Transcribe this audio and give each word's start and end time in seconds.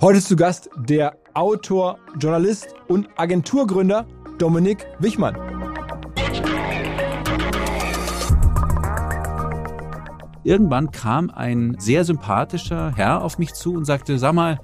Heute 0.00 0.20
zu 0.20 0.36
Gast 0.36 0.70
der 0.76 1.18
Autor, 1.34 1.98
Journalist 2.20 2.68
und 2.86 3.08
Agenturgründer 3.16 4.06
Dominik 4.38 4.86
Wichmann. 5.00 5.34
Irgendwann 10.44 10.92
kam 10.92 11.30
ein 11.30 11.74
sehr 11.80 12.04
sympathischer 12.04 12.92
Herr 12.94 13.24
auf 13.24 13.40
mich 13.40 13.54
zu 13.54 13.74
und 13.74 13.86
sagte, 13.86 14.20
sag 14.20 14.34
mal, 14.34 14.60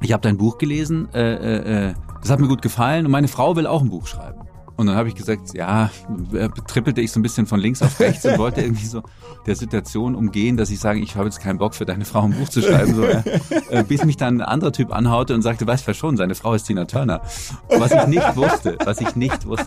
ich 0.00 0.12
habe 0.12 0.22
dein 0.22 0.38
Buch 0.38 0.58
gelesen, 0.58 1.08
äh, 1.12 1.34
äh, 1.34 1.88
äh, 1.88 1.94
das 2.20 2.30
hat 2.30 2.38
mir 2.38 2.46
gut 2.46 2.62
gefallen 2.62 3.04
und 3.04 3.10
meine 3.10 3.26
Frau 3.26 3.56
will 3.56 3.66
auch 3.66 3.82
ein 3.82 3.90
Buch 3.90 4.06
schreiben. 4.06 4.47
Und 4.78 4.86
dann 4.86 4.94
habe 4.94 5.08
ich 5.08 5.16
gesagt, 5.16 5.54
ja, 5.54 5.90
äh, 6.32 6.48
trippelte 6.68 7.00
ich 7.00 7.10
so 7.10 7.18
ein 7.18 7.22
bisschen 7.24 7.46
von 7.46 7.58
links 7.58 7.82
auf 7.82 7.98
rechts 7.98 8.24
und 8.24 8.38
wollte 8.38 8.60
irgendwie 8.60 8.86
so 8.86 9.02
der 9.44 9.56
Situation 9.56 10.14
umgehen, 10.14 10.56
dass 10.56 10.70
ich 10.70 10.78
sage, 10.78 11.00
ich 11.00 11.16
habe 11.16 11.24
jetzt 11.24 11.40
keinen 11.40 11.58
Bock 11.58 11.74
für 11.74 11.84
deine 11.84 12.04
Frau 12.04 12.22
ein 12.22 12.30
Buch 12.30 12.48
zu 12.48 12.62
schreiben. 12.62 12.94
So, 12.94 13.04
ja. 13.04 13.24
Äh, 13.70 13.82
bis 13.82 14.04
mich 14.04 14.16
dann 14.16 14.40
ein 14.40 14.46
anderer 14.46 14.72
Typ 14.72 14.94
anhaute 14.94 15.34
und 15.34 15.42
sagte, 15.42 15.66
weißt 15.66 15.88
du 15.88 15.94
schon, 15.94 16.16
seine 16.16 16.36
Frau 16.36 16.54
ist 16.54 16.62
Tina 16.62 16.84
Turner. 16.84 17.22
Was 17.68 17.90
ich 17.90 18.06
nicht 18.06 18.36
wusste, 18.36 18.78
was 18.84 19.00
ich 19.00 19.16
nicht 19.16 19.44
wusste. 19.46 19.66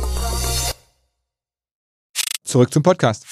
Zurück 2.51 2.73
zum 2.73 2.83
Podcast. 2.83 3.25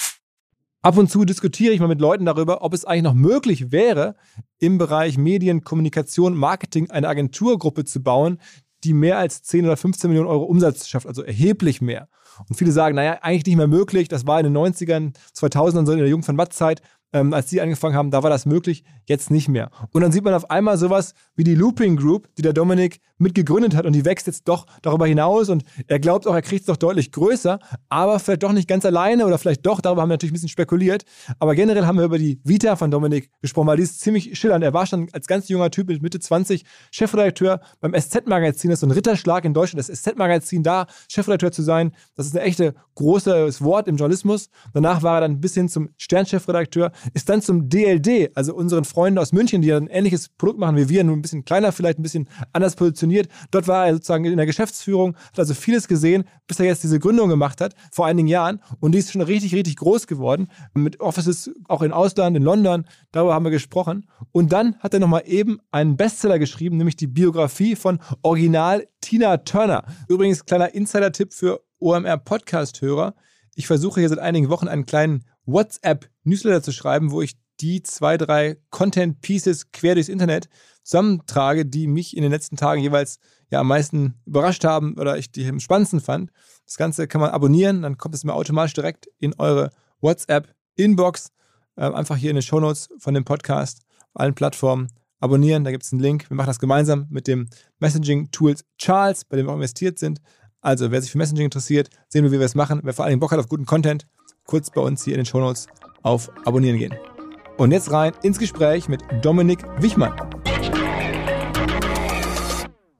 Ab 0.82 0.98
und 0.98 1.12
zu 1.12 1.26
diskutiere 1.26 1.74
ich 1.74 1.82
mal 1.82 1.90
mit 1.90 2.00
Leuten 2.00 2.24
darüber, 2.26 2.62
ob 2.62 2.74
es 2.74 2.86
eigentlich 2.86 3.04
noch 3.04 3.14
möglich 3.14 3.70
wäre, 3.70 4.16
im 4.60 4.78
Bereich 4.78 5.18
Medien, 5.18 5.66
Kommunikation, 5.66 6.38
Marketing 6.38 6.90
eine 6.90 7.10
Agenturgruppe 7.10 7.84
zu 7.84 8.02
bauen, 8.02 8.40
die 8.86 8.94
mehr 8.94 9.18
als 9.18 9.44
10 9.44 9.66
oder 9.66 9.76
15 9.76 10.10
Millionen 10.10 10.30
Euro 10.30 10.46
Umsatz 10.46 10.88
schafft, 10.88 11.06
also 11.06 11.22
erheblich 11.22 11.82
mehr. 11.82 12.08
Und 12.48 12.56
viele 12.56 12.72
sagen, 12.72 12.96
naja, 12.96 13.20
eigentlich 13.22 13.46
nicht 13.46 13.58
mehr 13.58 13.68
möglich. 13.68 14.08
Das 14.08 14.26
war 14.26 14.40
in 14.40 14.46
den 14.46 14.58
90ern, 14.58 15.14
2000ern, 15.36 15.86
so 15.86 15.92
in 15.92 15.98
der 15.98 16.08
Jung 16.08 16.24
von 16.24 16.38
Matt-Zeit, 16.38 16.82
ähm, 17.12 17.34
als 17.34 17.48
die 17.48 17.60
angefangen 17.60 17.96
haben, 17.96 18.12
da 18.12 18.24
war 18.24 18.30
das 18.30 18.46
möglich, 18.46 18.86
jetzt 19.06 19.32
nicht 19.32 19.50
mehr. 19.50 19.70
Und 19.92 20.02
dann 20.02 20.14
sieht 20.14 20.24
man 20.24 20.34
auf 20.34 20.50
einmal 20.50 20.78
sowas 20.78 21.14
wie 21.36 21.44
die 21.44 21.56
Looping 21.56 21.98
Group, 21.98 22.34
die 22.38 22.42
der 22.42 22.54
Dominik 22.54 23.02
mitgegründet 23.20 23.76
hat 23.76 23.86
und 23.86 23.94
die 23.94 24.06
wächst 24.06 24.28
jetzt 24.28 24.48
doch 24.48 24.66
darüber 24.82 25.06
hinaus 25.06 25.50
und 25.50 25.64
er 25.88 26.00
glaubt 26.00 26.26
auch, 26.26 26.34
er 26.34 26.42
kriegt 26.42 26.62
es 26.62 26.66
doch 26.66 26.78
deutlich 26.78 27.12
größer, 27.12 27.60
aber 27.90 28.20
vielleicht 28.20 28.44
doch 28.44 28.54
nicht 28.54 28.68
ganz 28.68 28.86
alleine 28.86 29.26
oder 29.26 29.38
vielleicht 29.38 29.66
doch, 29.66 29.82
darüber 29.82 30.02
haben 30.02 30.10
wir 30.10 30.14
natürlich 30.14 30.32
ein 30.32 30.34
bisschen 30.34 30.50
spekuliert. 30.50 31.04
Aber 31.38 31.54
generell 31.54 31.86
haben 31.86 31.98
wir 31.98 32.06
über 32.06 32.18
die 32.18 32.40
Vita 32.44 32.76
von 32.76 32.90
Dominik 32.90 33.30
gesprochen, 33.42 33.68
weil 33.68 33.78
die 33.78 33.84
ist 33.84 34.00
ziemlich 34.00 34.38
schillernd. 34.40 34.64
Er 34.64 34.74
war 34.74 34.86
schon 34.86 35.10
als 35.12 35.28
ganz 35.28 35.50
junger 35.50 35.70
Typ 35.70 35.88
mit 35.88 36.02
Mitte 36.02 36.20
20 36.20 36.64
Chefredakteur 36.92 37.62
beim 37.82 37.94
SZ-Magazin, 37.94 38.70
das 38.70 38.78
ist 38.78 38.82
so 38.82 38.88
ein 38.88 38.92
Ritterschlag 38.92 39.46
in 39.46 39.54
Deutschland, 39.54 39.88
das 39.88 40.02
SZ-Magazin 40.02 40.64
da, 40.64 40.88
Chefredakteur 41.10 41.52
zu 41.52 41.62
sein, 41.62 41.92
das 42.16 42.26
ist 42.26 42.38
ein 42.38 42.42
echte 42.42 42.74
großes 42.96 43.62
Wort 43.62 43.88
im 43.88 43.98
Journalismus. 43.98 44.50
Danach 44.74 45.04
war 45.04 45.18
er 45.18 45.22
dann 45.22 45.42
bis 45.42 45.54
hin 45.54 45.70
zum 45.70 45.90
Sternchefredakteur, 45.98 46.92
ist 47.14 47.30
dann 47.30 47.42
zum 47.42 47.70
DLD, 47.70 48.32
also 48.36 48.56
unseren 48.56 48.86
Freunden 48.86 49.20
aus 49.20 49.32
München, 49.32 49.62
die 49.62 49.74
ein 49.74 49.88
ähnliches 49.88 50.30
Produkt 50.30 50.60
machen 50.60 50.78
wie 50.78 50.90
wir, 50.90 51.04
nur 51.04 51.16
ein 51.16 51.22
bisschen 51.22 51.46
kleiner, 51.46 51.72
vielleicht 51.72 52.00
ein 52.00 52.04
bisschen 52.04 52.28
anders 52.54 52.76
positioniert. 52.76 53.09
Dort 53.52 53.68
war 53.68 53.88
er 53.88 53.94
sozusagen 53.94 54.26
in 54.26 54.38
der 54.38 54.46
Geschäftsführung, 54.46 55.16
hat 55.16 55.40
also 55.40 55.54
vieles 55.54 55.88
gesehen, 55.88 56.26
bis 56.48 56.60
er 56.60 56.66
jetzt 56.66 56.84
diese 56.84 57.00
Gründung 57.00 57.30
gemacht 57.30 57.62
hat, 57.62 57.76
vor 57.92 58.06
einigen 58.06 58.28
Jahren. 58.28 58.62
Und 58.80 58.94
die 58.94 59.00
ist 59.00 59.12
schon 59.12 59.22
richtig, 59.22 59.54
richtig 59.54 59.78
groß 59.78 60.08
geworden, 60.08 60.48
mit 60.74 61.00
Offices 61.00 61.52
auch 61.68 61.82
in 61.82 61.92
Ausland, 61.92 62.38
in 62.38 62.44
London, 62.44 62.86
darüber 63.12 63.34
haben 63.34 63.46
wir 63.46 63.52
gesprochen. 63.52 64.08
Und 64.32 64.52
dann 64.52 64.76
hat 64.80 64.94
er 64.94 65.00
nochmal 65.00 65.24
eben 65.26 65.60
einen 65.72 65.98
Bestseller 65.98 66.40
geschrieben, 66.40 66.78
nämlich 66.78 66.96
die 66.96 67.08
Biografie 67.08 67.76
von 67.76 68.00
Original 68.22 68.88
Tina 69.02 69.38
Turner. 69.38 69.84
Übrigens, 70.08 70.46
kleiner 70.46 70.74
Insider-Tipp 70.74 71.34
für 71.34 71.62
OMR-Podcast-Hörer. 71.80 73.16
Ich 73.56 73.68
versuche 73.68 74.00
hier 74.00 74.10
seit 74.10 74.20
einigen 74.20 74.50
Wochen 74.50 74.68
einen 74.68 74.86
kleinen 74.86 75.26
WhatsApp-Newsletter 75.46 76.62
zu 76.62 76.72
schreiben, 76.72 77.12
wo 77.12 77.22
ich 77.22 77.38
die 77.62 77.84
zwei, 77.84 78.18
drei 78.18 78.58
Content-Pieces 78.70 79.72
quer 79.72 79.96
durchs 79.96 80.10
Internet 80.10 80.50
zusammentrage, 80.84 81.66
die 81.66 81.88
mich 81.88 82.16
in 82.16 82.24
den 82.24 82.32
letzten 82.32 82.58
Tagen 82.58 82.82
jeweils 82.82 83.20
ja 83.52 83.60
am 83.60 83.68
meisten 83.68 84.16
überrascht 84.26 84.64
haben 84.64 84.96
oder 84.98 85.18
ich 85.18 85.32
die 85.32 85.48
am 85.48 85.60
spannendsten 85.60 86.02
fand. 86.02 86.32
Das 86.66 86.78
Ganze 86.78 87.08
kann 87.08 87.22
man 87.22 87.32
abonnieren, 87.32 87.82
dann 87.82 87.98
kommt 87.98 88.16
es 88.16 88.24
mir 88.24 88.34
automatisch 88.34 88.74
direkt 88.74 89.08
in 89.20 89.34
eure 89.38 89.70
WhatsApp-Inbox. 90.02 91.32
Äh, 91.76 91.92
einfach 91.92 92.18
hier 92.18 92.30
in 92.30 92.36
den 92.36 92.44
Shownotes 92.44 92.90
von 92.98 93.14
dem 93.14 93.26
Podcast 93.26 93.82
auf 94.14 94.22
allen 94.22 94.36
Plattformen 94.36 94.88
abonnieren. 95.20 95.64
Da 95.64 95.72
gibt 95.72 95.84
es 95.84 95.92
einen 95.92 96.02
Link. 96.02 96.30
Wir 96.30 96.36
machen 96.36 96.48
das 96.48 96.60
gemeinsam 96.60 97.08
mit 97.10 97.28
dem 97.28 97.50
Messaging-Tools 97.80 98.66
Charles, 98.78 99.26
bei 99.26 99.38
dem 99.38 99.48
wir 99.48 99.52
auch 99.52 99.58
investiert 99.58 100.00
sind. 100.00 100.22
Also, 100.62 100.92
wer 100.92 101.02
sich 101.02 101.12
für 101.12 101.18
Messaging 101.18 101.46
interessiert, 101.46 101.90
sehen 102.10 102.24
wir, 102.24 102.32
wie 102.32 102.40
wir 102.40 102.46
es 102.46 102.56
machen. 102.56 102.82
Wer 102.84 102.94
vor 102.94 103.06
allem 103.06 103.20
Bock 103.20 103.32
hat 103.32 103.40
auf 103.40 103.48
guten 103.48 103.66
Content, 103.66 104.06
kurz 104.46 104.70
bei 104.70 104.82
uns 104.82 105.04
hier 105.04 105.14
in 105.14 105.20
den 105.20 105.26
Shownotes 105.26 105.68
auf 106.02 106.30
Abonnieren 106.46 106.78
gehen. 106.78 107.19
Und 107.60 107.74
jetzt 107.74 107.92
rein 107.92 108.14
ins 108.24 108.40
Gespräch 108.40 108.88
mit 108.88 109.04
Dominik 109.22 109.66
Wichmann. 109.82 110.14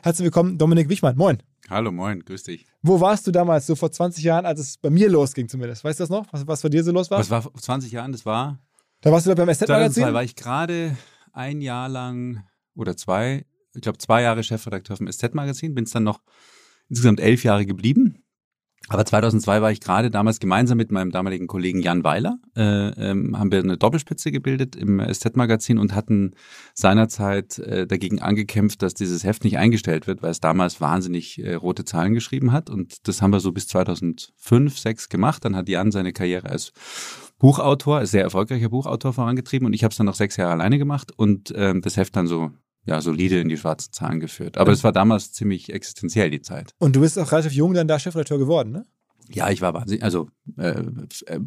Herzlich 0.04 0.26
willkommen, 0.26 0.58
Dominik 0.58 0.90
Wichmann. 0.90 1.16
Moin. 1.16 1.42
Hallo, 1.70 1.94
moin, 1.94 2.20
grüß 2.20 2.44
dich. 2.44 2.66
Wo 2.82 3.00
warst 3.00 3.26
du 3.26 3.32
damals, 3.32 3.68
so 3.68 3.78
vor 3.78 3.90
20 3.90 4.22
Jahren, 4.22 4.46
als 4.46 4.60
es 4.60 4.78
bei 4.78 4.90
mir 4.90 5.10
losging 5.10 5.48
zumindest? 5.48 5.86
Weißt 5.86 6.02
du 6.02 6.04
das 6.04 6.10
noch, 6.10 6.26
was, 6.34 6.46
was 6.46 6.62
bei 6.62 6.68
dir 6.68 6.84
so 6.84 6.92
los 6.92 7.10
war? 7.10 7.20
Was 7.20 7.30
war 7.30 7.44
vor 7.44 7.54
20 7.54 7.90
Jahren? 7.94 8.12
Das 8.12 8.26
war. 8.26 8.60
Da 9.00 9.14
warst 9.14 9.26
du 9.26 9.34
da 9.34 9.36
beim 9.36 9.56
SZ-Magazin? 9.56 10.04
Da 10.04 10.14
war 10.14 10.24
ich 10.24 10.36
gerade 10.36 10.98
ein 11.32 11.62
Jahr 11.62 11.88
lang 11.88 12.44
oder 12.76 12.98
zwei, 12.98 13.46
ich 13.74 13.82
glaube 13.82 13.98
zwei 13.98 14.24
Jahre 14.24 14.44
Chefredakteur 14.44 14.98
vom 14.98 15.10
SZ-Magazin, 15.10 15.74
bin 15.74 15.86
es 15.86 15.92
dann 15.92 16.04
noch 16.04 16.20
insgesamt 16.90 17.22
elf 17.22 17.46
Jahre 17.46 17.66
geblieben. 17.66 18.19
Aber 18.90 19.06
2002 19.06 19.62
war 19.62 19.72
ich 19.72 19.82
gerade 19.82 20.10
damals 20.10 20.40
gemeinsam 20.40 20.78
mit 20.78 20.92
meinem 20.92 21.12
damaligen 21.12 21.46
Kollegen 21.46 21.80
Jan 21.80 22.04
Weiler, 22.04 22.40
äh, 22.56 22.90
ähm, 23.12 23.38
haben 23.38 23.52
wir 23.52 23.60
eine 23.60 23.78
Doppelspitze 23.78 24.32
gebildet 24.32 24.76
im 24.76 25.00
SZ-Magazin 25.00 25.78
und 25.78 25.94
hatten 25.94 26.34
seinerzeit 26.74 27.60
äh, 27.60 27.86
dagegen 27.86 28.20
angekämpft, 28.20 28.82
dass 28.82 28.96
dieses 28.96 29.24
Heft 29.24 29.44
nicht 29.44 29.60
eingestellt 29.60 30.08
wird, 30.08 30.24
weil 30.24 30.32
es 30.32 30.40
damals 30.40 30.82
wahnsinnig 30.82 31.38
äh, 31.38 31.54
rote 31.54 31.86
Zahlen 31.86 32.16
geschrieben 32.16 32.52
hat. 32.52 32.72
Und 32.72 33.08
das 33.08 33.22
haben 33.22 33.32
wir 33.32 33.40
so 33.40 33.52
bis 33.52 33.68
2005, 33.68 34.80
6 34.80 35.10
gemacht. 35.10 35.46
Dann 35.46 35.56
hat 35.56 35.70
Jan 35.70 35.92
seine 35.92 36.12
Karriere 36.12 36.50
als 36.50 36.74
Buchautor, 37.38 38.06
sehr 38.08 38.24
erfolgreicher 38.24 38.70
Buchautor 38.70 39.14
vorangetrieben 39.14 39.66
und 39.66 39.74
ich 39.74 39.84
habe 39.84 39.92
es 39.92 39.98
dann 39.98 40.08
noch 40.08 40.16
sechs 40.16 40.36
Jahre 40.36 40.52
alleine 40.52 40.78
gemacht 40.78 41.14
und 41.16 41.54
ähm, 41.56 41.82
das 41.82 41.96
Heft 41.96 42.16
dann 42.18 42.28
so 42.28 42.52
ja, 42.86 43.02
solide 43.02 43.40
in 43.40 43.50
die 43.50 43.58
schwarzen 43.58 43.92
Zahlen 43.92 44.20
geführt. 44.20 44.58
Aber 44.58 44.72
es 44.72 44.84
war 44.84 44.92
damals 44.92 45.32
ziemlich 45.32 45.72
existenziell, 45.72 46.30
die 46.30 46.42
Zeit. 46.42 46.74
Und 46.80 46.96
du 46.96 47.02
bist 47.02 47.20
auch 47.20 47.32
relativ 47.32 47.54
jung 47.54 47.74
dann 47.74 47.88
da 47.88 48.00
Chefredakteur 48.00 48.40
geworden, 48.40 48.72
ne? 48.72 48.86
Ja, 49.32 49.50
ich 49.50 49.62
war 49.62 49.74
wahnsinnig, 49.74 50.04
also 50.04 50.28
äh, 50.58 50.82
äh, 51.28 51.40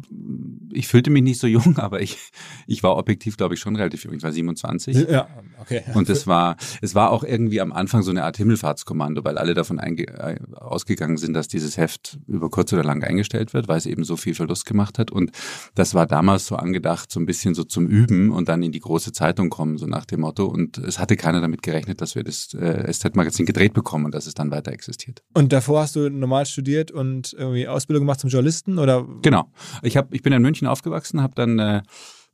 ich 0.71 0.87
fühlte 0.87 1.09
mich 1.09 1.23
nicht 1.23 1.39
so 1.39 1.47
jung, 1.47 1.77
aber 1.77 2.01
ich, 2.01 2.17
ich 2.65 2.83
war 2.83 2.95
objektiv, 2.97 3.37
glaube 3.37 3.55
ich, 3.55 3.59
schon 3.59 3.75
relativ 3.75 4.05
jung. 4.05 4.13
Ich 4.13 4.23
war 4.23 4.31
27. 4.31 5.09
Ja, 5.09 5.27
okay. 5.59 5.83
Und 5.93 6.09
es 6.09 6.25
war, 6.27 6.55
es 6.81 6.95
war 6.95 7.11
auch 7.11 7.23
irgendwie 7.23 7.61
am 7.61 7.73
Anfang 7.73 8.01
so 8.01 8.11
eine 8.11 8.23
Art 8.23 8.37
Himmelfahrtskommando, 8.37 9.23
weil 9.23 9.37
alle 9.37 9.53
davon 9.53 9.79
äh, 9.79 10.37
ausgegangen 10.55 11.17
sind, 11.17 11.33
dass 11.33 11.47
dieses 11.47 11.77
Heft 11.77 12.19
über 12.27 12.49
kurz 12.49 12.71
oder 12.73 12.83
lang 12.83 13.03
eingestellt 13.03 13.53
wird, 13.53 13.67
weil 13.67 13.77
es 13.77 13.85
eben 13.85 14.03
so 14.03 14.15
viel 14.15 14.35
Verlust 14.35 14.65
gemacht 14.65 14.97
hat. 14.97 15.11
Und 15.11 15.31
das 15.75 15.93
war 15.93 16.05
damals 16.07 16.47
so 16.47 16.55
angedacht, 16.55 17.11
so 17.11 17.19
ein 17.19 17.25
bisschen 17.25 17.53
so 17.53 17.63
zum 17.63 17.87
Üben 17.87 18.31
und 18.31 18.47
dann 18.47 18.63
in 18.63 18.71
die 18.71 18.79
große 18.79 19.11
Zeitung 19.11 19.49
kommen, 19.49 19.77
so 19.77 19.87
nach 19.87 20.05
dem 20.05 20.21
Motto. 20.21 20.45
Und 20.45 20.77
es 20.77 20.99
hatte 20.99 21.17
keiner 21.17 21.41
damit 21.41 21.61
gerechnet, 21.61 22.01
dass 22.01 22.15
wir 22.15 22.23
das 22.23 22.53
äh, 22.53 22.91
SZ-Magazin 22.91 23.45
gedreht 23.45 23.73
bekommen 23.73 24.05
und 24.05 24.13
dass 24.13 24.25
es 24.25 24.33
dann 24.33 24.51
weiter 24.51 24.71
existiert. 24.71 25.23
Und 25.33 25.51
davor 25.51 25.81
hast 25.81 25.95
du 25.95 26.09
normal 26.09 26.45
studiert 26.45 26.91
und 26.91 27.33
irgendwie 27.33 27.67
Ausbildung 27.73 28.03
gemacht 28.03 28.19
zum 28.19 28.29
Journalisten 28.29 28.79
oder? 28.79 29.05
Genau. 29.21 29.51
Ich 29.81 29.97
habe, 29.97 30.15
ich 30.15 30.21
bin 30.21 30.33
in 30.33 30.41
München 30.41 30.67
aufgewachsen, 30.67 31.21
habe 31.21 31.35
dann 31.35 31.59
äh, 31.59 31.81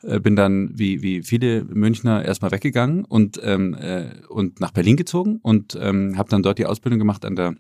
äh, 0.04 0.20
bin 0.20 0.36
dann 0.36 0.72
wie 0.74 1.02
wie 1.02 1.24
viele 1.24 1.64
Münchner 1.66 2.24
erstmal 2.24 2.52
weggegangen 2.52 3.06
und 3.06 3.40
ähm, 3.44 3.74
äh, 3.74 4.12
und 4.30 4.60
nach 4.60 4.72
Berlin 4.72 4.96
gezogen 4.96 5.40
und 5.42 5.78
ähm, 5.80 6.18
habe 6.18 6.30
dann 6.30 6.44
dort 6.44 6.58
die 6.58 6.66
Ausbildung 6.66 7.00
gemacht 7.00 7.26
an 7.26 7.36
der 7.36 7.56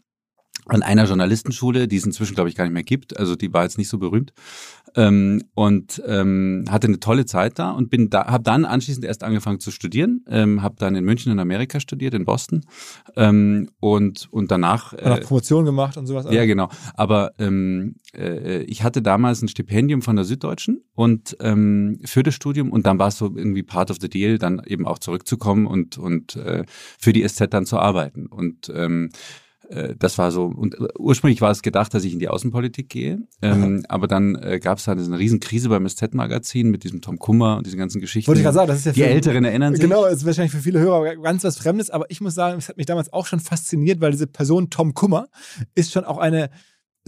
an 0.69 0.83
einer 0.83 1.05
Journalistenschule, 1.05 1.87
die 1.87 1.97
es 1.97 2.05
inzwischen, 2.05 2.35
glaube 2.35 2.49
ich, 2.49 2.55
gar 2.55 2.63
nicht 2.63 2.73
mehr 2.73 2.83
gibt. 2.83 3.17
Also 3.17 3.35
die 3.35 3.51
war 3.53 3.63
jetzt 3.63 3.77
nicht 3.77 3.89
so 3.89 3.97
berühmt. 3.97 4.33
Ähm, 4.95 5.43
und 5.53 6.01
ähm, 6.07 6.65
hatte 6.69 6.87
eine 6.87 6.99
tolle 6.99 7.25
Zeit 7.25 7.59
da 7.59 7.71
und 7.71 7.89
bin 7.89 8.09
da, 8.09 8.25
habe 8.25 8.43
dann 8.43 8.65
anschließend 8.65 9.05
erst 9.05 9.23
angefangen 9.23 9.59
zu 9.59 9.69
studieren, 9.69 10.25
ähm, 10.27 10.63
habe 10.63 10.75
dann 10.79 10.95
in 10.95 11.03
München 11.05 11.31
in 11.31 11.39
Amerika 11.39 11.79
studiert, 11.79 12.15
in 12.15 12.25
Boston 12.25 12.65
ähm, 13.15 13.69
und 13.79 14.27
und 14.31 14.49
danach 14.49 14.93
äh, 14.93 15.21
Promotion 15.21 15.65
gemacht 15.65 15.95
und 15.97 16.07
sowas. 16.07 16.25
Ja, 16.31 16.45
genau. 16.45 16.69
Aber 16.95 17.33
ähm, 17.37 17.97
äh, 18.15 18.63
ich 18.63 18.83
hatte 18.83 19.03
damals 19.03 19.43
ein 19.43 19.47
Stipendium 19.47 20.01
von 20.01 20.15
der 20.15 20.25
Süddeutschen 20.25 20.81
und 20.95 21.37
ähm, 21.39 21.99
für 22.05 22.23
das 22.23 22.33
Studium 22.33 22.71
und 22.71 22.87
dann 22.87 22.97
war 22.97 23.09
es 23.09 23.17
so 23.17 23.25
irgendwie 23.25 23.63
part 23.63 23.91
of 23.91 23.97
the 24.01 24.09
deal, 24.09 24.39
dann 24.39 24.61
eben 24.65 24.87
auch 24.87 24.97
zurückzukommen 24.97 25.67
und 25.67 25.99
und 25.99 26.35
äh, 26.35 26.63
für 26.67 27.13
die 27.13 27.27
SZ 27.27 27.47
dann 27.51 27.67
zu 27.67 27.77
arbeiten 27.77 28.25
und 28.25 28.71
ähm, 28.73 29.09
äh, 29.69 29.95
das 29.97 30.17
war 30.17 30.31
so, 30.31 30.45
und 30.45 30.75
äh, 30.75 30.87
ursprünglich 30.97 31.41
war 31.41 31.51
es 31.51 31.61
gedacht, 31.61 31.93
dass 31.93 32.03
ich 32.03 32.13
in 32.13 32.19
die 32.19 32.27
Außenpolitik 32.27 32.89
gehe, 32.89 33.19
ähm, 33.41 33.85
aber 33.87 34.07
dann 34.07 34.35
äh, 34.35 34.59
gab 34.59 34.79
es 34.79 34.87
halt 34.87 34.99
eine 34.99 35.17
Riesenkrise 35.17 35.69
beim 35.69 35.87
SZ-Magazin 35.87 36.69
mit 36.71 36.83
diesem 36.83 37.01
Tom 37.01 37.19
Kummer 37.19 37.57
und 37.57 37.65
diesen 37.65 37.79
ganzen 37.79 38.01
Geschichten. 38.01 38.27
Wollte 38.27 38.41
ich 38.41 38.45
gerade 38.45 38.55
sagen, 38.55 38.67
das 38.67 38.79
ist 38.79 38.85
ja 38.85 38.91
Die 38.93 39.03
Älteren 39.03 39.45
erinnern 39.45 39.75
sich. 39.75 39.81
Genau, 39.81 40.03
das 40.03 40.15
ist 40.15 40.25
wahrscheinlich 40.25 40.51
für 40.51 40.59
viele 40.59 40.79
Hörer 40.79 41.15
ganz 41.17 41.43
was 41.43 41.57
Fremdes, 41.57 41.89
aber 41.89 42.05
ich 42.09 42.19
muss 42.21 42.33
sagen, 42.33 42.57
es 42.57 42.69
hat 42.69 42.77
mich 42.77 42.87
damals 42.87 43.13
auch 43.13 43.27
schon 43.27 43.39
fasziniert, 43.39 44.01
weil 44.01 44.11
diese 44.11 44.27
Person 44.27 44.69
Tom 44.69 44.93
Kummer 44.93 45.27
ist 45.75 45.91
schon 45.91 46.03
auch 46.03 46.17
eine 46.17 46.49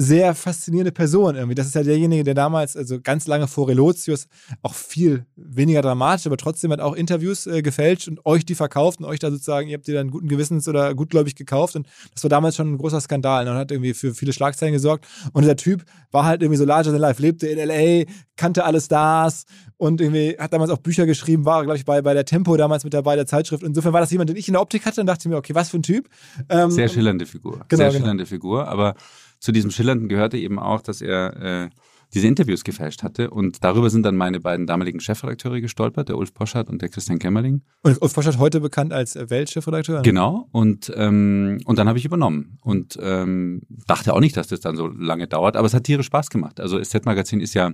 sehr 0.02 0.34
faszinierende 0.34 0.92
Person 0.92 1.36
irgendwie. 1.36 1.54
Das 1.54 1.68
ist 1.68 1.76
ja 1.76 1.84
derjenige, 1.84 2.24
der 2.24 2.34
damals, 2.34 2.76
also 2.76 3.00
ganz 3.02 3.28
lange 3.28 3.48
vor 3.48 3.68
Relotius, 3.68 4.28
auch 4.64 4.74
viel 4.74 5.26
weniger 5.36 5.82
dramatisch, 5.82 6.26
aber 6.26 6.38
trotzdem 6.38 6.72
hat 6.72 6.80
auch 6.80 6.94
Interviews 6.94 7.46
äh, 7.46 7.62
gefälscht 7.62 8.08
und 8.08 8.26
euch 8.26 8.44
die 8.46 8.56
verkauft 8.56 9.00
und 9.00 9.06
euch 9.06 9.20
da 9.20 9.30
sozusagen, 9.30 9.68
ihr 9.70 9.78
habt 9.78 9.88
die 9.88 9.94
dann 9.94 10.10
guten 10.10 10.28
Gewissens 10.28 10.68
oder 10.68 10.96
gutgläubig 10.96 11.36
gekauft 11.36 11.76
und 11.76 11.88
das 12.14 12.24
war 12.24 12.30
damals 12.30 12.56
schon 12.56 12.74
ein 12.74 12.78
großer 12.78 13.00
Skandal 13.00 13.48
und 13.48 13.54
hat 13.54 13.72
irgendwie 13.72 13.94
für 13.94 14.14
viele 14.16 14.34
Schlagzeilen 14.34 14.74
gesorgt 14.74 15.08
und 15.34 15.44
dieser 15.44 15.56
Typ 15.56 15.84
war 16.12 16.26
halt 16.26 16.42
irgendwie 16.42 16.58
so 16.58 16.66
larger 16.66 16.92
than 16.92 17.00
life, 17.00 17.22
lebte 17.22 17.48
in 17.48 17.60
L.A., 17.60 18.10
kannte 18.38 18.66
alle 18.66 18.82
Stars 18.82 19.46
und 19.78 20.02
irgendwie 20.02 20.36
hat 20.40 20.52
damals 20.52 20.72
auch 20.72 20.80
Bücher 20.80 21.06
geschrieben, 21.06 21.46
war, 21.46 21.64
glaube 21.64 21.78
ich, 21.78 21.86
bei, 21.86 22.02
bei 22.02 22.16
der 22.16 22.26
Tempo 22.26 22.58
damals 22.58 22.84
mit 22.84 22.94
dabei, 22.94 23.16
der 23.16 23.28
Zeitschrift. 23.28 23.62
Insofern 23.62 23.94
war 23.94 24.02
das 24.02 24.10
jemand, 24.10 24.32
den 24.32 24.38
ich 24.38 24.48
in 24.48 24.54
der 24.54 24.62
Optik 24.62 24.86
hatte 24.86 25.02
und 25.02 25.08
dachte 25.08 25.30
mir, 25.30 25.38
okay, 25.38 25.54
was 25.54 25.70
für 25.70 25.78
ein 25.78 25.84
Typ. 25.84 26.10
Ähm, 26.50 26.72
Sehr 26.72 26.88
schillernde 26.88 27.28
Figur. 27.28 27.54
Genau, 27.68 27.78
Sehr 27.78 27.90
genau. 27.90 28.00
schillernde 28.00 28.26
Figur, 28.26 28.68
aber 28.68 28.96
zu 29.42 29.52
diesem 29.52 29.72
Schillernden 29.72 30.08
gehörte 30.08 30.38
eben 30.38 30.60
auch, 30.60 30.82
dass 30.82 31.02
er 31.02 31.66
äh, 31.66 31.70
diese 32.14 32.28
Interviews 32.28 32.64
gefälscht 32.64 33.04
hatte. 33.04 33.32
Und 33.32 33.64
darüber 33.64 33.90
sind 33.90 34.04
dann 34.04 34.16
meine 34.16 34.40
beiden 34.40 34.68
damaligen 34.68 35.00
Chefredakteure 35.00 35.62
gestolpert, 35.62 36.10
der 36.10 36.18
Ulf 36.18 36.34
Poschardt 36.34 36.70
und 36.70 36.82
der 36.82 36.90
Christian 36.90 37.18
Kämmerling. 37.18 37.64
Und 37.82 38.02
Ulf 38.02 38.14
Poschardt 38.14 38.38
heute 38.38 38.60
bekannt 38.60 38.94
als 38.94 39.16
Weltchefredakteur? 39.16 40.04
Genau. 40.04 40.48
Und, 40.52 40.92
ähm, 40.96 41.60
und 41.66 41.80
dann 41.80 41.88
habe 41.88 41.98
ich 41.98 42.06
übernommen. 42.06 42.60
Und 42.62 43.00
ähm, 43.02 43.64
dachte 43.88 44.14
auch 44.14 44.20
nicht, 44.20 44.38
dass 44.38 44.48
das 44.48 44.60
dann 44.60 44.76
so 44.76 44.88
lange 44.88 45.28
dauert, 45.28 45.56
aber 45.56 45.66
es 45.66 45.74
hat 45.74 45.86
tierisch 45.86 46.06
Spaß 46.06 46.30
gemacht. 46.30 46.60
Also 46.60 46.80
SZ-Magazin 46.80 47.40
ist 47.40 47.56
ja 47.56 47.72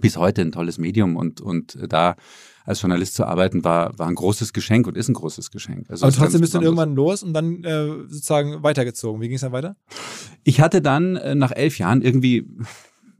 bis 0.00 0.16
heute 0.16 0.42
ein 0.42 0.52
tolles 0.52 0.78
Medium 0.78 1.16
und, 1.16 1.40
und 1.40 1.78
da 1.88 2.16
als 2.68 2.82
Journalist 2.82 3.14
zu 3.14 3.24
arbeiten, 3.24 3.64
war, 3.64 3.98
war 3.98 4.08
ein 4.08 4.14
großes 4.14 4.52
Geschenk 4.52 4.86
und 4.86 4.96
ist 4.96 5.08
ein 5.08 5.14
großes 5.14 5.50
Geschenk. 5.50 5.88
Also 5.88 6.04
Aber 6.04 6.14
trotzdem 6.14 6.42
bist 6.42 6.52
du 6.52 6.58
dann 6.58 6.64
irgendwann 6.64 6.94
los 6.94 7.22
und 7.22 7.32
dann 7.32 7.64
äh, 7.64 7.86
sozusagen 8.08 8.62
weitergezogen. 8.62 9.22
Wie 9.22 9.28
ging 9.28 9.36
es 9.36 9.40
dann 9.40 9.52
weiter? 9.52 9.74
Ich 10.44 10.60
hatte 10.60 10.82
dann 10.82 11.16
äh, 11.16 11.34
nach 11.34 11.50
elf 11.50 11.78
Jahren 11.78 12.02
irgendwie 12.02 12.46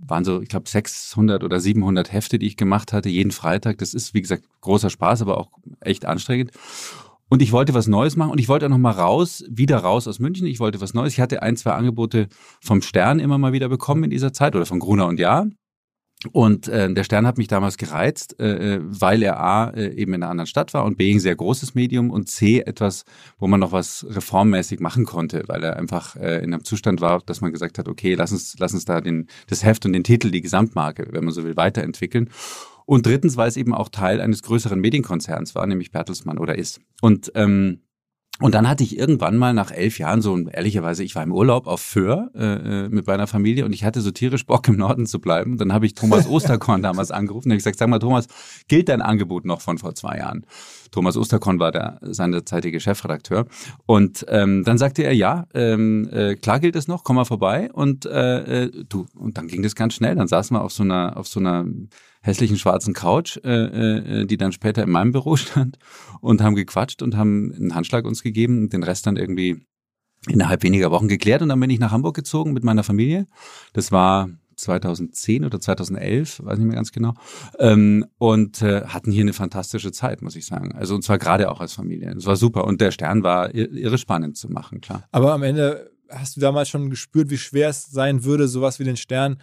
waren 0.00 0.24
so, 0.24 0.42
ich 0.42 0.50
glaube, 0.50 0.68
600 0.68 1.42
oder 1.42 1.60
700 1.60 2.12
Hefte, 2.12 2.38
die 2.38 2.46
ich 2.46 2.56
gemacht 2.58 2.92
hatte, 2.92 3.08
jeden 3.08 3.30
Freitag. 3.30 3.78
Das 3.78 3.94
ist, 3.94 4.12
wie 4.12 4.20
gesagt, 4.20 4.44
großer 4.60 4.90
Spaß, 4.90 5.22
aber 5.22 5.38
auch 5.38 5.50
echt 5.80 6.04
anstrengend. 6.04 6.50
Und 7.30 7.40
ich 7.40 7.50
wollte 7.52 7.72
was 7.72 7.86
Neues 7.86 8.16
machen 8.16 8.32
und 8.32 8.38
ich 8.38 8.48
wollte 8.48 8.66
auch 8.66 8.70
noch 8.70 8.78
mal 8.78 8.92
raus, 8.92 9.44
wieder 9.48 9.78
raus 9.78 10.06
aus 10.06 10.18
München. 10.18 10.46
Ich 10.46 10.60
wollte 10.60 10.82
was 10.82 10.92
Neues. 10.92 11.14
Ich 11.14 11.20
hatte 11.20 11.42
ein, 11.42 11.56
zwei 11.56 11.72
Angebote 11.72 12.28
vom 12.60 12.82
Stern 12.82 13.18
immer 13.18 13.38
mal 13.38 13.52
wieder 13.52 13.70
bekommen 13.70 14.04
in 14.04 14.10
dieser 14.10 14.34
Zeit 14.34 14.54
oder 14.54 14.66
von 14.66 14.78
Gruner 14.78 15.06
und 15.06 15.18
Jahr. 15.18 15.46
Und 16.32 16.66
äh, 16.66 16.92
der 16.92 17.04
Stern 17.04 17.28
hat 17.28 17.38
mich 17.38 17.46
damals 17.46 17.76
gereizt, 17.76 18.40
äh, 18.40 18.76
äh, 18.76 18.80
weil 18.82 19.22
er 19.22 19.38
A 19.38 19.70
äh, 19.70 19.94
eben 19.94 20.14
in 20.14 20.22
einer 20.22 20.30
anderen 20.30 20.48
Stadt 20.48 20.74
war 20.74 20.84
und 20.84 20.98
B 20.98 21.12
ein 21.12 21.20
sehr 21.20 21.36
großes 21.36 21.76
Medium 21.76 22.10
und 22.10 22.28
C 22.28 22.60
etwas, 22.60 23.04
wo 23.38 23.46
man 23.46 23.60
noch 23.60 23.70
was 23.70 24.04
reformmäßig 24.08 24.80
machen 24.80 25.04
konnte, 25.04 25.44
weil 25.46 25.62
er 25.62 25.76
einfach 25.76 26.16
äh, 26.16 26.38
in 26.38 26.52
einem 26.52 26.64
Zustand 26.64 27.00
war, 27.00 27.20
dass 27.20 27.40
man 27.40 27.52
gesagt 27.52 27.78
hat, 27.78 27.86
okay, 27.86 28.14
lass 28.14 28.32
uns, 28.32 28.56
lass 28.58 28.74
uns 28.74 28.84
da 28.84 29.00
den, 29.00 29.28
das 29.46 29.62
Heft 29.62 29.86
und 29.86 29.92
den 29.92 30.02
Titel, 30.02 30.32
die 30.32 30.40
Gesamtmarke, 30.40 31.06
wenn 31.12 31.24
man 31.24 31.32
so 31.32 31.44
will, 31.44 31.56
weiterentwickeln. 31.56 32.30
Und 32.84 33.06
drittens, 33.06 33.36
weil 33.36 33.48
es 33.48 33.56
eben 33.56 33.74
auch 33.74 33.88
Teil 33.88 34.20
eines 34.20 34.42
größeren 34.42 34.80
Medienkonzerns 34.80 35.54
war, 35.54 35.66
nämlich 35.66 35.92
Bertelsmann 35.92 36.38
oder 36.38 36.58
ist. 36.58 36.80
Und 37.00 37.30
ähm, 37.34 37.82
und 38.40 38.55
dann 38.55 38.69
hatte 38.69 38.85
ich 38.85 38.96
irgendwann 38.96 39.37
mal 39.37 39.52
nach 39.52 39.73
elf 39.73 39.99
Jahren 39.99 40.23
so, 40.23 40.38
ehrlicherweise, 40.38 41.02
ich 41.02 41.17
war 41.17 41.25
im 41.25 41.32
Urlaub 41.32 41.67
auf 41.67 41.81
Föhr 41.81 42.31
äh, 42.37 42.85
äh, 42.85 42.88
mit 42.88 43.06
meiner 43.08 43.26
Familie 43.26 43.64
und 43.64 43.73
ich 43.73 43.85
hatte 43.85 44.00
so 44.00 44.12
tierisch 44.12 44.46
Bock 44.46 44.69
im 44.69 44.76
Norden 44.76 45.06
zu 45.06 45.20
bleiben. 45.20 45.52
Und 45.52 45.61
dann 45.61 45.73
habe 45.73 45.87
ich 45.87 45.94
Thomas 45.94 46.26
Osterkorn 46.29 46.81
damals 46.81 47.11
angerufen 47.11 47.49
und 47.49 47.56
ich 47.56 47.58
gesagt, 47.58 47.79
sag 47.79 47.88
mal 47.88 47.99
Thomas, 47.99 48.29
gilt 48.69 48.88
dein 48.88 49.02
Angebot 49.02 49.44
noch 49.44 49.61
von 49.61 49.79
vor 49.79 49.94
zwei 49.96 50.19
Jahren? 50.19 50.46
Thomas 50.93 51.17
Osterkorn 51.17 51.58
war 51.58 51.73
der 51.73 51.99
seinerzeitige 52.02 52.79
Chefredakteur. 52.79 53.46
Und 53.87 54.25
ähm, 54.29 54.62
dann 54.64 54.78
sagte 54.78 55.02
er, 55.02 55.14
ja, 55.14 55.47
ähm, 55.52 56.09
äh, 56.12 56.37
klar 56.37 56.61
gilt 56.61 56.76
es 56.76 56.87
noch, 56.87 57.02
komm 57.02 57.16
mal 57.16 57.25
vorbei. 57.25 57.71
Und 57.73 58.07
äh, 58.07 58.64
äh, 58.64 58.85
du, 58.88 59.07
und 59.16 59.37
dann 59.37 59.49
ging 59.49 59.62
das 59.62 59.75
ganz 59.75 59.95
schnell. 59.95 60.14
Dann 60.14 60.28
saßen 60.28 60.57
wir 60.57 60.62
auf 60.62 60.73
so 60.73 60.85
einer, 60.85 61.16
auf 61.16 61.26
so 61.26 61.40
einer 61.40 61.66
hässlichen 62.28 62.58
schwarzen 62.58 62.94
Couch, 62.94 63.38
äh, 63.42 64.20
äh, 64.20 64.26
die 64.26 64.37
dann 64.37 64.52
später 64.52 64.82
in 64.82 64.90
meinem 64.90 65.12
Büro 65.12 65.37
stand 65.37 65.78
und 66.20 66.40
haben 66.42 66.54
gequatscht 66.54 67.02
und 67.02 67.16
haben 67.16 67.52
einen 67.52 67.75
Handschlag 67.75 68.04
uns 68.04 68.23
gegeben 68.23 68.62
und 68.62 68.73
den 68.73 68.82
Rest 68.82 69.06
dann 69.06 69.16
irgendwie 69.16 69.66
innerhalb 70.28 70.62
weniger 70.62 70.90
Wochen 70.90 71.08
geklärt. 71.08 71.42
Und 71.42 71.49
dann 71.49 71.61
bin 71.61 71.70
ich 71.70 71.78
nach 71.78 71.90
Hamburg 71.90 72.14
gezogen 72.14 72.52
mit 72.52 72.64
meiner 72.64 72.85
Familie. 72.85 73.26
Das 73.73 73.92
war 73.92 74.28
2010 74.56 75.44
oder 75.44 75.61
2011, 75.61 76.42
weiß 76.44 76.58
nicht 76.58 76.66
mehr 76.66 76.75
ganz 76.75 76.90
genau, 76.90 77.14
ähm, 77.61 78.04
und 78.18 78.61
äh, 78.61 78.82
hatten 78.87 79.12
hier 79.12 79.23
eine 79.23 79.32
fantastische 79.32 79.92
Zeit, 79.92 80.20
muss 80.20 80.35
ich 80.35 80.47
sagen. 80.47 80.73
Also 80.75 80.97
und 80.97 81.02
zwar 81.02 81.18
gerade 81.18 81.50
auch 81.50 81.61
als 81.61 81.73
Familie. 81.73 82.12
Es 82.16 82.26
war 82.26 82.37
super 82.37 82.64
und 82.64 82.80
der 82.80 82.90
Stern 82.90 83.23
war 83.23 83.54
irre 83.54 83.99
spannend 83.99 84.37
zu 84.37 84.50
machen, 84.50 84.80
klar. 84.80 85.04
Aber 85.12 85.32
am 85.32 85.44
Ende 85.44 85.92
hast 86.11 86.37
du 86.37 86.40
damals 86.40 86.68
schon 86.68 86.90
gespürt, 86.90 87.30
wie 87.30 87.38
schwer 87.38 87.68
es 87.68 87.87
sein 87.87 88.25
würde, 88.25 88.49
sowas 88.49 88.80
wie 88.80 88.85
den 88.85 88.97
Stern 88.97 89.38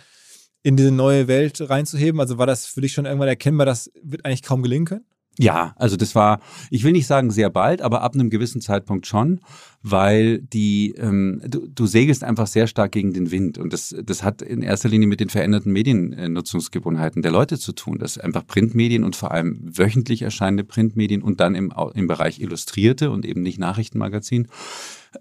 in 0.65 0.75
diese 0.75 0.91
neue 0.91 1.27
Welt 1.27 1.69
reinzuheben? 1.69 2.19
Also 2.19 2.39
war 2.39 2.47
das 2.47 2.65
für 2.65 2.81
dich 2.81 2.91
schon 2.91 3.05
irgendwann 3.05 3.27
erkennbar, 3.27 3.67
das 3.67 3.91
wird 4.01 4.25
eigentlich 4.25 4.41
kaum 4.41 4.63
gelingen 4.63 4.85
können? 4.85 5.05
Ja, 5.37 5.75
also 5.75 5.97
das 5.97 6.15
war, 6.15 6.39
ich 6.71 6.83
will 6.83 6.93
nicht 6.93 7.07
sagen 7.07 7.29
sehr 7.29 7.49
bald, 7.49 7.81
aber 7.81 8.01
ab 8.01 8.15
einem 8.15 8.29
gewissen 8.29 8.61
Zeitpunkt 8.61 9.05
schon, 9.05 9.41
weil 9.83 10.39
die, 10.39 10.95
ähm, 10.97 11.41
du, 11.45 11.67
du 11.67 11.85
segelst 11.85 12.23
einfach 12.23 12.47
sehr 12.47 12.67
stark 12.67 12.93
gegen 12.93 13.13
den 13.13 13.31
Wind 13.31 13.57
und 13.57 13.73
das, 13.73 13.93
das 14.01 14.23
hat 14.23 14.41
in 14.41 14.61
erster 14.61 14.87
Linie 14.87 15.07
mit 15.07 15.19
den 15.19 15.29
veränderten 15.29 15.71
Mediennutzungsgewohnheiten 15.73 17.21
der 17.21 17.33
Leute 17.33 17.59
zu 17.59 17.73
tun, 17.73 17.99
dass 17.99 18.17
einfach 18.17 18.47
Printmedien 18.47 19.03
und 19.03 19.17
vor 19.17 19.31
allem 19.31 19.59
wöchentlich 19.61 20.21
erscheinende 20.21 20.63
Printmedien 20.63 21.21
und 21.21 21.41
dann 21.41 21.53
im, 21.53 21.71
im 21.93 22.07
Bereich 22.07 22.39
Illustrierte 22.39 23.11
und 23.11 23.25
eben 23.25 23.41
nicht 23.41 23.59
Nachrichtenmagazin, 23.59 24.47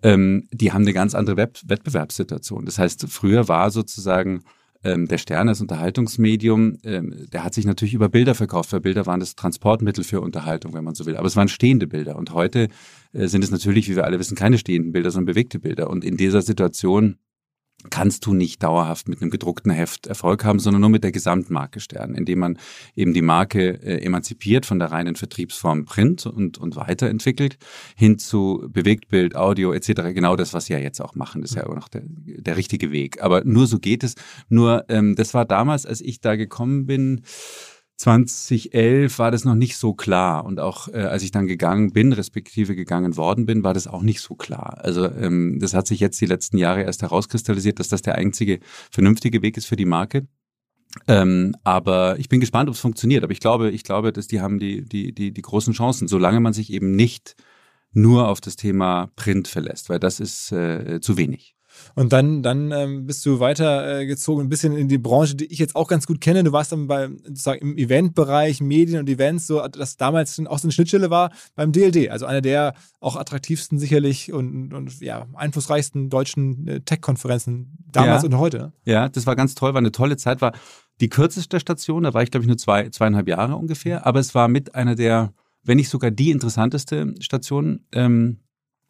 ähm, 0.02 0.48
die 0.52 0.72
haben 0.72 0.82
eine 0.82 0.94
ganz 0.94 1.14
andere 1.14 1.36
Web 1.36 1.58
Wettbewerbssituation. 1.66 2.64
Das 2.64 2.78
heißt, 2.78 3.06
früher 3.08 3.48
war 3.48 3.70
sozusagen 3.72 4.44
ähm, 4.84 5.08
der 5.08 5.18
Stern 5.18 5.48
als 5.48 5.60
Unterhaltungsmedium, 5.60 6.78
ähm, 6.84 7.26
der 7.32 7.42
hat 7.42 7.54
sich 7.54 7.64
natürlich 7.64 7.94
über 7.94 8.08
Bilder 8.08 8.34
verkauft, 8.34 8.72
weil 8.72 8.80
Bilder 8.80 9.06
waren 9.06 9.20
das 9.20 9.34
Transportmittel 9.34 10.04
für 10.04 10.20
Unterhaltung, 10.20 10.74
wenn 10.74 10.84
man 10.84 10.94
so 10.94 11.06
will. 11.06 11.16
Aber 11.16 11.26
es 11.26 11.36
waren 11.36 11.48
stehende 11.48 11.86
Bilder. 11.86 12.16
Und 12.16 12.32
heute 12.32 12.68
äh, 13.12 13.26
sind 13.26 13.42
es 13.42 13.50
natürlich, 13.50 13.88
wie 13.88 13.96
wir 13.96 14.04
alle 14.04 14.18
wissen, 14.18 14.36
keine 14.36 14.58
stehenden 14.58 14.92
Bilder, 14.92 15.10
sondern 15.10 15.34
bewegte 15.34 15.58
Bilder. 15.58 15.88
Und 15.88 16.04
in 16.04 16.16
dieser 16.16 16.42
Situation 16.42 17.16
kannst 17.90 18.26
du 18.26 18.34
nicht 18.34 18.62
dauerhaft 18.62 19.08
mit 19.08 19.20
einem 19.20 19.30
gedruckten 19.30 19.70
Heft 19.70 20.06
Erfolg 20.06 20.44
haben, 20.44 20.58
sondern 20.58 20.80
nur 20.80 20.90
mit 20.90 21.04
der 21.04 21.12
Gesamtmarke 21.12 21.80
Stern, 21.80 22.14
indem 22.14 22.38
man 22.38 22.58
eben 22.96 23.12
die 23.12 23.22
Marke 23.22 23.82
äh, 23.82 24.04
emanzipiert 24.04 24.66
von 24.66 24.78
der 24.78 24.90
reinen 24.90 25.16
Vertriebsform 25.16 25.84
Print 25.84 26.26
und, 26.26 26.58
und 26.58 26.76
weiterentwickelt 26.76 27.58
hin 27.96 28.18
zu 28.18 28.68
Bewegtbild, 28.68 29.36
Audio 29.36 29.72
etc. 29.72 30.14
Genau 30.14 30.36
das, 30.36 30.54
was 30.54 30.66
sie 30.66 30.72
ja 30.72 30.78
jetzt 30.78 31.00
auch 31.00 31.14
machen, 31.14 31.42
ist 31.42 31.54
ja 31.54 31.66
auch 31.66 31.74
noch 31.74 31.88
der, 31.88 32.02
der 32.04 32.56
richtige 32.56 32.92
Weg. 32.92 33.22
Aber 33.22 33.44
nur 33.44 33.66
so 33.66 33.78
geht 33.78 34.04
es. 34.04 34.14
Nur 34.48 34.84
ähm, 34.88 35.14
das 35.14 35.34
war 35.34 35.44
damals, 35.44 35.86
als 35.86 36.00
ich 36.00 36.20
da 36.20 36.36
gekommen 36.36 36.86
bin, 36.86 37.22
2011 37.96 39.18
war 39.18 39.30
das 39.30 39.44
noch 39.44 39.54
nicht 39.54 39.76
so 39.76 39.94
klar 39.94 40.44
und 40.44 40.58
auch 40.58 40.88
äh, 40.88 40.98
als 40.98 41.22
ich 41.22 41.30
dann 41.30 41.46
gegangen 41.46 41.92
bin, 41.92 42.12
respektive 42.12 42.74
gegangen 42.74 43.16
worden 43.16 43.46
bin, 43.46 43.62
war 43.62 43.72
das 43.72 43.86
auch 43.86 44.02
nicht 44.02 44.20
so 44.20 44.34
klar. 44.34 44.78
Also 44.82 45.06
ähm, 45.06 45.58
das 45.60 45.74
hat 45.74 45.86
sich 45.86 46.00
jetzt 46.00 46.20
die 46.20 46.26
letzten 46.26 46.58
Jahre 46.58 46.82
erst 46.82 47.02
herauskristallisiert, 47.02 47.78
dass 47.78 47.88
das 47.88 48.02
der 48.02 48.16
einzige 48.16 48.58
vernünftige 48.90 49.42
Weg 49.42 49.56
ist 49.56 49.66
für 49.66 49.76
die 49.76 49.84
Marke. 49.84 50.26
Ähm, 51.08 51.54
aber 51.64 52.18
ich 52.18 52.28
bin 52.28 52.40
gespannt, 52.40 52.68
ob 52.68 52.74
es 52.74 52.80
funktioniert. 52.80 53.24
Aber 53.24 53.32
ich 53.32 53.40
glaube, 53.40 53.70
ich 53.70 53.84
glaube, 53.84 54.12
dass 54.12 54.26
die 54.26 54.40
haben 54.40 54.58
die 54.58 54.84
die 54.84 55.12
die 55.14 55.32
die 55.32 55.42
großen 55.42 55.72
Chancen, 55.72 56.08
solange 56.08 56.40
man 56.40 56.52
sich 56.52 56.72
eben 56.72 56.92
nicht 56.92 57.36
nur 57.92 58.28
auf 58.28 58.40
das 58.40 58.56
Thema 58.56 59.10
Print 59.16 59.48
verlässt, 59.48 59.88
weil 59.88 60.00
das 60.00 60.20
ist 60.20 60.52
äh, 60.52 61.00
zu 61.00 61.16
wenig. 61.16 61.53
Und 61.94 62.12
dann, 62.12 62.42
dann 62.42 62.72
ähm, 62.72 63.06
bist 63.06 63.24
du 63.26 63.40
weitergezogen, 63.40 64.42
äh, 64.42 64.46
ein 64.46 64.48
bisschen 64.48 64.76
in 64.76 64.88
die 64.88 64.98
Branche, 64.98 65.34
die 65.34 65.46
ich 65.46 65.58
jetzt 65.58 65.76
auch 65.76 65.88
ganz 65.88 66.06
gut 66.06 66.20
kenne. 66.20 66.42
Du 66.44 66.52
warst 66.52 66.72
dann 66.72 66.86
bei, 66.86 67.08
sozusagen 67.24 67.60
im 67.60 67.78
Eventbereich, 67.78 68.60
Medien 68.60 69.00
und 69.00 69.08
Events, 69.08 69.46
so, 69.46 69.66
dass 69.68 69.96
damals 69.96 70.38
auch 70.46 70.58
so 70.58 70.66
eine 70.66 70.72
Schnittstelle 70.72 71.10
war 71.10 71.30
beim 71.54 71.72
DLD, 71.72 72.10
also 72.10 72.26
einer 72.26 72.40
der 72.40 72.74
auch 73.00 73.16
attraktivsten 73.16 73.78
sicherlich 73.78 74.32
und, 74.32 74.72
und 74.72 75.00
ja, 75.00 75.26
einflussreichsten 75.34 76.10
deutschen 76.10 76.66
äh, 76.66 76.80
Tech-Konferenzen 76.80 77.78
damals 77.90 78.22
Ja. 78.22 78.28
und 78.28 78.38
heute. 78.38 78.72
Ja, 78.84 79.08
das 79.08 79.26
war 79.26 79.36
ganz 79.36 79.54
toll, 79.54 79.74
war 79.74 79.78
eine 79.78 79.92
tolle 79.92 80.16
Zeit, 80.16 80.40
war 80.40 80.52
die 81.00 81.08
kürzeste 81.08 81.60
Station, 81.60 82.04
da 82.04 82.14
war 82.14 82.22
ich 82.22 82.30
glaube 82.30 82.44
ich 82.44 82.48
nur 82.48 82.56
zwei, 82.58 82.88
zweieinhalb 82.88 83.28
Jahre 83.28 83.56
ungefähr, 83.56 84.06
aber 84.06 84.20
es 84.20 84.34
war 84.34 84.48
mit 84.48 84.74
einer 84.74 84.94
der, 84.94 85.32
wenn 85.62 85.76
nicht 85.76 85.88
sogar 85.88 86.10
die 86.10 86.30
interessanteste 86.30 87.14
Station 87.20 87.80
ähm, 87.92 88.38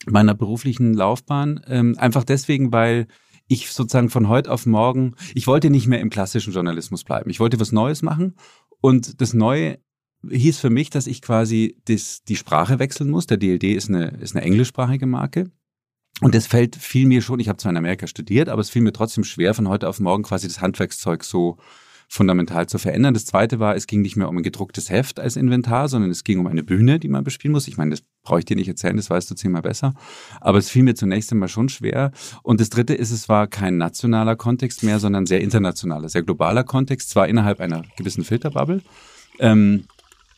meiner 0.06 0.34
beruflichen 0.34 0.94
Laufbahn, 0.94 1.60
ähm, 1.66 1.96
einfach 1.98 2.24
deswegen, 2.24 2.72
weil 2.72 3.06
ich 3.46 3.70
sozusagen 3.72 4.10
von 4.10 4.28
heute 4.28 4.50
auf 4.50 4.66
morgen, 4.66 5.14
ich 5.34 5.46
wollte 5.46 5.70
nicht 5.70 5.86
mehr 5.86 6.00
im 6.00 6.10
klassischen 6.10 6.52
Journalismus 6.52 7.04
bleiben, 7.04 7.30
ich 7.30 7.40
wollte 7.40 7.60
was 7.60 7.72
Neues 7.72 8.02
machen 8.02 8.34
und 8.80 9.20
das 9.20 9.34
Neue 9.34 9.78
hieß 10.30 10.58
für 10.58 10.70
mich, 10.70 10.90
dass 10.90 11.06
ich 11.06 11.22
quasi 11.22 11.76
das, 11.84 12.22
die 12.24 12.36
Sprache 12.36 12.78
wechseln 12.78 13.10
muss. 13.10 13.26
Der 13.26 13.36
DLD 13.36 13.64
ist 13.64 13.88
eine, 13.88 14.08
ist 14.20 14.34
eine 14.34 14.44
englischsprachige 14.44 15.06
Marke. 15.06 15.50
Und 16.20 16.34
das 16.34 16.46
fällt 16.46 16.76
fiel 16.76 17.06
mir 17.06 17.22
schon, 17.22 17.40
ich 17.40 17.48
habe 17.48 17.58
zwar 17.58 17.70
in 17.70 17.76
Amerika 17.76 18.06
studiert, 18.06 18.48
aber 18.48 18.60
es 18.60 18.70
fiel 18.70 18.82
mir 18.82 18.92
trotzdem 18.92 19.24
schwer, 19.24 19.52
von 19.52 19.68
heute 19.68 19.88
auf 19.88 20.00
morgen 20.00 20.22
quasi 20.22 20.46
das 20.46 20.60
Handwerkszeug 20.60 21.24
so 21.24 21.58
fundamental 22.14 22.68
zu 22.68 22.78
verändern. 22.78 23.12
Das 23.12 23.26
zweite 23.26 23.58
war, 23.58 23.74
es 23.74 23.88
ging 23.88 24.00
nicht 24.00 24.14
mehr 24.14 24.28
um 24.28 24.36
ein 24.36 24.44
gedrucktes 24.44 24.88
Heft 24.88 25.18
als 25.18 25.34
Inventar, 25.34 25.88
sondern 25.88 26.12
es 26.12 26.22
ging 26.22 26.38
um 26.38 26.46
eine 26.46 26.62
Bühne, 26.62 27.00
die 27.00 27.08
man 27.08 27.24
bespielen 27.24 27.52
muss. 27.52 27.66
Ich 27.66 27.76
meine, 27.76 27.90
das 27.90 28.02
brauche 28.22 28.38
ich 28.38 28.44
dir 28.44 28.54
nicht 28.54 28.68
erzählen, 28.68 28.96
das 28.96 29.10
weißt 29.10 29.28
du 29.32 29.34
zehnmal 29.34 29.62
besser. 29.62 29.94
Aber 30.40 30.58
es 30.58 30.70
fiel 30.70 30.84
mir 30.84 30.94
zunächst 30.94 31.32
einmal 31.32 31.48
schon 31.48 31.68
schwer. 31.68 32.12
Und 32.44 32.60
das 32.60 32.70
dritte 32.70 32.94
ist, 32.94 33.10
es 33.10 33.28
war 33.28 33.48
kein 33.48 33.78
nationaler 33.78 34.36
Kontext 34.36 34.84
mehr, 34.84 35.00
sondern 35.00 35.26
sehr 35.26 35.40
internationaler, 35.40 36.08
sehr 36.08 36.22
globaler 36.22 36.62
Kontext, 36.62 37.10
zwar 37.10 37.26
innerhalb 37.26 37.58
einer 37.58 37.82
gewissen 37.96 38.22
Filterbubble. 38.22 38.80
Ähm, 39.40 39.86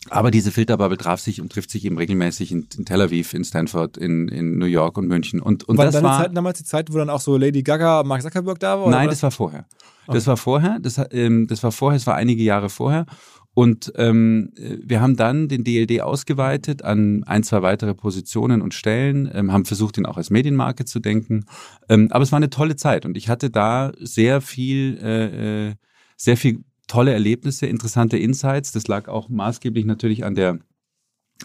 aber 0.09 0.31
diese 0.31 0.53
Filterbubble 0.53 0.97
traf 0.97 1.21
sich 1.21 1.43
und 1.43 1.53
trifft 1.53 1.71
sich 1.71 1.85
eben 1.85 1.99
regelmäßig 1.99 2.53
in, 2.53 2.67
in 2.79 2.87
Tel 2.87 3.03
Aviv, 3.03 3.35
in 3.35 3.45
Stanford, 3.45 3.99
in, 3.99 4.29
in 4.29 4.57
New 4.57 4.65
York 4.65 4.97
und 4.97 5.09
München. 5.09 5.43
Und, 5.43 5.65
und 5.65 5.77
Waren 5.77 5.89
das 5.89 5.95
deine 5.97 6.09
war. 6.09 6.23
Zeiten 6.23 6.35
damals 6.35 6.57
die 6.57 6.65
Zeit, 6.65 6.91
wo 6.91 6.97
dann 6.97 7.11
auch 7.11 7.21
so 7.21 7.37
Lady 7.37 7.63
Gaga, 7.63 8.03
Mark 8.03 8.23
Zuckerberg 8.23 8.59
da 8.61 8.81
war? 8.81 8.89
Nein, 8.89 9.01
war 9.01 9.09
das 9.09 9.23
war 9.23 9.31
vorher. 9.31 9.67
Das 10.15 10.27
war 10.27 10.37
vorher. 10.37 10.79
Das, 10.81 11.01
ähm, 11.11 11.47
das 11.47 11.63
war 11.63 11.73
vorher. 11.73 11.97
Es 11.97 12.07
war 12.07 12.15
einige 12.15 12.43
Jahre 12.43 12.69
vorher. 12.69 13.07
Und 13.55 13.91
ähm, 13.97 14.53
äh, 14.57 14.77
wir 14.83 15.01
haben 15.01 15.17
dann 15.17 15.49
den 15.49 15.65
DLD 15.65 16.03
ausgeweitet 16.03 16.83
an 16.83 17.25
ein, 17.25 17.43
zwei 17.43 17.63
weitere 17.63 17.95
Positionen 17.95 18.61
und 18.61 18.75
Stellen, 18.75 19.31
ähm, 19.33 19.51
haben 19.51 19.65
versucht, 19.65 19.97
ihn 19.97 20.05
auch 20.05 20.19
als 20.19 20.29
Medienmarke 20.29 20.85
zu 20.85 21.01
denken. 21.01 21.47
Ähm, 21.89 22.09
aber 22.11 22.23
es 22.23 22.33
war 22.33 22.37
eine 22.37 22.51
tolle 22.51 22.77
Zeit 22.77 23.07
und 23.07 23.17
ich 23.17 23.31
hatte 23.31 23.49
da 23.49 23.93
sehr 23.99 24.43
viel, 24.43 24.99
äh, 25.03 25.69
äh, 25.69 25.75
sehr 26.19 26.37
viel 26.37 26.65
tolle 26.87 27.15
Erlebnisse, 27.15 27.65
interessante 27.65 28.19
Insights. 28.19 28.73
Das 28.73 28.89
lag 28.89 29.09
auch 29.09 29.31
maßgeblich 29.31 29.87
natürlich 29.87 30.25
an 30.27 30.35
der 30.35 30.59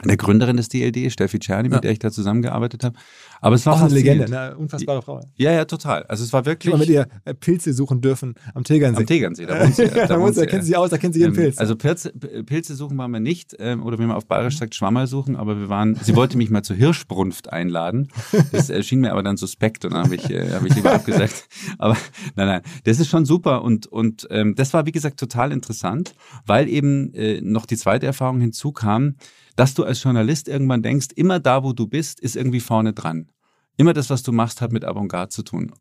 der 0.06 0.16
Gründerin 0.18 0.58
des 0.58 0.70
DLD, 0.70 1.12
Steffi 1.12 1.38
Czerny, 1.40 1.64
mit 1.70 1.74
Ja. 1.76 1.80
der 1.82 1.92
ich 1.92 2.00
da 2.00 2.12
zusammengearbeitet 2.12 2.84
habe. 2.84 2.96
Aber 3.42 3.56
es 3.56 3.66
war 3.66 3.74
auch 3.74 3.80
eine 3.82 3.90
faszinierend. 3.90 4.30
Legende, 4.30 4.52
ne? 4.52 4.58
unfassbare 4.58 5.02
Frau. 5.02 5.20
Ja, 5.36 5.52
ja, 5.52 5.66
total. 5.66 6.04
Also 6.04 6.24
es 6.24 6.32
war 6.32 6.42
Ich 6.42 6.46
wirklich 6.46 6.72
mal 6.72 6.80
mit 6.80 6.90
ihr 6.90 7.08
äh, 7.26 7.34
Pilze 7.34 7.74
suchen 7.74 8.00
dürfen 8.00 8.36
am 8.54 8.64
Tegernsee. 8.64 9.02
am 9.02 9.06
Tegernsee. 9.06 9.46
Da 9.46 9.60
wohnt 9.64 9.76
sie, 9.76 9.84
ja, 9.84 10.08
da, 10.08 10.20
wohnt 10.20 10.36
sie, 10.36 10.42
da 10.42 10.46
kennt 10.46 10.64
sie 10.64 10.68
sich 10.68 10.78
aus, 10.78 10.92
da 10.92 10.98
kennt 10.98 11.14
sie 11.14 11.20
jeden 11.20 11.34
ähm, 11.34 11.42
Pilz. 11.42 11.58
Also 11.58 11.76
Pilze, 11.76 12.12
Pilze 12.12 12.76
suchen 12.76 12.98
waren 12.98 13.12
wir 13.12 13.20
nicht, 13.20 13.56
ähm, 13.60 13.84
oder 13.84 14.00
wie 14.00 14.04
man 14.06 14.16
auf 14.16 14.26
Bayerisch 14.28 14.58
sagt, 14.58 14.76
Schwammerl 14.76 15.08
suchen, 15.08 15.36
aber 15.36 15.60
wir 15.60 15.70
waren, 15.70 15.96
sie 16.02 16.16
wollte 16.16 16.38
mich 16.38 16.50
mal 16.50 16.64
zur 16.64 16.76
Hirschbrunft 16.78 17.52
einladen. 17.52 18.08
Das 18.52 18.70
erschien 18.70 19.02
mir 19.02 19.12
aber 19.12 19.24
dann 19.24 19.38
suspekt 19.38 19.84
und 19.86 19.94
dann 19.94 20.06
habe 20.06 20.16
ich, 20.16 20.30
äh, 20.30 20.52
hab 20.52 20.66
ich 20.66 20.74
lieber 20.76 20.94
abgesagt. 20.94 21.48
Aber 21.78 21.98
nein, 22.36 22.48
nein, 22.48 22.62
das 22.86 23.00
ist 23.00 23.10
schon 23.10 23.26
super 23.26 23.64
und, 23.64 23.88
und 23.88 24.28
ähm, 24.32 24.56
das 24.56 24.74
war, 24.74 24.86
wie 24.86 24.92
gesagt, 24.92 25.20
total 25.20 25.52
interessant, 25.52 26.14
weil 26.46 26.70
eben 26.70 27.14
äh, 27.14 27.42
noch 27.42 27.66
die 27.66 27.76
zweite 27.78 28.06
Erfahrung 28.06 28.40
hinzukam, 28.40 29.16
dass 29.56 29.74
du 29.74 29.84
als 29.84 30.04
Journalist 30.04 30.48
irgendwann 30.48 30.84
denkst, 30.84 31.08
immer 31.16 31.40
da, 31.40 31.64
wo 31.64 31.74
du 31.74 31.88
bist, 31.88 32.20
ist 32.20 32.36
irgendwie 32.36 32.60
vorne 32.60 32.94
dran. 32.94 33.32
Immer 33.78 33.94
das, 33.94 34.10
was 34.10 34.24
du 34.24 34.32
machst, 34.32 34.62
hat 34.62 34.72
mit 34.72 34.86
Avantgarde 34.86 35.30
zu 35.30 35.44
tun. 35.44 35.72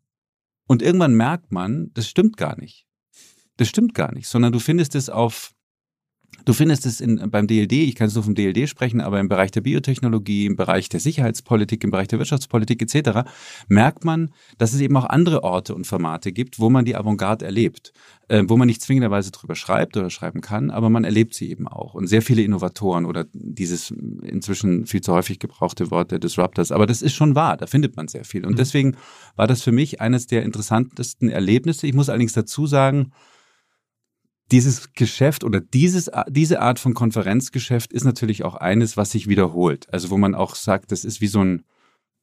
Und 0.67 0.81
irgendwann 0.81 1.15
merkt 1.15 1.51
man, 1.51 1.91
das 1.93 2.07
stimmt 2.07 2.37
gar 2.37 2.59
nicht. 2.59 2.87
Das 3.57 3.67
stimmt 3.67 3.93
gar 3.93 4.13
nicht, 4.13 4.27
sondern 4.27 4.51
du 4.51 4.59
findest 4.59 4.95
es 4.95 5.09
auf, 5.09 5.53
du 6.45 6.53
findest 6.53 6.85
es 6.85 7.01
in, 7.01 7.29
beim 7.29 7.47
DLD, 7.47 7.73
ich 7.73 7.95
kann 7.95 8.07
es 8.07 8.15
nur 8.15 8.23
vom 8.23 8.35
DLD 8.35 8.67
sprechen, 8.67 9.01
aber 9.01 9.19
im 9.19 9.29
Bereich 9.29 9.51
der 9.51 9.61
Biotechnologie, 9.61 10.45
im 10.45 10.55
Bereich 10.55 10.89
der 10.89 10.99
Sicherheitspolitik, 10.99 11.83
im 11.83 11.91
Bereich 11.91 12.07
der 12.07 12.19
Wirtschaftspolitik 12.19 12.81
etc., 12.81 13.29
merkt 13.67 14.05
man, 14.05 14.31
dass 14.57 14.73
es 14.73 14.81
eben 14.81 14.95
auch 14.97 15.05
andere 15.05 15.43
Orte 15.43 15.75
und 15.75 15.85
Formate 15.85 16.31
gibt, 16.31 16.59
wo 16.59 16.69
man 16.69 16.85
die 16.85 16.95
Avantgarde 16.95 17.45
erlebt, 17.45 17.93
äh, 18.27 18.43
wo 18.47 18.57
man 18.57 18.67
nicht 18.67 18.81
zwingenderweise 18.81 19.31
drüber 19.31 19.55
schreibt 19.55 19.97
oder 19.97 20.09
schreiben 20.09 20.41
kann, 20.41 20.71
aber 20.71 20.89
man 20.89 21.03
erlebt 21.03 21.33
sie 21.33 21.49
eben 21.49 21.67
auch. 21.67 21.93
Und 21.93 22.07
sehr 22.07 22.21
viele 22.21 22.41
Innovatoren 22.41 23.05
oder 23.05 23.25
dieses 23.33 23.91
inzwischen 23.91 24.85
viel 24.85 25.01
zu 25.01 25.13
häufig 25.13 25.39
gebrauchte 25.39 25.91
Wort 25.91 26.11
der 26.11 26.19
Disruptors, 26.19 26.71
aber 26.71 26.87
das 26.87 27.01
ist 27.01 27.13
schon 27.13 27.35
wahr, 27.35 27.57
da 27.57 27.67
findet 27.67 27.95
man 27.95 28.07
sehr 28.07 28.25
viel. 28.25 28.45
Und 28.45 28.57
deswegen 28.57 28.95
war 29.35 29.47
das 29.47 29.61
für 29.61 29.71
mich 29.71 30.01
eines 30.01 30.27
der 30.27 30.43
interessantesten 30.43 31.29
Erlebnisse. 31.29 31.87
Ich 31.87 31.93
muss 31.93 32.09
allerdings 32.09 32.33
dazu 32.33 32.65
sagen, 32.65 33.11
dieses 34.51 34.93
Geschäft 34.93 35.43
oder 35.43 35.61
dieses, 35.61 36.11
diese 36.29 36.61
Art 36.61 36.79
von 36.79 36.93
Konferenzgeschäft 36.93 37.93
ist 37.93 38.03
natürlich 38.03 38.43
auch 38.43 38.55
eines, 38.55 38.97
was 38.97 39.11
sich 39.11 39.27
wiederholt. 39.27 39.91
Also 39.93 40.09
wo 40.09 40.17
man 40.17 40.35
auch 40.35 40.55
sagt, 40.55 40.91
das 40.91 41.05
ist 41.05 41.21
wie 41.21 41.27
so 41.27 41.43
ein, 41.43 41.63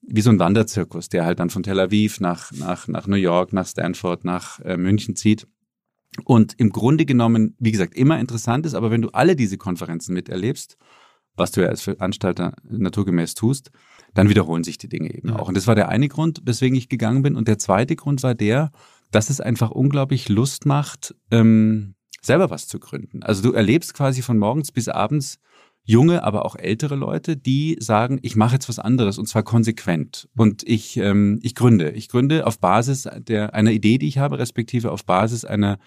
wie 0.02 0.20
so 0.20 0.30
ein 0.30 0.38
Wanderzirkus, 0.38 1.08
der 1.08 1.24
halt 1.24 1.40
dann 1.40 1.50
von 1.50 1.62
Tel 1.62 1.80
Aviv 1.80 2.20
nach, 2.20 2.52
nach, 2.52 2.86
nach 2.86 3.06
New 3.06 3.16
York, 3.16 3.52
nach 3.52 3.66
Stanford, 3.66 4.24
nach 4.24 4.60
äh, 4.60 4.76
München 4.76 5.16
zieht. 5.16 5.46
Und 6.24 6.54
im 6.58 6.70
Grunde 6.70 7.04
genommen, 7.04 7.54
wie 7.58 7.72
gesagt, 7.72 7.94
immer 7.94 8.18
interessant 8.18 8.66
ist, 8.66 8.74
aber 8.74 8.90
wenn 8.90 9.02
du 9.02 9.10
alle 9.10 9.36
diese 9.36 9.56
Konferenzen 9.56 10.14
miterlebst, 10.14 10.76
was 11.36 11.52
du 11.52 11.62
ja 11.62 11.68
als 11.68 11.82
Veranstalter 11.82 12.54
naturgemäß 12.64 13.34
tust, 13.34 13.70
dann 14.14 14.28
wiederholen 14.28 14.64
sich 14.64 14.78
die 14.78 14.88
Dinge 14.88 15.14
eben 15.14 15.28
Ja. 15.28 15.36
auch. 15.36 15.48
Und 15.48 15.56
das 15.56 15.66
war 15.66 15.74
der 15.74 15.88
eine 15.88 16.08
Grund, 16.08 16.42
weswegen 16.44 16.76
ich 16.76 16.88
gegangen 16.88 17.22
bin. 17.22 17.36
Und 17.36 17.48
der 17.48 17.58
zweite 17.58 17.94
Grund 17.94 18.22
war 18.22 18.34
der, 18.34 18.72
dass 19.10 19.30
es 19.30 19.40
einfach 19.40 19.70
unglaublich 19.70 20.28
Lust 20.28 20.66
macht, 20.66 21.14
ähm, 21.30 21.94
selber 22.20 22.50
was 22.50 22.66
zu 22.68 22.78
gründen. 22.78 23.22
Also 23.22 23.42
du 23.42 23.52
erlebst 23.52 23.94
quasi 23.94 24.22
von 24.22 24.38
morgens 24.38 24.72
bis 24.72 24.88
abends 24.88 25.38
junge, 25.84 26.22
aber 26.22 26.44
auch 26.44 26.54
ältere 26.54 26.96
Leute, 26.96 27.36
die 27.36 27.78
sagen, 27.80 28.18
ich 28.22 28.36
mache 28.36 28.54
jetzt 28.54 28.68
was 28.68 28.78
anderes 28.78 29.16
und 29.18 29.26
zwar 29.26 29.42
konsequent. 29.42 30.28
Und 30.36 30.62
ich, 30.68 30.98
ähm, 30.98 31.40
ich 31.42 31.54
gründe. 31.54 31.90
Ich 31.92 32.08
gründe 32.08 32.46
auf 32.46 32.58
Basis 32.58 33.08
der, 33.20 33.54
einer 33.54 33.70
Idee, 33.70 33.96
die 33.96 34.08
ich 34.08 34.18
habe, 34.18 34.38
respektive 34.38 34.92
auf 34.92 35.06
Basis 35.06 35.46
einer, 35.46 35.78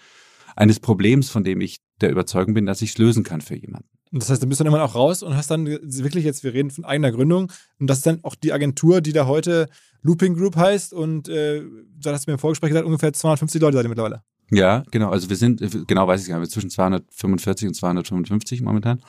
eines 0.56 0.80
Problems, 0.80 1.30
von 1.30 1.44
dem 1.44 1.60
ich 1.60 1.78
der 2.00 2.10
Überzeugung 2.10 2.54
bin, 2.54 2.66
dass 2.66 2.82
ich 2.82 2.90
es 2.90 2.98
lösen 2.98 3.22
kann 3.22 3.40
für 3.40 3.54
jemanden. 3.54 3.88
Das 4.10 4.28
heißt, 4.28 4.42
du 4.42 4.46
bist 4.46 4.60
dann 4.60 4.66
irgendwann 4.66 4.86
auch 4.86 4.94
raus 4.94 5.22
und 5.22 5.36
hast 5.36 5.50
dann 5.50 5.66
wirklich 5.66 6.24
jetzt, 6.24 6.44
wir 6.44 6.52
reden 6.52 6.70
von 6.70 6.84
eigener 6.84 7.12
Gründung 7.12 7.50
und 7.78 7.86
das 7.86 7.98
ist 7.98 8.06
dann 8.06 8.22
auch 8.24 8.34
die 8.34 8.52
Agentur, 8.52 9.00
die 9.00 9.12
da 9.12 9.26
heute 9.26 9.68
Looping 10.02 10.34
Group 10.34 10.56
heißt 10.56 10.92
und 10.92 11.28
äh, 11.28 11.62
da 11.98 12.12
hast 12.12 12.26
du 12.26 12.30
mir 12.30 12.34
im 12.34 12.38
Vorgespräch 12.38 12.70
gesagt, 12.70 12.84
ungefähr 12.84 13.12
250 13.12 13.60
Leute 13.62 13.76
seid 13.76 13.86
ihr 13.86 13.88
mittlerweile. 13.88 14.22
Ja, 14.54 14.82
genau. 14.90 15.08
Also 15.08 15.30
wir 15.30 15.36
sind, 15.36 15.62
genau 15.88 16.06
weiß 16.06 16.22
ich 16.22 16.28
gar 16.28 16.38
nicht, 16.38 16.52
zwischen 16.52 16.68
245 16.68 17.68
und 17.68 17.74
255 17.74 18.60
momentan. 18.60 19.00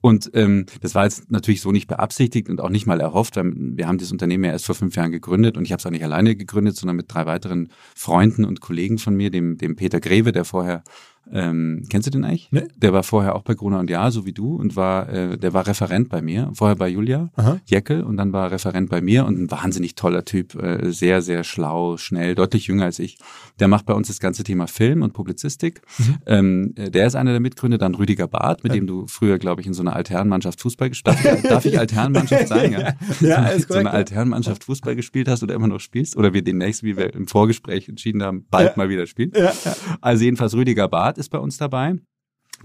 Und 0.00 0.32
ähm, 0.34 0.66
das 0.80 0.96
war 0.96 1.04
jetzt 1.04 1.30
natürlich 1.30 1.60
so 1.60 1.70
nicht 1.70 1.86
beabsichtigt 1.86 2.48
und 2.48 2.60
auch 2.60 2.70
nicht 2.70 2.86
mal 2.86 3.00
erhofft, 3.00 3.36
weil 3.36 3.52
wir 3.54 3.86
haben 3.86 3.98
das 3.98 4.10
Unternehmen 4.10 4.42
ja 4.42 4.50
erst 4.50 4.66
vor 4.66 4.74
fünf 4.74 4.96
Jahren 4.96 5.12
gegründet 5.12 5.56
und 5.56 5.64
ich 5.64 5.70
habe 5.70 5.78
es 5.78 5.86
auch 5.86 5.92
nicht 5.92 6.02
alleine 6.02 6.34
gegründet, 6.34 6.76
sondern 6.76 6.96
mit 6.96 7.06
drei 7.08 7.24
weiteren 7.24 7.68
Freunden 7.94 8.44
und 8.44 8.60
Kollegen 8.60 8.98
von 8.98 9.14
mir, 9.14 9.30
dem, 9.30 9.58
dem 9.58 9.76
Peter 9.76 10.00
Greve, 10.00 10.32
der 10.32 10.44
vorher 10.44 10.82
Ähm, 11.32 11.84
kennst 11.88 12.06
du 12.06 12.10
den 12.10 12.24
eigentlich? 12.24 12.48
Nee. 12.50 12.64
Der 12.76 12.92
war 12.92 13.02
vorher 13.04 13.36
auch 13.36 13.42
bei 13.42 13.54
Gruner 13.54 13.78
und 13.78 13.88
Jahr, 13.88 14.10
so 14.10 14.26
wie 14.26 14.32
du, 14.32 14.56
und 14.56 14.74
war, 14.74 15.08
äh, 15.08 15.38
der 15.38 15.52
war 15.54 15.66
Referent 15.66 16.08
bei 16.08 16.22
mir. 16.22 16.50
Vorher 16.54 16.74
bei 16.76 16.88
Julia 16.88 17.30
Aha. 17.36 17.60
Jeckel 17.66 18.02
und 18.02 18.16
dann 18.16 18.32
war 18.32 18.46
er 18.46 18.50
Referent 18.52 18.90
bei 18.90 19.00
mir 19.00 19.24
und 19.26 19.38
ein 19.38 19.50
wahnsinnig 19.50 19.94
toller 19.94 20.24
Typ, 20.24 20.60
äh, 20.60 20.90
sehr, 20.90 21.22
sehr 21.22 21.44
schlau, 21.44 21.96
schnell, 21.98 22.34
deutlich 22.34 22.66
jünger 22.66 22.84
als 22.86 22.98
ich. 22.98 23.18
Der 23.60 23.68
macht 23.68 23.86
bei 23.86 23.94
uns 23.94 24.08
das 24.08 24.18
ganze 24.18 24.42
Thema 24.42 24.66
Film 24.66 25.02
und 25.02 25.12
Publizistik. 25.12 25.82
Mhm. 25.98 26.14
Ähm, 26.26 26.72
äh, 26.76 26.90
der 26.90 27.06
ist 27.06 27.14
einer 27.14 27.30
der 27.30 27.40
Mitgründer, 27.40 27.78
dann 27.78 27.94
Rüdiger 27.94 28.26
Barth, 28.26 28.64
mit 28.64 28.72
Ja. 28.72 28.80
dem 28.80 28.86
du 28.88 29.06
früher, 29.06 29.38
glaube 29.38 29.60
ich, 29.60 29.66
in 29.68 29.74
so 29.74 29.82
einer 29.82 29.94
Altherrenmannschaft 29.94 30.60
Fußball 30.60 30.88
gespielt 30.88 31.16
hast. 31.22 31.44
Darf 31.48 31.64
ich 31.64 31.78
Altherrenmannschaft 31.78 32.48
sagen? 32.48 32.72
Ja, 32.72 32.94
Ja, 33.20 33.36
alles 33.36 33.62
so 33.68 33.74
eine 33.74 33.84
korrekt. 33.84 33.94
Altherrenmannschaft 33.94 34.64
Fußball 34.64 34.96
gespielt 34.96 35.28
hast 35.28 35.42
oder 35.44 35.54
immer 35.54 35.68
noch 35.68 35.80
spielst 35.80 36.16
oder 36.16 36.34
wir 36.34 36.42
demnächst, 36.42 36.82
wie 36.82 36.96
wir 36.96 37.14
im 37.14 37.28
Vorgespräch 37.28 37.88
entschieden 37.88 38.22
haben, 38.22 38.46
bald 38.50 38.70
Ja. 38.70 38.72
mal 38.76 38.88
wieder 38.88 39.06
spielen. 39.06 39.30
Ja, 39.34 39.52
ja. 39.64 39.76
Also 40.00 40.24
jedenfalls 40.24 40.54
Rüdiger 40.54 40.88
Barth 40.88 41.09
ist 41.18 41.30
bei 41.30 41.38
uns 41.38 41.58
dabei. 41.58 41.96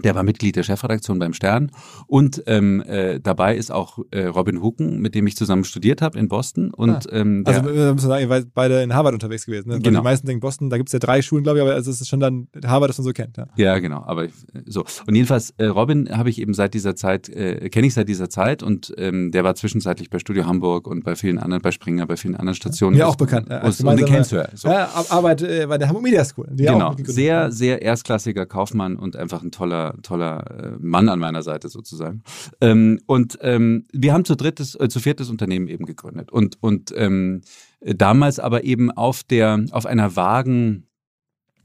Der 0.04 0.14
war 0.14 0.22
Mitglied 0.22 0.56
der 0.56 0.62
Chefredaktion 0.62 1.18
beim 1.18 1.32
Stern. 1.32 1.70
Und 2.06 2.42
ähm, 2.46 2.82
äh, 2.82 3.20
dabei 3.20 3.56
ist 3.56 3.70
auch 3.72 3.98
äh, 4.10 4.26
Robin 4.26 4.62
Hucken, 4.62 5.00
mit 5.00 5.14
dem 5.14 5.26
ich 5.26 5.36
zusammen 5.36 5.64
studiert 5.64 6.02
habe 6.02 6.18
in 6.18 6.28
Boston. 6.28 6.70
Und 6.72 7.06
ähm, 7.12 7.44
der, 7.44 7.56
Also 7.56 7.74
wir 7.74 7.94
müssen 7.94 8.06
sagen, 8.08 8.22
ihr 8.22 8.28
seid 8.28 8.48
beide 8.54 8.82
in 8.82 8.94
Harvard 8.94 9.14
unterwegs 9.14 9.46
gewesen. 9.46 9.68
Ne? 9.68 9.74
Weil 9.76 9.82
Genau. 9.82 10.00
Die 10.00 10.04
meisten 10.04 10.26
denken 10.26 10.40
Boston, 10.40 10.70
da 10.70 10.76
gibt 10.76 10.88
es 10.88 10.92
ja 10.92 10.98
drei 10.98 11.22
Schulen, 11.22 11.44
glaube 11.44 11.58
ich, 11.58 11.62
aber 11.62 11.74
also 11.74 11.90
es 11.90 12.00
ist 12.00 12.08
schon 12.08 12.20
dann 12.20 12.48
Harvard, 12.64 12.88
das 12.90 12.98
man 12.98 13.04
so 13.04 13.12
kennt. 13.12 13.36
Ja. 13.36 13.46
Ja, 13.56 13.78
genau. 13.78 14.02
Aber 14.04 14.24
äh, 14.24 14.28
so. 14.66 14.84
Und 15.06 15.14
jedenfalls, 15.14 15.50
äh, 15.58 15.66
Robin 15.66 16.08
habe 16.16 16.28
ich 16.30 16.40
eben 16.40 16.54
seit 16.54 16.74
dieser 16.74 16.94
Zeit, 16.96 17.28
äh, 17.28 17.68
kenne 17.70 17.86
ich 17.86 17.94
seit 17.94 18.08
dieser 18.08 18.28
Zeit 18.28 18.62
und 18.62 18.92
ähm, 18.98 19.30
der 19.32 19.44
war 19.44 19.54
zwischenzeitlich 19.54 20.10
bei 20.10 20.18
Studio 20.18 20.46
Hamburg 20.46 20.86
und 20.86 21.04
bei 21.04 21.14
vielen 21.16 21.38
anderen, 21.38 21.62
bei 21.62 21.70
Springer, 21.72 22.06
bei 22.06 22.16
vielen 22.16 22.34
anderen 22.36 22.54
Stationen. 22.54 22.96
Mir 22.96 23.08
auch 23.08 23.16
bekannt. 23.16 23.48
Ja, 23.50 23.58
als 23.58 23.80
Und, 23.80 23.88
und 23.88 23.96
den 24.00 24.06
kennst 24.06 24.32
du 24.32 24.36
ja. 24.36 24.48
So. 24.54 24.68
Ja, 24.68 24.88
Ar- 24.94 25.06
Arbeit 25.10 25.42
äh, 25.42 25.66
bei 25.68 25.78
der 25.78 25.88
Hamburg 25.88 26.04
Media 26.04 26.24
School. 26.24 26.48
Ja 26.58 26.72
Genau, 26.72 26.94
sehr, 27.04 27.50
sehr 27.52 27.82
erstklassiger 27.82 28.46
Kaufmann 28.46 28.96
und 28.96 29.16
einfach 29.16 29.42
ein 29.42 29.50
toller, 29.50 29.85
toller 30.02 30.50
äh, 30.50 30.76
Mann 30.78 31.08
an 31.08 31.18
meiner 31.18 31.42
Seite 31.42 31.68
sozusagen. 31.68 32.22
Ähm, 32.60 33.00
und 33.06 33.38
ähm, 33.42 33.86
wir 33.92 34.12
haben 34.12 34.24
zu 34.24 34.36
drittes, 34.36 34.74
äh, 34.74 34.88
zu 34.88 35.00
viertes 35.00 35.30
Unternehmen 35.30 35.68
eben 35.68 35.86
gegründet 35.86 36.30
und 36.32 36.56
und 36.62 36.92
ähm, 36.96 37.42
damals 37.80 38.38
aber 38.38 38.64
eben 38.64 38.90
auf 38.90 39.22
der, 39.22 39.64
auf 39.70 39.86
einer 39.86 40.16
vagen, 40.16 40.86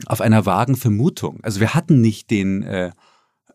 auf 0.06 0.22
einer 0.22 0.46
vagen 0.46 0.75
Vermutung. 0.75 1.40
Also 1.44 1.60
wir 1.60 1.74
hatten 1.74 2.01
nicht 2.01 2.30
den 2.30 2.63
äh, 2.63 2.92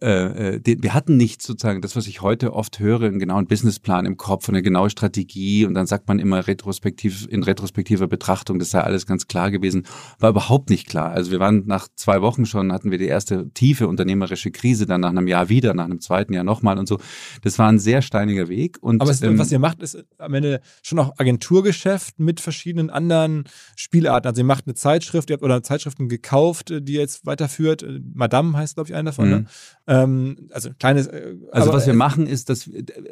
äh, 0.00 0.56
äh, 0.56 0.76
wir 0.80 0.94
hatten 0.94 1.16
nicht 1.16 1.42
sozusagen 1.42 1.80
das, 1.80 1.96
was 1.96 2.06
ich 2.06 2.22
heute 2.22 2.52
oft 2.52 2.78
höre, 2.78 3.02
einen 3.02 3.18
genauen 3.18 3.46
Businessplan 3.46 4.06
im 4.06 4.16
Kopf 4.16 4.48
und 4.48 4.54
eine 4.54 4.62
genaue 4.62 4.90
Strategie 4.90 5.64
und 5.64 5.74
dann 5.74 5.86
sagt 5.86 6.08
man 6.08 6.18
immer 6.18 6.46
retrospektiv, 6.46 7.26
in 7.30 7.42
retrospektiver 7.42 8.06
Betrachtung, 8.06 8.58
das 8.58 8.70
sei 8.70 8.80
alles 8.80 9.06
ganz 9.06 9.26
klar 9.26 9.50
gewesen, 9.50 9.86
war 10.18 10.30
überhaupt 10.30 10.70
nicht 10.70 10.86
klar. 10.86 11.12
Also 11.12 11.30
wir 11.30 11.40
waren 11.40 11.64
nach 11.66 11.88
zwei 11.94 12.20
Wochen 12.22 12.46
schon, 12.46 12.72
hatten 12.72 12.90
wir 12.90 12.98
die 12.98 13.06
erste 13.06 13.50
tiefe 13.50 13.88
unternehmerische 13.88 14.50
Krise, 14.50 14.86
dann 14.86 15.00
nach 15.00 15.10
einem 15.10 15.28
Jahr 15.28 15.48
wieder, 15.48 15.74
nach 15.74 15.84
einem 15.84 16.00
zweiten 16.00 16.32
Jahr 16.32 16.44
nochmal 16.44 16.78
und 16.78 16.86
so. 16.86 16.98
Das 17.42 17.58
war 17.58 17.68
ein 17.68 17.78
sehr 17.78 18.02
steiniger 18.02 18.48
Weg. 18.48 18.78
Und, 18.80 19.00
Aber 19.00 19.10
es, 19.10 19.22
ähm, 19.22 19.38
was 19.38 19.50
ihr 19.52 19.58
macht, 19.58 19.82
ist 19.82 20.04
am 20.18 20.34
Ende 20.34 20.60
schon 20.82 20.98
auch 20.98 21.18
Agenturgeschäft 21.18 22.18
mit 22.18 22.40
verschiedenen 22.40 22.90
anderen 22.90 23.44
Spielarten. 23.76 24.28
Also 24.28 24.40
ihr 24.40 24.46
macht 24.46 24.66
eine 24.66 24.74
Zeitschrift, 24.74 25.30
ihr 25.30 25.34
habt 25.34 25.42
oder 25.42 25.62
Zeitschriften 25.62 26.08
gekauft, 26.08 26.70
äh, 26.70 26.82
die 26.82 26.94
ihr 26.94 27.00
jetzt 27.00 27.26
weiterführt. 27.26 27.84
Madame 28.14 28.56
heißt, 28.56 28.74
glaube 28.74 28.90
ich, 28.90 28.94
einer 28.94 29.10
davon. 29.10 29.28
Mhm. 29.28 29.34
Ne? 29.34 29.46
Ähm, 29.86 30.48
also 30.50 30.70
ein 30.70 30.78
kleines. 30.78 31.06
äh, 31.06 31.34
Also 31.52 31.70
aber, 31.70 31.78
was 31.78 31.86
wir 31.86 31.94
machen 31.94 32.26
ist, 32.26 32.50
dass 32.50 32.68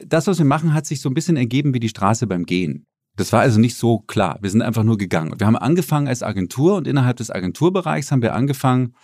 das, 0.06 0.26
was 0.26 0.38
wir 0.38 0.44
machen, 0.44 0.74
hat 0.74 0.86
sich 0.86 1.00
so 1.00 1.08
ein 1.08 1.14
bisschen 1.14 1.36
ergeben 1.36 1.74
wie 1.74 1.80
die 1.80 1.88
Straße 1.88 2.26
beim 2.26 2.44
Gehen. 2.44 2.86
Das 3.16 3.32
war 3.32 3.40
also 3.40 3.60
nicht 3.60 3.76
so 3.76 4.00
klar. 4.00 4.38
Wir 4.42 4.50
sind 4.50 4.62
einfach 4.62 4.82
nur 4.82 4.98
gegangen. 4.98 5.34
Wir 5.38 5.46
haben 5.46 5.56
angefangen 5.56 6.08
als 6.08 6.22
Agentur 6.22 6.76
und 6.76 6.88
innerhalb 6.88 7.16
des 7.16 7.30
Agenturbereichs 7.30 8.10
haben 8.10 8.22
wir 8.22 8.34
angefangen 8.34 8.94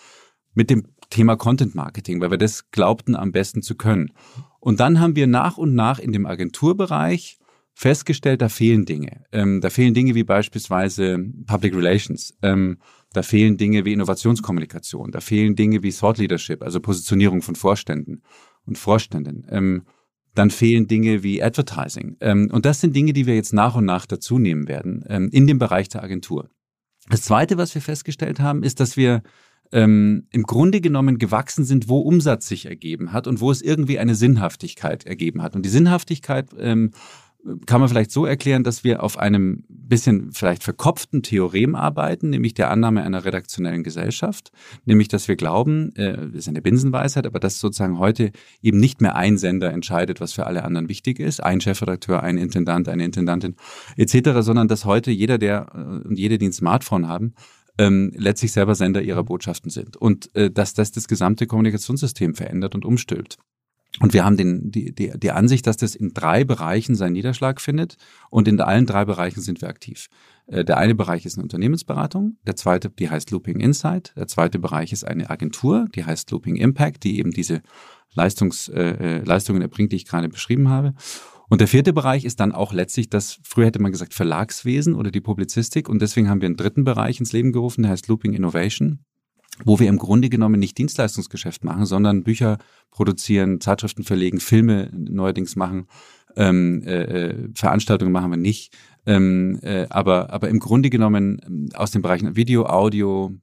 mit 0.53 0.69
dem 0.69 0.85
Thema 1.11 1.37
Content 1.37 1.75
Marketing, 1.77 2.21
weil 2.21 2.33
wir 2.33 2.39
das 2.39 2.71
glaubten 2.73 3.15
am 3.15 3.31
besten 3.31 3.63
zu 3.63 3.77
können. 3.77 4.13
Und 4.59 4.81
dann 4.81 4.99
haben 4.99 5.15
wir 5.15 5.29
nach 5.29 5.57
und 5.57 5.75
nach 5.75 6.01
in 6.01 6.13
dem 6.13 6.27
Agenturbereich 6.27 7.39
festgestellt, 7.73 8.43
da 8.43 8.49
fehlen 8.49 8.85
Dinge. 8.85 9.25
Ähm, 9.33 9.61
da 9.61 9.71
fehlen 9.71 9.95
Dinge 9.95 10.15
wie 10.15 10.25
beispielsweise 10.25 11.19
Public 11.47 11.75
Relations. 11.75 12.35
Ähm, 12.43 12.79
da 13.13 13.23
fehlen 13.23 13.57
Dinge 13.57 13.85
wie 13.85 13.93
Innovationskommunikation. 13.93 15.11
Da 15.11 15.21
fehlen 15.21 15.57
Dinge 15.57 15.83
wie 15.83 15.93
Thought 15.93 16.19
Leadership, 16.19 16.63
also 16.63 16.81
Positionierung 16.81 17.43
von 17.43 17.57
Vorständen 17.57 18.23
und 18.67 18.79
Vorständen. 18.79 19.47
Ähm, 19.51 19.83
dann 20.35 20.51
fehlen 20.51 20.87
Dinge 20.87 21.23
wie 21.25 21.43
Advertising. 21.43 22.17
Ähm, 22.21 22.51
und 22.53 22.65
das 22.65 22.81
sind 22.81 22.95
Dinge, 22.95 23.13
die 23.13 23.27
wir 23.27 23.35
jetzt 23.35 23.53
nach 23.53 23.75
und 23.75 23.85
nach 23.85 24.07
dazu 24.07 24.39
nehmen 24.39 24.69
werden 24.69 25.05
ähm, 25.09 25.29
in 25.33 25.47
dem 25.47 25.59
Bereich 25.59 25.89
der 25.89 26.05
Agentur. 26.05 26.49
Das 27.09 27.23
Zweite, 27.23 27.59
was 27.59 27.75
wir 27.75 27.83
festgestellt 27.83 28.39
haben, 28.39 28.63
ist, 28.63 28.79
dass 28.79 28.97
wir 28.97 29.23
ähm, 29.73 30.27
im 30.31 30.45
Grunde 30.45 30.81
genommen 30.81 31.19
gewachsen 31.19 31.65
sind, 31.65 31.89
wo 31.89 31.99
Umsatz 31.99 32.49
sich 32.49 32.67
ergeben 32.67 33.13
hat 33.13 33.27
und 33.27 33.41
wo 33.41 33.51
es 33.51 33.63
irgendwie 33.63 33.99
eine 33.99 34.15
Sinnhaftigkeit 34.15 35.05
ergeben 35.05 35.43
hat. 35.43 35.57
Und 35.57 35.65
die 35.65 35.71
Sinnhaftigkeit 35.71 36.51
ähm, 36.59 36.93
kann 37.67 37.81
man 37.81 37.89
vielleicht 37.89 38.11
so 38.11 38.27
erklären, 38.27 38.65
dass 38.65 38.85
wir 38.85 39.03
auf 39.03 39.19
einem 39.19 39.65
bisschen 39.69 40.33
vielleicht 40.33 40.63
verkopften 40.63 41.23
Theorem 41.23 41.75
arbeiten, 41.75 42.31
nämlich 42.31 42.55
der 42.55 42.71
Annahme 42.71 43.03
einer 43.03 43.25
redaktionellen 43.25 43.83
Gesellschaft, 43.83 44.53
nämlich 44.85 45.09
dass 45.09 45.27
wir 45.27 45.37
glauben, 45.37 45.95
äh, 45.97 46.17
das 46.17 46.35
ist 46.35 46.49
eine 46.49 46.63
Binsenweisheit, 46.63 47.27
aber 47.27 47.41
dass 47.41 47.59
sozusagen 47.59 47.99
heute 47.99 48.31
eben 48.63 48.79
nicht 48.79 49.01
mehr 49.01 49.17
ein 49.17 49.39
Sender 49.39 49.73
entscheidet, 49.73 50.21
was 50.21 50.33
für 50.33 50.47
alle 50.47 50.65
anderen 50.65 50.89
wichtig 50.89 51.19
ist, 51.19 51.43
ein 51.43 51.61
Chefredakteur, 51.61 52.23
ein 52.23 52.39
Intendant, 52.39 52.89
eine 52.89 53.05
Intendantin 53.05 53.57
etc., 53.97 54.41
sondern 54.41 54.69
dass 54.69 54.85
heute 54.85 55.11
jeder, 55.11 55.39
der 55.39 55.67
äh, 55.75 56.09
und 56.09 56.19
jede, 56.19 56.39
die 56.39 56.47
ein 56.47 56.53
Smartphone 56.53 57.09
haben, 57.09 57.35
ähm, 57.79 58.13
letztlich 58.15 58.53
selber 58.53 58.75
Sender 58.75 59.03
ihrer 59.03 59.25
Botschaften 59.25 59.71
sind 59.71 59.97
und 59.97 60.35
äh, 60.35 60.51
dass 60.51 60.75
das 60.75 60.93
das 60.93 61.09
gesamte 61.09 61.47
Kommunikationssystem 61.47 62.35
verändert 62.35 62.75
und 62.75 62.85
umstülpt. 62.85 63.39
Und 63.99 64.13
wir 64.13 64.25
haben 64.25 64.37
den, 64.37 64.71
die, 64.71 64.95
die, 64.95 65.13
die 65.19 65.31
Ansicht, 65.33 65.67
dass 65.67 65.77
das 65.77 65.97
in 65.97 66.15
drei 66.15 66.45
Bereichen 66.45 66.95
seinen 66.95 67.15
Niederschlag 67.15 67.61
findet. 67.61 67.97
Und 68.31 68.47
in 68.47 68.61
allen 68.61 68.87
drei 68.87 69.05
Bereichen 69.05 69.41
sind 69.41 69.61
wir 69.61 69.69
aktiv. 69.69 70.07
Äh, 70.47 70.65
Der 70.65 70.79
eine 70.79 70.95
Bereich 70.95 71.27
ist 71.27 71.37
eine 71.37 71.43
Unternehmensberatung, 71.43 72.37
der 72.47 72.57
zweite, 72.57 72.91
die 72.91 73.11
heißt 73.11 73.31
Looping 73.33 73.59
Insight, 73.59 74.13
der 74.17 74.29
zweite 74.29 74.59
Bereich 74.59 74.93
ist 74.93 75.05
eine 75.05 75.29
Agentur, 75.29 75.87
die 75.95 76.05
heißt 76.05 76.31
Looping 76.31 76.57
Impact, 76.57 77.03
die 77.03 77.19
eben 77.19 77.33
diese 77.33 77.63
Leistungs, 78.15 78.69
äh, 78.69 78.81
äh, 78.81 79.25
Leistungen 79.25 79.63
erbringt, 79.63 79.93
die 79.93 79.97
ich 79.97 80.07
gerade 80.07 80.29
beschrieben 80.29 80.69
habe. 80.69 80.95
Und 81.49 81.61
der 81.61 81.69
vierte 81.69 81.93
Bereich 81.93 82.25
ist 82.25 82.39
dann 82.39 82.53
auch 82.53 82.73
letztlich 82.73 83.11
das, 83.11 83.41
früher 83.43 83.67
hätte 83.67 83.83
man 83.83 83.91
gesagt 83.91 84.15
Verlagswesen 84.15 84.95
oder 84.95 85.11
die 85.11 85.21
Publizistik. 85.21 85.89
Und 85.89 86.01
deswegen 86.01 86.29
haben 86.29 86.41
wir 86.41 86.47
einen 86.47 86.57
dritten 86.57 86.85
Bereich 86.85 87.19
ins 87.19 87.33
Leben 87.33 87.51
gerufen, 87.51 87.83
der 87.83 87.91
heißt 87.91 88.07
Looping 88.07 88.35
Innovation 88.35 89.01
wo 89.65 89.79
wir 89.79 89.89
im 89.89 89.99
Grunde 89.99 90.29
genommen 90.29 90.61
nicht 90.61 90.79
Dienstleistungsgeschäft 90.79 91.65
machen, 91.65 91.87
sondern 91.87 92.23
Bücher 92.23 92.59
produzieren, 92.91 93.61
Zeitschriften 93.61 94.05
verlegen, 94.05 94.41
Filme 94.41 94.91
neuerdings 94.93 95.57
machen, 95.57 95.87
ähm, 96.37 96.83
äh, 96.85 97.49
Veranstaltungen 97.55 98.13
machen 98.13 98.31
wir 98.31 98.37
nicht. 98.37 98.77
Ähm, 99.07 99.59
äh, 99.63 99.87
aber, 99.91 100.31
aber 100.31 100.49
im 100.49 100.59
Grunde 100.59 100.91
genommen 100.91 101.41
ähm, 101.47 101.69
aus 101.75 101.91
den 101.91 102.03
Bereichen 102.03 102.37
Video, 102.37 102.67
Audio, 102.67 103.35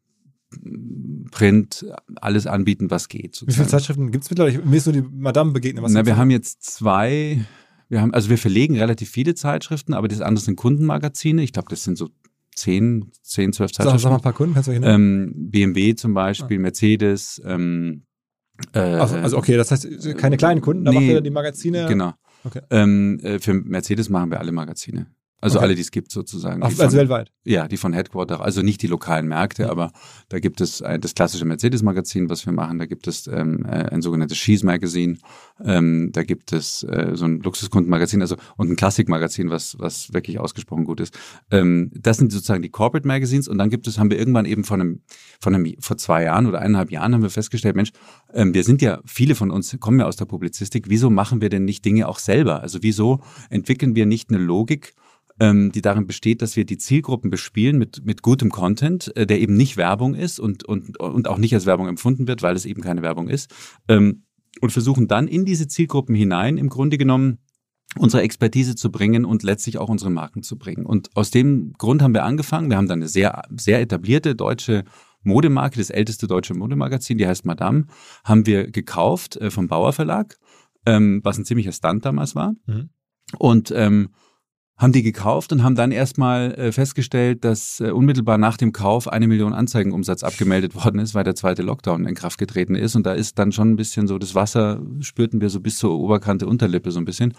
Print, 1.31 1.85
alles 2.15 2.47
anbieten, 2.47 2.89
was 2.89 3.09
geht. 3.09 3.35
Wie 3.41 3.51
viele 3.51 3.51
sozusagen. 3.51 3.69
Zeitschriften 3.69 4.11
gibt 4.11 4.23
es 4.23 4.29
mittlerweile? 4.29 4.59
Mir 4.59 4.77
ist 4.77 4.85
nur 4.85 4.93
die 4.93 5.01
Madame 5.01 5.51
begegnet. 5.51 5.83
Was 5.83 5.91
Na, 5.91 5.99
gibt's 5.99 6.07
wir 6.07 6.17
haben 6.17 6.31
jetzt 6.31 6.63
zwei, 6.63 7.41
wir 7.89 8.01
haben, 8.01 8.13
also 8.13 8.29
wir 8.29 8.37
verlegen 8.37 8.77
relativ 8.77 9.09
viele 9.09 9.35
Zeitschriften, 9.35 9.93
aber 9.93 10.07
das 10.07 10.21
andere 10.21 10.43
sind 10.43 10.55
Kundenmagazine. 10.55 11.43
Ich 11.43 11.51
glaube, 11.51 11.67
das 11.69 11.83
sind 11.83 11.97
so 11.97 12.09
zehn, 12.57 13.11
zehn, 13.21 13.53
zwölf 13.53 13.71
Sag, 13.71 13.85
sag 13.85 13.85
mal 13.85 13.91
ein 13.93 13.99
Zeitschriften. 13.99 14.23
paar 14.23 14.33
Kunden, 14.33 14.53
kannst 14.53 14.67
du 14.67 14.71
dich 14.71 14.81
erinnern? 14.81 15.01
Ähm, 15.01 15.33
BMW 15.51 15.95
zum 15.95 16.13
Beispiel, 16.13 16.59
Mercedes, 16.59 17.41
ähm, 17.45 18.03
äh, 18.73 18.79
also, 18.79 19.15
also 19.15 19.37
okay, 19.37 19.55
das 19.55 19.71
heißt 19.71 20.17
keine 20.17 20.37
kleinen 20.37 20.61
Kunden, 20.61 20.83
da 20.83 20.91
nee, 20.91 20.97
macht 20.97 21.07
ihr 21.07 21.13
dann 21.15 21.23
die 21.23 21.29
Magazine. 21.29 21.85
Genau. 21.87 22.13
Okay. 22.43 22.61
Ähm, 22.69 23.19
äh, 23.21 23.39
für 23.39 23.53
Mercedes 23.53 24.09
machen 24.09 24.31
wir 24.31 24.39
alle 24.39 24.51
Magazine. 24.51 25.07
Also 25.39 25.57
Okay. 25.59 25.65
alle, 25.65 25.75
die 25.75 25.81
es 25.81 25.91
gibt 25.91 26.11
sozusagen. 26.11 26.63
Ach, 26.63 26.67
also 26.67 26.83
von- 26.83 26.93
weltweit. 26.93 27.31
ja, 27.43 27.67
die 27.67 27.77
von 27.77 27.93
Headquarter, 27.93 28.41
also 28.41 28.63
nicht 28.63 28.81
die 28.81 28.87
lokalen 28.87 29.27
Märkte, 29.27 29.69
aber 29.69 29.91
da 30.29 30.39
gibt 30.39 30.61
es 30.61 30.81
ein, 30.81 30.99
das 30.99 31.13
klassische 31.13 31.45
Mercedes-Magazin, 31.45 32.27
was 32.29 32.43
wir 32.47 32.53
machen. 32.53 32.79
Da 32.79 32.87
gibt 32.87 33.07
es 33.07 33.27
ähm, 33.27 33.63
äh, 33.65 33.69
ein 33.91 34.01
sogenanntes 34.01 34.37
She's 34.37 34.63
Magazine. 34.63 35.17
Ähm, 35.63 36.09
da 36.11 36.23
gibt 36.23 36.53
es 36.53 36.81
äh, 36.83 37.11
so 37.13 37.25
ein 37.25 37.39
Luxuskundenmagazin, 37.41 38.21
also 38.21 38.35
und 38.57 38.71
ein 38.71 38.75
Klassikmagazin, 38.75 39.51
was 39.51 39.75
was 39.79 40.11
wirklich 40.11 40.39
ausgesprochen 40.39 40.85
gut 40.85 40.99
ist. 40.99 41.17
Ähm, 41.51 41.91
das 41.93 42.17
sind 42.17 42.31
sozusagen 42.31 42.63
die 42.63 42.69
Corporate 42.69 43.07
Magazines 43.07 43.47
und 43.47 43.59
dann 43.59 43.69
gibt 43.69 43.87
es, 43.87 43.99
haben 43.99 44.09
wir 44.09 44.17
irgendwann 44.17 44.45
eben 44.45 44.63
von 44.63 44.81
einem, 44.81 45.01
von 45.39 45.53
einem 45.53 45.75
vor 45.79 45.97
zwei 45.97 46.23
Jahren 46.23 46.47
oder 46.47 46.61
eineinhalb 46.61 46.89
Jahren 46.91 47.13
haben 47.13 47.21
wir 47.21 47.29
festgestellt, 47.29 47.75
Mensch, 47.75 47.91
ähm, 48.33 48.55
wir 48.55 48.63
sind 48.63 48.81
ja 48.81 49.01
viele 49.05 49.35
von 49.35 49.51
uns 49.51 49.77
kommen 49.79 49.99
ja 49.99 50.07
aus 50.07 50.15
der 50.15 50.25
Publizistik. 50.25 50.85
Wieso 50.89 51.11
machen 51.11 51.41
wir 51.41 51.49
denn 51.49 51.63
nicht 51.65 51.85
Dinge 51.85 52.07
auch 52.07 52.17
selber? 52.17 52.61
Also 52.61 52.79
wieso 52.81 53.19
entwickeln 53.51 53.95
wir 53.95 54.07
nicht 54.07 54.29
eine 54.31 54.39
Logik? 54.39 54.93
Ähm, 55.39 55.71
die 55.71 55.81
darin 55.81 56.07
besteht, 56.07 56.41
dass 56.41 56.55
wir 56.55 56.65
die 56.65 56.77
Zielgruppen 56.77 57.29
bespielen 57.29 57.77
mit, 57.77 58.05
mit 58.05 58.21
gutem 58.21 58.49
Content, 58.49 59.15
äh, 59.15 59.25
der 59.25 59.39
eben 59.39 59.55
nicht 59.55 59.77
Werbung 59.77 60.15
ist 60.15 60.39
und, 60.39 60.63
und, 60.63 60.99
und 60.99 61.27
auch 61.27 61.37
nicht 61.37 61.53
als 61.53 61.65
Werbung 61.65 61.87
empfunden 61.87 62.27
wird, 62.27 62.41
weil 62.41 62.55
es 62.55 62.65
eben 62.65 62.81
keine 62.81 63.01
Werbung 63.01 63.29
ist. 63.29 63.53
Ähm, 63.87 64.23
und 64.61 64.71
versuchen 64.71 65.07
dann 65.07 65.27
in 65.27 65.45
diese 65.45 65.67
Zielgruppen 65.67 66.15
hinein 66.15 66.57
im 66.57 66.69
Grunde 66.69 66.97
genommen 66.97 67.37
unsere 67.97 68.23
Expertise 68.23 68.75
zu 68.75 68.91
bringen 68.91 69.25
und 69.25 69.43
letztlich 69.43 69.77
auch 69.77 69.89
unsere 69.89 70.09
Marken 70.09 70.43
zu 70.43 70.57
bringen. 70.57 70.85
Und 70.85 71.15
aus 71.15 71.31
dem 71.31 71.73
Grund 71.77 72.01
haben 72.01 72.13
wir 72.13 72.23
angefangen. 72.23 72.69
Wir 72.69 72.77
haben 72.77 72.87
dann 72.87 72.99
eine 72.99 73.07
sehr, 73.07 73.43
sehr 73.55 73.79
etablierte 73.79 74.35
deutsche 74.35 74.83
Modemarke, 75.23 75.77
das 75.77 75.89
älteste 75.89 76.27
deutsche 76.27 76.53
Modemagazin, 76.53 77.17
die 77.17 77.27
heißt 77.27 77.45
Madame, 77.45 77.85
haben 78.23 78.45
wir 78.45 78.69
gekauft 78.69 79.35
äh, 79.37 79.51
vom 79.51 79.67
Bauer 79.67 79.93
Verlag, 79.93 80.37
ähm, 80.85 81.21
was 81.23 81.37
ein 81.37 81.45
ziemlicher 81.45 81.71
Stunt 81.71 82.05
damals 82.05 82.35
war. 82.35 82.55
Mhm. 82.65 82.89
Und 83.37 83.71
ähm, 83.75 84.09
haben 84.77 84.91
die 84.91 85.01
gekauft 85.01 85.51
und 85.51 85.63
haben 85.63 85.73
dann 85.73 85.91
erstmal 85.91 86.53
äh, 86.53 86.71
festgestellt, 86.71 87.43
dass 87.43 87.79
äh, 87.79 87.89
unmittelbar 87.89 88.37
nach 88.37 88.57
dem 88.57 88.73
Kauf 88.73 89.07
eine 89.07 89.27
Million 89.27 89.53
Anzeigenumsatz 89.53 90.23
abgemeldet 90.23 90.75
worden 90.75 90.99
ist, 90.99 91.15
weil 91.15 91.23
der 91.23 91.33
zweite 91.33 91.63
Lockdown 91.63 92.05
in 92.05 92.13
Kraft 92.13 92.37
getreten 92.37 92.75
ist. 92.75 92.95
Und 92.95 93.05
da 93.05 93.13
ist 93.13 93.39
dann 93.39 93.51
schon 93.51 93.71
ein 93.71 93.75
bisschen 93.75 94.07
so 94.07 94.19
das 94.19 94.35
Wasser, 94.35 94.79
spürten 94.99 95.41
wir 95.41 95.49
so 95.49 95.61
bis 95.61 95.77
zur 95.77 95.97
Oberkante 95.97 96.45
Unterlippe 96.45 96.91
so 96.91 96.99
ein 96.99 97.05
bisschen. 97.05 97.33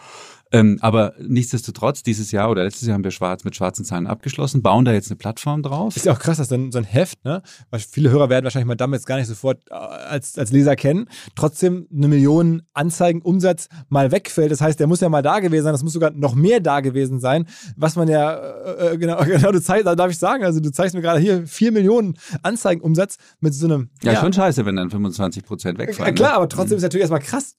Ähm, 0.51 0.79
aber 0.81 1.15
nichtsdestotrotz, 1.21 2.03
dieses 2.03 2.33
Jahr 2.33 2.51
oder 2.51 2.65
letztes 2.65 2.87
Jahr 2.87 2.95
haben 2.95 3.05
wir 3.05 3.11
schwarz 3.11 3.45
mit 3.45 3.55
schwarzen 3.55 3.85
Zahlen 3.85 4.07
abgeschlossen, 4.07 4.63
bauen 4.63 4.85
da 4.85 4.93
jetzt 4.93 5.11
eine 5.11 5.17
Plattform 5.17 5.63
drauf. 5.63 5.97
Ist 5.97 6.07
ja 6.07 6.13
auch 6.13 6.19
krass, 6.19 6.39
dass 6.39 6.49
dann 6.49 6.73
so 6.73 6.79
ein 6.79 6.85
Heft, 6.85 7.25
ne? 7.25 7.43
Weil 7.71 7.81
viele 7.81 8.11
Hörer 8.11 8.31
werden 8.31 8.45
wahrscheinlich 8.45 8.67
mal 8.67 8.75
damals 8.75 9.05
gar 9.05 9.17
nicht 9.17 9.27
sofort 9.27 9.61
äh, 9.71 9.75
als, 9.75 10.39
als 10.39 10.51
Leser 10.51 10.77
kennen, 10.77 11.09
trotzdem 11.35 11.87
eine 11.95 12.09
Million 12.09 12.63
Anzeigenumsatz 12.73 13.69
mal 13.89 14.11
wegfällt. 14.11 14.51
Das 14.51 14.61
heißt, 14.61 14.81
der 14.81 14.87
muss 14.87 15.01
ja 15.01 15.09
mal 15.09 15.23
da 15.23 15.41
gewesen 15.41 15.65
sein, 15.65 15.73
das 15.73 15.83
muss 15.83 15.93
sogar 15.93 16.11
noch 16.13 16.35
mehr 16.35 16.61
da 16.61 16.81
gewesen 16.81 17.21
sein, 17.21 17.47
was 17.77 17.97
man 17.97 18.09
ja, 18.09 18.35
äh, 18.35 18.95
äh 18.95 18.99
genau, 18.99 19.19
genau, 19.25 19.53
du 19.53 19.61
zeigst, 19.61 19.87
da 19.87 19.95
darf 19.95 20.11
ich 20.11 20.19
sagen, 20.19 20.45
also 20.45 20.61
du 20.61 20.73
zeigst 20.73 20.95
mir 20.95 21.03
gerade 21.03 21.21
hier 21.21 21.47
vier 21.47 21.73
Millionen 21.73 22.17
Anzeigenumsatz 22.43 23.17
mit 23.41 23.55
so 23.55 23.67
einem. 23.67 23.91
Ja, 24.03 24.13
ja 24.13 24.21
schon 24.21 24.33
scheiße, 24.33 24.65
wenn 24.65 24.77
dann 24.77 24.91
25 24.91 25.45
Prozent 25.45 25.79
wegfallen. 25.79 26.09
Ja, 26.09 26.15
klar, 26.15 26.31
ne? 26.31 26.37
aber 26.37 26.49
trotzdem 26.49 26.75
mhm. 26.75 26.79
ist 26.79 26.83
natürlich 26.83 27.03
erstmal 27.03 27.21
krass, 27.21 27.57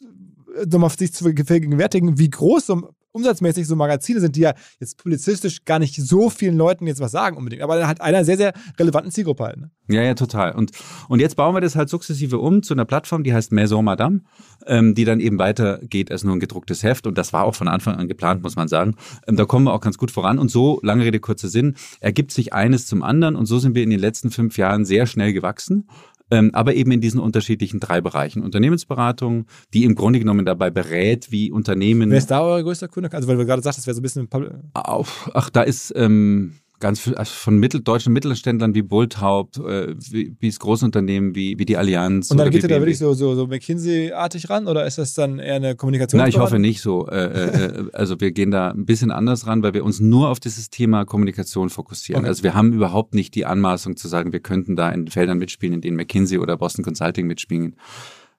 nochmal 0.68 0.90
sich 0.90 1.14
zu 1.14 1.24
vergegenwärtigen, 1.24 2.18
wie 2.18 2.30
groß 2.30 2.66
so 2.66 2.90
umsatzmäßig 3.12 3.68
so 3.68 3.76
Magazine 3.76 4.20
sind, 4.20 4.36
die 4.36 4.42
ja 4.42 4.54
jetzt 4.80 4.98
publizistisch 4.98 5.66
gar 5.66 5.80
nicht 5.80 5.96
so 5.96 6.30
vielen 6.30 6.58
Leuten 6.58 6.86
jetzt 6.88 7.00
was 7.00 7.12
sagen 7.12 7.38
unbedingt, 7.38 7.62
aber 7.62 7.88
halt 7.88 8.02
einer 8.02 8.24
sehr, 8.24 8.38
sehr 8.38 8.54
relevanten 8.78 9.12
Zielgruppe 9.12 9.44
halt. 9.44 9.58
Ne? 9.58 9.72
Ja, 9.88 10.04
ja, 10.04 10.14
total. 10.14 10.54
Und, 10.54 10.72
und 11.08 11.20
jetzt 11.20 11.36
bauen 11.36 11.56
wir 11.56 11.62
das 11.62 11.76
halt 11.76 11.90
sukzessive 11.90 12.38
um 12.38 12.62
zu 12.62 12.74
einer 12.74 12.86
Plattform, 12.86 13.24
die 13.24 13.34
heißt 13.34 13.52
Maison 13.52 13.84
Madame, 13.84 14.22
ähm, 14.68 14.94
die 14.94 15.06
dann 15.06 15.20
eben 15.20 15.40
weitergeht 15.40 16.12
als 16.12 16.24
nur 16.24 16.36
ein 16.36 16.40
gedrucktes 16.40 16.84
Heft. 16.84 17.08
Und 17.08 17.18
das 17.18 17.34
war 17.34 17.46
auch 17.46 17.56
von 17.56 17.68
Anfang 17.68 17.96
an 17.96 18.08
geplant, 18.08 18.44
muss 18.44 18.56
man 18.56 18.68
sagen. 18.68 18.96
Ähm, 19.28 19.36
da 19.36 19.46
kommen 19.46 19.66
wir 19.66 19.74
auch 19.74 19.82
ganz 19.82 19.98
gut 19.98 20.12
voran. 20.12 20.38
Und 20.38 20.52
so, 20.52 20.80
lange 20.84 21.04
Rede, 21.04 21.20
kurzer 21.20 21.50
Sinn, 21.50 21.76
ergibt 22.00 22.32
sich 22.32 22.54
eines 22.54 22.86
zum 22.86 23.02
anderen. 23.02 23.36
Und 23.36 23.48
so 23.48 23.58
sind 23.58 23.74
wir 23.74 23.84
in 23.84 23.90
den 23.90 24.00
letzten 24.00 24.30
fünf 24.30 24.58
Jahren 24.58 24.86
sehr 24.86 25.08
schnell 25.08 25.34
gewachsen 25.34 25.88
ähm, 26.32 26.52
aber 26.54 26.76
eben 26.76 26.92
in 26.92 27.02
diesen 27.02 27.20
unterschiedlichen 27.20 27.80
drei 27.80 28.02
Bereichen. 28.02 28.44
Unternehmensberatung, 28.44 29.46
die 29.74 29.84
im 29.84 29.96
Grunde 29.96 30.20
genommen 30.20 30.46
dabei 30.46 30.70
berät, 30.70 31.32
wie 31.32 31.52
Unternehmen. 31.52 32.10
Wer 32.12 32.18
ist 32.18 32.32
da 32.32 32.42
euer 32.42 32.64
größter 32.64 32.88
Kunde? 32.88 33.12
Also, 33.12 33.28
weil 33.28 33.38
du 33.38 33.46
gerade 33.46 33.62
sagst, 33.62 33.80
das 33.80 33.88
wäre 33.88 33.96
so 33.96 34.02
ein 34.02 34.04
bisschen. 34.04 34.30
Auf, 34.74 35.30
ach, 35.34 35.50
da 35.50 35.62
ist. 35.62 35.94
Ähm, 35.96 36.54
ganz 36.80 37.00
viel, 37.00 37.16
also 37.16 37.32
von 37.32 37.58
mittel, 37.58 37.82
deutschen 37.82 38.14
Mittelständlern 38.14 38.74
wie 38.74 38.82
Bullthaupt, 38.82 39.58
äh, 39.58 39.96
wie, 40.10 40.36
wie 40.40 40.48
es 40.48 40.60
Großunternehmen 40.60 41.36
wie, 41.36 41.58
wie 41.60 41.66
die 41.66 41.78
Allianz. 41.78 42.32
Und 42.32 42.38
dann 42.38 42.50
geht 42.50 42.64
ihr 42.64 42.70
da 42.70 42.80
wirklich 42.80 42.98
so, 42.98 43.14
so, 43.14 43.36
so 43.36 43.48
McKinsey-artig 43.48 44.50
ran 44.50 44.68
oder 44.68 44.86
ist 44.86 44.98
das 44.98 45.14
dann 45.14 45.40
eher 45.40 45.56
eine 45.56 45.76
Kommunikation? 45.76 46.20
Na, 46.20 46.28
ich 46.28 46.38
hoffe 46.38 46.60
nicht 46.60 46.82
so. 46.82 47.08
Äh, 47.08 47.26
äh, 47.26 47.66
äh, 47.66 47.90
also 47.94 48.20
wir 48.20 48.32
gehen 48.32 48.52
da 48.52 48.72
ein 48.72 48.86
bisschen 48.86 49.12
anders 49.12 49.48
ran, 49.48 49.64
weil 49.64 49.74
wir 49.74 49.84
uns 49.84 50.00
nur 50.00 50.30
auf 50.30 50.40
dieses 50.40 50.70
Thema 50.70 51.06
Kommunikation 51.06 51.70
fokussieren. 51.70 52.22
Okay. 52.22 52.30
Also 52.30 52.44
wir 52.44 52.54
haben 52.54 52.74
überhaupt 52.74 53.14
nicht 53.14 53.36
die 53.36 53.46
Anmaßung 53.46 53.98
zu 53.98 54.08
sagen, 54.08 54.32
wir 54.32 54.40
könnten 54.40 54.76
da 54.76 54.90
in 54.90 55.08
Feldern 55.08 55.38
mitspielen, 55.38 55.76
in 55.76 55.82
denen 55.82 55.98
McKinsey 55.98 56.38
oder 56.38 56.58
Boston 56.58 56.84
Consulting 56.84 57.28
mitspielen 57.28 57.76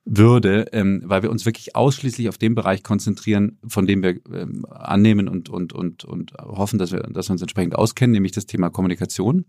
würde, 0.05 0.67
ähm, 0.73 1.03
weil 1.05 1.23
wir 1.23 1.31
uns 1.31 1.45
wirklich 1.47 1.77
ausschließlich 1.77 2.29
auf 2.29 2.39
den 2.39 2.55
Bereich 2.55 2.83
konzentrieren, 2.83 3.59
von 3.67 3.87
dem 3.87 4.03
wir 4.03 4.19
ähm, 4.33 4.65
annehmen 4.69 5.29
und, 5.29 5.49
und, 5.49 5.73
und, 5.73 6.05
und 6.05 6.33
hoffen, 6.35 6.79
dass 6.79 6.93
wir, 6.93 7.01
dass 7.01 7.29
wir 7.29 7.33
uns 7.33 7.43
entsprechend 7.43 7.77
auskennen, 7.77 8.13
nämlich 8.13 8.33
das 8.33 8.47
Thema 8.47 8.71
Kommunikation. 8.71 9.45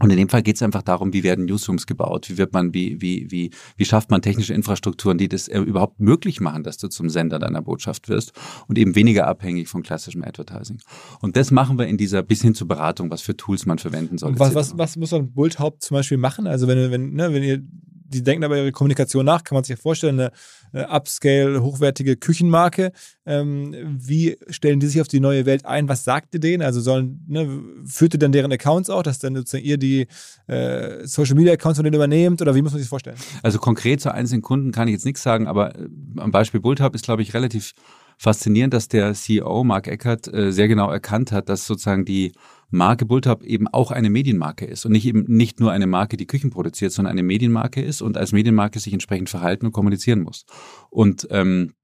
Und 0.00 0.10
in 0.10 0.16
dem 0.16 0.30
Fall 0.30 0.42
geht 0.42 0.56
es 0.56 0.62
einfach 0.62 0.80
darum, 0.80 1.12
wie 1.12 1.22
werden 1.22 1.44
Newsrooms 1.44 1.86
gebaut, 1.86 2.30
wie 2.30 2.38
wird 2.38 2.54
man, 2.54 2.72
wie, 2.72 3.02
wie, 3.02 3.30
wie, 3.30 3.50
wie 3.76 3.84
schafft 3.84 4.10
man 4.10 4.22
technische 4.22 4.54
Infrastrukturen, 4.54 5.18
die 5.18 5.28
das 5.28 5.48
äh, 5.48 5.60
überhaupt 5.60 6.00
möglich 6.00 6.40
machen, 6.40 6.62
dass 6.62 6.78
du 6.78 6.88
zum 6.88 7.10
Sender 7.10 7.38
deiner 7.38 7.60
Botschaft 7.60 8.08
wirst 8.08 8.32
und 8.68 8.78
eben 8.78 8.94
weniger 8.94 9.26
abhängig 9.26 9.68
von 9.68 9.82
klassischem 9.82 10.24
Advertising. 10.24 10.80
Und 11.20 11.36
das 11.36 11.50
machen 11.50 11.78
wir 11.78 11.86
in 11.86 11.98
dieser 11.98 12.22
bis 12.22 12.40
hin 12.40 12.54
zur 12.54 12.68
Beratung, 12.68 13.10
was 13.10 13.20
für 13.20 13.36
Tools 13.36 13.66
man 13.66 13.78
verwenden 13.78 14.16
soll. 14.16 14.38
Was, 14.38 14.54
was, 14.54 14.78
was 14.78 14.96
muss 14.96 15.12
ein 15.12 15.30
Bullthaupt 15.34 15.82
zum 15.82 15.96
Beispiel 15.96 16.16
machen? 16.16 16.46
Also 16.46 16.68
wenn, 16.68 16.90
wenn, 16.90 17.12
ne, 17.12 17.34
wenn 17.34 17.42
ihr 17.42 17.62
die 18.12 18.22
denken 18.22 18.44
aber 18.44 18.56
ihre 18.56 18.72
Kommunikation 18.72 19.24
nach, 19.24 19.44
kann 19.44 19.56
man 19.56 19.64
sich 19.64 19.76
ja 19.76 19.80
vorstellen, 19.80 20.20
eine, 20.20 20.32
eine 20.72 20.88
Upscale, 20.88 21.62
hochwertige 21.62 22.16
Küchenmarke. 22.16 22.92
Ähm, 23.26 23.74
wie 23.98 24.36
stellen 24.48 24.80
die 24.80 24.86
sich 24.86 25.00
auf 25.00 25.08
die 25.08 25.20
neue 25.20 25.46
Welt 25.46 25.66
ein? 25.66 25.88
Was 25.88 26.04
sagt 26.04 26.34
ihr 26.34 26.40
denen? 26.40 26.62
Also 26.62 26.80
sollen, 26.80 27.24
ne, 27.26 27.62
führt 27.84 28.14
ihr 28.14 28.18
dann 28.18 28.32
deren 28.32 28.52
Accounts 28.52 28.90
auch, 28.90 29.02
dass 29.02 29.18
dann 29.18 29.34
sozusagen 29.34 29.64
ihr 29.64 29.78
die 29.78 30.06
äh, 30.46 31.06
Social 31.06 31.34
Media 31.34 31.52
Accounts 31.52 31.78
von 31.78 31.84
denen 31.84 31.94
übernehmt 31.94 32.40
oder 32.42 32.54
wie 32.54 32.62
muss 32.62 32.72
man 32.72 32.78
sich 32.78 32.86
das 32.86 32.90
vorstellen? 32.90 33.16
Also 33.42 33.58
konkret 33.58 34.00
zu 34.00 34.12
einzelnen 34.12 34.42
Kunden 34.42 34.72
kann 34.72 34.88
ich 34.88 34.92
jetzt 34.92 35.04
nichts 35.04 35.22
sagen, 35.22 35.46
aber 35.46 35.74
äh, 35.74 35.88
am 36.18 36.30
Beispiel 36.30 36.60
Bulltub 36.60 36.94
ist, 36.94 37.04
glaube 37.04 37.22
ich, 37.22 37.34
relativ 37.34 37.72
faszinierend, 38.18 38.72
dass 38.72 38.88
der 38.88 39.14
CEO 39.14 39.64
Mark 39.64 39.88
Eckert 39.88 40.32
äh, 40.32 40.52
sehr 40.52 40.68
genau 40.68 40.90
erkannt 40.90 41.32
hat, 41.32 41.48
dass 41.48 41.66
sozusagen 41.66 42.04
die 42.04 42.32
Marke 42.72 43.04
Bulltop 43.04 43.44
eben 43.44 43.68
auch 43.68 43.90
eine 43.90 44.10
Medienmarke 44.10 44.64
ist 44.64 44.84
und 44.86 44.92
nicht 44.92 45.06
eben 45.06 45.24
nicht 45.28 45.60
nur 45.60 45.70
eine 45.70 45.86
Marke, 45.86 46.16
die 46.16 46.26
Küchen 46.26 46.50
produziert, 46.50 46.90
sondern 46.92 47.12
eine 47.12 47.22
Medienmarke 47.22 47.82
ist 47.82 48.02
und 48.02 48.16
als 48.16 48.32
Medienmarke 48.32 48.80
sich 48.80 48.92
entsprechend 48.92 49.30
verhalten 49.30 49.66
und 49.66 49.72
kommunizieren 49.72 50.22
muss. 50.22 50.46
Und 50.90 51.28
ähm, 51.30 51.74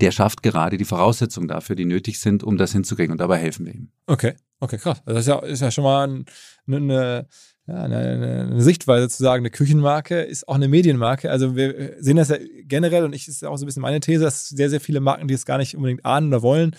der 0.00 0.12
schafft 0.12 0.42
gerade 0.42 0.76
die 0.76 0.84
Voraussetzungen 0.84 1.48
dafür, 1.48 1.76
die 1.76 1.84
nötig 1.84 2.20
sind, 2.20 2.42
um 2.42 2.56
das 2.56 2.72
hinzukriegen. 2.72 3.12
Und 3.12 3.20
dabei 3.20 3.38
helfen 3.38 3.66
wir 3.66 3.74
ihm. 3.74 3.90
Okay, 4.06 4.34
okay, 4.60 4.78
krass. 4.78 5.02
Also 5.04 5.14
das 5.14 5.20
ist 5.22 5.28
ja, 5.28 5.38
ist 5.40 5.62
ja 5.62 5.70
schon 5.70 5.84
mal 5.84 6.08
ein, 6.08 6.24
eine, 6.66 7.26
ja, 7.66 7.74
eine, 7.74 7.96
eine, 7.96 8.62
Sichtweise 8.62 9.08
zu 9.08 9.22
sagen, 9.22 9.42
eine 9.42 9.50
Küchenmarke 9.50 10.20
ist 10.20 10.48
auch 10.48 10.54
eine 10.54 10.68
Medienmarke. 10.68 11.30
Also 11.30 11.56
wir 11.56 11.96
sehen 11.98 12.16
das 12.16 12.28
ja 12.28 12.36
generell 12.64 13.04
und 13.04 13.14
ich 13.14 13.26
ist 13.26 13.44
auch 13.44 13.56
so 13.56 13.64
ein 13.64 13.66
bisschen 13.66 13.82
meine 13.82 14.00
These, 14.00 14.24
dass 14.24 14.48
sehr, 14.48 14.70
sehr 14.70 14.80
viele 14.80 15.00
Marken, 15.00 15.28
die 15.28 15.34
es 15.34 15.44
gar 15.44 15.58
nicht 15.58 15.76
unbedingt 15.76 16.04
ahnen 16.04 16.28
oder 16.28 16.42
wollen, 16.42 16.76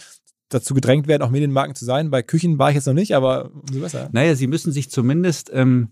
dazu 0.54 0.74
gedrängt 0.74 1.08
werden, 1.08 1.24
auch 1.24 1.32
Medienmarken 1.32 1.76
zu 1.76 1.86
sein. 1.86 2.10
Bei 2.10 2.22
Küchen 2.22 2.60
war 2.60 2.70
ich 2.70 2.76
jetzt 2.76 2.88
noch 2.88 2.94
nicht, 2.94 3.16
aber 3.16 3.52
umso 3.54 3.80
besser. 3.80 4.10
Naja, 4.12 4.36
sie 4.36 4.48
müssen 4.48 4.72
sich 4.72 4.90
zumindest, 4.90 5.50
ähm, 5.54 5.90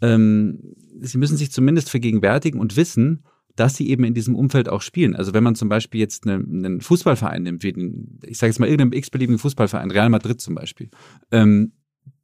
ähm, 0.00 0.74
sie 1.00 1.18
müssen 1.18 1.36
sich 1.36 1.50
zumindest 1.50 1.90
vergegenwärtigen 1.90 2.60
und 2.60 2.76
wissen, 2.76 3.24
dass 3.56 3.76
sie 3.76 3.88
eben 3.88 4.04
in 4.04 4.14
diesem 4.14 4.34
Umfeld 4.34 4.68
auch 4.68 4.82
spielen. 4.82 5.14
Also 5.14 5.32
wenn 5.32 5.44
man 5.44 5.54
zum 5.54 5.68
Beispiel 5.68 6.00
jetzt 6.00 6.26
eine, 6.26 6.34
einen 6.34 6.80
Fußballverein 6.80 7.42
nimmt, 7.42 7.62
wie 7.62 7.72
den, 7.72 8.20
ich 8.24 8.38
sage 8.38 8.50
jetzt 8.50 8.58
mal 8.58 8.66
irgendeinen 8.66 8.98
x-beliebigen 8.98 9.38
Fußballverein, 9.38 9.90
Real 9.90 10.10
Madrid 10.10 10.40
zum 10.40 10.54
Beispiel, 10.54 10.90
ähm, 11.30 11.72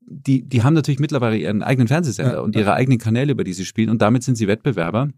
die, 0.01 0.43
die 0.49 0.63
haben 0.65 0.75
natürlich 0.75 0.99
mittlerweile 0.99 1.37
ihren 1.37 1.63
eigenen 1.63 1.87
Fernsehsender 1.87 2.35
ja, 2.35 2.41
und 2.41 2.57
ihre 2.57 2.71
ja. 2.71 2.75
eigenen 2.75 2.99
Kanäle, 2.99 3.33
über 3.33 3.45
die 3.45 3.53
sie 3.53 3.65
spielen 3.65 3.91
und 3.91 4.03
damit 4.03 4.25
sind 4.25 4.35
sie 4.35 4.49
Wettbewerber 4.49 5.11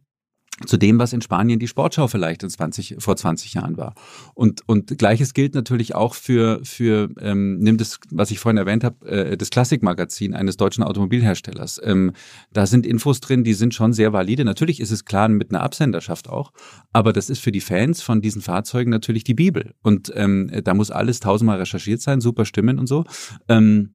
zu 0.67 0.77
dem, 0.77 0.99
was 0.99 1.13
in 1.13 1.21
Spanien 1.21 1.59
die 1.59 1.69
Sportschau 1.69 2.09
vielleicht 2.09 2.43
in 2.43 2.51
20, 2.51 2.97
vor 2.99 3.17
20 3.17 3.55
Jahren 3.55 3.77
war. 3.77 3.95
Und, 4.35 4.63
und 4.67 4.99
gleiches 4.99 5.35
gilt 5.35 5.55
natürlich 5.55 5.95
auch 5.95 6.15
für, 6.15 6.61
für 6.65 7.09
ähm, 7.21 7.59
nimm 7.59 7.79
das, 7.79 7.99
was 8.11 8.31
ich 8.31 8.39
vorhin 8.39 8.59
erwähnt 8.59 8.85
habe, 8.85 9.07
äh, 9.07 9.37
das 9.37 9.51
Klassikmagazin 9.51 10.35
eines 10.35 10.57
deutschen 10.57 10.83
Automobilherstellers. 10.83 11.81
Ähm, 11.85 12.13
da 12.53 12.67
sind 12.67 12.87
Infos 12.87 13.21
drin, 13.21 13.45
die 13.45 13.55
sind 13.55 13.75
schon 13.75 13.93
sehr 13.93 14.13
valide. 14.13 14.45
Natürlich 14.45 14.81
ist 14.81 14.91
es 14.91 15.05
klar 15.05 15.29
mit 15.29 15.51
einer 15.51 15.63
Absenderschaft 15.63 16.29
auch, 16.29 16.53
aber 16.93 17.13
das 17.13 17.31
ist 17.31 17.41
für 17.41 17.53
die 17.53 17.61
Fans 17.61 18.03
von 18.03 18.21
diesen 18.21 18.43
Fahrzeugen 18.43 18.91
natürlich 18.91 19.25
die 19.25 19.35
Bibel. 19.35 19.75
Und 19.83 20.13
ähm, 20.15 20.51
da 20.65 20.75
muss 20.75 20.91
alles 20.91 21.21
tausendmal 21.21 21.59
recherchiert 21.59 22.01
sein, 22.01 22.21
super 22.21 22.45
Stimmen 22.45 22.79
und 22.79 22.87
so. 22.87 23.05
Ähm, 23.49 23.95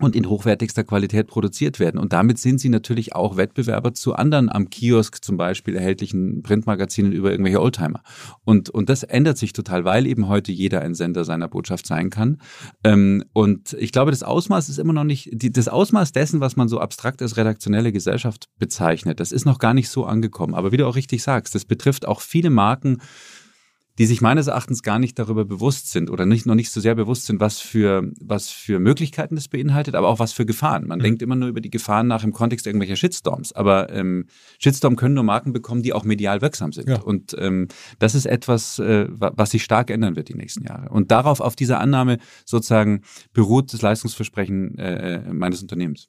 und 0.00 0.14
in 0.14 0.28
hochwertigster 0.28 0.84
Qualität 0.84 1.26
produziert 1.26 1.80
werden. 1.80 1.98
Und 1.98 2.12
damit 2.12 2.38
sind 2.38 2.60
sie 2.60 2.68
natürlich 2.68 3.14
auch 3.14 3.36
Wettbewerber 3.36 3.94
zu 3.94 4.14
anderen 4.14 4.50
am 4.50 4.70
Kiosk 4.70 5.24
zum 5.24 5.36
Beispiel 5.36 5.74
erhältlichen 5.74 6.42
Printmagazinen 6.42 7.12
über 7.12 7.30
irgendwelche 7.30 7.60
Oldtimer. 7.60 8.02
Und, 8.44 8.70
und 8.70 8.88
das 8.88 9.02
ändert 9.02 9.38
sich 9.38 9.52
total, 9.52 9.84
weil 9.84 10.06
eben 10.06 10.28
heute 10.28 10.52
jeder 10.52 10.80
ein 10.80 10.94
Sender 10.94 11.24
seiner 11.24 11.48
Botschaft 11.48 11.86
sein 11.86 12.10
kann. 12.10 12.40
Ähm, 12.84 13.24
und 13.32 13.74
ich 13.74 13.92
glaube, 13.92 14.10
das 14.10 14.22
Ausmaß 14.22 14.68
ist 14.68 14.78
immer 14.78 14.92
noch 14.92 15.04
nicht, 15.04 15.30
das 15.32 15.68
Ausmaß 15.68 16.12
dessen, 16.12 16.40
was 16.40 16.56
man 16.56 16.68
so 16.68 16.80
abstrakt 16.80 17.22
als 17.22 17.36
redaktionelle 17.36 17.92
Gesellschaft 17.92 18.48
bezeichnet, 18.58 19.20
das 19.20 19.32
ist 19.32 19.44
noch 19.44 19.58
gar 19.58 19.74
nicht 19.74 19.88
so 19.88 20.04
angekommen. 20.04 20.54
Aber 20.54 20.72
wie 20.72 20.76
du 20.76 20.86
auch 20.86 20.96
richtig 20.96 21.22
sagst, 21.22 21.54
das 21.54 21.64
betrifft 21.64 22.06
auch 22.06 22.20
viele 22.20 22.50
Marken, 22.50 22.98
die 23.98 24.06
sich 24.06 24.20
meines 24.20 24.46
Erachtens 24.46 24.82
gar 24.82 24.98
nicht 24.98 25.18
darüber 25.18 25.44
bewusst 25.44 25.90
sind 25.90 26.10
oder 26.10 26.24
nicht, 26.24 26.46
noch 26.46 26.54
nicht 26.54 26.70
so 26.70 26.80
sehr 26.80 26.94
bewusst 26.94 27.26
sind, 27.26 27.40
was 27.40 27.58
für, 27.58 28.10
was 28.20 28.48
für 28.48 28.78
Möglichkeiten 28.78 29.34
das 29.34 29.48
beinhaltet, 29.48 29.96
aber 29.96 30.08
auch 30.08 30.20
was 30.20 30.32
für 30.32 30.46
Gefahren. 30.46 30.86
Man 30.86 31.00
mhm. 31.00 31.02
denkt 31.02 31.22
immer 31.22 31.34
nur 31.34 31.48
über 31.48 31.60
die 31.60 31.70
Gefahren 31.70 32.06
nach 32.06 32.22
im 32.22 32.32
Kontext 32.32 32.66
irgendwelcher 32.66 32.96
Shitstorms, 32.96 33.52
aber 33.52 33.92
ähm, 33.92 34.26
Shitstorm 34.58 34.96
können 34.96 35.14
nur 35.14 35.24
Marken 35.24 35.52
bekommen, 35.52 35.82
die 35.82 35.92
auch 35.92 36.04
medial 36.04 36.40
wirksam 36.40 36.72
sind. 36.72 36.88
Ja. 36.88 37.00
Und 37.00 37.36
ähm, 37.38 37.68
das 37.98 38.14
ist 38.14 38.26
etwas, 38.26 38.78
äh, 38.78 39.06
was 39.10 39.50
sich 39.50 39.64
stark 39.64 39.90
ändern 39.90 40.14
wird 40.14 40.28
die 40.28 40.34
nächsten 40.34 40.64
Jahre. 40.64 40.88
Und 40.90 41.10
darauf, 41.10 41.40
auf 41.40 41.56
dieser 41.56 41.80
Annahme 41.80 42.18
sozusagen 42.44 43.02
beruht 43.32 43.72
das 43.72 43.82
Leistungsversprechen 43.82 44.78
äh, 44.78 45.14
äh 45.16 45.32
meines 45.32 45.60
Unternehmens. 45.60 46.08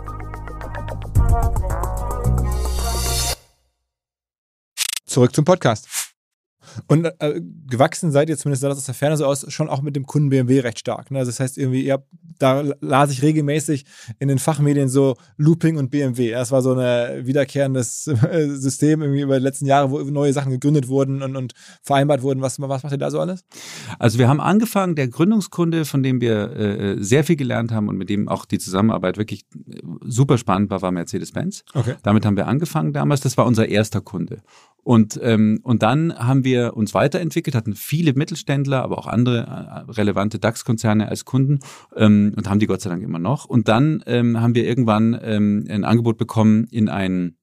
Zurück 5.05 5.35
zum 5.35 5.43
Podcast. 5.43 6.00
Und 6.87 7.05
äh, 7.19 7.41
gewachsen 7.69 8.11
seid 8.11 8.29
ihr 8.29 8.37
zumindest 8.37 8.61
sah 8.61 8.69
das 8.69 8.77
aus 8.79 8.85
der 8.85 8.95
Ferne 8.95 9.17
so 9.17 9.25
aus, 9.25 9.45
schon 9.49 9.69
auch 9.69 9.81
mit 9.81 9.95
dem 9.95 10.05
Kunden 10.05 10.29
BMW 10.29 10.59
recht 10.59 10.79
stark. 10.79 11.11
Ne? 11.11 11.19
Also 11.19 11.31
das 11.31 11.39
heißt 11.39 11.57
irgendwie, 11.57 11.83
ihr 11.83 11.93
habt, 11.93 12.07
da 12.39 12.63
las 12.81 13.11
ich 13.11 13.21
regelmäßig 13.21 13.85
in 14.19 14.27
den 14.27 14.39
Fachmedien 14.39 14.89
so 14.89 15.15
Looping 15.37 15.77
und 15.77 15.91
BMW. 15.91 16.31
Das 16.31 16.51
war 16.51 16.61
so 16.61 16.73
ein 16.73 17.25
wiederkehrendes 17.25 18.07
äh, 18.07 18.47
System 18.49 19.01
irgendwie 19.01 19.21
über 19.21 19.37
die 19.37 19.43
letzten 19.43 19.65
Jahre, 19.65 19.91
wo 19.91 19.99
neue 19.99 20.33
Sachen 20.33 20.51
gegründet 20.51 20.87
wurden 20.87 21.21
und, 21.21 21.35
und 21.35 21.53
vereinbart 21.83 22.21
wurden. 22.21 22.41
Was, 22.41 22.59
was 22.59 22.83
macht 22.83 22.93
ihr 22.93 22.97
da 22.97 23.11
so 23.11 23.19
alles? 23.19 23.43
Also 23.99 24.17
wir 24.17 24.27
haben 24.27 24.41
angefangen, 24.41 24.95
der 24.95 25.07
Gründungskunde, 25.07 25.85
von 25.85 26.03
dem 26.03 26.21
wir 26.21 26.51
äh, 26.55 27.03
sehr 27.03 27.23
viel 27.23 27.35
gelernt 27.35 27.71
haben 27.71 27.89
und 27.89 27.97
mit 27.97 28.09
dem 28.09 28.27
auch 28.27 28.45
die 28.45 28.59
Zusammenarbeit 28.59 29.17
wirklich 29.17 29.45
super 30.05 30.37
spannend 30.37 30.69
war, 30.69 30.81
war 30.81 30.91
Mercedes-Benz. 30.91 31.63
Okay. 31.73 31.95
Damit 32.03 32.25
haben 32.25 32.37
wir 32.37 32.47
angefangen 32.47 32.93
damals. 32.93 33.21
Das 33.21 33.37
war 33.37 33.45
unser 33.45 33.67
erster 33.67 34.01
Kunde. 34.01 34.41
Und, 34.83 35.19
ähm, 35.21 35.59
und 35.63 35.83
dann 35.83 36.13
haben 36.17 36.43
wir 36.43 36.75
uns 36.75 36.93
weiterentwickelt, 36.93 37.55
hatten 37.55 37.75
viele 37.75 38.13
Mittelständler, 38.13 38.81
aber 38.81 38.97
auch 38.97 39.07
andere 39.07 39.85
äh, 39.87 39.91
relevante 39.91 40.39
DAX-Konzerne 40.39 41.07
als 41.07 41.25
Kunden 41.25 41.59
ähm, 41.95 42.33
und 42.35 42.49
haben 42.49 42.59
die 42.59 42.67
Gott 42.67 42.81
sei 42.81 42.89
Dank 42.89 43.03
immer 43.03 43.19
noch. 43.19 43.45
Und 43.45 43.67
dann 43.67 44.03
ähm, 44.07 44.41
haben 44.41 44.55
wir 44.55 44.65
irgendwann 44.65 45.19
ähm, 45.21 45.65
ein 45.69 45.85
Angebot 45.85 46.17
bekommen 46.17 46.65
in 46.71 46.89
ein 46.89 47.37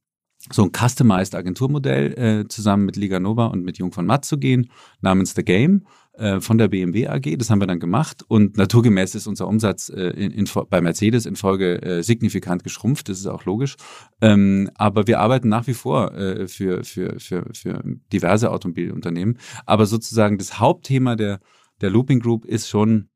so 0.52 0.62
ein 0.62 0.70
customized 0.72 1.34
Agenturmodell 1.34 2.12
äh, 2.12 2.48
zusammen 2.48 2.84
mit 2.84 2.96
Liga 2.96 3.18
Nova 3.18 3.46
und 3.46 3.64
mit 3.64 3.78
Jung 3.78 3.92
von 3.92 4.06
Matt 4.06 4.24
zu 4.24 4.38
gehen, 4.38 4.70
namens 5.00 5.34
The 5.34 5.42
Game 5.42 5.84
äh, 6.18 6.40
von 6.40 6.58
der 6.58 6.68
BMW 6.68 7.08
AG. 7.08 7.36
Das 7.38 7.50
haben 7.50 7.60
wir 7.60 7.66
dann 7.66 7.80
gemacht 7.80 8.24
und 8.26 8.56
naturgemäß 8.56 9.14
ist 9.14 9.26
unser 9.26 9.46
Umsatz 9.46 9.88
äh, 9.88 10.10
in, 10.10 10.32
in, 10.32 10.48
bei 10.68 10.80
Mercedes 10.80 11.26
in 11.26 11.36
Folge 11.36 11.80
äh, 11.82 12.02
signifikant 12.02 12.64
geschrumpft. 12.64 13.08
Das 13.08 13.18
ist 13.18 13.26
auch 13.26 13.44
logisch. 13.44 13.76
Ähm, 14.20 14.70
aber 14.74 15.06
wir 15.06 15.20
arbeiten 15.20 15.48
nach 15.48 15.66
wie 15.66 15.74
vor 15.74 16.14
äh, 16.14 16.48
für, 16.48 16.84
für, 16.84 17.18
für, 17.20 17.46
für 17.52 17.82
diverse 18.12 18.50
Automobilunternehmen. 18.50 19.38
Aber 19.64 19.86
sozusagen 19.86 20.38
das 20.38 20.58
Hauptthema 20.58 21.16
der, 21.16 21.40
der 21.80 21.90
Looping 21.90 22.20
Group 22.20 22.44
ist 22.44 22.68
schon 22.68 23.08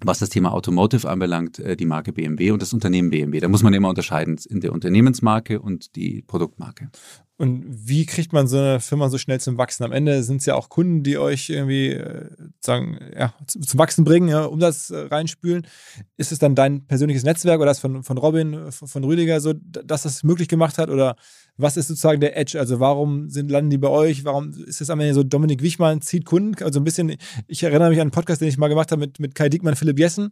was 0.00 0.20
das 0.20 0.28
Thema 0.28 0.52
Automotive 0.52 1.08
anbelangt, 1.08 1.58
äh, 1.58 1.76
die 1.76 1.86
Marke 1.86 2.12
BMW 2.12 2.52
und 2.52 2.62
das 2.62 2.72
Unternehmen 2.72 3.10
BMW. 3.10 3.40
Da 3.40 3.48
muss 3.48 3.62
man 3.62 3.74
immer 3.74 3.88
unterscheiden 3.88 4.38
in 4.48 4.60
der 4.60 4.72
Unternehmensmarke 4.72 5.60
und 5.60 5.96
die 5.96 6.22
Produktmarke. 6.22 6.90
Und 7.40 7.64
wie 7.68 8.04
kriegt 8.04 8.32
man 8.32 8.48
so 8.48 8.58
eine 8.58 8.80
Firma 8.80 9.08
so 9.08 9.16
schnell 9.16 9.38
zum 9.38 9.58
Wachsen? 9.58 9.84
Am 9.84 9.92
Ende 9.92 10.24
sind 10.24 10.38
es 10.38 10.46
ja 10.46 10.56
auch 10.56 10.68
Kunden, 10.68 11.04
die 11.04 11.18
euch 11.18 11.48
irgendwie 11.48 11.90
äh, 11.90 12.28
sagen, 12.58 12.98
ja, 13.16 13.32
zum 13.46 13.78
Wachsen 13.78 14.04
bringen, 14.04 14.28
ja, 14.28 14.44
Umsatz 14.44 14.90
äh, 14.90 14.98
reinspülen. 14.98 15.64
Ist 16.16 16.32
es 16.32 16.40
dann 16.40 16.56
dein 16.56 16.84
persönliches 16.86 17.22
Netzwerk 17.22 17.60
oder 17.60 17.70
das 17.70 17.78
von, 17.78 18.02
von 18.02 18.18
Robin, 18.18 18.72
von 18.72 19.04
Rüdiger, 19.04 19.40
so, 19.40 19.52
dass 19.52 20.02
das 20.02 20.24
möglich 20.24 20.48
gemacht 20.48 20.78
hat? 20.78 20.90
Oder 20.90 21.14
was 21.56 21.76
ist 21.76 21.86
sozusagen 21.86 22.20
der 22.20 22.36
Edge? 22.36 22.58
Also 22.58 22.80
warum 22.80 23.30
sind, 23.30 23.52
landen 23.52 23.70
die 23.70 23.78
bei 23.78 23.88
euch? 23.88 24.24
Warum 24.24 24.50
ist 24.66 24.80
es 24.80 24.90
am 24.90 24.98
Ende 24.98 25.14
so, 25.14 25.22
Dominik 25.22 25.62
Wichmann 25.62 26.00
zieht 26.00 26.24
Kunden? 26.24 26.60
Also 26.64 26.80
ein 26.80 26.84
bisschen, 26.84 27.14
ich 27.46 27.62
erinnere 27.62 27.90
mich 27.90 27.98
an 27.98 28.02
einen 28.02 28.10
Podcast, 28.10 28.40
den 28.40 28.48
ich 28.48 28.58
mal 28.58 28.68
gemacht 28.68 28.90
habe 28.90 29.00
mit, 29.00 29.20
mit 29.20 29.36
Kai 29.36 29.48
Diekmann, 29.48 29.76
Philipp 29.76 30.00
Jessen, 30.00 30.30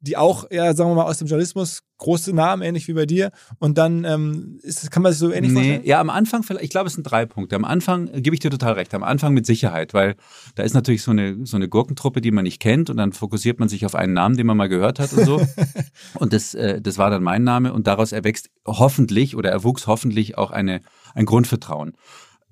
die 0.00 0.16
auch, 0.16 0.50
ja, 0.50 0.74
sagen 0.74 0.90
wir 0.90 0.94
mal, 0.94 1.04
aus 1.04 1.18
dem 1.18 1.28
Journalismus 1.28 1.82
große 1.98 2.32
Namen, 2.34 2.62
ähnlich 2.62 2.88
wie 2.88 2.92
bei 2.92 3.06
dir. 3.06 3.30
Und 3.58 3.78
dann 3.78 4.04
ähm, 4.04 4.58
ist, 4.62 4.90
kann 4.90 5.02
man 5.02 5.12
sich 5.12 5.18
so 5.18 5.32
ähnlich 5.32 5.52
nee, 5.52 5.58
vorstellen? 5.58 5.84
Ja, 5.84 6.00
am 6.00 6.10
Anfang, 6.10 6.42
ich 6.60 6.70
glaube, 6.70 6.88
es 6.88 6.94
sind 6.94 7.04
drei 7.04 7.26
Punkte. 7.26 7.56
Am 7.56 7.64
Anfang 7.64 8.08
äh, 8.08 8.20
gebe 8.20 8.34
ich 8.34 8.40
dir 8.40 8.50
total 8.50 8.74
recht. 8.74 8.94
Am 8.94 9.02
Anfang 9.02 9.34
mit 9.34 9.46
Sicherheit, 9.46 9.94
weil 9.94 10.16
da 10.54 10.62
ist 10.62 10.74
natürlich 10.74 11.02
so 11.02 11.10
eine, 11.10 11.46
so 11.46 11.56
eine 11.56 11.68
Gurkentruppe, 11.68 12.20
die 12.20 12.30
man 12.30 12.44
nicht 12.44 12.60
kennt 12.60 12.90
und 12.90 12.96
dann 12.96 13.12
fokussiert 13.12 13.58
man 13.60 13.68
sich 13.68 13.86
auf 13.86 13.94
einen 13.94 14.12
Namen, 14.12 14.36
den 14.36 14.46
man 14.46 14.56
mal 14.56 14.68
gehört 14.68 14.98
hat 14.98 15.12
und 15.12 15.24
so. 15.24 15.46
und 16.14 16.32
das, 16.32 16.54
äh, 16.54 16.80
das 16.80 16.98
war 16.98 17.10
dann 17.10 17.22
mein 17.22 17.44
Name 17.44 17.72
und 17.72 17.86
daraus 17.86 18.12
erwächst 18.12 18.50
hoffentlich 18.66 19.36
oder 19.36 19.50
erwuchs 19.50 19.86
hoffentlich 19.86 20.38
auch 20.38 20.50
eine, 20.50 20.80
ein 21.14 21.26
Grundvertrauen. 21.26 21.92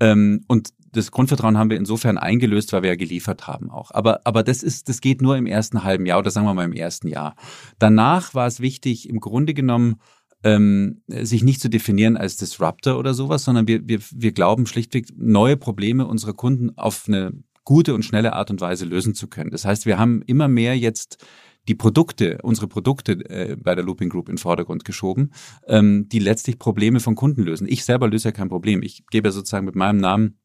Ähm, 0.00 0.44
und 0.48 0.70
das 0.94 1.11
Grundvertrauen 1.11 1.59
haben 1.59 1.70
wir 1.70 1.76
insofern 1.76 2.18
eingelöst, 2.18 2.72
weil 2.72 2.83
wir 2.83 2.90
ja 2.90 2.96
geliefert 2.96 3.46
haben 3.46 3.70
auch. 3.70 3.90
Aber, 3.90 4.20
aber 4.24 4.42
das 4.42 4.62
ist, 4.62 4.88
das 4.88 5.00
geht 5.00 5.22
nur 5.22 5.37
im 5.37 5.46
ersten 5.46 5.85
halben 5.85 6.07
Jahr 6.07 6.18
oder 6.18 6.30
sagen 6.30 6.46
wir 6.46 6.54
mal 6.54 6.64
im 6.64 6.72
ersten 6.72 7.09
Jahr. 7.09 7.35
Danach 7.78 8.35
war 8.35 8.46
es 8.46 8.61
wichtig, 8.61 9.09
im 9.09 9.20
Grunde 9.20 9.54
genommen, 9.54 9.96
ähm, 10.44 11.02
sich 11.09 11.42
nicht 11.42 11.61
zu 11.61 11.68
definieren 11.68 12.16
als 12.16 12.37
Disruptor 12.37 12.98
oder 12.98 13.14
sowas, 13.14 13.44
sondern 13.44 13.66
wir, 13.66 13.88
wir, 13.88 13.98
wir 14.12 14.33
glauben 14.33 14.66
schlichtweg, 14.66 15.09
neue 15.16 15.57
Probleme 15.57 16.07
unserer 16.07 16.35
Kunden 16.35 16.76
auf 16.76 17.04
eine 17.09 17.33
gute 17.64 17.94
und 17.94 18.04
schnelle 18.04 18.35
Art 18.35 18.50
und 18.50 18.61
Weise 18.61 18.85
lösen 18.85 19.14
zu 19.14 19.26
können. 19.26 19.50
Das 19.50 19.64
heißt, 19.64 19.87
wir 19.87 19.98
haben 19.98 20.22
immer 20.26 20.48
mehr 20.48 20.76
jetzt 20.76 21.24
die 21.66 21.74
Produkte, 21.74 22.38
unsere 22.42 22.68
Produkte 22.68 23.12
äh, 23.12 23.57
bei 23.57 23.74
der 23.74 23.85
Looping 23.85 24.11
Group 24.11 24.28
in 24.28 24.37
Vordergrund 24.37 24.85
geschoben, 24.85 25.33
ähm, 25.66 26.09
die 26.11 26.18
letztlich 26.18 26.59
Probleme 26.59 27.00
von 27.00 27.14
Kunden 27.14 27.42
lösen. 27.42 27.66
Ich 27.66 27.85
selber 27.85 28.07
löse 28.09 28.28
ja 28.28 28.33
kein 28.33 28.50
Problem. 28.50 28.83
Ich 28.83 29.04
gebe 29.11 29.28
ja 29.28 29.33
sozusagen 29.33 29.64
mit 29.64 29.74
meinem 29.74 29.98
Namen 29.98 30.38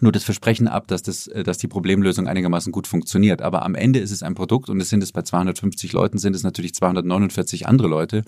nur 0.00 0.12
das 0.12 0.24
Versprechen 0.24 0.68
ab, 0.68 0.86
dass, 0.86 1.02
das, 1.02 1.26
äh, 1.26 1.42
dass 1.42 1.58
die 1.58 1.68
Problemlösung 1.68 2.28
einigermaßen 2.28 2.72
gut 2.72 2.86
funktioniert. 2.86 3.42
Aber 3.42 3.64
am 3.64 3.74
Ende 3.74 3.98
ist 3.98 4.12
es 4.12 4.22
ein 4.22 4.34
Produkt 4.34 4.68
und 4.68 4.80
es 4.80 4.88
sind 4.88 5.02
es 5.02 5.12
bei 5.12 5.22
250 5.22 5.92
Leuten, 5.92 6.18
sind 6.18 6.36
es 6.36 6.42
natürlich 6.42 6.74
249 6.74 7.66
andere 7.66 7.88
Leute, 7.88 8.22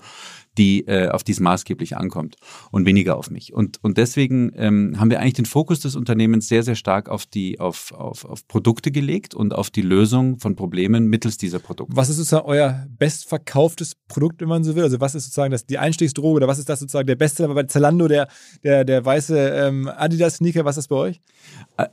die 0.57 0.87
äh, 0.87 1.09
auf 1.09 1.23
dies 1.23 1.39
maßgeblich 1.39 1.97
ankommt 1.97 2.35
und 2.71 2.85
weniger 2.85 3.17
auf 3.17 3.29
mich. 3.29 3.53
Und, 3.53 3.83
und 3.83 3.97
deswegen 3.97 4.51
ähm, 4.55 4.99
haben 4.99 5.09
wir 5.09 5.19
eigentlich 5.19 5.33
den 5.33 5.45
Fokus 5.45 5.79
des 5.79 5.95
Unternehmens 5.95 6.47
sehr, 6.47 6.63
sehr 6.63 6.75
stark 6.75 7.09
auf 7.09 7.25
die 7.25 7.59
auf, 7.59 7.91
auf, 7.91 8.25
auf 8.25 8.47
Produkte 8.47 8.91
gelegt 8.91 9.33
und 9.33 9.53
auf 9.53 9.69
die 9.69 9.81
Lösung 9.81 10.39
von 10.39 10.55
Problemen 10.55 11.07
mittels 11.07 11.37
dieser 11.37 11.59
Produkte. 11.59 11.95
Was 11.95 12.09
ist 12.09 12.17
sozusagen 12.17 12.45
euer 12.45 12.85
bestverkauftes 12.89 13.95
Produkt, 14.07 14.41
wenn 14.41 14.49
man 14.49 14.63
so 14.63 14.75
will? 14.75 14.83
Also 14.83 14.99
was 14.99 15.15
ist 15.15 15.25
sozusagen 15.25 15.51
das, 15.51 15.65
die 15.65 15.77
Einstiegsdroge 15.77 16.37
oder 16.37 16.47
was 16.47 16.59
ist 16.59 16.69
das 16.69 16.79
sozusagen 16.79 17.07
der 17.07 17.15
beste 17.15 17.47
bei 17.47 17.63
Zalando, 17.63 18.07
der, 18.07 18.27
der, 18.63 18.85
der 18.85 19.03
weiße 19.03 19.37
ähm, 19.37 19.87
Adidas-Sneaker, 19.87 20.65
was 20.65 20.77
ist 20.77 20.83
das 20.83 20.87
bei 20.87 20.95
euch? 20.95 21.21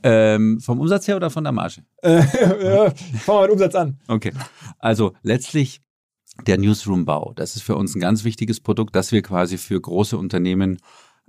ähm, 0.03 0.59
vom 0.59 0.79
Umsatz 0.79 1.07
her 1.07 1.15
oder 1.15 1.29
von 1.29 1.43
der 1.43 1.53
Marge? 1.53 1.81
Äh, 2.01 2.21
fangen 2.21 2.93
wir 3.25 3.41
mit 3.41 3.51
Umsatz 3.51 3.75
an. 3.75 3.99
Okay. 4.07 4.33
Also 4.79 5.13
letztlich 5.23 5.81
der 6.47 6.57
Newsroom-Bau. 6.57 7.33
Das 7.35 7.55
ist 7.55 7.63
für 7.63 7.75
uns 7.75 7.95
ein 7.95 7.99
ganz 7.99 8.23
wichtiges 8.23 8.59
Produkt, 8.59 8.95
dass 8.95 9.11
wir 9.11 9.21
quasi 9.21 9.57
für 9.57 9.79
große 9.79 10.17
Unternehmen 10.17 10.77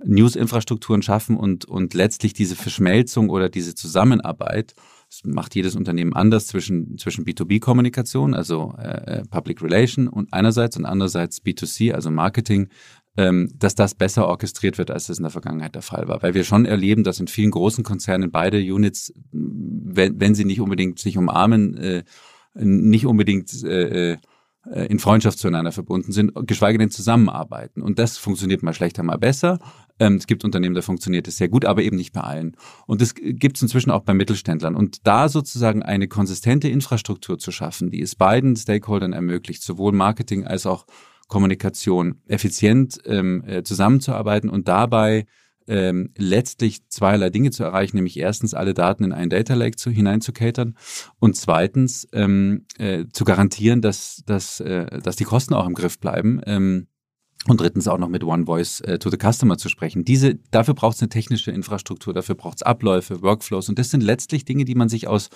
News-Infrastrukturen 0.03 1.01
schaffen 1.01 1.37
und, 1.37 1.65
und 1.65 1.93
letztlich 1.93 2.33
diese 2.33 2.55
Verschmelzung 2.55 3.29
oder 3.29 3.49
diese 3.49 3.75
Zusammenarbeit, 3.75 4.73
das 5.09 5.21
macht 5.25 5.55
jedes 5.55 5.75
Unternehmen 5.75 6.13
anders 6.13 6.47
zwischen, 6.47 6.97
zwischen 6.97 7.25
B2B-Kommunikation, 7.25 8.33
also 8.33 8.73
äh, 8.77 9.19
äh, 9.19 9.23
Public 9.29 9.61
Relation 9.61 10.07
und 10.07 10.33
einerseits 10.33 10.75
und 10.77 10.85
andererseits 10.85 11.41
B2C, 11.43 11.93
also 11.93 12.09
Marketing, 12.09 12.69
ähm, 13.15 13.49
dass 13.55 13.75
das 13.75 13.93
besser 13.93 14.27
orchestriert 14.27 14.77
wird, 14.77 14.89
als 14.89 15.07
das 15.07 15.17
in 15.19 15.23
der 15.23 15.29
Vergangenheit 15.29 15.75
der 15.75 15.83
Fall 15.83 16.07
war. 16.07 16.23
Weil 16.23 16.33
wir 16.33 16.43
schon 16.43 16.65
erleben, 16.65 17.03
dass 17.03 17.19
in 17.19 17.27
vielen 17.27 17.51
großen 17.51 17.83
Konzernen 17.83 18.31
beide 18.31 18.57
Units, 18.57 19.13
wenn, 19.31 20.19
wenn 20.19 20.35
sie 20.35 20.45
nicht 20.45 20.61
unbedingt 20.61 20.97
sich 20.99 21.17
umarmen, 21.17 21.77
äh, 21.77 22.03
nicht 22.55 23.05
unbedingt 23.05 23.63
äh, 23.63 24.13
äh 24.13 24.17
in 24.71 24.99
Freundschaft 24.99 25.39
zueinander 25.39 25.71
verbunden 25.71 26.11
sind, 26.11 26.31
geschweige 26.47 26.77
denn 26.77 26.89
zusammenarbeiten. 26.89 27.81
Und 27.81 27.99
das 27.99 28.17
funktioniert 28.17 28.63
mal 28.63 28.73
schlechter, 28.73 29.03
mal 29.03 29.17
besser. 29.17 29.59
Ähm, 29.99 30.15
es 30.15 30.27
gibt 30.27 30.45
Unternehmen, 30.45 30.73
da 30.73 30.81
funktioniert 30.81 31.27
es 31.27 31.37
sehr 31.37 31.49
gut, 31.49 31.65
aber 31.65 31.81
eben 31.81 31.97
nicht 31.97 32.13
bei 32.13 32.21
allen. 32.21 32.55
Und 32.87 33.01
das 33.01 33.13
gibt 33.15 33.57
es 33.57 33.61
inzwischen 33.61 33.91
auch 33.91 34.03
bei 34.03 34.13
Mittelständlern. 34.13 34.75
Und 34.75 35.05
da 35.05 35.27
sozusagen 35.27 35.83
eine 35.83 36.07
konsistente 36.07 36.69
Infrastruktur 36.69 37.37
zu 37.37 37.51
schaffen, 37.51 37.91
die 37.91 38.01
es 38.01 38.15
beiden 38.15 38.55
Stakeholdern 38.55 39.13
ermöglicht, 39.13 39.63
sowohl 39.63 39.91
Marketing 39.91 40.45
als 40.45 40.65
auch 40.65 40.85
Kommunikation 41.27 42.21
effizient 42.27 42.99
ähm, 43.05 43.43
äh, 43.45 43.63
zusammenzuarbeiten 43.63 44.49
und 44.49 44.67
dabei 44.67 45.25
ähm, 45.67 46.11
letztlich 46.17 46.87
zweierlei 46.89 47.29
Dinge 47.29 47.51
zu 47.51 47.63
erreichen, 47.63 47.97
nämlich 47.97 48.17
erstens 48.17 48.53
alle 48.53 48.73
Daten 48.73 49.03
in 49.03 49.11
einen 49.11 49.29
Data 49.29 49.53
Lake 49.53 49.75
zu, 49.75 49.89
hineinzukatern 49.89 50.75
und 51.19 51.35
zweitens 51.35 52.07
ähm, 52.13 52.65
äh, 52.77 53.05
zu 53.11 53.23
garantieren, 53.23 53.81
dass, 53.81 54.23
dass, 54.25 54.59
äh, 54.59 54.99
dass 55.01 55.15
die 55.15 55.23
Kosten 55.23 55.53
auch 55.53 55.65
im 55.65 55.73
Griff 55.73 55.99
bleiben. 55.99 56.41
Ähm, 56.45 56.87
und 57.45 57.59
drittens 57.59 57.87
auch 57.87 57.97
noch 57.97 58.07
mit 58.07 58.23
One 58.23 58.45
Voice 58.45 58.79
äh, 58.81 58.99
to 58.99 59.09
the 59.09 59.17
Customer 59.17 59.57
zu 59.57 59.67
sprechen. 59.67 60.05
Diese, 60.05 60.35
dafür 60.51 60.73
braucht 60.73 60.95
es 60.95 61.01
eine 61.01 61.09
technische 61.09 61.51
Infrastruktur, 61.51 62.13
dafür 62.13 62.35
braucht 62.35 62.59
es 62.59 62.63
Abläufe, 62.63 63.21
Workflows 63.21 63.67
und 63.67 63.77
das 63.77 63.89
sind 63.89 64.01
letztlich 64.01 64.45
Dinge, 64.45 64.63
die 64.63 64.75
man 64.75 64.87
sich 64.87 65.07
aus 65.07 65.29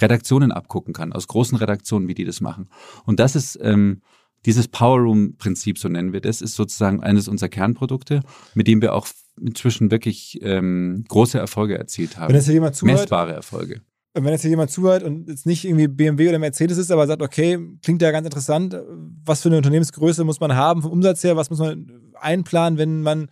Redaktionen 0.00 0.52
abgucken 0.52 0.94
kann, 0.94 1.12
aus 1.12 1.26
großen 1.28 1.58
Redaktionen, 1.58 2.08
wie 2.08 2.14
die 2.14 2.24
das 2.24 2.40
machen. 2.40 2.70
Und 3.04 3.20
das 3.20 3.36
ist 3.36 3.58
ähm, 3.60 4.00
dieses 4.46 4.68
Power 4.68 5.00
Room 5.00 5.36
Prinzip, 5.36 5.78
so 5.78 5.88
nennen 5.88 6.12
wir 6.12 6.20
das, 6.20 6.40
ist 6.40 6.54
sozusagen 6.54 7.02
eines 7.02 7.28
unserer 7.28 7.50
Kernprodukte, 7.50 8.22
mit 8.54 8.66
dem 8.66 8.80
wir 8.80 8.94
auch 8.94 9.06
inzwischen 9.40 9.90
wirklich 9.90 10.38
ähm, 10.42 11.04
große 11.08 11.38
Erfolge 11.38 11.78
erzielt 11.78 12.16
haben. 12.16 12.28
Wenn 12.28 12.36
jetzt 12.36 12.46
hier 12.46 12.54
jemand 12.54 12.76
zuhört, 12.76 13.00
Messbare 13.00 13.32
Erfolge. 13.32 13.80
wenn 14.14 14.26
jetzt 14.26 14.42
hier 14.42 14.50
jemand 14.50 14.70
zuhört 14.70 15.02
und 15.02 15.28
jetzt 15.28 15.46
nicht 15.46 15.64
irgendwie 15.64 15.88
BMW 15.88 16.28
oder 16.28 16.38
Mercedes 16.38 16.78
ist, 16.78 16.90
aber 16.90 17.06
sagt, 17.06 17.22
okay, 17.22 17.58
klingt 17.82 18.02
ja 18.02 18.10
ganz 18.10 18.26
interessant, 18.26 18.76
was 19.24 19.42
für 19.42 19.48
eine 19.48 19.56
Unternehmensgröße 19.58 20.24
muss 20.24 20.40
man 20.40 20.54
haben 20.54 20.82
vom 20.82 20.92
Umsatz 20.92 21.24
her, 21.24 21.36
was 21.36 21.50
muss 21.50 21.58
man 21.58 21.90
einplanen, 22.14 22.78
wenn 22.78 23.02
man 23.02 23.28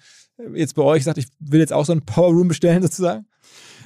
jetzt 0.55 0.75
bei 0.75 0.83
euch 0.83 1.05
sagt, 1.05 1.19
ich 1.19 1.27
will 1.41 1.61
jetzt 1.61 1.73
auch 1.73 1.85
so 1.85 1.93
ein 1.93 2.05
Power 2.05 2.33
Room 2.33 2.49
bestellen 2.49 2.83
sozusagen? 2.83 3.27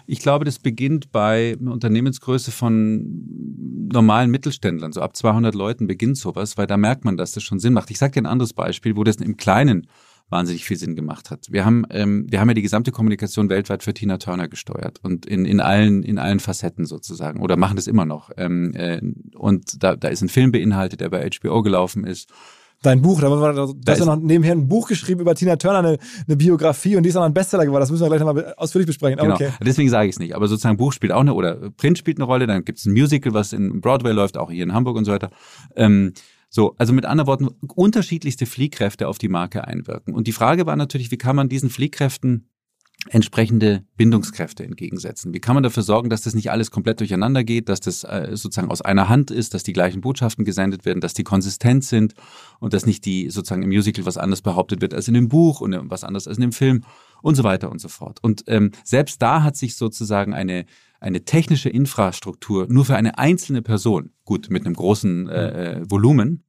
Ich 0.06 0.18
glaube, 0.18 0.44
das 0.44 0.58
beginnt 0.58 1.12
bei 1.12 1.56
einer 1.60 1.72
Unternehmensgröße 1.72 2.50
von 2.50 3.88
normalen 3.92 4.30
Mittelständlern. 4.30 4.92
So 4.92 5.00
ab 5.00 5.16
200 5.16 5.54
Leuten 5.54 5.86
beginnt 5.86 6.18
sowas, 6.18 6.56
weil 6.56 6.66
da 6.66 6.76
merkt 6.76 7.04
man, 7.04 7.16
dass 7.16 7.32
das 7.32 7.42
schon 7.42 7.60
Sinn 7.60 7.72
macht. 7.72 7.90
Ich 7.90 7.98
sage 7.98 8.12
dir 8.12 8.22
ein 8.22 8.26
anderes 8.26 8.52
Beispiel, 8.52 8.96
wo 8.96 9.04
das 9.04 9.16
im 9.16 9.36
Kleinen 9.36 9.86
wahnsinnig 10.32 10.64
viel 10.64 10.76
Sinn 10.76 10.96
gemacht 10.96 11.30
hat. 11.30 11.46
Wir 11.50 11.64
haben, 11.64 11.84
ähm, 11.90 12.26
wir 12.28 12.40
haben 12.40 12.48
ja 12.48 12.54
die 12.54 12.62
gesamte 12.62 12.90
Kommunikation 12.90 13.48
weltweit 13.48 13.84
für 13.84 13.94
Tina 13.94 14.18
Turner 14.18 14.48
gesteuert 14.48 14.98
und 15.02 15.26
in, 15.26 15.44
in 15.44 15.60
allen 15.60 16.02
in 16.02 16.18
allen 16.18 16.40
Facetten 16.40 16.86
sozusagen 16.86 17.40
oder 17.40 17.56
machen 17.56 17.76
das 17.76 17.86
immer 17.86 18.04
noch. 18.04 18.30
Ähm, 18.36 18.74
äh, 18.74 19.00
und 19.36 19.82
da, 19.82 19.94
da 19.94 20.08
ist 20.08 20.22
ein 20.22 20.28
Film 20.28 20.50
beinhaltet, 20.50 21.00
der 21.00 21.10
bei 21.10 21.28
HBO 21.28 21.62
gelaufen 21.62 22.04
ist. 22.04 22.30
Dein 22.82 23.00
Buch, 23.00 23.20
da, 23.20 23.30
war, 23.30 23.52
da, 23.52 23.68
da 23.76 23.92
ist 23.92 24.04
noch 24.04 24.16
nebenher 24.16 24.52
ein 24.52 24.66
Buch 24.66 24.88
geschrieben 24.88 25.20
über 25.20 25.36
Tina 25.36 25.54
Turner, 25.54 25.78
eine, 25.78 25.98
eine 26.26 26.36
Biografie 26.36 26.96
und 26.96 27.04
die 27.04 27.10
ist 27.10 27.16
auch 27.16 27.22
ein 27.22 27.32
Bestseller 27.32 27.64
geworden. 27.64 27.80
Das 27.80 27.92
müssen 27.92 28.02
wir 28.02 28.08
gleich 28.08 28.20
nochmal 28.20 28.54
ausführlich 28.56 28.88
besprechen. 28.88 29.18
Genau. 29.18 29.34
okay. 29.34 29.50
Deswegen 29.64 29.88
sage 29.88 30.08
ich 30.08 30.16
es 30.16 30.18
nicht. 30.18 30.34
Aber 30.34 30.48
sozusagen 30.48 30.76
Buch 30.76 30.92
spielt 30.92 31.12
auch 31.12 31.20
eine 31.20 31.34
oder 31.34 31.70
Print 31.70 31.98
spielt 31.98 32.18
eine 32.18 32.24
Rolle. 32.24 32.48
Dann 32.48 32.64
gibt 32.64 32.80
es 32.80 32.86
ein 32.86 32.92
Musical, 32.92 33.34
was 33.34 33.52
in 33.52 33.80
Broadway 33.80 34.10
läuft, 34.10 34.36
auch 34.36 34.50
hier 34.50 34.64
in 34.64 34.72
Hamburg 34.72 34.96
und 34.96 35.04
so 35.04 35.12
weiter. 35.12 35.30
Ähm, 35.76 36.12
so, 36.54 36.74
also 36.76 36.92
mit 36.92 37.06
anderen 37.06 37.28
Worten, 37.28 37.48
unterschiedlichste 37.74 38.44
Fliehkräfte 38.44 39.08
auf 39.08 39.16
die 39.16 39.30
Marke 39.30 39.66
einwirken. 39.66 40.14
Und 40.14 40.26
die 40.26 40.32
Frage 40.32 40.66
war 40.66 40.76
natürlich, 40.76 41.10
wie 41.10 41.16
kann 41.16 41.34
man 41.34 41.48
diesen 41.48 41.70
Fliehkräften 41.70 42.50
entsprechende 43.08 43.86
Bindungskräfte 43.96 44.62
entgegensetzen? 44.62 45.32
Wie 45.32 45.40
kann 45.40 45.54
man 45.54 45.62
dafür 45.62 45.82
sorgen, 45.82 46.10
dass 46.10 46.20
das 46.20 46.34
nicht 46.34 46.50
alles 46.50 46.70
komplett 46.70 47.00
durcheinander 47.00 47.42
geht, 47.42 47.70
dass 47.70 47.80
das 47.80 48.04
äh, 48.04 48.28
sozusagen 48.32 48.70
aus 48.70 48.82
einer 48.82 49.08
Hand 49.08 49.30
ist, 49.30 49.54
dass 49.54 49.62
die 49.62 49.72
gleichen 49.72 50.02
Botschaften 50.02 50.44
gesendet 50.44 50.84
werden, 50.84 51.00
dass 51.00 51.14
die 51.14 51.24
konsistent 51.24 51.84
sind 51.84 52.12
und 52.60 52.74
dass 52.74 52.84
nicht 52.84 53.06
die 53.06 53.30
sozusagen 53.30 53.62
im 53.62 53.70
Musical 53.70 54.04
was 54.04 54.18
anderes 54.18 54.42
behauptet 54.42 54.82
wird 54.82 54.92
als 54.92 55.08
in 55.08 55.14
dem 55.14 55.30
Buch 55.30 55.62
und 55.62 55.74
was 55.90 56.04
anderes 56.04 56.28
als 56.28 56.36
in 56.36 56.42
dem 56.42 56.52
Film 56.52 56.84
und 57.22 57.34
so 57.34 57.44
weiter 57.44 57.72
und 57.72 57.80
so 57.80 57.88
fort. 57.88 58.18
Und 58.20 58.44
ähm, 58.46 58.72
selbst 58.84 59.22
da 59.22 59.42
hat 59.42 59.56
sich 59.56 59.74
sozusagen 59.74 60.34
eine 60.34 60.66
eine 61.02 61.24
technische 61.24 61.68
Infrastruktur 61.68 62.66
nur 62.68 62.84
für 62.84 62.96
eine 62.96 63.18
einzelne 63.18 63.60
Person, 63.60 64.12
gut 64.24 64.48
mit 64.50 64.64
einem 64.64 64.74
großen 64.74 65.28
äh, 65.28 65.72
äh, 65.72 65.90
Volumen, 65.90 66.44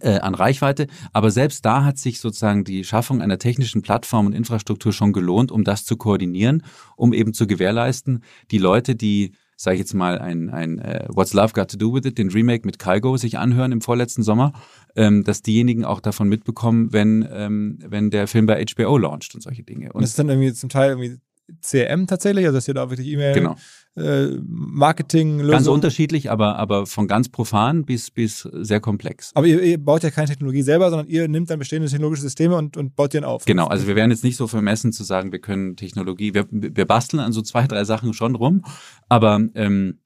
äh, 0.00 0.18
an 0.18 0.34
Reichweite. 0.34 0.86
Aber 1.12 1.30
selbst 1.30 1.64
da 1.64 1.84
hat 1.84 1.98
sich 1.98 2.20
sozusagen 2.20 2.62
die 2.62 2.84
Schaffung 2.84 3.20
einer 3.20 3.38
technischen 3.38 3.82
Plattform 3.82 4.26
und 4.26 4.32
Infrastruktur 4.32 4.92
schon 4.92 5.12
gelohnt, 5.12 5.50
um 5.50 5.64
das 5.64 5.84
zu 5.84 5.96
koordinieren, 5.96 6.62
um 6.96 7.12
eben 7.12 7.34
zu 7.34 7.48
gewährleisten, 7.48 8.22
die 8.52 8.58
Leute, 8.58 8.94
die 8.94 9.32
sage 9.56 9.74
ich 9.74 9.80
jetzt 9.80 9.92
mal, 9.92 10.18
ein, 10.18 10.48
ein 10.48 10.78
äh, 10.78 11.06
What's 11.10 11.34
Love 11.34 11.52
Got 11.52 11.72
to 11.72 11.76
Do 11.76 11.92
With 11.92 12.06
It, 12.06 12.16
den 12.16 12.30
Remake 12.30 12.64
mit 12.64 12.78
Kygo 12.78 13.18
sich 13.18 13.36
anhören 13.36 13.72
im 13.72 13.82
vorletzten 13.82 14.22
Sommer, 14.22 14.54
ähm, 14.96 15.22
dass 15.22 15.42
diejenigen 15.42 15.84
auch 15.84 16.00
davon 16.00 16.30
mitbekommen, 16.30 16.94
wenn, 16.94 17.28
ähm, 17.30 17.78
wenn 17.86 18.10
der 18.10 18.26
Film 18.26 18.46
bei 18.46 18.64
HBO 18.64 18.96
launcht 18.96 19.34
und 19.34 19.42
solche 19.42 19.62
Dinge. 19.62 19.88
Und 19.88 19.96
Und 19.96 20.02
das 20.02 20.10
ist 20.10 20.18
dann 20.18 20.30
irgendwie 20.30 20.54
zum 20.54 20.70
Teil 20.70 20.90
irgendwie 20.90 21.18
CRM 21.60 22.06
tatsächlich, 22.06 22.46
also 22.46 22.56
dass 22.56 22.68
ihr 22.68 22.74
da 22.74 22.90
wirklich 22.90 23.08
E-Mail, 23.08 23.34
genau. 23.34 23.56
Äh, 23.96 24.28
Marketing, 24.46 25.38
Ganz 25.38 25.50
Lösungen. 25.50 25.74
unterschiedlich, 25.74 26.30
aber, 26.30 26.56
aber 26.56 26.86
von 26.86 27.08
ganz 27.08 27.28
profan 27.28 27.84
bis, 27.84 28.10
bis 28.10 28.48
sehr 28.52 28.80
komplex. 28.80 29.32
Aber 29.34 29.46
ihr, 29.46 29.60
ihr 29.62 29.78
baut 29.78 30.02
ja 30.02 30.10
keine 30.10 30.28
Technologie 30.28 30.62
selber, 30.62 30.90
sondern 30.90 31.08
ihr 31.08 31.26
nimmt 31.28 31.50
dann 31.50 31.58
bestehende 31.58 31.88
technologische 31.88 32.22
Systeme 32.22 32.56
und, 32.56 32.76
und 32.76 32.94
baut 32.96 33.12
die 33.12 33.18
dann 33.18 33.24
auf. 33.24 33.44
Genau, 33.44 33.66
also 33.66 33.86
wir 33.86 33.96
wären 33.96 34.10
jetzt 34.10 34.24
nicht 34.24 34.36
so 34.36 34.46
vermessen 34.46 34.92
zu 34.92 35.02
sagen, 35.04 35.32
wir 35.32 35.40
können 35.40 35.76
Technologie, 35.76 36.34
wir, 36.34 36.46
wir 36.50 36.86
basteln 36.86 37.20
an 37.20 37.32
so 37.32 37.42
zwei, 37.42 37.66
drei 37.66 37.84
Sachen 37.84 38.14
schon 38.14 38.36
rum, 38.36 38.64
aber 39.08 39.40
ähm, 39.54 39.98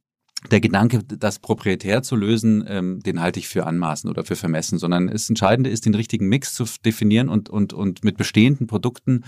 der 0.50 0.60
Gedanke, 0.60 1.02
das 1.02 1.38
proprietär 1.38 2.02
zu 2.02 2.16
lösen, 2.16 2.64
ähm, 2.68 3.00
den 3.00 3.20
halte 3.20 3.38
ich 3.38 3.48
für 3.48 3.66
anmaßen 3.66 4.10
oder 4.10 4.24
für 4.24 4.36
vermessen, 4.36 4.78
sondern 4.78 5.08
das 5.08 5.28
Entscheidende 5.28 5.70
ist, 5.70 5.86
den 5.86 5.94
richtigen 5.94 6.28
Mix 6.28 6.54
zu 6.54 6.64
definieren 6.84 7.28
und, 7.28 7.48
und, 7.48 7.72
und 7.72 8.04
mit 8.04 8.16
bestehenden 8.16 8.66
Produkten 8.66 9.24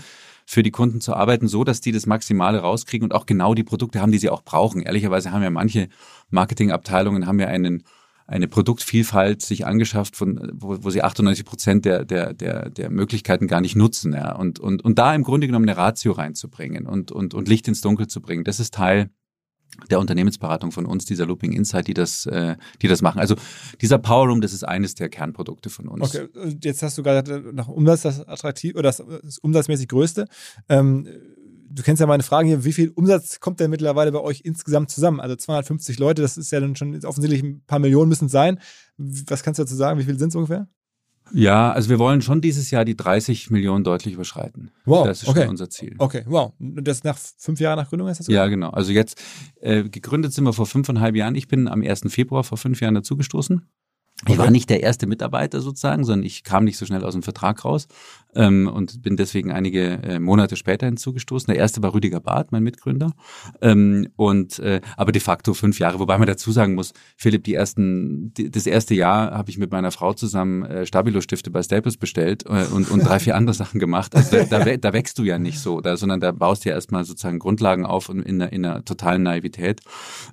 für 0.49 0.63
die 0.63 0.71
Kunden 0.71 1.01
zu 1.01 1.13
arbeiten, 1.13 1.49
so 1.49 1.65
dass 1.65 1.81
die 1.81 1.91
das 1.91 2.05
Maximale 2.05 2.59
rauskriegen 2.59 3.03
und 3.03 3.13
auch 3.13 3.25
genau 3.25 3.53
die 3.53 3.65
Produkte 3.65 3.99
haben, 3.99 4.13
die 4.13 4.17
sie 4.17 4.29
auch 4.29 4.43
brauchen. 4.43 4.81
Ehrlicherweise 4.81 5.31
haben 5.31 5.43
ja 5.43 5.49
manche 5.49 5.89
Marketingabteilungen 6.29 7.27
haben 7.27 7.39
ja 7.39 7.47
einen 7.47 7.83
eine 8.27 8.49
Produktvielfalt 8.49 9.41
sich 9.41 9.65
angeschafft, 9.65 10.17
von, 10.17 10.51
wo, 10.53 10.83
wo 10.83 10.89
sie 10.89 11.01
98 11.01 11.45
Prozent 11.45 11.85
der, 11.85 12.03
der, 12.03 12.33
der, 12.33 12.69
der 12.69 12.89
Möglichkeiten 12.89 13.47
gar 13.47 13.61
nicht 13.61 13.77
nutzen. 13.77 14.11
Ja. 14.11 14.35
Und, 14.35 14.59
und, 14.59 14.83
und 14.83 14.99
da 14.99 15.15
im 15.15 15.23
Grunde 15.23 15.47
genommen 15.47 15.67
eine 15.67 15.77
Ratio 15.77 16.11
reinzubringen 16.11 16.87
und, 16.87 17.13
und, 17.13 17.33
und 17.33 17.47
Licht 17.47 17.69
ins 17.69 17.79
Dunkel 17.79 18.07
zu 18.07 18.19
bringen, 18.19 18.43
das 18.43 18.59
ist 18.59 18.73
Teil 18.73 19.11
der 19.89 19.99
Unternehmensberatung 19.99 20.71
von 20.71 20.85
uns, 20.85 21.05
dieser 21.05 21.25
Looping 21.25 21.53
Insight, 21.53 21.87
die 21.87 21.93
das, 21.93 22.25
äh, 22.25 22.55
die 22.81 22.87
das 22.87 23.01
machen. 23.01 23.19
Also 23.19 23.35
dieser 23.81 23.99
Power 23.99 24.27
Room, 24.27 24.41
das 24.41 24.53
ist 24.53 24.63
eines 24.63 24.95
der 24.95 25.09
Kernprodukte 25.09 25.69
von 25.69 25.87
uns. 25.87 26.15
Okay, 26.15 26.27
und 26.33 26.65
jetzt 26.65 26.81
hast 26.81 26.97
du 26.97 27.03
gerade 27.03 27.53
nach 27.53 27.67
Umsatz 27.67 28.01
das 28.01 28.27
attraktiv 28.27 28.73
oder 28.75 28.83
das, 28.83 29.03
das 29.23 29.37
umsatzmäßig 29.37 29.87
größte. 29.87 30.25
Ähm, 30.67 31.07
du 31.69 31.83
kennst 31.83 31.99
ja 31.99 32.07
meine 32.07 32.23
Frage 32.23 32.47
hier, 32.47 32.65
wie 32.65 32.73
viel 32.73 32.89
Umsatz 32.89 33.39
kommt 33.39 33.59
denn 33.59 33.69
mittlerweile 33.69 34.11
bei 34.11 34.19
euch 34.19 34.41
insgesamt 34.43 34.89
zusammen? 34.89 35.19
Also 35.19 35.35
250 35.35 35.99
Leute, 35.99 36.21
das 36.21 36.37
ist 36.37 36.51
ja 36.51 36.59
dann 36.59 36.75
schon 36.75 37.03
offensichtlich 37.05 37.43
ein 37.43 37.61
paar 37.65 37.79
Millionen 37.79 38.09
müssen 38.09 38.25
es 38.25 38.31
sein. 38.31 38.59
Was 38.97 39.43
kannst 39.43 39.59
du 39.59 39.63
dazu 39.63 39.75
sagen? 39.75 39.99
Wie 39.99 40.03
viel 40.03 40.17
sind 40.17 40.29
es 40.29 40.35
ungefähr? 40.35 40.67
Ja, 41.33 41.71
also 41.71 41.89
wir 41.89 41.99
wollen 41.99 42.21
schon 42.21 42.41
dieses 42.41 42.71
Jahr 42.71 42.85
die 42.85 42.95
30 42.95 43.49
Millionen 43.49 43.83
deutlich 43.83 44.13
überschreiten. 44.13 44.71
Wow, 44.85 45.05
Das 45.05 45.23
ist 45.23 45.29
okay. 45.29 45.41
schon 45.41 45.49
unser 45.49 45.69
Ziel. 45.69 45.95
Okay, 45.97 46.23
wow. 46.25 46.53
Und 46.59 46.87
das 46.87 47.03
nach 47.03 47.17
fünf 47.17 47.59
Jahren 47.59 47.77
nach 47.77 47.89
Gründung 47.89 48.07
ist 48.07 48.19
das 48.19 48.27
so? 48.27 48.31
Ja, 48.31 48.47
genau. 48.47 48.69
Also 48.69 48.91
jetzt 48.91 49.21
äh, 49.61 49.83
gegründet 49.83 50.33
sind 50.33 50.43
wir 50.43 50.53
vor 50.53 50.65
fünfeinhalb 50.65 51.15
Jahren. 51.15 51.35
Ich 51.35 51.47
bin 51.47 51.67
am 51.67 51.81
1. 51.81 52.01
Februar 52.07 52.43
vor 52.43 52.57
fünf 52.57 52.81
Jahren 52.81 52.95
dazugestoßen. 52.95 53.61
Ich 54.25 54.31
Okay. 54.31 54.39
war 54.39 54.49
nicht 54.49 54.71
der 54.71 54.81
erste 54.81 55.05
Mitarbeiter 55.05 55.61
sozusagen, 55.61 56.03
sondern 56.03 56.25
ich 56.25 56.43
kam 56.43 56.63
nicht 56.63 56.77
so 56.77 56.87
schnell 56.87 57.03
aus 57.03 57.13
dem 57.13 57.21
Vertrag 57.21 57.63
raus 57.63 57.87
ähm, 58.33 58.67
und 58.67 59.03
bin 59.03 59.15
deswegen 59.15 59.51
einige 59.51 60.01
äh, 60.01 60.19
Monate 60.19 60.55
später 60.55 60.87
hinzugestoßen. 60.87 61.45
Der 61.53 61.57
erste 61.57 61.83
war 61.83 61.93
Rüdiger 61.93 62.19
Barth, 62.19 62.51
mein 62.51 62.63
Mitgründer. 62.63 63.11
Ähm, 63.61 64.09
und 64.15 64.57
äh, 64.57 64.81
aber 64.95 65.11
de 65.11 65.21
facto 65.21 65.53
fünf 65.53 65.77
Jahre, 65.77 65.99
wobei 65.99 66.17
man 66.17 66.25
dazu 66.27 66.51
sagen 66.51 66.73
muss, 66.73 66.93
Philipp, 67.15 67.43
die 67.43 67.53
ersten, 67.53 68.33
die, 68.33 68.49
das 68.49 68.65
erste 68.65 68.95
Jahr 68.95 69.37
habe 69.37 69.51
ich 69.51 69.59
mit 69.59 69.71
meiner 69.71 69.91
Frau 69.91 70.13
zusammen 70.13 70.63
äh, 70.65 70.87
Stabilo-Stifte 70.87 71.51
bei 71.51 71.61
Staples 71.61 71.97
bestellt 71.97 72.43
äh, 72.47 72.65
und, 72.73 72.89
und 72.89 73.01
drei, 73.01 73.19
vier 73.19 73.35
andere 73.35 73.53
Sachen 73.55 73.79
gemacht. 73.79 74.15
Also 74.15 74.45
da, 74.49 74.63
da, 74.63 74.77
da 74.77 74.93
wächst 74.93 75.19
du 75.19 75.25
ja 75.25 75.37
nicht 75.37 75.59
so, 75.59 75.79
da, 75.79 75.95
sondern 75.95 76.21
da 76.21 76.31
baust 76.31 76.65
du 76.65 76.69
ja 76.69 76.75
erstmal 76.75 77.03
sozusagen 77.05 77.37
Grundlagen 77.37 77.85
auf 77.85 78.09
und 78.09 78.23
in 78.23 78.41
einer, 78.41 78.51
in 78.51 78.65
einer 78.65 78.83
totalen 78.83 79.21
Naivität. 79.21 79.81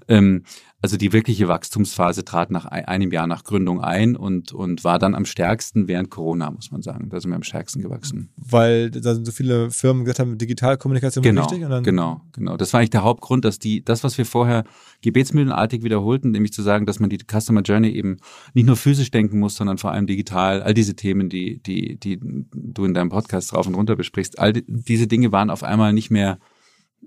Ähm, 0.09 0.45
also 0.85 0.99
die 0.99 1.15
wirkliche 1.15 1.49
Wachstumsphase 1.49 2.27
trat 2.27 2.51
nach 2.51 2.67
ein- 2.67 2.85
einem 2.85 3.11
Jahr 3.11 3.27
nach 3.27 3.43
Gründung 3.43 3.81
ein 3.81 4.17
und, 4.17 4.53
und 4.53 4.85
war 4.85 4.99
dann 4.99 5.15
am 5.15 5.25
stärksten 5.25 5.89
während 5.89 6.11
Corona, 6.11 6.51
muss 6.51 6.71
man 6.71 6.83
sagen. 6.83 7.09
Da 7.09 7.19
sind 7.19 7.31
wir 7.31 7.37
am 7.37 7.43
stärksten 7.43 7.81
gewachsen. 7.81 8.29
Weil 8.37 8.91
da 8.91 9.15
sind 9.15 9.25
so 9.25 9.33
viele 9.33 9.71
Firmen 9.71 10.05
gesagt 10.05 10.19
haben, 10.19 10.37
Digitalkommunikation 10.37 11.25
ist 11.25 11.27
Genau, 11.31 11.51
wichtig. 11.51 11.85
Genau, 11.85 12.21
genau. 12.33 12.57
Das 12.59 12.75
war 12.75 12.81
eigentlich 12.81 12.91
der 12.91 13.03
Hauptgrund, 13.03 13.47
dass 13.47 13.59
die, 13.59 13.83
das, 13.83 14.05
was 14.05 14.19
wir 14.19 14.27
vorher 14.27 14.65
gebetsmühlenartig 15.01 15.83
wiederholten, 15.85 16.33
nämlich 16.33 16.53
zu 16.53 16.61
sagen, 16.61 16.85
dass 16.85 17.01
man 17.01 17.09
die 17.09 17.17
Customer 17.19 17.63
Journey 17.63 17.89
eben 17.89 18.19
nicht 18.53 18.67
nur 18.67 18.77
physisch 18.77 19.11
denken 19.11 19.39
muss, 19.39 19.55
sondern 19.57 19.79
vor 19.79 19.91
allem 19.93 20.07
digital, 20.07 20.63
all 20.63 20.75
diese 20.75 20.95
Themen, 20.97 21.31
die, 21.31 21.63
die, 21.63 21.97
die 21.99 22.21
du 22.53 22.85
in 22.85 22.93
deinem 22.93 23.09
Podcast 23.09 23.55
rauf 23.55 23.67
und 23.67 23.75
runter 23.75 23.97
besprichst, 23.97 24.39
all 24.39 24.53
die, 24.53 24.65
diese 24.69 25.07
Dinge 25.07 25.33
waren 25.33 25.49
auf 25.49 25.63
einmal 25.63 25.95
nicht 25.95 26.11
mehr 26.11 26.39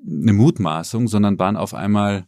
eine 0.04 0.34
Mutmaßung, 0.34 1.08
sondern 1.08 1.38
waren 1.38 1.58
auf 1.58 1.76
einmal 1.76 2.26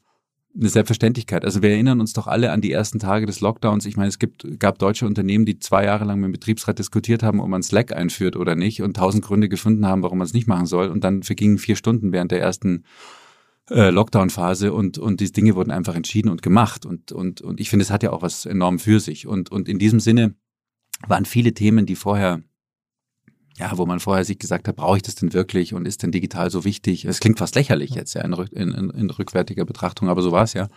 eine 0.60 0.69
Selbstverständlichkeit. 0.69 1.45
Also 1.45 1.62
wir 1.62 1.69
erinnern 1.69 2.00
uns 2.00 2.13
doch 2.13 2.28
alle 2.28 2.52
an 2.52 2.62
die 2.62 2.72
ersten 2.72 3.00
Tage 3.00 3.26
des 3.26 3.39
Lockdowns. 3.39 3.86
Ich 3.86 3.98
meine, 3.98 4.10
es 4.10 4.19
gibt, 4.19 4.60
gab 4.60 4.78
deutsche 4.78 5.06
Unternehmen, 5.06 5.45
die 5.45 5.60
zwei 5.60 5.86
Jahre 5.86 6.06
lang 6.06 6.19
mit 6.19 6.28
dem 6.28 6.32
Betriebsrat 6.34 6.80
diskutiert 6.80 7.24
haben, 7.24 7.39
ob 7.39 7.48
man 7.48 7.63
Slack 7.63 7.93
einführt 7.93 8.36
oder 8.36 8.56
nicht 8.56 8.82
und 8.82 8.98
tausend 8.98 9.24
Gründe 9.24 9.50
gefunden 9.50 9.86
haben, 9.86 10.04
warum 10.04 10.17
man 10.17 10.26
es 10.26 10.34
nicht 10.34 10.48
machen 10.48 10.65
soll. 10.65 10.89
Und 10.89 11.04
dann 11.04 11.24
vergingen 11.24 11.58
vier 11.58 11.76
Stunden 11.76 12.12
während 12.12 12.32
der 12.32 12.41
ersten 12.41 12.84
äh, 13.69 13.89
Lockdown-Phase 13.89 14.74
und, 14.74 14.98
und 14.98 15.19
diese 15.19 15.34
Dinge 15.34 15.56
wurden 15.56 15.72
einfach 15.72 15.95
entschieden 15.95 16.29
und 16.29 16.42
gemacht. 16.42 16.86
Und, 16.86 17.12
und, 17.12 17.42
und 17.42 17.60
ich 17.60 17.69
finde, 17.69 17.84
es 17.84 17.92
hat 17.92 18.04
ja 18.04 18.12
auch 18.12 18.21
was 18.21 18.46
enorm 18.46 18.79
für 18.79 19.00
sich. 19.00 19.27
Und, 19.27 19.52
und 19.52 19.69
in 19.69 19.79
diesem 19.79 20.00
Sinne 20.00 20.36
waren 21.08 21.25
viele 21.25 21.54
Themen, 21.54 21.86
die 21.86 21.96
vorher 21.96 22.42
ja, 23.60 23.78
wo 23.78 23.86
man 23.86 24.00
vorher 24.00 24.24
sich 24.24 24.40
gesagt 24.40 24.70
hat, 24.70 24.78
brauche 24.78 24.96
ich 24.98 25.04
das 25.04 25.16
denn 25.16 25.34
wirklich 25.34 25.74
und 25.74 25.86
ist 25.86 26.02
denn 26.02 26.12
digital 26.12 26.50
so 26.50 26.64
wichtig? 26.64 27.04
Es 27.04 27.20
klingt 27.20 27.40
fast 27.40 27.56
lächerlich 27.56 27.92
jetzt 27.92 28.14
ja 28.14 28.22
in, 28.22 28.34
in, 28.34 28.90
in, 28.90 29.10
rückwärtiger 29.10 29.66
Betrachtung, 29.66 30.08
aber 30.08 30.22
so 30.22 30.32
war 30.32 30.44
es 30.44 30.54
ja. 30.54 30.70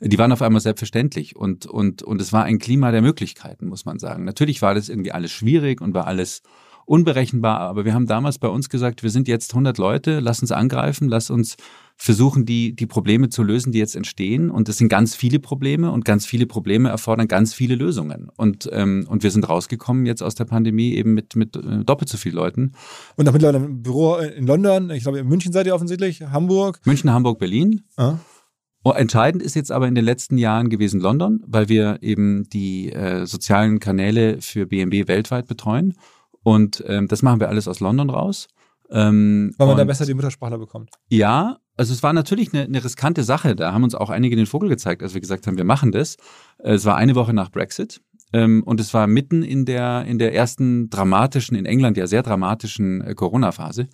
Die 0.00 0.16
waren 0.16 0.32
auf 0.32 0.40
einmal 0.40 0.62
selbstverständlich 0.62 1.36
und, 1.36 1.66
und, 1.66 2.02
und 2.02 2.20
es 2.20 2.32
war 2.32 2.44
ein 2.44 2.58
Klima 2.58 2.92
der 2.92 3.02
Möglichkeiten, 3.02 3.66
muss 3.66 3.84
man 3.84 3.98
sagen. 3.98 4.24
Natürlich 4.24 4.62
war 4.62 4.74
das 4.74 4.88
irgendwie 4.88 5.12
alles 5.12 5.30
schwierig 5.30 5.82
und 5.82 5.92
war 5.92 6.06
alles 6.06 6.42
unberechenbar, 6.90 7.60
aber 7.60 7.84
wir 7.84 7.94
haben 7.94 8.08
damals 8.08 8.40
bei 8.40 8.48
uns 8.48 8.68
gesagt, 8.68 9.04
wir 9.04 9.10
sind 9.10 9.28
jetzt 9.28 9.52
100 9.52 9.78
Leute, 9.78 10.18
lass 10.18 10.40
uns 10.40 10.50
angreifen, 10.50 11.08
lass 11.08 11.30
uns 11.30 11.56
versuchen, 11.94 12.46
die, 12.46 12.74
die 12.74 12.86
Probleme 12.86 13.28
zu 13.28 13.44
lösen, 13.44 13.70
die 13.70 13.78
jetzt 13.78 13.94
entstehen. 13.94 14.50
Und 14.50 14.68
es 14.68 14.78
sind 14.78 14.88
ganz 14.88 15.14
viele 15.14 15.38
Probleme 15.38 15.92
und 15.92 16.04
ganz 16.04 16.26
viele 16.26 16.46
Probleme 16.46 16.88
erfordern 16.88 17.28
ganz 17.28 17.54
viele 17.54 17.76
Lösungen. 17.76 18.28
Und, 18.36 18.68
ähm, 18.72 19.06
und 19.08 19.22
wir 19.22 19.30
sind 19.30 19.48
rausgekommen 19.48 20.04
jetzt 20.04 20.20
aus 20.20 20.34
der 20.34 20.46
Pandemie 20.46 20.94
eben 20.94 21.14
mit, 21.14 21.36
mit 21.36 21.54
äh, 21.54 21.84
doppelt 21.84 22.08
so 22.08 22.18
vielen 22.18 22.34
Leuten. 22.34 22.72
Und 23.14 23.28
auch 23.28 23.32
mittlerweile 23.32 23.64
ein 23.64 23.82
Büro 23.82 24.16
in 24.16 24.48
London, 24.48 24.90
ich 24.90 25.04
glaube 25.04 25.20
in 25.20 25.28
München 25.28 25.52
seid 25.52 25.68
ihr 25.68 25.76
offensichtlich, 25.76 26.22
Hamburg. 26.22 26.80
München, 26.86 27.12
Hamburg, 27.12 27.38
Berlin. 27.38 27.82
Ah. 27.98 28.16
Oh, 28.82 28.90
entscheidend 28.90 29.44
ist 29.44 29.54
jetzt 29.54 29.70
aber 29.70 29.86
in 29.86 29.94
den 29.94 30.04
letzten 30.04 30.38
Jahren 30.38 30.70
gewesen 30.70 31.00
London, 31.00 31.44
weil 31.46 31.68
wir 31.68 31.98
eben 32.02 32.48
die 32.48 32.90
äh, 32.90 33.26
sozialen 33.26 33.78
Kanäle 33.78 34.40
für 34.40 34.66
BMW 34.66 35.06
weltweit 35.06 35.46
betreuen. 35.46 35.94
Und 36.42 36.82
ähm, 36.86 37.08
das 37.08 37.22
machen 37.22 37.40
wir 37.40 37.48
alles 37.48 37.68
aus 37.68 37.80
London 37.80 38.10
raus. 38.10 38.48
Ähm, 38.90 39.54
Weil 39.56 39.68
man 39.68 39.76
da 39.76 39.84
besser 39.84 40.06
die 40.06 40.14
Muttersprachler 40.14 40.58
bekommt. 40.58 40.90
Ja, 41.08 41.58
also 41.76 41.92
es 41.92 42.02
war 42.02 42.12
natürlich 42.12 42.52
eine, 42.52 42.64
eine 42.64 42.84
riskante 42.84 43.22
Sache. 43.22 43.54
Da 43.54 43.72
haben 43.72 43.84
uns 43.84 43.94
auch 43.94 44.10
einige 44.10 44.36
den 44.36 44.46
Vogel 44.46 44.68
gezeigt, 44.68 45.02
als 45.02 45.14
wir 45.14 45.20
gesagt 45.20 45.46
haben, 45.46 45.56
wir 45.56 45.64
machen 45.64 45.92
das. 45.92 46.16
Äh, 46.58 46.74
es 46.74 46.84
war 46.84 46.96
eine 46.96 47.14
Woche 47.14 47.32
nach 47.32 47.50
Brexit. 47.50 48.00
Ähm, 48.32 48.62
und 48.64 48.80
es 48.80 48.94
war 48.94 49.06
mitten 49.06 49.42
in 49.42 49.64
der, 49.64 50.04
in 50.06 50.18
der 50.18 50.34
ersten 50.34 50.90
dramatischen, 50.90 51.56
in 51.56 51.66
England 51.66 51.96
ja 51.96 52.06
sehr 52.06 52.22
dramatischen 52.22 53.00
äh, 53.00 53.14
Corona-Phase. 53.14 53.88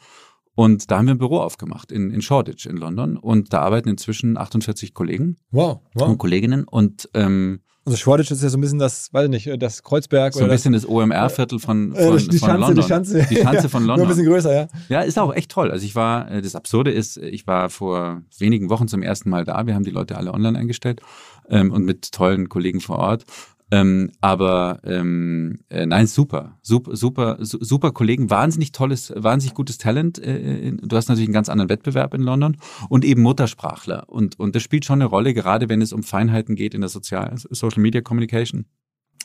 Und 0.54 0.90
da 0.90 0.98
haben 0.98 1.06
wir 1.06 1.14
ein 1.14 1.18
Büro 1.18 1.38
aufgemacht 1.38 1.92
in, 1.92 2.10
in 2.10 2.22
Shoreditch 2.22 2.66
in 2.66 2.78
London. 2.78 3.18
Und 3.18 3.52
da 3.52 3.60
arbeiten 3.60 3.90
inzwischen 3.90 4.38
48 4.38 4.94
Kollegen 4.94 5.36
wow, 5.50 5.80
wow. 5.94 6.08
und 6.08 6.18
Kolleginnen. 6.18 6.64
Und 6.64 7.10
ähm, 7.12 7.60
also 7.86 7.96
Shoreditch 7.96 8.32
ist 8.32 8.42
ja 8.42 8.48
so 8.48 8.58
ein 8.58 8.60
bisschen 8.60 8.80
das, 8.80 9.12
weiß 9.12 9.24
ich 9.24 9.30
nicht, 9.30 9.62
das 9.62 9.82
Kreuzberg. 9.82 10.34
So 10.34 10.42
ein 10.42 10.50
bisschen 10.50 10.72
das, 10.72 10.82
das 10.82 10.90
OMR-Viertel 10.90 11.60
von, 11.60 11.94
äh, 11.94 12.04
von, 12.04 12.18
die, 12.18 12.38
von 12.38 12.48
Schanze, 12.48 12.60
London. 12.60 12.74
Die 12.74 12.82
Schanze, 12.82 13.26
die 13.30 13.36
Schanze 13.36 13.68
von 13.68 13.84
London. 13.84 14.06
Nur 14.06 14.06
ein 14.06 14.16
bisschen 14.16 14.26
größer, 14.26 14.52
ja. 14.54 14.68
Ja, 14.88 15.00
ist 15.02 15.18
auch 15.18 15.32
echt 15.32 15.52
toll. 15.52 15.70
Also 15.70 15.84
ich 15.84 15.94
war, 15.94 16.28
äh, 16.30 16.42
das 16.42 16.56
Absurde 16.56 16.90
ist, 16.90 17.16
ich 17.16 17.46
war 17.46 17.70
vor 17.70 18.22
wenigen 18.38 18.70
Wochen 18.70 18.88
zum 18.88 19.02
ersten 19.02 19.30
Mal 19.30 19.44
da. 19.44 19.66
Wir 19.68 19.76
haben 19.76 19.84
die 19.84 19.92
Leute 19.92 20.16
alle 20.16 20.34
online 20.34 20.58
eingestellt 20.58 21.00
ähm, 21.48 21.70
und 21.70 21.84
mit 21.84 22.10
tollen 22.10 22.48
Kollegen 22.48 22.80
vor 22.80 22.98
Ort. 22.98 23.24
Ähm, 23.72 24.12
aber 24.20 24.80
ähm, 24.84 25.58
äh, 25.70 25.86
nein, 25.86 26.06
super, 26.06 26.56
super, 26.62 26.94
super, 26.94 27.38
super 27.40 27.90
Kollegen, 27.90 28.30
wahnsinnig 28.30 28.70
tolles, 28.70 29.12
wahnsinnig 29.16 29.54
gutes 29.54 29.76
Talent. 29.76 30.18
Äh, 30.20 30.72
du 30.72 30.96
hast 30.96 31.08
natürlich 31.08 31.26
einen 31.26 31.34
ganz 31.34 31.48
anderen 31.48 31.68
Wettbewerb 31.68 32.14
in 32.14 32.22
London 32.22 32.58
und 32.88 33.04
eben 33.04 33.22
Muttersprachler. 33.22 34.08
Und, 34.08 34.38
und 34.38 34.54
das 34.54 34.62
spielt 34.62 34.84
schon 34.84 35.00
eine 35.02 35.10
Rolle, 35.10 35.34
gerade 35.34 35.68
wenn 35.68 35.82
es 35.82 35.92
um 35.92 36.04
Feinheiten 36.04 36.54
geht 36.54 36.74
in 36.74 36.80
der 36.80 36.90
Sozial 36.90 37.34
Social 37.36 37.82
Media 37.82 38.02
Communication, 38.02 38.66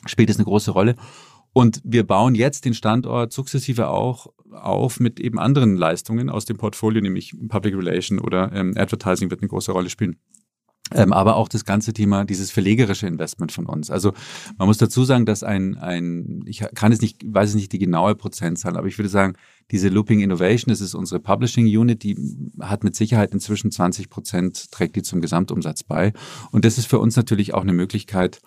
spielt 0.06 0.28
es 0.28 0.36
eine 0.36 0.44
große 0.44 0.72
Rolle. 0.72 0.96
Und 1.52 1.80
wir 1.84 2.04
bauen 2.04 2.34
jetzt 2.34 2.64
den 2.64 2.74
Standort 2.74 3.32
sukzessive 3.32 3.88
auch 3.88 4.26
auf 4.50 4.98
mit 5.00 5.20
eben 5.20 5.38
anderen 5.38 5.76
Leistungen 5.76 6.30
aus 6.30 6.46
dem 6.46 6.56
Portfolio, 6.56 7.00
nämlich 7.00 7.34
Public 7.48 7.76
Relation 7.76 8.18
oder 8.18 8.50
ähm, 8.52 8.74
Advertising 8.76 9.30
wird 9.30 9.40
eine 9.40 9.48
große 9.48 9.70
Rolle 9.70 9.90
spielen. 9.90 10.16
Ähm, 10.90 11.12
aber 11.12 11.36
auch 11.36 11.48
das 11.48 11.64
ganze 11.64 11.92
Thema, 11.92 12.24
dieses 12.24 12.50
verlegerische 12.50 13.06
Investment 13.06 13.52
von 13.52 13.66
uns. 13.66 13.90
Also 13.90 14.12
man 14.58 14.68
muss 14.68 14.78
dazu 14.78 15.04
sagen, 15.04 15.24
dass 15.24 15.42
ein, 15.42 15.78
ein 15.78 16.42
ich 16.44 16.64
kann 16.74 16.92
es 16.92 17.00
nicht, 17.00 17.22
weiß 17.24 17.50
es 17.50 17.54
nicht 17.54 17.72
die 17.72 17.78
genaue 17.78 18.14
Prozentzahl, 18.14 18.76
aber 18.76 18.88
ich 18.88 18.98
würde 18.98 19.08
sagen, 19.08 19.34
diese 19.70 19.88
Looping 19.88 20.20
Innovation, 20.20 20.70
das 20.70 20.80
ist 20.80 20.94
unsere 20.94 21.20
Publishing 21.20 21.66
Unit, 21.66 22.02
die 22.02 22.16
hat 22.60 22.84
mit 22.84 22.94
Sicherheit 22.94 23.32
inzwischen 23.32 23.70
20 23.70 24.10
Prozent, 24.10 24.70
trägt 24.70 24.96
die 24.96 25.02
zum 25.02 25.20
Gesamtumsatz 25.20 25.82
bei. 25.82 26.12
Und 26.50 26.64
das 26.64 26.78
ist 26.78 26.86
für 26.86 26.98
uns 26.98 27.16
natürlich 27.16 27.54
auch 27.54 27.62
eine 27.62 27.72
Möglichkeit, 27.72 28.40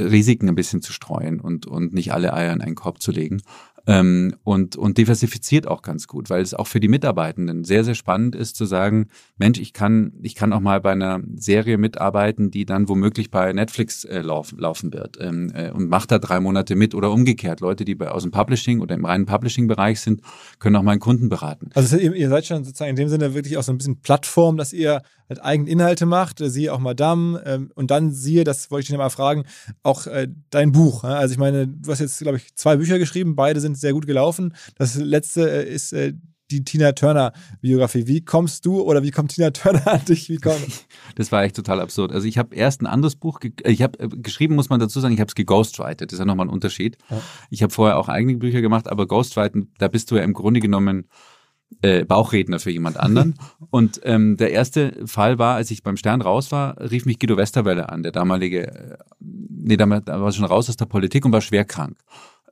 Risiken 0.00 0.48
ein 0.48 0.56
bisschen 0.56 0.82
zu 0.82 0.92
streuen 0.92 1.40
und, 1.40 1.66
und 1.66 1.94
nicht 1.94 2.12
alle 2.12 2.32
Eier 2.34 2.52
in 2.52 2.60
einen 2.60 2.74
Korb 2.74 3.00
zu 3.00 3.12
legen. 3.12 3.42
Ähm, 3.86 4.34
und, 4.44 4.76
und 4.76 4.96
diversifiziert 4.96 5.66
auch 5.66 5.82
ganz 5.82 6.06
gut, 6.06 6.30
weil 6.30 6.42
es 6.42 6.54
auch 6.54 6.66
für 6.66 6.80
die 6.80 6.88
Mitarbeitenden 6.88 7.64
sehr, 7.64 7.84
sehr 7.84 7.94
spannend 7.94 8.34
ist 8.34 8.56
zu 8.56 8.64
sagen, 8.64 9.08
Mensch, 9.36 9.58
ich 9.58 9.72
kann, 9.72 10.12
ich 10.22 10.34
kann 10.34 10.52
auch 10.52 10.60
mal 10.60 10.80
bei 10.80 10.92
einer 10.92 11.20
Serie 11.34 11.76
mitarbeiten, 11.76 12.50
die 12.50 12.64
dann 12.64 12.88
womöglich 12.88 13.30
bei 13.30 13.52
Netflix 13.52 14.04
äh, 14.04 14.20
lauf, 14.20 14.54
laufen 14.56 14.92
wird 14.92 15.18
ähm, 15.20 15.52
äh, 15.54 15.70
und 15.70 15.88
macht 15.88 16.10
da 16.10 16.18
drei 16.18 16.40
Monate 16.40 16.76
mit 16.76 16.94
oder 16.94 17.10
umgekehrt. 17.10 17.60
Leute, 17.60 17.84
die 17.84 17.94
bei, 17.94 18.08
aus 18.08 18.22
dem 18.22 18.30
Publishing 18.30 18.80
oder 18.80 18.94
im 18.94 19.04
reinen 19.04 19.26
Publishing-Bereich 19.26 20.00
sind, 20.00 20.22
können 20.58 20.76
auch 20.76 20.82
mal 20.82 20.92
einen 20.92 21.00
Kunden 21.00 21.28
beraten. 21.28 21.70
Also 21.74 21.96
ihr, 21.96 22.28
seid 22.28 22.46
schon 22.46 22.64
sozusagen 22.64 22.90
in 22.90 22.96
dem 22.96 23.08
Sinne 23.08 23.34
wirklich 23.34 23.58
auch 23.58 23.62
so 23.62 23.72
ein 23.72 23.78
bisschen 23.78 24.00
Plattform, 24.00 24.56
dass 24.56 24.72
ihr 24.72 25.02
halt 25.28 25.42
eigene 25.42 25.70
Inhalte 25.70 26.06
macht, 26.06 26.40
äh, 26.40 26.50
siehe 26.50 26.72
auch 26.72 26.78
Madame 26.78 27.42
ähm, 27.46 27.70
und 27.74 27.90
dann 27.90 28.12
siehe, 28.12 28.44
das 28.44 28.70
wollte 28.70 28.82
ich 28.82 28.88
dich 28.88 28.98
mal 28.98 29.10
fragen, 29.10 29.44
auch 29.82 30.06
äh, 30.06 30.28
dein 30.50 30.72
Buch. 30.72 31.04
Also 31.04 31.32
ich 31.32 31.38
meine, 31.38 31.66
du 31.66 31.90
hast 31.90 32.00
jetzt, 32.00 32.18
glaube 32.20 32.38
ich, 32.38 32.54
zwei 32.54 32.76
Bücher 32.76 32.98
geschrieben, 32.98 33.36
beide 33.36 33.60
sind 33.60 33.73
sehr 33.74 33.92
gut 33.92 34.06
gelaufen. 34.06 34.54
Das 34.76 34.96
letzte 34.96 35.50
äh, 35.50 35.72
ist 35.72 35.92
äh, 35.92 36.14
die 36.50 36.64
Tina 36.64 36.92
Turner 36.92 37.32
Biografie. 37.60 38.06
Wie 38.06 38.24
kommst 38.24 38.66
du 38.66 38.80
oder 38.82 39.02
wie 39.02 39.10
kommt 39.10 39.34
Tina 39.34 39.50
Turner 39.50 39.86
an 39.92 40.04
dich? 40.04 40.28
Wie 40.28 40.38
komm? 40.38 40.56
Das 41.16 41.30
war 41.30 41.44
echt 41.44 41.56
total 41.56 41.80
absurd. 41.80 42.10
Also 42.10 42.26
ich 42.26 42.38
habe 42.38 42.54
erst 42.54 42.82
ein 42.82 42.86
anderes 42.86 43.16
Buch, 43.16 43.40
äh, 43.42 43.70
ich 43.70 43.82
habe 43.82 44.08
geschrieben, 44.08 44.54
muss 44.54 44.68
man 44.68 44.80
dazu 44.80 45.00
sagen, 45.00 45.14
ich 45.14 45.20
habe 45.20 45.28
es 45.28 45.34
geghostwritet. 45.34 46.10
Das 46.10 46.14
ist 46.14 46.18
ja 46.18 46.24
nochmal 46.24 46.46
ein 46.46 46.52
Unterschied. 46.52 46.98
Ja. 47.10 47.20
Ich 47.50 47.62
habe 47.62 47.72
vorher 47.72 47.98
auch 47.98 48.08
eigene 48.08 48.36
Bücher 48.36 48.60
gemacht, 48.60 48.88
aber 48.88 49.06
Ghostwriten, 49.06 49.72
da 49.78 49.88
bist 49.88 50.10
du 50.10 50.16
ja 50.16 50.22
im 50.22 50.32
Grunde 50.32 50.60
genommen 50.60 51.08
äh, 51.82 52.04
Bauchredner 52.04 52.58
für 52.58 52.70
jemand 52.70 52.98
anderen. 52.98 53.34
Und 53.70 54.00
ähm, 54.04 54.36
der 54.36 54.50
erste 54.50 55.06
Fall 55.06 55.38
war, 55.38 55.56
als 55.56 55.70
ich 55.70 55.82
beim 55.82 55.96
Stern 55.96 56.20
raus 56.20 56.52
war, 56.52 56.78
rief 56.90 57.06
mich 57.06 57.18
Guido 57.18 57.36
Westerwelle 57.36 57.88
an, 57.88 58.02
der 58.02 58.12
damalige, 58.12 58.66
äh, 58.68 58.96
nee, 59.20 59.76
da 59.76 59.88
war 59.88 60.32
schon 60.32 60.44
raus 60.44 60.68
aus 60.68 60.76
der 60.76 60.86
Politik 60.86 61.24
und 61.24 61.32
war 61.32 61.40
schwer 61.40 61.64
krank. 61.64 61.96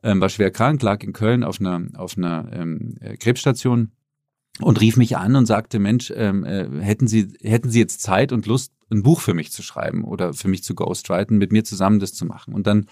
Ähm, 0.03 0.21
war 0.21 0.29
schwer 0.29 0.51
krank, 0.51 0.83
lag 0.83 1.03
in 1.03 1.13
Köln 1.13 1.45
auf 1.45 1.61
einer, 1.61 1.87
auf 1.95 2.17
einer 2.17 2.49
ähm, 2.53 2.97
äh, 3.01 3.17
Krebsstation 3.17 3.93
und 4.61 4.81
rief 4.81 4.97
mich 4.97 5.17
an 5.17 5.37
und 5.37 5.47
sagte, 5.47 5.79
Mensch, 5.79 6.13
ähm, 6.15 6.45
äh, 6.45 6.69
hätten 6.81 7.07
Sie, 7.07 7.33
hätten 7.41 7.71
Sie 7.71 7.79
jetzt 7.79 8.03
Zeit 8.03 8.33
und 8.33 8.47
Lust, 8.47 8.73
ein 8.91 9.03
Buch 9.03 9.21
für 9.21 9.33
mich 9.33 9.53
zu 9.53 9.63
schreiben 9.63 10.05
oder 10.05 10.35
für 10.35 10.49
mich 10.49 10.63
zu 10.63 10.75
ghostwriten, 10.75 11.39
mit 11.39 11.53
mir 11.53 11.65
zusammen 11.65 12.01
das 12.01 12.13
zu 12.13 12.27
machen? 12.27 12.53
Und 12.53 12.67
dann 12.67 12.87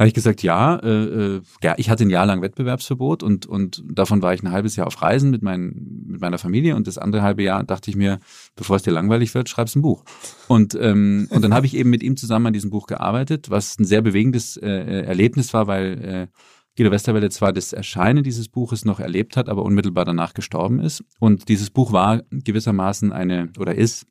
habe 0.00 0.08
ich 0.08 0.14
gesagt, 0.14 0.42
ja, 0.42 0.76
äh, 0.76 0.88
äh, 0.88 1.42
ja, 1.62 1.74
ich 1.76 1.90
hatte 1.90 2.04
ein 2.04 2.10
Jahr 2.10 2.24
lang 2.24 2.40
Wettbewerbsverbot 2.40 3.22
und, 3.22 3.44
und 3.44 3.84
davon 3.86 4.22
war 4.22 4.32
ich 4.32 4.42
ein 4.42 4.50
halbes 4.50 4.74
Jahr 4.74 4.86
auf 4.86 5.02
Reisen 5.02 5.30
mit, 5.30 5.42
mein, 5.42 6.06
mit 6.06 6.22
meiner 6.22 6.38
Familie 6.38 6.74
und 6.74 6.86
das 6.86 6.96
andere 6.96 7.20
halbe 7.20 7.42
Jahr 7.42 7.62
dachte 7.64 7.90
ich 7.90 7.96
mir, 7.96 8.18
bevor 8.56 8.76
es 8.76 8.82
dir 8.82 8.92
langweilig 8.92 9.34
wird, 9.34 9.50
schreibst 9.50 9.76
ein 9.76 9.82
Buch. 9.82 10.02
Und, 10.48 10.74
ähm, 10.74 11.28
und 11.28 11.44
dann 11.44 11.52
habe 11.52 11.66
ich 11.66 11.76
eben 11.76 11.90
mit 11.90 12.02
ihm 12.02 12.16
zusammen 12.16 12.46
an 12.46 12.54
diesem 12.54 12.70
Buch 12.70 12.86
gearbeitet, 12.86 13.50
was 13.50 13.78
ein 13.78 13.84
sehr 13.84 14.00
bewegendes 14.00 14.56
äh, 14.56 15.02
Erlebnis 15.02 15.52
war, 15.52 15.66
weil 15.66 16.02
äh, 16.02 16.26
Guido 16.78 16.90
Westerwelle 16.90 17.28
zwar 17.28 17.52
das 17.52 17.74
Erscheinen 17.74 18.24
dieses 18.24 18.48
Buches 18.48 18.86
noch 18.86 19.00
erlebt 19.00 19.36
hat, 19.36 19.50
aber 19.50 19.64
unmittelbar 19.64 20.06
danach 20.06 20.32
gestorben 20.32 20.80
ist. 20.80 21.04
Und 21.18 21.50
dieses 21.50 21.68
Buch 21.68 21.92
war 21.92 22.22
gewissermaßen 22.30 23.12
eine 23.12 23.52
oder 23.58 23.74
ist 23.74 24.06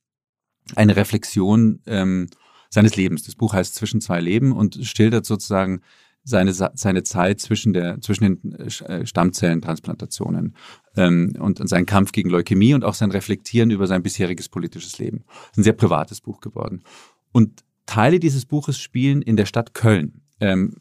eine 0.76 0.96
Reflexion 0.96 1.82
ähm, 1.88 2.28
seines 2.70 2.96
Lebens. 2.96 3.24
Das 3.24 3.36
Buch 3.36 3.54
heißt 3.54 3.76
Zwischen 3.76 4.02
zwei 4.02 4.22
Leben 4.22 4.52
und 4.52 4.80
schildert 4.86 5.26
sozusagen 5.26 5.82
seine, 6.24 6.54
seine 6.54 7.04
Zeit 7.04 7.40
zwischen, 7.40 7.74
der, 7.74 8.02
zwischen 8.02 8.24
den 8.24 8.54
äh, 8.54 9.06
Stammzellentransplantationen 9.06 10.56
ähm, 10.96 11.34
und, 11.40 11.68
seinen 11.68 11.86
Kampf 11.86 12.12
gegen 12.12 12.30
Leukämie 12.30 12.74
und 12.74 12.84
auch 12.84 12.94
sein 12.94 13.12
Reflektieren 13.12 13.72
über 13.72 13.88
sein 13.88 14.04
bisheriges 14.04 14.50
politisches 14.50 15.00
Leben. 15.00 15.24
Das 15.28 15.52
ist 15.52 15.58
ein 15.58 15.64
sehr 15.64 15.74
privates 15.74 16.22
Buch 16.22 16.40
geworden. 16.40 16.84
Und 17.32 17.64
Teile 17.86 18.20
dieses 18.20 18.46
Buches 18.46 18.80
spielen 18.80 19.22
in 19.22 19.36
der 19.36 19.46
Stadt 19.46 19.74
Köln. 19.74 20.22
Ähm, 20.40 20.76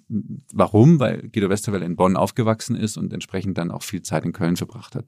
warum? 0.53 1.01
Weil 1.01 1.29
Guido 1.29 1.49
Westerwelle 1.49 1.87
in 1.87 1.97
Bonn 1.97 2.17
aufgewachsen 2.17 2.77
ist 2.77 2.97
und 2.97 3.13
entsprechend 3.13 3.59
dann 3.59 3.71
auch 3.71 3.83
viel 3.83 4.03
Zeit 4.03 4.25
in 4.25 4.33
Köln 4.33 4.57
verbracht 4.57 4.95
hat 4.95 5.07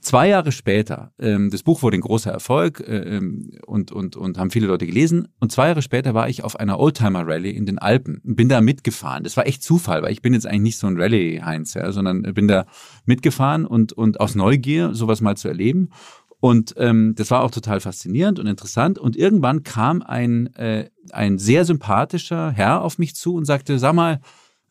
zwei 0.00 0.28
Jahre 0.28 0.52
später, 0.52 1.12
ähm, 1.18 1.50
das 1.50 1.62
Buch 1.62 1.82
wurde 1.82 1.96
ein 1.96 2.02
großer 2.02 2.30
Erfolg 2.30 2.80
äh, 2.80 3.16
ähm, 3.16 3.50
und, 3.66 3.90
und, 3.90 4.16
und 4.16 4.38
haben 4.38 4.50
viele 4.50 4.66
Leute 4.66 4.86
gelesen. 4.86 5.28
Und 5.40 5.50
zwei 5.50 5.68
Jahre 5.68 5.82
später 5.82 6.14
war 6.14 6.28
ich 6.28 6.44
auf 6.44 6.58
einer 6.58 6.78
Oldtimer-Rallye 6.78 7.50
in 7.50 7.66
den 7.66 7.78
Alpen 7.78 8.20
und 8.24 8.36
bin 8.36 8.48
da 8.48 8.60
mitgefahren. 8.60 9.24
Das 9.24 9.36
war 9.36 9.46
echt 9.46 9.62
Zufall, 9.62 10.02
weil 10.02 10.12
ich 10.12 10.22
bin 10.22 10.34
jetzt 10.34 10.46
eigentlich 10.46 10.62
nicht 10.62 10.78
so 10.78 10.86
ein 10.86 11.00
Rallye-Heinz, 11.00 11.74
ja, 11.74 11.90
sondern 11.90 12.22
bin 12.22 12.48
da 12.48 12.66
mitgefahren 13.04 13.66
und, 13.66 13.92
und 13.92 14.20
aus 14.20 14.34
Neugier 14.34 14.94
sowas 14.94 15.20
mal 15.20 15.36
zu 15.36 15.48
erleben. 15.48 15.90
Und 16.38 16.74
ähm, 16.76 17.14
das 17.16 17.30
war 17.30 17.42
auch 17.42 17.50
total 17.50 17.80
faszinierend 17.80 18.38
und 18.38 18.46
interessant. 18.46 18.98
Und 18.98 19.16
irgendwann 19.16 19.64
kam 19.64 20.02
ein, 20.02 20.54
äh, 20.54 20.90
ein 21.10 21.38
sehr 21.38 21.64
sympathischer 21.64 22.52
Herr 22.52 22.82
auf 22.82 22.98
mich 22.98 23.16
zu 23.16 23.34
und 23.34 23.46
sagte, 23.46 23.78
sag 23.78 23.94
mal, 23.94 24.20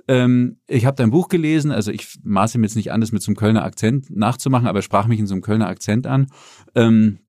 ähm, 0.08 0.60
ich 0.68 0.86
habe 0.86 0.96
dein 0.96 1.12
Buch 1.12 1.30
gelesen, 1.30 1.72
also 1.72 1.92
ich 1.92 2.20
maße 2.24 2.58
mir 2.58 2.66
jetzt 2.66 2.76
nicht 2.76 2.92
an, 2.92 3.02
das 3.02 3.12
mit 3.12 3.22
so 3.22 3.30
einem 3.30 3.36
Kölner 3.36 3.64
Akzent 3.64 4.10
nachzumachen, 4.10 4.68
aber 4.68 4.80
er 4.80 4.84
sprach 4.84 5.08
mich 5.08 5.20
in 5.20 5.28
so 5.28 5.34
einem 5.34 5.42
Kölner 5.42 5.68
Akzent 5.68 6.08
an. 6.08 6.28
Ähm, 6.76 7.20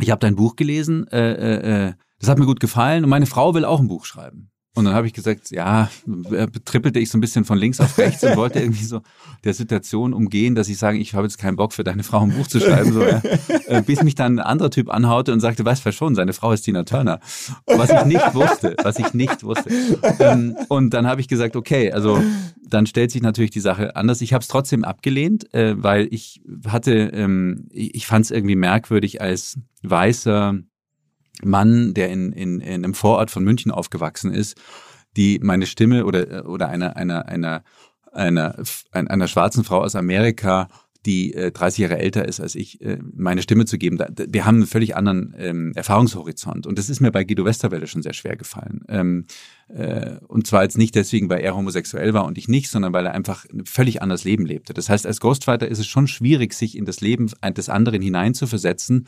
ich 0.00 0.10
habe 0.10 0.20
dein 0.20 0.36
Buch 0.36 0.56
gelesen, 0.56 1.06
äh, 1.08 1.32
äh, 1.32 1.88
äh, 1.88 1.92
das 2.18 2.28
hat 2.28 2.38
mir 2.38 2.46
gut 2.46 2.60
gefallen 2.60 3.04
und 3.04 3.10
meine 3.10 3.26
Frau 3.26 3.54
will 3.54 3.64
auch 3.64 3.80
ein 3.80 3.88
Buch 3.88 4.06
schreiben. 4.06 4.50
Und 4.74 4.86
dann 4.86 4.94
habe 4.94 5.06
ich 5.06 5.12
gesagt, 5.12 5.52
ja, 5.52 5.88
äh, 6.32 6.48
trippelte 6.64 6.98
ich 6.98 7.08
so 7.08 7.16
ein 7.16 7.20
bisschen 7.20 7.44
von 7.44 7.56
links 7.56 7.80
auf 7.80 7.96
rechts 7.96 8.24
und 8.24 8.36
wollte 8.36 8.58
irgendwie 8.58 8.84
so 8.84 9.02
der 9.44 9.54
Situation 9.54 10.12
umgehen, 10.12 10.56
dass 10.56 10.68
ich 10.68 10.78
sage, 10.78 10.98
ich 10.98 11.14
habe 11.14 11.24
jetzt 11.24 11.38
keinen 11.38 11.56
Bock 11.56 11.72
für 11.72 11.84
deine 11.84 12.02
Frau 12.02 12.20
ein 12.20 12.30
Buch 12.30 12.48
zu 12.48 12.58
schreiben. 12.60 12.92
So. 12.92 13.02
Äh, 13.02 13.82
bis 13.82 14.02
mich 14.02 14.14
dann 14.14 14.38
ein 14.38 14.44
anderer 14.44 14.70
Typ 14.70 14.90
anhaute 14.90 15.32
und 15.32 15.40
sagte, 15.40 15.64
weißt 15.64 15.86
du 15.86 15.92
schon, 15.92 16.14
seine 16.14 16.32
Frau 16.32 16.52
ist 16.52 16.62
Tina 16.62 16.82
Turner. 16.82 17.20
Was 17.66 17.90
ich 17.90 18.04
nicht 18.04 18.34
wusste, 18.34 18.76
was 18.82 18.98
ich 18.98 19.14
nicht 19.14 19.44
wusste. 19.44 19.70
Ähm, 20.18 20.56
und 20.68 20.92
dann 20.92 21.06
habe 21.06 21.20
ich 21.20 21.28
gesagt, 21.28 21.56
okay, 21.56 21.92
also 21.92 22.20
dann 22.68 22.86
stellt 22.86 23.10
sich 23.10 23.22
natürlich 23.22 23.52
die 23.52 23.60
Sache 23.60 23.94
anders. 23.96 24.20
Ich 24.20 24.32
habe 24.32 24.42
es 24.42 24.48
trotzdem 24.48 24.84
abgelehnt, 24.84 25.52
äh, 25.54 25.74
weil 25.80 26.08
ich 26.10 26.42
hatte, 26.66 26.92
ähm, 26.92 27.68
ich 27.70 28.06
fand 28.06 28.24
es 28.24 28.30
irgendwie 28.30 28.56
merkwürdig 28.56 29.20
als 29.20 29.58
weißer 29.82 30.58
Mann, 31.42 31.94
der 31.94 32.10
in, 32.10 32.32
in, 32.32 32.60
in 32.60 32.84
einem 32.84 32.94
Vorort 32.94 33.30
von 33.30 33.44
München 33.44 33.70
aufgewachsen 33.70 34.32
ist, 34.32 34.56
die 35.16 35.38
meine 35.42 35.66
Stimme 35.66 36.04
oder, 36.06 36.48
oder 36.48 36.68
einer, 36.68 36.96
einer, 36.96 37.26
einer, 37.26 37.64
einer, 38.12 38.56
einer, 38.92 39.28
schwarzen 39.28 39.64
Frau 39.64 39.82
aus 39.82 39.96
Amerika 39.96 40.68
die 41.06 41.34
äh, 41.34 41.52
30 41.52 41.80
Jahre 41.80 41.98
älter 41.98 42.26
ist 42.26 42.40
als 42.40 42.54
ich, 42.54 42.80
äh, 42.80 42.98
meine 43.14 43.42
Stimme 43.42 43.66
zu 43.66 43.76
geben. 43.78 43.98
Da, 43.98 44.08
wir 44.16 44.46
haben 44.46 44.56
einen 44.56 44.66
völlig 44.66 44.96
anderen 44.96 45.34
ähm, 45.36 45.72
Erfahrungshorizont. 45.74 46.66
Und 46.66 46.78
das 46.78 46.88
ist 46.88 47.00
mir 47.00 47.10
bei 47.12 47.24
Guido 47.24 47.44
Westerwelle 47.44 47.86
schon 47.86 48.02
sehr 48.02 48.14
schwer 48.14 48.36
gefallen. 48.36 48.84
Ähm, 48.88 49.26
äh, 49.68 50.16
und 50.28 50.46
zwar 50.46 50.62
jetzt 50.62 50.78
nicht 50.78 50.94
deswegen, 50.94 51.28
weil 51.28 51.40
er 51.40 51.54
homosexuell 51.54 52.14
war 52.14 52.24
und 52.24 52.38
ich 52.38 52.48
nicht, 52.48 52.70
sondern 52.70 52.92
weil 52.92 53.06
er 53.06 53.12
einfach 53.12 53.44
ein 53.52 53.66
völlig 53.66 54.00
anderes 54.00 54.24
Leben 54.24 54.46
lebte. 54.46 54.72
Das 54.72 54.88
heißt, 54.88 55.06
als 55.06 55.20
Ghostwriter 55.20 55.68
ist 55.68 55.78
es 55.78 55.86
schon 55.86 56.06
schwierig, 56.06 56.54
sich 56.54 56.76
in 56.76 56.86
das 56.86 57.00
Leben 57.00 57.30
des 57.54 57.68
anderen 57.68 58.00
hineinzuversetzen. 58.00 59.06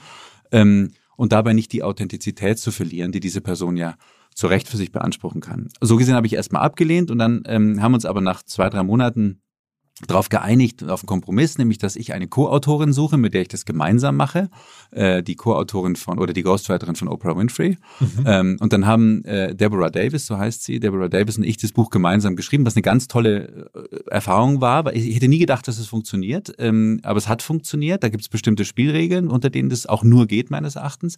Ähm, 0.53 0.91
und 1.16 1.32
dabei 1.32 1.52
nicht 1.52 1.72
die 1.72 1.82
Authentizität 1.82 2.58
zu 2.58 2.70
verlieren, 2.70 3.12
die 3.12 3.20
diese 3.20 3.40
Person 3.40 3.76
ja 3.76 3.96
zu 4.34 4.46
Recht 4.46 4.68
für 4.68 4.76
sich 4.76 4.92
beanspruchen 4.92 5.40
kann. 5.40 5.68
So 5.80 5.96
gesehen 5.96 6.14
habe 6.14 6.26
ich 6.26 6.34
erstmal 6.34 6.62
abgelehnt 6.62 7.10
und 7.10 7.18
dann 7.18 7.42
ähm, 7.46 7.82
haben 7.82 7.94
uns 7.94 8.04
aber 8.04 8.20
nach 8.20 8.42
zwei, 8.42 8.68
drei 8.68 8.82
Monaten 8.82 9.40
darauf 10.05 10.28
geeinigt, 10.28 10.84
auf 10.84 11.01
einen 11.01 11.07
Kompromiss, 11.07 11.57
nämlich, 11.57 11.78
dass 11.78 11.97
ich 11.97 12.12
eine 12.12 12.28
Co-Autorin 12.28 12.92
suche, 12.92 13.16
mit 13.16 13.32
der 13.32 13.42
ich 13.42 13.49
das 13.49 13.64
gemeinsam 13.64 14.16
mache, 14.16 14.51
äh, 14.90 15.22
die 15.22 15.36
Co-Autorin 15.36 15.97
von 15.97 16.18
oder 16.18 16.34
die 16.34 16.42
Ghostwriterin 16.42 16.97
von 16.97 17.09
Oprah 17.09 17.34
Winfrey. 17.34 17.78
Mhm. 18.01 18.09
Ähm, 18.26 18.57
und 18.61 18.74
dann 18.74 18.84
haben 18.84 19.24
äh, 19.24 19.55
Deborah 19.55 19.88
Davis, 19.88 20.26
so 20.26 20.36
heißt 20.36 20.64
sie, 20.64 20.80
Deborah 20.80 21.09
Davis 21.09 21.38
und 21.38 21.44
ich 21.44 21.57
das 21.57 21.72
Buch 21.72 21.88
gemeinsam 21.88 22.36
geschrieben, 22.36 22.66
was 22.66 22.76
eine 22.76 22.82
ganz 22.82 23.09
tolle 23.09 23.70
äh, 23.74 24.11
Erfahrung 24.11 24.61
war, 24.61 24.84
weil 24.84 24.99
ich, 24.99 25.09
ich, 25.09 25.16
hätte 25.16 25.28
nie 25.28 25.38
gedacht, 25.38 25.66
dass 25.66 25.78
es 25.78 25.86
funktioniert, 25.86 26.53
ähm, 26.59 27.01
aber 27.03 27.16
es 27.16 27.26
hat 27.26 27.40
funktioniert. 27.40 28.03
Da 28.03 28.11
gibt 28.11 28.22
es 28.22 28.28
bestimmte 28.28 28.66
Spielregeln, 28.66 29.28
unter 29.28 29.49
denen 29.49 29.70
das 29.70 29.86
auch 29.86 30.05
nur 30.05 30.26
geht, 30.26 30.51
meines 30.51 30.76
Erachtens. 30.76 31.16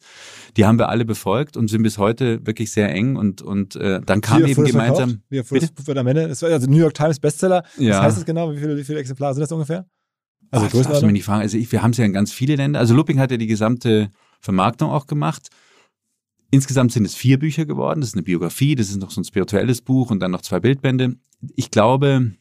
Die 0.56 0.64
haben 0.64 0.78
wir 0.78 0.88
alle 0.88 1.04
befolgt 1.04 1.56
und 1.56 1.66
sind 1.66 1.82
bis 1.82 1.98
heute 1.98 2.46
wirklich 2.46 2.70
sehr 2.70 2.94
eng 2.94 3.16
und, 3.16 3.42
und 3.42 3.74
äh, 3.74 4.00
dann 4.06 4.20
kam 4.20 4.44
eben 4.44 4.64
gemeinsam. 4.64 5.22
Wie 5.30 5.42
Wie 5.50 5.58
das 5.58 5.96
am 5.96 6.06
Ende? 6.06 6.22
Es 6.26 6.42
war 6.42 6.50
also 6.50 6.70
New 6.70 6.78
York 6.78 6.94
Times 6.94 7.18
Bestseller. 7.18 7.64
Ja. 7.76 7.96
Was 7.96 8.02
heißt 8.02 8.18
es 8.18 8.24
genau? 8.24 8.52
Wie 8.52 8.58
viel 8.58 8.67
viele, 8.68 8.80
wie 8.80 8.84
viele 8.84 9.00
Exemplare 9.00 9.34
sind 9.34 9.42
das 9.42 9.52
ungefähr? 9.52 9.86
Also 10.50 10.66
Ach, 10.66 10.72
darfst 10.72 11.02
du 11.02 11.06
mir 11.06 11.12
nicht 11.12 11.24
fragen. 11.24 11.42
Also 11.42 11.58
ich, 11.58 11.70
wir 11.72 11.82
haben 11.82 11.90
es 11.90 11.98
ja 11.98 12.04
in 12.04 12.12
ganz 12.12 12.32
viele 12.32 12.56
Länder. 12.56 12.78
Also 12.78 12.94
Looping 12.94 13.18
hat 13.18 13.30
ja 13.30 13.36
die 13.36 13.46
gesamte 13.46 14.10
Vermarktung 14.40 14.90
auch 14.90 15.06
gemacht. 15.06 15.48
Insgesamt 16.50 16.92
sind 16.92 17.04
es 17.04 17.14
vier 17.14 17.38
Bücher 17.38 17.66
geworden. 17.66 18.00
Das 18.00 18.10
ist 18.10 18.14
eine 18.14 18.22
Biografie, 18.22 18.74
das 18.74 18.88
ist 18.88 18.96
noch 18.96 19.10
so 19.10 19.20
ein 19.20 19.24
spirituelles 19.24 19.82
Buch 19.82 20.10
und 20.10 20.20
dann 20.20 20.30
noch 20.30 20.40
zwei 20.40 20.60
Bildbände. 20.60 21.16
Ich 21.56 21.70
glaube, 21.70 22.32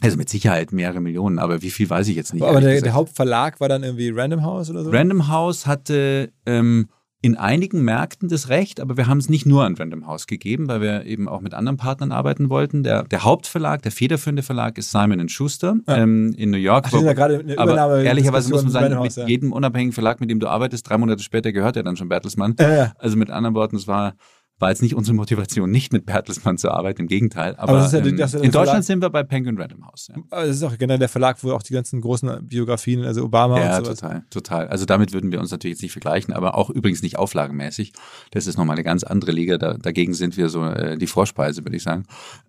also 0.00 0.16
mit 0.16 0.28
Sicherheit 0.28 0.72
mehrere 0.72 1.00
Millionen, 1.00 1.38
aber 1.38 1.62
wie 1.62 1.70
viel 1.70 1.88
weiß 1.88 2.08
ich 2.08 2.16
jetzt 2.16 2.34
nicht. 2.34 2.42
Aber 2.42 2.60
der, 2.60 2.80
der, 2.82 2.92
Hauptverlag 2.92 3.60
war 3.60 3.68
dann 3.68 3.82
irgendwie 3.82 4.10
Random 4.10 4.42
House 4.42 4.68
oder 4.70 4.84
so? 4.84 4.90
Random 4.90 5.28
House 5.28 5.66
hatte 5.66 6.30
ähm, 6.44 6.88
in 7.20 7.36
einigen 7.36 7.82
Märkten 7.82 8.28
das 8.28 8.48
Recht, 8.48 8.80
aber 8.80 8.96
wir 8.96 9.08
haben 9.08 9.18
es 9.18 9.28
nicht 9.28 9.44
nur 9.44 9.64
an 9.64 9.74
Random 9.74 10.06
House 10.06 10.28
gegeben, 10.28 10.68
weil 10.68 10.80
wir 10.80 11.04
eben 11.04 11.28
auch 11.28 11.40
mit 11.40 11.52
anderen 11.52 11.76
Partnern 11.76 12.12
arbeiten 12.12 12.48
wollten. 12.48 12.84
Der, 12.84 13.02
der 13.02 13.24
Hauptverlag, 13.24 13.82
der 13.82 13.90
federführende 13.90 14.42
Verlag 14.42 14.78
ist 14.78 14.92
Simon 14.92 15.28
Schuster 15.28 15.76
ja. 15.88 15.96
ähm, 15.96 16.32
in 16.36 16.50
New 16.50 16.58
York. 16.58 16.86
Ach, 16.88 17.02
ja 17.02 17.12
gerade 17.14 17.40
eine 17.40 17.58
aber 17.58 18.02
ehrlicherweise 18.02 18.50
muss 18.50 18.62
man 18.62 18.70
sagen, 18.70 18.94
House, 18.94 19.16
mit 19.16 19.16
ja. 19.16 19.26
jedem 19.26 19.52
unabhängigen 19.52 19.92
Verlag, 19.92 20.20
mit 20.20 20.30
dem 20.30 20.38
du 20.38 20.46
arbeitest, 20.46 20.88
drei 20.88 20.96
Monate 20.96 21.22
später 21.22 21.50
gehört 21.50 21.76
er 21.76 21.82
dann 21.82 21.96
schon 21.96 22.08
Bertelsmann. 22.08 22.54
Also 22.98 23.16
mit 23.16 23.30
anderen 23.30 23.54
Worten, 23.54 23.76
es 23.76 23.88
war 23.88 24.14
war 24.58 24.70
jetzt 24.70 24.82
nicht 24.82 24.94
unsere 24.94 25.14
Motivation, 25.14 25.70
nicht 25.70 25.92
mit 25.92 26.06
Bertelsmann 26.06 26.58
zu 26.58 26.70
arbeiten, 26.70 27.02
im 27.02 27.08
Gegenteil. 27.08 27.54
Aber, 27.56 27.80
aber 27.80 27.92
ja, 27.92 28.04
ähm, 28.04 28.16
ja 28.16 28.26
in 28.40 28.50
Deutschland 28.50 28.84
sind 28.84 29.00
wir 29.00 29.10
bei 29.10 29.22
Penguin 29.22 29.58
Random 29.58 29.86
House. 29.86 30.08
Ja. 30.08 30.22
Das 30.30 30.56
ist 30.56 30.62
auch 30.62 30.76
generell 30.76 30.98
der 30.98 31.08
Verlag, 31.08 31.42
wo 31.42 31.52
auch 31.52 31.62
die 31.62 31.72
ganzen 31.72 32.00
großen 32.00 32.46
Biografien, 32.46 33.04
also 33.04 33.24
Obama 33.24 33.60
ja, 33.60 33.78
und 33.78 33.84
sowas. 33.84 34.00
total, 34.00 34.24
total. 34.30 34.68
Also 34.68 34.84
damit 34.84 35.12
würden 35.12 35.30
wir 35.30 35.38
uns 35.38 35.50
natürlich 35.50 35.76
jetzt 35.76 35.82
nicht 35.82 35.92
vergleichen, 35.92 36.34
aber 36.34 36.56
auch 36.56 36.70
übrigens 36.70 37.02
nicht 37.02 37.18
auflagenmäßig. 37.18 37.92
Das 38.32 38.46
ist 38.46 38.58
nochmal 38.58 38.76
eine 38.76 38.84
ganz 38.84 39.04
andere 39.04 39.30
Liga. 39.30 39.58
Da, 39.58 39.74
dagegen 39.74 40.14
sind 40.14 40.36
wir 40.36 40.48
so 40.48 40.64
äh, 40.64 40.98
die 40.98 41.06
Vorspeise, 41.06 41.64
würde 41.64 41.76
ich 41.76 41.82
sagen. 41.84 42.04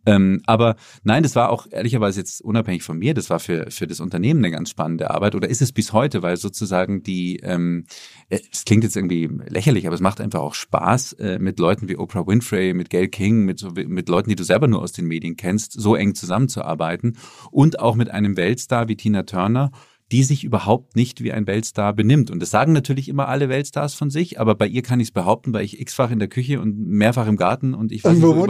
Ähm, 0.06 0.42
aber 0.48 0.76
nein, 1.04 1.22
das 1.22 1.36
war 1.36 1.50
auch 1.50 1.68
ehrlicherweise 1.70 2.20
jetzt 2.20 2.42
unabhängig 2.42 2.84
von 2.84 2.98
mir. 2.98 3.14
Das 3.14 3.30
war 3.30 3.40
für, 3.40 3.70
für 3.70 3.86
das 3.86 4.00
Unternehmen 4.00 4.44
eine 4.44 4.52
ganz 4.52 4.72
spannende 4.72 5.12
Arbeit 5.12 5.36
oder 5.36 5.48
ist 5.48 5.62
es 5.62 5.72
bis 5.72 5.94
heute, 5.94 6.24
weil 6.24 6.38
sozusagen 6.38 7.04
die, 7.04 7.38
ähm, 7.38 7.86
äh, 8.30 8.40
es 8.52 8.66
klingt 8.66 8.84
jetzt 8.84 8.96
irgendwie 8.96 9.30
lächerlich, 9.48 9.86
aber 9.86 9.94
es 9.94 10.02
macht 10.02 10.22
einfach 10.22 10.40
auch 10.40 10.56
Spaß, 10.56 11.14
äh, 11.14 11.40
mit 11.40 11.60
Leuten 11.60 11.88
wie 11.88 11.99
Oprah 12.00 12.26
Winfrey, 12.26 12.74
mit 12.74 12.90
Gail 12.90 13.08
King, 13.08 13.46
mit, 13.46 13.60
so, 13.60 13.70
mit 13.72 14.10
Leuten, 14.10 14.30
die 14.30 14.36
du 14.36 14.44
selber 14.44 14.68
nur 14.68 14.82
aus 14.82 14.92
den 14.92 15.06
Medien 15.06 15.36
kennst, 15.36 15.74
so 15.74 15.96
eng 15.96 16.16
zusammenzuarbeiten 16.16 17.18
und 17.52 17.80
auch 17.80 17.96
mit 17.96 18.10
einem 18.10 18.38
Weltstar 18.38 18.88
wie 18.88 18.96
Tina 18.96 19.24
Turner, 19.24 19.72
die 20.12 20.24
sich 20.24 20.44
überhaupt 20.44 20.96
nicht 20.96 21.24
wie 21.24 21.32
ein 21.32 21.46
Weltstar 21.48 21.94
benimmt. 21.94 22.32
Und 22.32 22.40
das 22.42 22.50
sagen 22.50 22.74
natürlich 22.74 23.10
immer 23.10 23.28
alle 23.28 23.50
Weltstars 23.50 23.94
von 23.94 24.10
sich, 24.10 24.40
aber 24.40 24.56
bei 24.56 24.68
ihr 24.68 24.82
kann 24.82 25.00
ich 25.00 25.10
es 25.10 25.12
behaupten, 25.12 25.54
weil 25.54 25.64
ich 25.64 25.80
x-fach 25.80 26.12
in 26.12 26.20
der 26.20 26.28
Küche 26.28 26.60
und 26.60 26.80
mehrfach 26.80 27.28
im 27.28 27.38
Garten 27.38 27.74
und 27.74 27.92
ich 27.92 28.04
weiß 28.04 28.14
nicht, 28.14 28.24
wo. 28.24 28.48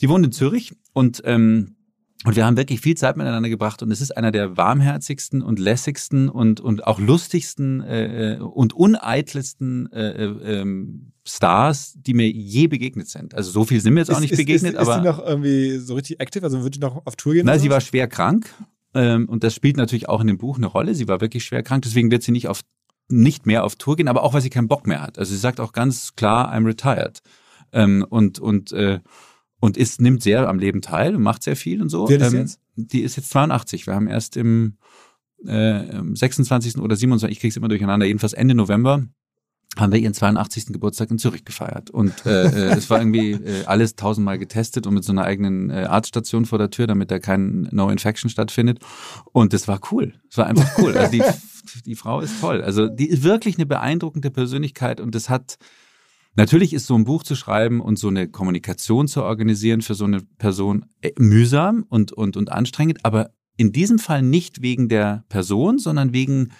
Die 0.00 0.08
wohnt 0.08 0.26
in 0.26 0.32
Zürich 0.32 0.72
und 0.92 1.22
ähm, 1.24 1.76
und 2.24 2.36
wir 2.36 2.46
haben 2.46 2.56
wirklich 2.56 2.80
viel 2.80 2.96
Zeit 2.96 3.16
miteinander 3.16 3.48
gebracht 3.48 3.82
und 3.82 3.90
es 3.90 4.00
ist 4.00 4.16
einer 4.16 4.30
der 4.30 4.56
warmherzigsten 4.56 5.42
und 5.42 5.58
lässigsten 5.58 6.28
und, 6.28 6.60
und 6.60 6.86
auch 6.86 6.98
lustigsten 6.98 7.82
äh, 7.82 8.34
äh 8.34 8.38
und 8.38 8.72
uneitlsten 8.72 9.92
äh, 9.92 10.24
äh, 10.24 10.60
ähm, 10.60 11.12
Stars, 11.26 11.94
die 11.96 12.14
mir 12.14 12.30
je 12.30 12.66
begegnet 12.66 13.08
sind. 13.08 13.34
Also 13.34 13.50
so 13.50 13.64
viel 13.64 13.80
sind 13.80 13.94
mir 13.94 14.00
jetzt 14.00 14.14
auch 14.14 14.20
nicht 14.20 14.32
ist, 14.32 14.38
begegnet. 14.38 14.74
Ist, 14.74 14.80
ist, 14.80 14.88
aber 14.88 14.96
ist 14.96 15.02
sie 15.02 15.08
noch 15.08 15.26
irgendwie 15.26 15.78
so 15.78 15.94
richtig 15.94 16.20
aktiv? 16.20 16.42
Also 16.44 16.58
würde 16.58 16.70
die 16.70 16.78
noch 16.78 17.04
auf 17.04 17.16
Tour 17.16 17.34
gehen? 17.34 17.46
Nein, 17.46 17.60
sie 17.60 17.70
war 17.70 17.82
schwer 17.82 18.06
krank 18.06 18.48
ähm, 18.94 19.28
und 19.28 19.44
das 19.44 19.54
spielt 19.54 19.76
natürlich 19.76 20.08
auch 20.08 20.20
in 20.20 20.28
dem 20.28 20.38
Buch 20.38 20.56
eine 20.56 20.66
Rolle. 20.66 20.94
Sie 20.94 21.08
war 21.08 21.20
wirklich 21.20 21.44
schwer 21.44 21.62
krank, 21.62 21.82
deswegen 21.82 22.10
wird 22.10 22.22
sie 22.22 22.32
nicht 22.32 22.48
auf 22.48 22.60
nicht 23.08 23.44
mehr 23.44 23.64
auf 23.64 23.76
Tour 23.76 23.96
gehen, 23.96 24.08
aber 24.08 24.22
auch 24.22 24.32
weil 24.32 24.40
sie 24.40 24.48
keinen 24.48 24.68
Bock 24.68 24.86
mehr 24.86 25.02
hat. 25.02 25.18
Also 25.18 25.32
sie 25.32 25.38
sagt 25.38 25.60
auch 25.60 25.72
ganz 25.72 26.14
klar, 26.14 26.54
I'm 26.54 26.64
retired. 26.64 27.20
Ähm, 27.72 28.06
und 28.08 28.38
und 28.38 28.72
äh, 28.72 29.00
und 29.64 29.78
ist 29.78 29.98
nimmt 29.98 30.22
sehr 30.22 30.46
am 30.46 30.58
Leben 30.58 30.82
teil 30.82 31.16
und 31.16 31.22
macht 31.22 31.42
sehr 31.42 31.56
viel 31.56 31.80
und 31.80 31.88
so. 31.88 32.06
Wer 32.06 32.20
ist 32.20 32.34
ähm, 32.34 32.40
jetzt? 32.40 32.60
Die 32.76 33.00
ist 33.00 33.16
jetzt 33.16 33.30
82. 33.30 33.86
Wir 33.86 33.94
haben 33.94 34.08
erst 34.08 34.36
im 34.36 34.76
äh, 35.46 36.02
26. 36.12 36.76
oder 36.76 36.96
27. 36.96 37.34
Ich 37.34 37.40
krieg's 37.40 37.56
immer 37.56 37.68
durcheinander. 37.68 38.04
Jedenfalls 38.04 38.34
Ende 38.34 38.54
November 38.54 39.06
haben 39.78 39.90
wir 39.90 39.98
ihren 39.98 40.12
82. 40.12 40.66
Geburtstag 40.66 41.10
in 41.10 41.18
Zürich 41.18 41.46
gefeiert. 41.46 41.88
Und 41.88 42.26
äh, 42.26 42.44
äh, 42.44 42.76
es 42.76 42.90
war 42.90 42.98
irgendwie 42.98 43.30
äh, 43.30 43.64
alles 43.64 43.96
tausendmal 43.96 44.38
getestet 44.38 44.86
und 44.86 44.92
mit 44.92 45.02
so 45.02 45.12
einer 45.12 45.24
eigenen 45.24 45.70
äh, 45.70 45.86
Arztstation 45.88 46.44
vor 46.44 46.58
der 46.58 46.68
Tür, 46.68 46.86
damit 46.86 47.10
da 47.10 47.18
kein 47.18 47.66
No-Infection 47.72 48.28
stattfindet. 48.28 48.80
Und 49.32 49.54
das 49.54 49.66
war 49.66 49.80
cool. 49.90 50.12
Es 50.28 50.36
war 50.36 50.46
einfach 50.46 50.76
cool. 50.76 50.94
Also 50.94 51.10
die, 51.10 51.22
die 51.86 51.94
Frau 51.94 52.20
ist 52.20 52.38
toll. 52.38 52.60
Also 52.60 52.86
die 52.86 53.08
ist 53.08 53.22
wirklich 53.22 53.56
eine 53.56 53.64
beeindruckende 53.64 54.30
Persönlichkeit 54.30 55.00
und 55.00 55.14
das 55.14 55.30
hat 55.30 55.56
Natürlich 56.36 56.72
ist 56.72 56.86
so 56.86 56.96
ein 56.96 57.04
Buch 57.04 57.22
zu 57.22 57.36
schreiben 57.36 57.80
und 57.80 57.98
so 57.98 58.08
eine 58.08 58.28
Kommunikation 58.28 59.06
zu 59.06 59.22
organisieren 59.22 59.82
für 59.82 59.94
so 59.94 60.04
eine 60.04 60.20
Person 60.38 60.86
äh, 61.00 61.12
mühsam 61.18 61.84
und, 61.88 62.12
und, 62.12 62.36
und 62.36 62.50
anstrengend, 62.50 63.04
aber 63.04 63.30
in 63.56 63.72
diesem 63.72 63.98
Fall 63.98 64.22
nicht 64.22 64.62
wegen 64.62 64.88
der 64.88 65.24
Person, 65.28 65.78
sondern 65.78 66.12
wegen 66.12 66.50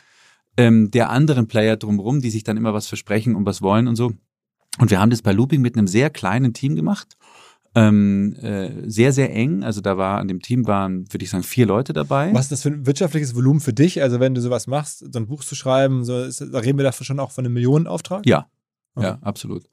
ähm, 0.56 0.92
der 0.92 1.10
anderen 1.10 1.48
Player 1.48 1.76
drumherum, 1.76 2.20
die 2.20 2.30
sich 2.30 2.44
dann 2.44 2.56
immer 2.56 2.72
was 2.72 2.86
versprechen 2.86 3.34
und 3.34 3.46
was 3.46 3.62
wollen 3.62 3.88
und 3.88 3.96
so. 3.96 4.12
Und 4.78 4.90
wir 4.90 5.00
haben 5.00 5.10
das 5.10 5.22
bei 5.22 5.32
Looping 5.32 5.60
mit 5.60 5.76
einem 5.76 5.88
sehr 5.88 6.10
kleinen 6.10 6.52
Team 6.52 6.76
gemacht. 6.76 7.16
Ähm, 7.76 8.36
äh, 8.36 8.88
sehr, 8.88 9.12
sehr 9.12 9.34
eng. 9.34 9.64
Also 9.64 9.80
da 9.80 9.96
war 9.96 10.20
an 10.20 10.28
dem 10.28 10.40
Team 10.40 10.68
waren, 10.68 11.12
würde 11.12 11.24
ich 11.24 11.30
sagen, 11.30 11.42
vier 11.42 11.66
Leute 11.66 11.92
dabei. 11.92 12.32
Was 12.32 12.44
ist 12.44 12.52
das 12.52 12.62
für 12.62 12.68
ein 12.68 12.86
wirtschaftliches 12.86 13.34
Volumen 13.34 13.58
für 13.58 13.72
dich? 13.72 14.00
Also 14.00 14.20
wenn 14.20 14.34
du 14.34 14.40
sowas 14.40 14.68
machst, 14.68 15.12
so 15.12 15.18
ein 15.18 15.26
Buch 15.26 15.42
zu 15.42 15.56
schreiben, 15.56 16.04
so 16.04 16.22
ist, 16.22 16.40
da 16.40 16.58
reden 16.58 16.78
wir 16.78 16.84
dafür 16.84 17.04
schon 17.04 17.18
auch 17.18 17.32
von 17.32 17.44
einem 17.44 17.54
Millionenauftrag? 17.54 18.24
Ja, 18.26 18.46
okay. 18.94 19.06
ja, 19.06 19.18
absolut. 19.22 19.64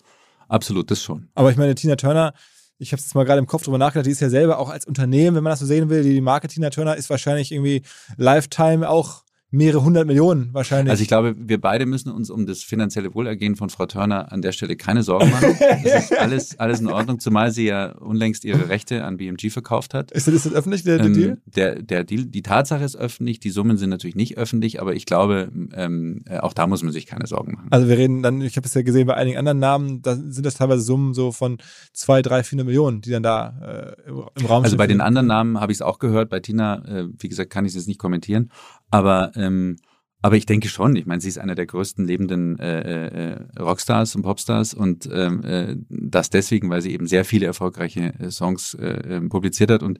Absolut, 0.48 0.92
das 0.92 1.02
schon. 1.02 1.30
Aber 1.34 1.50
ich 1.50 1.58
meine, 1.58 1.76
Tina 1.76 1.96
Turner, 1.96 2.34
ich 2.78 2.92
habe 2.92 3.02
jetzt 3.02 3.16
mal 3.16 3.24
gerade 3.24 3.40
im 3.40 3.48
Kopf 3.48 3.64
drüber 3.64 3.78
nachgedacht, 3.78 4.06
die 4.06 4.12
ist 4.12 4.22
ja 4.22 4.30
selber 4.30 4.58
auch 4.58 4.70
als 4.70 4.86
Unternehmen, 4.86 5.36
wenn 5.36 5.44
man 5.44 5.52
das 5.52 5.60
so 5.60 5.66
sehen 5.66 5.90
will, 5.90 6.04
die 6.04 6.20
Marketing 6.20 6.70
Turner 6.72 6.96
ist 6.96 7.10
wahrscheinlich 7.10 7.52
irgendwie 7.52 7.84
Lifetime 8.18 8.90
auch 8.90 9.24
mehrere 9.52 9.84
hundert 9.84 10.08
Millionen 10.08 10.54
wahrscheinlich. 10.54 10.90
Also 10.92 11.02
ich 11.02 11.08
glaube, 11.10 11.36
wir 11.38 11.60
beide 11.60 11.86
müssen 11.86 12.10
uns 12.12 12.30
um 12.30 12.46
das 12.46 12.64
finanzielle 12.64 13.14
Wohlergehen 13.14 13.56
von 13.58 13.70
Frau 13.70 13.86
Törner 13.86 14.32
an 14.32 14.42
der 14.42 14.54
Stelle 14.54 14.76
keine 14.78 15.04
Sorgen 15.04 15.30
machen. 15.30 15.56
Das 15.84 16.06
ist 16.12 16.18
alles, 16.20 16.60
alles 16.60 16.80
in 16.80 16.88
Ordnung, 16.88 17.20
zumal 17.20 17.52
sie 17.52 17.66
ja 17.66 17.92
unlängst 17.98 18.46
ihre 18.46 18.70
Rechte 18.70 19.04
an 19.04 19.18
BMG 19.18 19.50
verkauft 19.52 19.94
hat. 19.94 20.12
Ist 20.12 20.28
das, 20.28 20.34
ist 20.36 20.46
das 20.46 20.54
öffentlich, 20.54 20.84
der, 20.84 20.98
der 20.98 21.06
Ähm, 21.08 21.14
Deal? 21.14 21.38
Der, 21.46 21.82
der 21.82 22.04
Deal, 22.04 22.26
die 22.26 22.42
Tatsache 22.42 22.84
ist 22.84 22.96
öffentlich, 22.96 23.40
die 23.40 23.50
Summen 23.50 23.78
sind 23.78 23.90
natürlich 23.90 24.16
nicht 24.16 24.38
öffentlich, 24.38 24.82
aber 24.82 24.94
ich 24.96 25.06
glaube, 25.06 25.52
ähm, 25.74 26.24
äh, 26.28 26.38
auch 26.38 26.54
da 26.54 26.68
muss 26.68 26.82
man 26.84 26.92
sich 26.94 27.06
keine 27.06 27.28
Sorgen 27.28 27.54
machen. 27.54 27.68
Also 27.72 27.88
wir 27.90 27.98
reden 27.98 28.22
dann, 28.24 28.42
ich 28.42 28.56
habe 28.58 28.68
es 28.68 28.74
ja 28.74 28.82
gesehen 28.84 29.08
bei 29.08 29.16
einigen 29.16 29.38
anderen 29.38 29.60
Namen, 29.60 30.02
da 30.02 30.16
sind 30.16 30.46
das 30.46 30.56
teilweise 30.56 30.82
Summen 30.82 31.14
so 31.14 31.32
von 31.32 31.58
zwei, 31.94 32.22
drei, 32.22 32.44
400 32.44 32.66
Millionen, 32.66 33.02
die 33.02 33.10
dann 33.12 33.24
da 33.24 33.96
äh, 34.06 34.10
im, 34.10 34.46
Raum 34.46 34.64
Also 34.64 34.68
stehen. 34.68 34.78
bei 34.78 34.88
den 34.88 35.02
anderen 35.02 35.28
Namen 35.28 35.60
habe 35.60 35.72
ich 35.72 35.78
es 35.78 35.82
auch 35.82 36.00
gehört, 36.00 36.30
bei 36.30 36.40
Tina, 36.40 36.86
äh, 36.86 37.08
wie 37.20 37.28
gesagt, 37.30 37.50
kann 37.50 37.66
ich 37.66 37.72
es 37.72 37.76
jetzt 37.76 37.88
nicht 37.88 38.00
kommentieren, 38.00 38.52
aber 38.92 39.32
ähm, 39.36 39.78
aber 40.24 40.38
ich 40.38 40.46
denke 40.46 40.70
schon, 40.70 40.96
ich 40.96 41.08
meine, 41.08 41.20
sie 41.20 41.30
ist 41.30 41.40
einer 41.40 41.56
der 41.56 41.66
größten 41.66 42.06
lebenden 42.06 42.60
äh, 42.60 43.32
äh, 43.32 43.60
Rockstars 43.60 44.16
und 44.16 44.22
Popstars 44.22 44.74
und 44.76 45.10
ähm, 45.12 45.44
äh, 45.44 45.76
das 45.90 46.30
deswegen, 46.30 46.70
weil 46.70 46.82
sie 46.82 46.94
eben 46.94 47.08
sehr 47.08 47.26
viele 47.26 47.48
erfolgreiche 47.48 48.14
äh, 48.20 48.30
Songs 48.30 48.76
äh, 48.76 49.16
äh, 49.16 49.22
publiziert 49.22 49.72
hat. 49.72 49.82
Und 49.82 49.98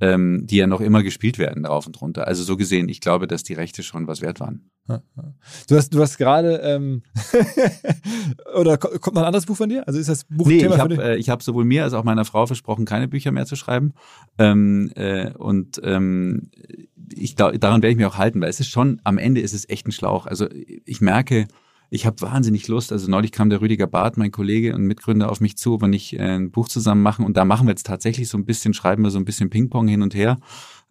ähm, 0.00 0.46
die 0.46 0.56
ja 0.56 0.66
noch 0.66 0.80
immer 0.80 1.02
gespielt 1.02 1.38
werden, 1.38 1.64
rauf 1.66 1.86
und 1.86 2.00
runter. 2.00 2.26
Also 2.26 2.42
so 2.42 2.56
gesehen, 2.56 2.88
ich 2.88 3.00
glaube, 3.00 3.26
dass 3.26 3.42
die 3.42 3.54
Rechte 3.54 3.82
schon 3.82 4.06
was 4.06 4.20
wert 4.22 4.40
waren. 4.40 4.70
Du 5.68 5.76
hast, 5.76 5.94
du 5.94 6.00
hast 6.00 6.16
gerade, 6.18 6.56
ähm, 6.64 7.02
oder 8.58 8.76
ko- 8.78 8.98
kommt 8.98 9.14
noch 9.14 9.22
ein 9.22 9.26
anderes 9.26 9.46
Buch 9.46 9.56
von 9.56 9.68
dir? 9.68 9.86
Also 9.86 10.00
ist 10.00 10.08
das 10.08 10.24
Buch 10.24 10.46
Nee, 10.48 10.56
ich 10.56 10.62
Thema 10.62 10.74
für 10.76 10.80
habe 10.80 11.02
äh, 11.02 11.16
ich 11.16 11.30
hab 11.30 11.42
sowohl 11.42 11.64
mir 11.64 11.84
als 11.84 11.92
auch 11.94 12.04
meiner 12.04 12.24
Frau 12.24 12.46
versprochen, 12.46 12.84
keine 12.84 13.08
Bücher 13.08 13.30
mehr 13.32 13.46
zu 13.46 13.56
schreiben. 13.56 13.92
Ähm, 14.38 14.90
äh, 14.96 15.32
und 15.34 15.80
ähm, 15.84 16.50
ich, 17.14 17.34
da- 17.34 17.52
daran 17.52 17.82
werde 17.82 17.92
ich 17.92 17.96
mich 17.96 18.06
auch 18.06 18.18
halten, 18.18 18.40
weil 18.40 18.50
es 18.50 18.60
ist 18.60 18.68
schon, 18.70 19.00
am 19.04 19.18
Ende 19.18 19.40
ist 19.40 19.52
es 19.54 19.68
echt 19.68 19.86
ein 19.86 19.92
Schlauch. 19.92 20.26
Also 20.26 20.48
ich 20.84 21.00
merke, 21.00 21.46
ich 21.90 22.06
habe 22.06 22.20
wahnsinnig 22.22 22.68
Lust. 22.68 22.92
Also 22.92 23.10
neulich 23.10 23.32
kam 23.32 23.50
der 23.50 23.60
Rüdiger 23.60 23.86
Barth, 23.86 24.16
mein 24.16 24.30
Kollege 24.30 24.74
und 24.74 24.82
Mitgründer, 24.82 25.30
auf 25.30 25.40
mich 25.40 25.58
zu, 25.58 25.74
ob 25.74 25.82
wir 25.82 25.88
nicht 25.88 26.14
äh, 26.14 26.36
ein 26.36 26.50
Buch 26.50 26.68
zusammen 26.68 27.02
machen. 27.02 27.24
Und 27.24 27.36
da 27.36 27.44
machen 27.44 27.66
wir 27.66 27.72
jetzt 27.72 27.86
tatsächlich 27.86 28.28
so 28.28 28.38
ein 28.38 28.44
bisschen, 28.44 28.74
schreiben 28.74 29.02
wir 29.02 29.10
so 29.10 29.18
ein 29.18 29.24
bisschen 29.24 29.50
Ping-Pong 29.50 29.88
hin 29.88 30.02
und 30.02 30.14
her 30.14 30.38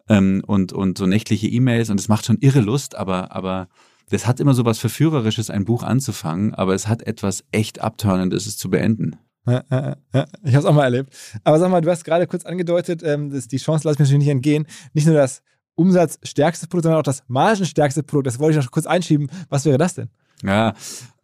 ähm, 0.08 0.42
und, 0.46 0.72
und 0.72 0.98
so 0.98 1.06
nächtliche 1.06 1.48
E-Mails. 1.48 1.88
Und 1.90 1.98
es 1.98 2.08
macht 2.08 2.26
schon 2.26 2.38
irre 2.38 2.60
Lust, 2.60 2.94
aber, 2.96 3.34
aber 3.34 3.68
das 4.10 4.26
hat 4.26 4.40
immer 4.40 4.54
so 4.54 4.64
was 4.64 4.78
Verführerisches, 4.78 5.50
ein 5.50 5.64
Buch 5.64 5.82
anzufangen, 5.82 6.54
aber 6.54 6.74
es 6.74 6.86
hat 6.86 7.02
etwas 7.06 7.44
echt 7.50 7.80
Abturnendes, 7.80 8.46
es 8.46 8.58
zu 8.58 8.68
beenden. 8.68 9.16
Ja, 9.46 9.64
ja. 9.70 9.96
Ich 10.44 10.54
habe 10.54 10.58
es 10.58 10.64
auch 10.64 10.74
mal 10.74 10.84
erlebt. 10.84 11.16
Aber 11.44 11.58
sag 11.58 11.70
mal, 11.70 11.80
du 11.80 11.90
hast 11.90 12.04
gerade 12.04 12.26
kurz 12.26 12.44
angedeutet, 12.44 13.02
ähm, 13.02 13.30
dass 13.30 13.48
die 13.48 13.56
Chance 13.56 13.88
lasse 13.88 13.94
ich 13.94 13.98
mir 14.00 14.04
natürlich 14.04 14.26
nicht 14.26 14.32
entgehen. 14.32 14.66
Nicht 14.92 15.06
nur 15.06 15.16
das 15.16 15.42
umsatzstärkste 15.76 16.66
Produkt, 16.66 16.84
sondern 16.84 17.00
auch 17.00 17.04
das 17.04 17.22
margenstärkste 17.26 18.02
Produkt. 18.02 18.26
Das 18.26 18.38
wollte 18.38 18.58
ich 18.58 18.64
noch 18.64 18.70
kurz 18.70 18.86
einschieben. 18.86 19.30
Was 19.48 19.64
wäre 19.64 19.78
das 19.78 19.94
denn? 19.94 20.10
Ja, 20.42 20.74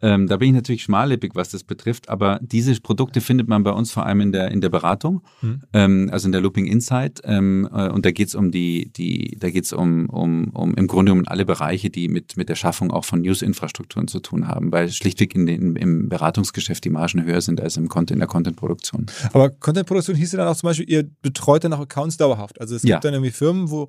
ähm, 0.03 0.27
da 0.27 0.37
bin 0.37 0.49
ich 0.51 0.55
natürlich 0.55 0.83
schmallippig, 0.83 1.33
was 1.35 1.49
das 1.49 1.65
betrifft, 1.65 2.11
aber 2.11 2.39
diese 2.43 2.79
Produkte 2.81 3.23
findet 3.23 3.49
man 3.49 3.63
bei 3.63 3.71
uns 3.71 3.91
vor 3.93 4.05
allem 4.05 4.21
in 4.21 4.31
der 4.31 4.51
in 4.51 4.61
der 4.61 4.69
Beratung, 4.69 5.23
Mhm. 5.41 5.63
ähm, 5.73 6.09
also 6.13 6.29
in 6.29 6.33
der 6.33 6.43
Looping 6.43 6.67
Insight. 6.67 7.21
Ähm, 7.25 7.67
äh, 7.73 7.89
und 7.89 8.05
da 8.05 8.11
geht's 8.11 8.35
um 8.35 8.51
die, 8.51 8.93
die, 8.93 9.37
da 9.41 9.49
geht's 9.49 9.73
um, 9.73 10.11
um, 10.11 10.51
um 10.51 10.75
im 10.75 10.87
Grunde 10.87 11.13
um 11.13 11.23
alle 11.27 11.47
Bereiche, 11.47 11.89
die 11.89 12.09
mit, 12.09 12.37
mit 12.37 12.51
der 12.51 12.57
Schaffung 12.57 12.91
auch 12.91 13.07
von 13.07 13.23
News-Infrastrukturen 13.23 14.07
zu 14.07 14.21
tun 14.21 14.49
haben, 14.49 14.71
weil 14.71 14.91
schlichtweg 14.91 15.35
in 15.35 15.47
den, 15.47 15.77
im 15.77 16.11
Beratungsgeschäft 16.11 16.85
die 16.85 16.91
Margen 16.91 17.25
höher 17.25 17.41
sind 17.41 17.61
als 17.63 17.79
im 17.79 17.89
Content, 17.89 18.11
in 18.17 18.19
der 18.19 18.29
Content-Produktion. 18.29 19.07
Aber 19.33 19.49
Content-Produktion 19.49 20.15
hieß 20.17 20.33
ja 20.33 20.39
dann 20.41 20.49
auch 20.49 20.57
zum 20.57 20.69
Beispiel, 20.69 20.91
ihr 20.91 21.09
betreut 21.23 21.65
dann 21.65 21.73
auch 21.73 21.81
Accounts 21.81 22.19
dauerhaft. 22.19 22.61
Also 22.61 22.77
es 22.77 22.83
Ja. 22.83 22.97
gibt 22.97 23.05
dann 23.07 23.15
irgendwie 23.15 23.33
Firmen, 23.33 23.71
wo 23.71 23.89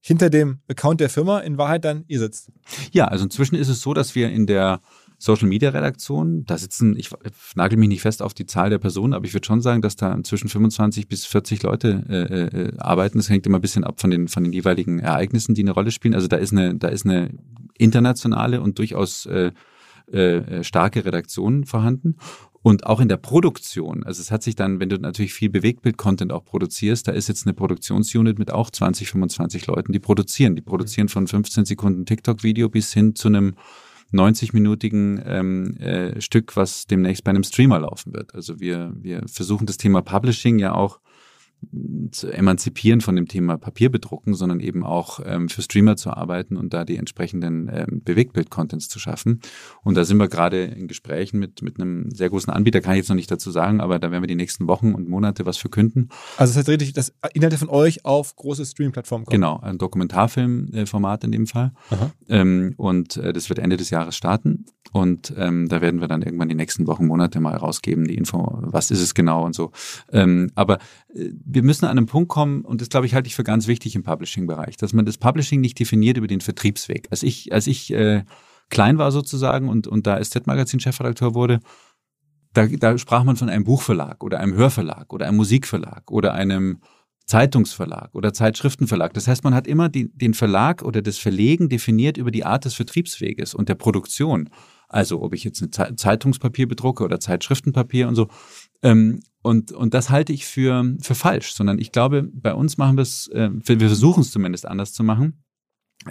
hinter 0.00 0.30
dem 0.30 0.60
Account 0.68 1.00
der 1.00 1.10
Firma 1.10 1.40
in 1.40 1.58
Wahrheit 1.58 1.84
dann 1.84 2.04
ihr 2.06 2.18
sitzt. 2.18 2.50
Ja, 2.92 3.06
also 3.06 3.24
inzwischen 3.24 3.56
ist 3.56 3.68
es 3.68 3.80
so, 3.80 3.94
dass 3.94 4.14
wir 4.14 4.30
in 4.30 4.46
der 4.46 4.80
Social 5.18 5.48
Media 5.48 5.70
Redaktion, 5.70 6.44
da 6.44 6.58
sitzen, 6.58 6.96
ich 6.96 7.10
nagel 7.54 7.78
mich 7.78 7.88
nicht 7.88 8.02
fest 8.02 8.20
auf 8.20 8.34
die 8.34 8.44
Zahl 8.44 8.68
der 8.68 8.78
Personen, 8.78 9.14
aber 9.14 9.24
ich 9.24 9.32
würde 9.32 9.46
schon 9.46 9.62
sagen, 9.62 9.80
dass 9.80 9.96
da 9.96 10.12
inzwischen 10.12 10.48
25 10.48 11.08
bis 11.08 11.24
40 11.24 11.62
Leute 11.62 12.04
äh, 12.08 12.42
äh, 12.42 12.78
arbeiten. 12.78 13.18
Das 13.18 13.30
hängt 13.30 13.46
immer 13.46 13.58
ein 13.58 13.62
bisschen 13.62 13.84
ab 13.84 14.00
von 14.00 14.10
den 14.10 14.28
von 14.28 14.44
den 14.44 14.52
jeweiligen 14.52 14.98
Ereignissen, 14.98 15.54
die 15.54 15.62
eine 15.62 15.70
Rolle 15.70 15.90
spielen. 15.90 16.14
Also 16.14 16.28
da 16.28 16.36
ist 16.36 16.52
eine 16.52 16.74
da 16.76 16.88
ist 16.88 17.06
eine 17.06 17.30
internationale 17.78 18.60
und 18.60 18.78
durchaus 18.78 19.26
äh, 19.26 19.52
äh, 20.12 20.62
starke 20.62 21.04
Redaktion 21.04 21.64
vorhanden. 21.64 22.16
Und 22.66 22.84
auch 22.84 22.98
in 22.98 23.08
der 23.08 23.16
Produktion, 23.16 24.02
also 24.02 24.20
es 24.20 24.32
hat 24.32 24.42
sich 24.42 24.56
dann, 24.56 24.80
wenn 24.80 24.88
du 24.88 24.98
natürlich 24.98 25.32
viel 25.32 25.50
Bewegtbild-Content 25.50 26.32
auch 26.32 26.44
produzierst, 26.44 27.06
da 27.06 27.12
ist 27.12 27.28
jetzt 27.28 27.46
eine 27.46 27.54
Produktionsunit 27.54 28.40
mit 28.40 28.50
auch 28.50 28.70
20, 28.70 29.08
25 29.08 29.68
Leuten, 29.68 29.92
die 29.92 30.00
produzieren. 30.00 30.56
Die 30.56 30.62
produzieren 30.62 31.08
von 31.08 31.28
15 31.28 31.64
Sekunden 31.64 32.06
TikTok-Video 32.06 32.68
bis 32.68 32.92
hin 32.92 33.14
zu 33.14 33.28
einem 33.28 33.54
90-minütigen 34.12 35.22
ähm, 35.24 35.76
äh, 35.76 36.20
Stück, 36.20 36.56
was 36.56 36.88
demnächst 36.88 37.22
bei 37.22 37.30
einem 37.30 37.44
Streamer 37.44 37.78
laufen 37.78 38.12
wird. 38.12 38.34
Also 38.34 38.58
wir, 38.58 38.92
wir 38.96 39.22
versuchen 39.28 39.66
das 39.66 39.76
Thema 39.76 40.02
Publishing 40.02 40.58
ja 40.58 40.74
auch 40.74 40.98
zu 42.10 42.30
emanzipieren 42.30 43.00
von 43.00 43.16
dem 43.16 43.28
Thema 43.28 43.58
Papierbedrucken, 43.58 44.34
sondern 44.34 44.60
eben 44.60 44.84
auch 44.84 45.20
ähm, 45.24 45.48
für 45.48 45.62
Streamer 45.62 45.96
zu 45.96 46.10
arbeiten 46.10 46.56
und 46.56 46.72
da 46.72 46.84
die 46.84 46.96
entsprechenden 46.96 47.70
ähm, 47.72 48.02
Bewegtbild-Contents 48.04 48.88
zu 48.88 48.98
schaffen. 48.98 49.40
Und 49.82 49.96
da 49.96 50.04
sind 50.04 50.18
wir 50.18 50.28
gerade 50.28 50.64
in 50.64 50.88
Gesprächen 50.88 51.38
mit, 51.38 51.62
mit 51.62 51.80
einem 51.80 52.10
sehr 52.10 52.30
großen 52.30 52.52
Anbieter, 52.52 52.80
kann 52.80 52.94
ich 52.94 52.98
jetzt 52.98 53.08
noch 53.08 53.16
nicht 53.16 53.30
dazu 53.30 53.50
sagen, 53.50 53.80
aber 53.80 53.98
da 53.98 54.10
werden 54.10 54.22
wir 54.22 54.28
die 54.28 54.34
nächsten 54.34 54.66
Wochen 54.68 54.94
und 54.94 55.08
Monate 55.08 55.46
was 55.46 55.56
verkünden. 55.56 56.08
Also 56.36 56.52
das 56.52 56.58
heißt 56.58 56.68
richtig, 56.68 56.92
dass 56.92 57.12
Inhalte 57.34 57.58
von 57.58 57.68
euch 57.68 58.04
auf 58.04 58.36
große 58.36 58.64
Stream-Plattformen 58.64 59.24
kommen. 59.24 59.34
Genau, 59.34 59.60
ein 59.60 59.78
Dokumentarfilmformat 59.78 61.24
in 61.24 61.32
dem 61.32 61.46
Fall. 61.46 61.72
Ähm, 62.28 62.74
und 62.76 63.16
äh, 63.16 63.32
das 63.32 63.48
wird 63.48 63.58
Ende 63.58 63.76
des 63.76 63.90
Jahres 63.90 64.16
starten. 64.16 64.66
Und 64.92 65.34
ähm, 65.36 65.68
da 65.68 65.80
werden 65.80 66.00
wir 66.00 66.08
dann 66.08 66.22
irgendwann 66.22 66.48
die 66.48 66.54
nächsten 66.54 66.86
Wochen, 66.86 67.06
Monate 67.06 67.40
mal 67.40 67.56
rausgeben, 67.56 68.06
die 68.06 68.14
Info, 68.14 68.58
was 68.62 68.90
ist 68.90 69.02
es 69.02 69.14
genau 69.14 69.44
und 69.44 69.54
so. 69.54 69.72
Ähm, 70.12 70.50
aber 70.54 70.78
äh, 71.14 71.30
wir 71.56 71.62
müssen 71.62 71.86
an 71.86 71.96
einen 71.96 72.06
Punkt 72.06 72.28
kommen, 72.28 72.60
und 72.66 72.82
das 72.82 72.90
glaube 72.90 73.06
ich 73.06 73.14
halte 73.14 73.28
ich 73.28 73.34
für 73.34 73.44
ganz 73.44 73.66
wichtig 73.66 73.94
im 73.96 74.02
Publishing-Bereich, 74.02 74.76
dass 74.76 74.92
man 74.92 75.06
das 75.06 75.16
Publishing 75.16 75.62
nicht 75.62 75.78
definiert 75.78 76.18
über 76.18 76.26
den 76.26 76.42
Vertriebsweg. 76.42 77.08
Als 77.10 77.22
ich, 77.22 77.50
als 77.50 77.66
ich 77.66 77.92
äh, 77.92 78.24
klein 78.68 78.98
war 78.98 79.10
sozusagen 79.10 79.70
und, 79.70 79.86
und 79.86 80.06
da 80.06 80.22
SZ-Magazin-Chefredakteur 80.22 81.34
wurde, 81.34 81.60
da, 82.52 82.66
da 82.66 82.98
sprach 82.98 83.24
man 83.24 83.36
von 83.36 83.48
einem 83.48 83.64
Buchverlag 83.64 84.22
oder 84.22 84.38
einem 84.40 84.54
Hörverlag 84.54 85.12
oder 85.14 85.26
einem 85.26 85.38
Musikverlag 85.38 86.10
oder 86.10 86.34
einem 86.34 86.80
Zeitungsverlag 87.24 88.14
oder 88.14 88.32
Zeitschriftenverlag. 88.32 89.12
Das 89.14 89.26
heißt, 89.26 89.42
man 89.42 89.54
hat 89.54 89.66
immer 89.66 89.88
die, 89.88 90.10
den 90.12 90.34
Verlag 90.34 90.82
oder 90.82 91.00
das 91.02 91.18
Verlegen 91.18 91.68
definiert 91.68 92.18
über 92.18 92.30
die 92.30 92.44
Art 92.44 92.66
des 92.66 92.74
Vertriebsweges 92.74 93.54
und 93.54 93.68
der 93.68 93.74
Produktion. 93.74 94.50
Also 94.88 95.20
ob 95.22 95.34
ich 95.34 95.42
jetzt 95.42 95.60
ein 95.60 95.72
Ze- 95.72 95.96
Zeitungspapier 95.96 96.68
bedrucke 96.68 97.02
oder 97.02 97.18
Zeitschriftenpapier 97.18 98.06
und 98.06 98.14
so. 98.14 98.28
Ähm, 98.82 99.20
und, 99.42 99.70
und 99.70 99.94
das 99.94 100.10
halte 100.10 100.32
ich 100.32 100.44
für, 100.44 100.96
für 101.00 101.14
falsch, 101.14 101.52
sondern 101.52 101.78
ich 101.78 101.92
glaube, 101.92 102.28
bei 102.32 102.52
uns 102.52 102.78
machen 102.78 102.96
wir 102.96 103.02
es, 103.02 103.28
äh, 103.28 103.50
wir 103.52 103.78
versuchen 103.78 104.22
es 104.22 104.32
zumindest 104.32 104.66
anders 104.66 104.92
zu 104.92 105.04
machen, 105.04 105.44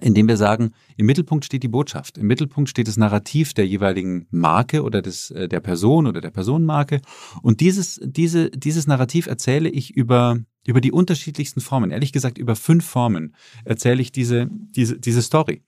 indem 0.01 0.27
wir 0.27 0.37
sagen, 0.37 0.71
im 0.97 1.05
Mittelpunkt 1.05 1.45
steht 1.45 1.63
die 1.63 1.67
Botschaft, 1.67 2.17
im 2.17 2.27
Mittelpunkt 2.27 2.69
steht 2.69 2.87
das 2.87 2.97
Narrativ 2.97 3.53
der 3.53 3.67
jeweiligen 3.67 4.27
Marke 4.31 4.83
oder 4.83 5.01
des, 5.01 5.31
äh, 5.31 5.49
der 5.49 5.59
Person 5.59 6.07
oder 6.07 6.21
der 6.21 6.31
Personenmarke. 6.31 7.01
Und 7.41 7.59
dieses, 7.59 7.99
diese, 8.03 8.49
dieses 8.51 8.87
Narrativ 8.87 9.27
erzähle 9.27 9.69
ich 9.69 9.95
über, 9.95 10.39
über 10.65 10.81
die 10.81 10.91
unterschiedlichsten 10.91 11.61
Formen. 11.61 11.91
Ehrlich 11.91 12.13
gesagt, 12.13 12.37
über 12.37 12.55
fünf 12.55 12.85
Formen 12.85 13.35
erzähle 13.65 14.01
ich 14.01 14.11
diese, 14.11 14.47
diese, 14.49 14.97
diese 14.99 15.21
Story. 15.21 15.61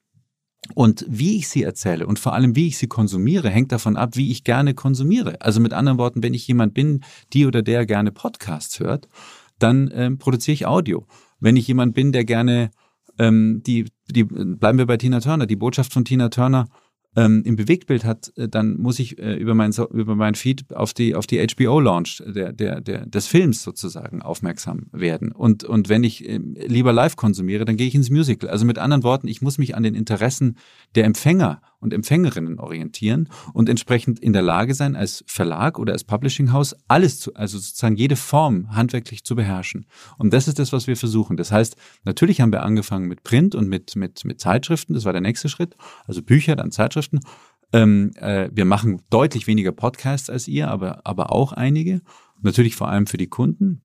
Und 0.75 1.05
wie 1.07 1.37
ich 1.37 1.47
sie 1.47 1.63
erzähle 1.63 2.07
und 2.07 2.19
vor 2.19 2.33
allem 2.33 2.55
wie 2.55 2.67
ich 2.67 2.77
sie 2.77 2.87
konsumiere, 2.87 3.49
hängt 3.49 3.71
davon 3.71 3.95
ab, 3.95 4.15
wie 4.15 4.31
ich 4.31 4.43
gerne 4.43 4.73
konsumiere. 4.73 5.41
Also 5.41 5.59
mit 5.59 5.73
anderen 5.73 5.97
Worten, 5.97 6.23
wenn 6.23 6.33
ich 6.33 6.47
jemand 6.47 6.73
bin, 6.73 7.03
die 7.33 7.45
oder 7.45 7.61
der 7.61 7.85
gerne 7.85 8.11
Podcasts 8.11 8.79
hört, 8.79 9.07
dann 9.59 9.89
ähm, 9.93 10.17
produziere 10.17 10.53
ich 10.53 10.65
Audio. 10.65 11.07
Wenn 11.39 11.55
ich 11.55 11.67
jemand 11.67 11.93
bin, 11.93 12.11
der 12.11 12.25
gerne 12.25 12.71
ähm, 13.17 13.61
die, 13.65 13.85
die, 14.09 14.23
bleiben 14.23 14.77
wir 14.77 14.85
bei 14.85 14.97
Tina 14.97 15.19
Turner, 15.19 15.45
die 15.45 15.55
Botschaft 15.55 15.93
von 15.93 16.05
Tina 16.05 16.29
Turner 16.29 16.67
ähm, 17.17 17.41
im 17.43 17.55
Bewegtbild 17.57 18.05
hat, 18.05 18.31
äh, 18.37 18.47
dann 18.47 18.77
muss 18.77 18.99
ich 18.99 19.17
äh, 19.19 19.33
über 19.35 19.55
mein 19.55 19.71
So- 19.73 19.89
über 19.89 20.15
mein 20.15 20.35
Feed 20.35 20.73
auf 20.73 20.93
die 20.93 21.15
auf 21.15 21.27
die 21.27 21.45
HBO 21.45 21.79
Launch 21.81 22.23
der 22.25 22.53
der 22.53 22.79
der 22.79 23.05
des 23.07 23.27
Films 23.27 23.63
sozusagen 23.63 24.21
aufmerksam 24.21 24.85
werden 24.93 25.31
und 25.33 25.63
und 25.65 25.89
wenn 25.89 26.03
ich 26.03 26.29
ähm, 26.29 26.55
lieber 26.67 26.93
live 26.93 27.15
konsumiere, 27.15 27.65
dann 27.65 27.75
gehe 27.75 27.87
ich 27.87 27.95
ins 27.95 28.09
Musical. 28.11 28.49
Also 28.49 28.65
mit 28.65 28.77
anderen 28.77 29.03
Worten, 29.03 29.27
ich 29.27 29.41
muss 29.41 29.57
mich 29.57 29.75
an 29.75 29.83
den 29.83 29.95
Interessen 29.95 30.55
der 30.95 31.05
Empfänger 31.05 31.61
und 31.87 31.93
Empfängerinnen 31.93 32.59
orientieren 32.59 33.29
und 33.53 33.69
entsprechend 33.69 34.19
in 34.19 34.33
der 34.33 34.41
Lage 34.41 34.73
sein, 34.73 34.97
als 34.97 35.23
Verlag 35.25 35.79
oder 35.79 35.93
als 35.93 36.03
Publishing-Haus 36.03 36.75
alles 36.89 37.21
zu, 37.21 37.33
also 37.33 37.57
sozusagen 37.57 37.95
jede 37.95 38.17
Form 38.17 38.75
handwerklich 38.75 39.23
zu 39.23 39.37
beherrschen. 39.37 39.85
Und 40.17 40.33
das 40.33 40.49
ist 40.49 40.59
das, 40.59 40.73
was 40.73 40.87
wir 40.87 40.97
versuchen. 40.97 41.37
Das 41.37 41.53
heißt, 41.53 41.77
natürlich 42.03 42.41
haben 42.41 42.51
wir 42.51 42.63
angefangen 42.63 43.07
mit 43.07 43.23
Print 43.23 43.55
und 43.55 43.69
mit, 43.69 43.95
mit, 43.95 44.25
mit 44.25 44.41
Zeitschriften. 44.41 44.93
Das 44.93 45.05
war 45.05 45.13
der 45.13 45.21
nächste 45.21 45.47
Schritt. 45.47 45.77
Also 46.05 46.21
Bücher, 46.21 46.57
dann 46.57 46.71
Zeitschriften. 46.71 47.21
Ähm, 47.71 48.11
äh, 48.15 48.49
wir 48.51 48.65
machen 48.65 49.01
deutlich 49.09 49.47
weniger 49.47 49.71
Podcasts 49.71 50.29
als 50.29 50.49
ihr, 50.49 50.67
aber, 50.67 51.05
aber 51.05 51.31
auch 51.31 51.53
einige. 51.53 52.01
Natürlich 52.41 52.75
vor 52.75 52.89
allem 52.89 53.07
für 53.07 53.17
die 53.17 53.27
Kunden. 53.27 53.81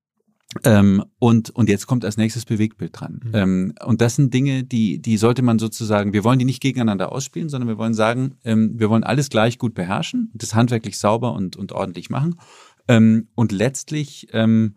Ähm, 0.65 1.03
und, 1.19 1.51
und 1.51 1.69
jetzt 1.69 1.87
kommt 1.87 2.05
als 2.05 2.19
nächstes 2.19 2.45
Bewegtbild 2.45 3.01
dran. 3.01 3.21
Mhm. 3.25 3.31
Ähm, 3.35 3.75
und 3.87 4.01
das 4.01 4.17
sind 4.17 4.35
Dinge, 4.35 4.65
die, 4.65 5.01
die 5.01 5.17
sollte 5.17 5.43
man 5.43 5.59
sozusagen, 5.59 6.13
wir 6.13 6.25
wollen 6.25 6.39
die 6.39 6.45
nicht 6.45 6.61
gegeneinander 6.61 7.11
ausspielen, 7.11 7.49
sondern 7.49 7.69
wir 7.69 7.79
wollen 7.79 7.95
sagen, 7.95 8.37
ähm, 8.45 8.79
wir 8.79 8.91
wollen 8.91 9.05
alles 9.05 9.31
gleich 9.31 9.59
gut 9.59 9.75
beherrschen, 9.75 10.31
das 10.35 10.55
handwerklich 10.55 10.99
sauber 10.99 11.33
und, 11.33 11.57
und 11.57 11.73
ordentlich 11.73 12.11
machen. 12.11 12.37
Ähm, 12.87 13.29
und 13.35 13.53
letztlich 13.53 14.29
ähm, 14.33 14.75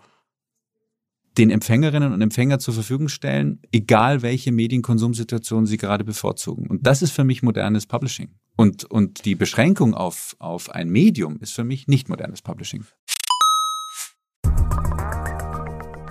den 1.38 1.50
Empfängerinnen 1.50 2.14
und 2.14 2.22
Empfänger 2.22 2.60
zur 2.60 2.74
Verfügung 2.74 3.10
stellen, 3.10 3.60
egal 3.72 4.22
welche 4.22 4.52
Medienkonsumsituation 4.52 5.66
sie 5.66 5.78
gerade 5.78 6.06
bevorzugen. 6.06 6.68
Und 6.68 6.88
das 6.88 7.02
ist 7.02 7.12
für 7.12 7.26
mich 7.26 7.44
modernes 7.44 7.86
Publishing. 7.86 8.30
Und, 8.56 8.86
und 8.86 9.26
die 9.26 9.36
Beschränkung 9.36 9.94
auf, 9.94 10.38
auf 10.40 10.70
ein 10.70 10.90
Medium 10.90 11.38
ist 11.42 11.52
für 11.52 11.66
mich 11.66 11.88
nicht 11.88 12.08
modernes 12.08 12.42
Publishing. 12.42 12.86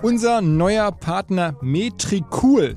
Unser 0.05 0.43
neuer 0.43 0.93
Partner 0.93 1.57
Metricool 1.63 2.77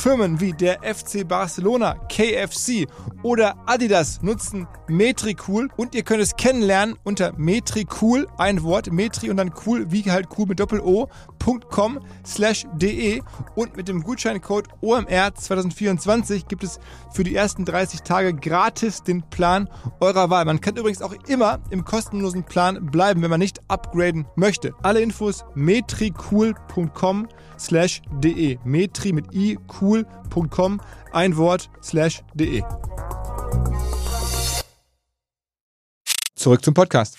Firmen 0.00 0.40
wie 0.40 0.54
der 0.54 0.78
FC 0.82 1.28
Barcelona, 1.28 1.94
KFC 2.08 2.86
oder 3.22 3.56
Adidas 3.66 4.22
nutzen 4.22 4.66
Metricool 4.88 5.68
und 5.76 5.94
ihr 5.94 6.04
könnt 6.04 6.22
es 6.22 6.36
kennenlernen 6.36 6.96
unter 7.04 7.34
Metricool, 7.36 8.26
ein 8.38 8.62
Wort, 8.62 8.90
Metri 8.90 9.28
und 9.28 9.36
dann 9.36 9.52
cool, 9.66 9.92
wie 9.92 10.10
halt 10.10 10.28
cool 10.38 10.46
mit 10.46 10.58
Doppel-O.com 10.58 12.00
slash 12.26 12.66
de 12.76 13.20
und 13.54 13.76
mit 13.76 13.88
dem 13.88 14.02
Gutscheincode 14.02 14.68
OMR 14.80 15.34
2024 15.34 16.48
gibt 16.48 16.64
es 16.64 16.80
für 17.12 17.22
die 17.22 17.34
ersten 17.34 17.66
30 17.66 18.00
Tage 18.00 18.32
gratis 18.32 19.02
den 19.02 19.22
Plan 19.28 19.68
eurer 20.00 20.30
Wahl. 20.30 20.46
Man 20.46 20.62
kann 20.62 20.76
übrigens 20.76 21.02
auch 21.02 21.14
immer 21.28 21.58
im 21.68 21.84
kostenlosen 21.84 22.44
Plan 22.44 22.86
bleiben, 22.86 23.20
wenn 23.20 23.30
man 23.30 23.40
nicht 23.40 23.60
upgraden 23.68 24.26
möchte. 24.34 24.72
Alle 24.82 25.02
Infos 25.02 25.44
metricool.com 25.54 27.28
slash 27.28 27.49
de. 28.22 28.58
Metri 28.64 29.12
mit 29.12 29.26
i, 29.34 29.58
cool.com, 29.80 30.80
ein 31.12 31.36
Wort, 31.36 31.70
slash 31.82 32.22
de. 32.34 32.62
Zurück 36.34 36.64
zum 36.64 36.74
Podcast. 36.74 37.18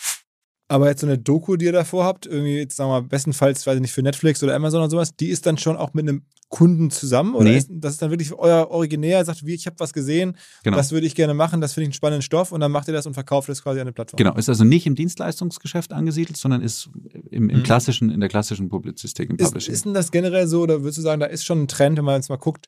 Aber 0.67 0.87
jetzt 0.87 1.01
so 1.01 1.07
eine 1.07 1.17
Doku, 1.17 1.57
die 1.57 1.65
ihr 1.65 1.73
davor 1.73 2.05
habt, 2.05 2.25
irgendwie 2.25 2.57
jetzt 2.57 2.77
sagen 2.77 2.89
wir 2.89 3.01
mal, 3.01 3.07
bestenfalls, 3.07 3.67
weiß 3.67 3.75
ich 3.75 3.81
nicht, 3.81 3.91
für 3.91 4.01
Netflix 4.01 4.41
oder 4.41 4.55
Amazon 4.55 4.79
oder 4.79 4.89
sowas, 4.89 5.15
die 5.15 5.27
ist 5.27 5.45
dann 5.45 5.57
schon 5.57 5.77
auch 5.77 5.93
mit 5.93 6.07
einem 6.07 6.25
Kunden 6.51 6.91
zusammen? 6.91 7.33
Oder 7.33 7.45
Nee. 7.49 7.57
ist, 7.57 7.69
das 7.71 7.93
ist 7.93 8.01
dann 8.01 8.11
wirklich 8.11 8.33
euer 8.33 8.69
Originär, 8.69 9.23
sagt, 9.25 9.45
wie, 9.45 9.53
ich 9.55 9.65
habe 9.65 9.77
was 9.79 9.93
gesehen, 9.93 10.35
Genau. 10.63 10.75
das 10.77 10.91
würde 10.91 11.07
ich 11.07 11.15
gerne 11.15 11.33
machen, 11.33 11.61
das 11.61 11.73
finde 11.73 11.85
ich 11.85 11.87
einen 11.87 11.93
spannenden 11.93 12.21
Stoff 12.21 12.51
und 12.51 12.59
dann 12.59 12.71
macht 12.71 12.87
ihr 12.89 12.93
das 12.93 13.05
und 13.07 13.13
verkauft 13.13 13.47
es 13.49 13.63
quasi 13.63 13.79
an 13.79 13.85
eine 13.87 13.93
Plattform. 13.93 14.17
Genau, 14.17 14.35
ist 14.35 14.49
also 14.49 14.63
nicht 14.65 14.85
im 14.85 14.93
Dienstleistungsgeschäft 14.95 15.93
angesiedelt, 15.93 16.35
sondern 16.37 16.61
ist 16.61 16.89
im, 17.31 17.49
im 17.49 17.59
Mhm. 17.59 17.63
klassischen, 17.63 18.09
in 18.11 18.19
der 18.19 18.27
klassischen 18.29 18.67
Publizistik, 18.69 19.29
im 19.29 19.37
Ist, 19.37 19.45
Publishing. 19.45 19.73
ist 19.73 19.85
denn 19.85 19.93
das 19.93 20.11
generell 20.11 20.45
so, 20.47 20.61
oder 20.61 20.81
würdest 20.81 20.97
du 20.97 21.01
sagen, 21.01 21.21
da 21.21 21.27
ist 21.27 21.45
schon 21.45 21.63
ein 21.63 21.67
Trend, 21.69 21.97
wenn 21.97 22.05
man 22.05 22.15
jetzt 22.15 22.29
mal 22.29 22.35
guckt, 22.35 22.67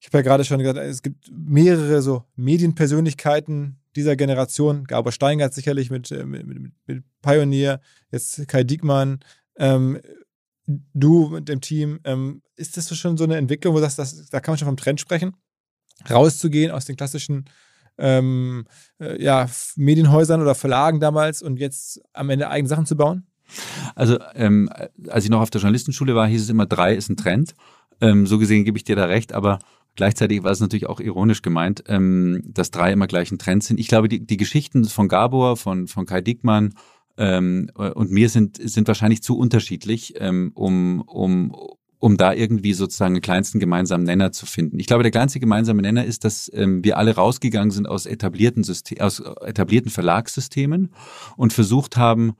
ich 0.00 0.06
habe 0.06 0.16
ja 0.18 0.22
gerade 0.22 0.44
schon 0.44 0.58
gesagt, 0.58 0.78
es 0.78 1.02
gibt 1.02 1.30
mehrere 1.30 2.00
so 2.00 2.24
Medienpersönlichkeiten 2.36 3.76
dieser 3.96 4.16
Generation, 4.16 4.84
Gabor 4.84 5.12
Steingart 5.12 5.52
sicherlich 5.52 5.90
mit, 5.90 6.10
äh, 6.10 6.24
mit, 6.24 6.46
mit, 6.46 6.72
mit 6.86 7.04
Pioneer, 7.22 7.80
jetzt 8.10 8.46
Kai 8.48 8.64
Diekmann, 8.64 9.20
ähm, 9.56 10.00
du 10.94 11.28
mit 11.28 11.48
dem 11.48 11.60
Team. 11.60 12.00
Ähm, 12.04 12.42
ist 12.56 12.76
das 12.76 12.96
schon 12.96 13.16
so 13.16 13.24
eine 13.24 13.36
Entwicklung, 13.36 13.74
wo 13.74 13.78
du 13.78 13.82
sagst, 13.82 13.98
das, 13.98 14.28
da 14.30 14.40
kann 14.40 14.52
man 14.52 14.58
schon 14.58 14.66
vom 14.66 14.76
Trend 14.76 15.00
sprechen? 15.00 15.36
Rauszugehen 16.08 16.70
aus 16.70 16.84
den 16.84 16.96
klassischen 16.96 17.44
ähm, 17.98 18.66
äh, 18.98 19.22
ja, 19.22 19.48
Medienhäusern 19.76 20.40
oder 20.40 20.54
Verlagen 20.54 21.00
damals 21.00 21.42
und 21.42 21.58
jetzt 21.58 22.00
am 22.12 22.30
Ende 22.30 22.48
eigene 22.48 22.68
Sachen 22.68 22.86
zu 22.86 22.96
bauen? 22.96 23.26
Also, 23.94 24.18
ähm, 24.34 24.70
als 25.08 25.24
ich 25.24 25.30
noch 25.30 25.40
auf 25.40 25.50
der 25.50 25.60
Journalistenschule 25.60 26.14
war, 26.14 26.26
hieß 26.26 26.42
es 26.42 26.48
immer, 26.48 26.66
drei 26.66 26.94
ist 26.94 27.10
ein 27.10 27.16
Trend. 27.16 27.54
Ähm, 28.00 28.26
so 28.26 28.38
gesehen 28.38 28.64
gebe 28.64 28.78
ich 28.78 28.84
dir 28.84 28.96
da 28.96 29.04
recht, 29.06 29.32
aber 29.32 29.58
gleichzeitig 29.96 30.42
war 30.42 30.52
es 30.52 30.60
natürlich 30.60 30.86
auch 30.86 31.00
ironisch 31.00 31.42
gemeint, 31.42 31.84
ähm, 31.88 32.42
dass 32.46 32.70
drei 32.70 32.92
immer 32.92 33.06
gleich 33.06 33.30
ein 33.30 33.38
Trend 33.38 33.64
sind. 33.64 33.78
Ich 33.78 33.88
glaube, 33.88 34.08
die, 34.08 34.24
die 34.24 34.36
Geschichten 34.36 34.84
von 34.84 35.08
Gabor, 35.08 35.56
von, 35.56 35.88
von 35.88 36.06
Kai 36.06 36.20
Dickmann 36.20 36.74
ähm, 37.16 37.70
und 37.74 38.10
mir 38.10 38.28
sind, 38.28 38.58
sind 38.62 38.88
wahrscheinlich 38.88 39.22
zu 39.22 39.36
unterschiedlich, 39.38 40.14
ähm, 40.18 40.52
um, 40.54 41.02
um, 41.02 41.54
um 41.98 42.16
da 42.16 42.32
irgendwie 42.32 42.72
sozusagen 42.72 43.14
einen 43.14 43.22
kleinsten 43.22 43.60
gemeinsamen 43.60 44.04
Nenner 44.04 44.32
zu 44.32 44.46
finden. 44.46 44.78
Ich 44.78 44.86
glaube, 44.86 45.02
der 45.02 45.12
kleinste 45.12 45.38
gemeinsame 45.38 45.82
Nenner 45.82 46.04
ist, 46.04 46.24
dass 46.24 46.50
ähm, 46.54 46.82
wir 46.82 46.96
alle 46.96 47.14
rausgegangen 47.14 47.70
sind 47.70 47.86
aus 47.86 48.06
etablierten, 48.06 48.64
System, 48.64 49.00
aus 49.00 49.20
etablierten 49.20 49.90
Verlagssystemen 49.90 50.94
und 51.36 51.52
versucht 51.52 51.96
haben, 51.96 52.32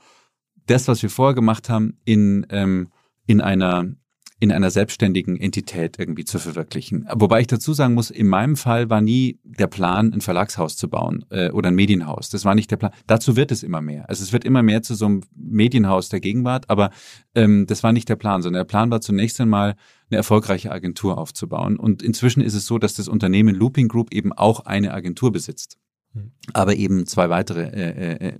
das, 0.66 0.88
was 0.88 1.02
wir 1.02 1.10
vorher 1.10 1.34
gemacht 1.34 1.68
haben, 1.68 1.98
in, 2.04 2.46
ähm, 2.50 2.88
in 3.26 3.40
einer 3.40 3.94
in 4.40 4.50
einer 4.50 4.70
selbstständigen 4.70 5.38
Entität 5.38 5.98
irgendwie 5.98 6.24
zu 6.24 6.38
verwirklichen. 6.38 7.06
Wobei 7.12 7.42
ich 7.42 7.46
dazu 7.46 7.74
sagen 7.74 7.92
muss, 7.92 8.10
in 8.10 8.26
meinem 8.26 8.56
Fall 8.56 8.88
war 8.88 9.02
nie 9.02 9.38
der 9.44 9.66
Plan, 9.66 10.12
ein 10.14 10.22
Verlagshaus 10.22 10.78
zu 10.78 10.88
bauen 10.88 11.26
äh, 11.28 11.50
oder 11.50 11.68
ein 11.68 11.74
Medienhaus. 11.74 12.30
Das 12.30 12.46
war 12.46 12.54
nicht 12.54 12.70
der 12.70 12.78
Plan. 12.78 12.90
Dazu 13.06 13.36
wird 13.36 13.52
es 13.52 13.62
immer 13.62 13.82
mehr. 13.82 14.08
Also 14.08 14.24
es 14.24 14.32
wird 14.32 14.46
immer 14.46 14.62
mehr 14.62 14.82
zu 14.82 14.94
so 14.94 15.04
einem 15.04 15.20
Medienhaus 15.36 16.08
der 16.08 16.20
Gegenwart, 16.20 16.70
aber 16.70 16.90
ähm, 17.34 17.66
das 17.66 17.82
war 17.82 17.92
nicht 17.92 18.08
der 18.08 18.16
Plan, 18.16 18.40
sondern 18.40 18.60
der 18.60 18.64
Plan 18.64 18.90
war 18.90 19.02
zunächst 19.02 19.38
einmal 19.40 19.76
eine 20.10 20.16
erfolgreiche 20.16 20.72
Agentur 20.72 21.18
aufzubauen. 21.18 21.76
Und 21.76 22.02
inzwischen 22.02 22.40
ist 22.40 22.54
es 22.54 22.64
so, 22.64 22.78
dass 22.78 22.94
das 22.94 23.08
Unternehmen 23.08 23.54
Looping 23.54 23.88
Group 23.88 24.12
eben 24.12 24.32
auch 24.32 24.60
eine 24.60 24.94
Agentur 24.94 25.32
besitzt 25.32 25.78
Hm. 26.12 26.32
aber 26.54 26.74
eben 26.74 27.06
zwei 27.06 27.30
weitere 27.30 27.62
äh, 27.68 28.30
äh, 28.30 28.34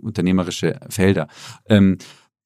unternehmerische 0.00 0.80
Felder. 0.88 1.28
Ähm, 1.68 1.98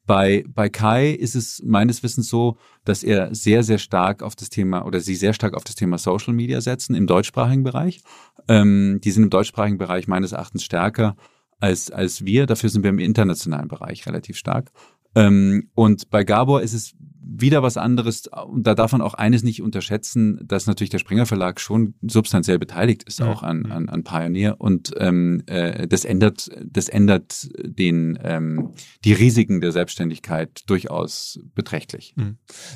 bei, 0.07 0.45
bei 0.49 0.69
Kai 0.69 1.11
ist 1.11 1.35
es 1.35 1.63
meines 1.65 2.03
Wissens 2.03 2.29
so, 2.29 2.57
dass 2.85 3.03
er 3.03 3.35
sehr, 3.35 3.63
sehr 3.63 3.79
stark 3.79 4.23
auf 4.23 4.37
das 4.37 4.49
Thema 4.49 4.87
oder 4.87 5.01
sie 5.01 5.17
sehr 5.17 5.33
stark 5.33 5.55
auf 5.55 5.65
das 5.65 5.75
Thema 5.75 5.99
Social 5.99 6.33
Media 6.33 6.61
setzen 6.61 6.95
im 6.95 7.07
deutschsprachigen 7.07 7.65
Bereich. 7.65 8.03
Ähm, 8.49 9.01
die 9.03 9.11
sind 9.11 9.25
im 9.25 9.31
deutschsprachigen 9.31 9.79
Bereich 9.79 10.07
meines 10.07 10.33
Erachtens 10.33 10.65
stärker 10.65 11.17
als, 11.59 11.91
als 11.91 12.25
wir. 12.25 12.47
Dafür 12.47 12.71
sind 12.71 12.83
wir 12.83 12.91
im 12.91 12.99
internationalen 12.99 13.69
Bereich 13.69 14.07
relativ 14.07 14.37
stark. 14.37 14.71
Ähm, 15.17 15.71
und 15.75 16.11
bei 16.11 16.23
Gabor 16.23 16.62
ist 16.62 16.75
es 16.75 16.95
wieder 17.29 17.62
was 17.62 17.77
anderes. 17.77 18.29
Und 18.29 18.67
da 18.67 18.75
darf 18.75 18.93
man 18.93 19.01
auch 19.01 19.14
eines 19.14 19.43
nicht 19.43 19.61
unterschätzen, 19.61 20.41
dass 20.45 20.67
natürlich 20.67 20.91
der 20.91 20.99
Springer 20.99 21.27
Verlag 21.27 21.61
schon 21.61 21.95
substanziell 22.03 22.59
beteiligt 22.59 23.03
ist 23.03 23.19
Ja. 23.19 23.31
auch 23.31 23.43
an, 23.43 23.67
an, 23.67 23.89
an 23.89 24.05
Pioneer. 24.05 24.61
Und 24.61 24.93
ähm, 24.99 25.43
äh, 25.47 25.89
das 25.89 26.05
ändert, 26.05 26.49
das 26.64 26.89
ändert 26.89 27.49
den, 27.62 28.19
ähm, 28.23 28.71
die 29.05 29.12
Risiken 29.12 29.61
der 29.61 29.73
Selbstständigkeit 29.73 30.62
durchaus 30.67 31.41
beträchtlich. 31.55 32.14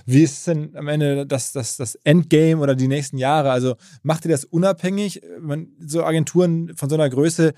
Wie 0.04 0.22
ist 0.22 0.46
denn 0.46 0.74
am 0.76 0.88
Ende 0.88 1.26
das, 1.26 1.52
das, 1.52 1.76
das 1.76 1.94
Endgame 1.94 2.60
oder 2.60 2.74
die 2.74 2.88
nächsten 2.88 3.18
Jahre? 3.18 3.52
Also 3.52 3.76
macht 4.02 4.24
ihr 4.24 4.30
das 4.32 4.44
unabhängig? 4.44 5.22
Man, 5.40 5.68
so 5.78 6.04
Agenturen 6.04 6.72
von 6.74 6.90
so 6.90 6.96
einer 6.96 7.08
Größe, 7.08 7.54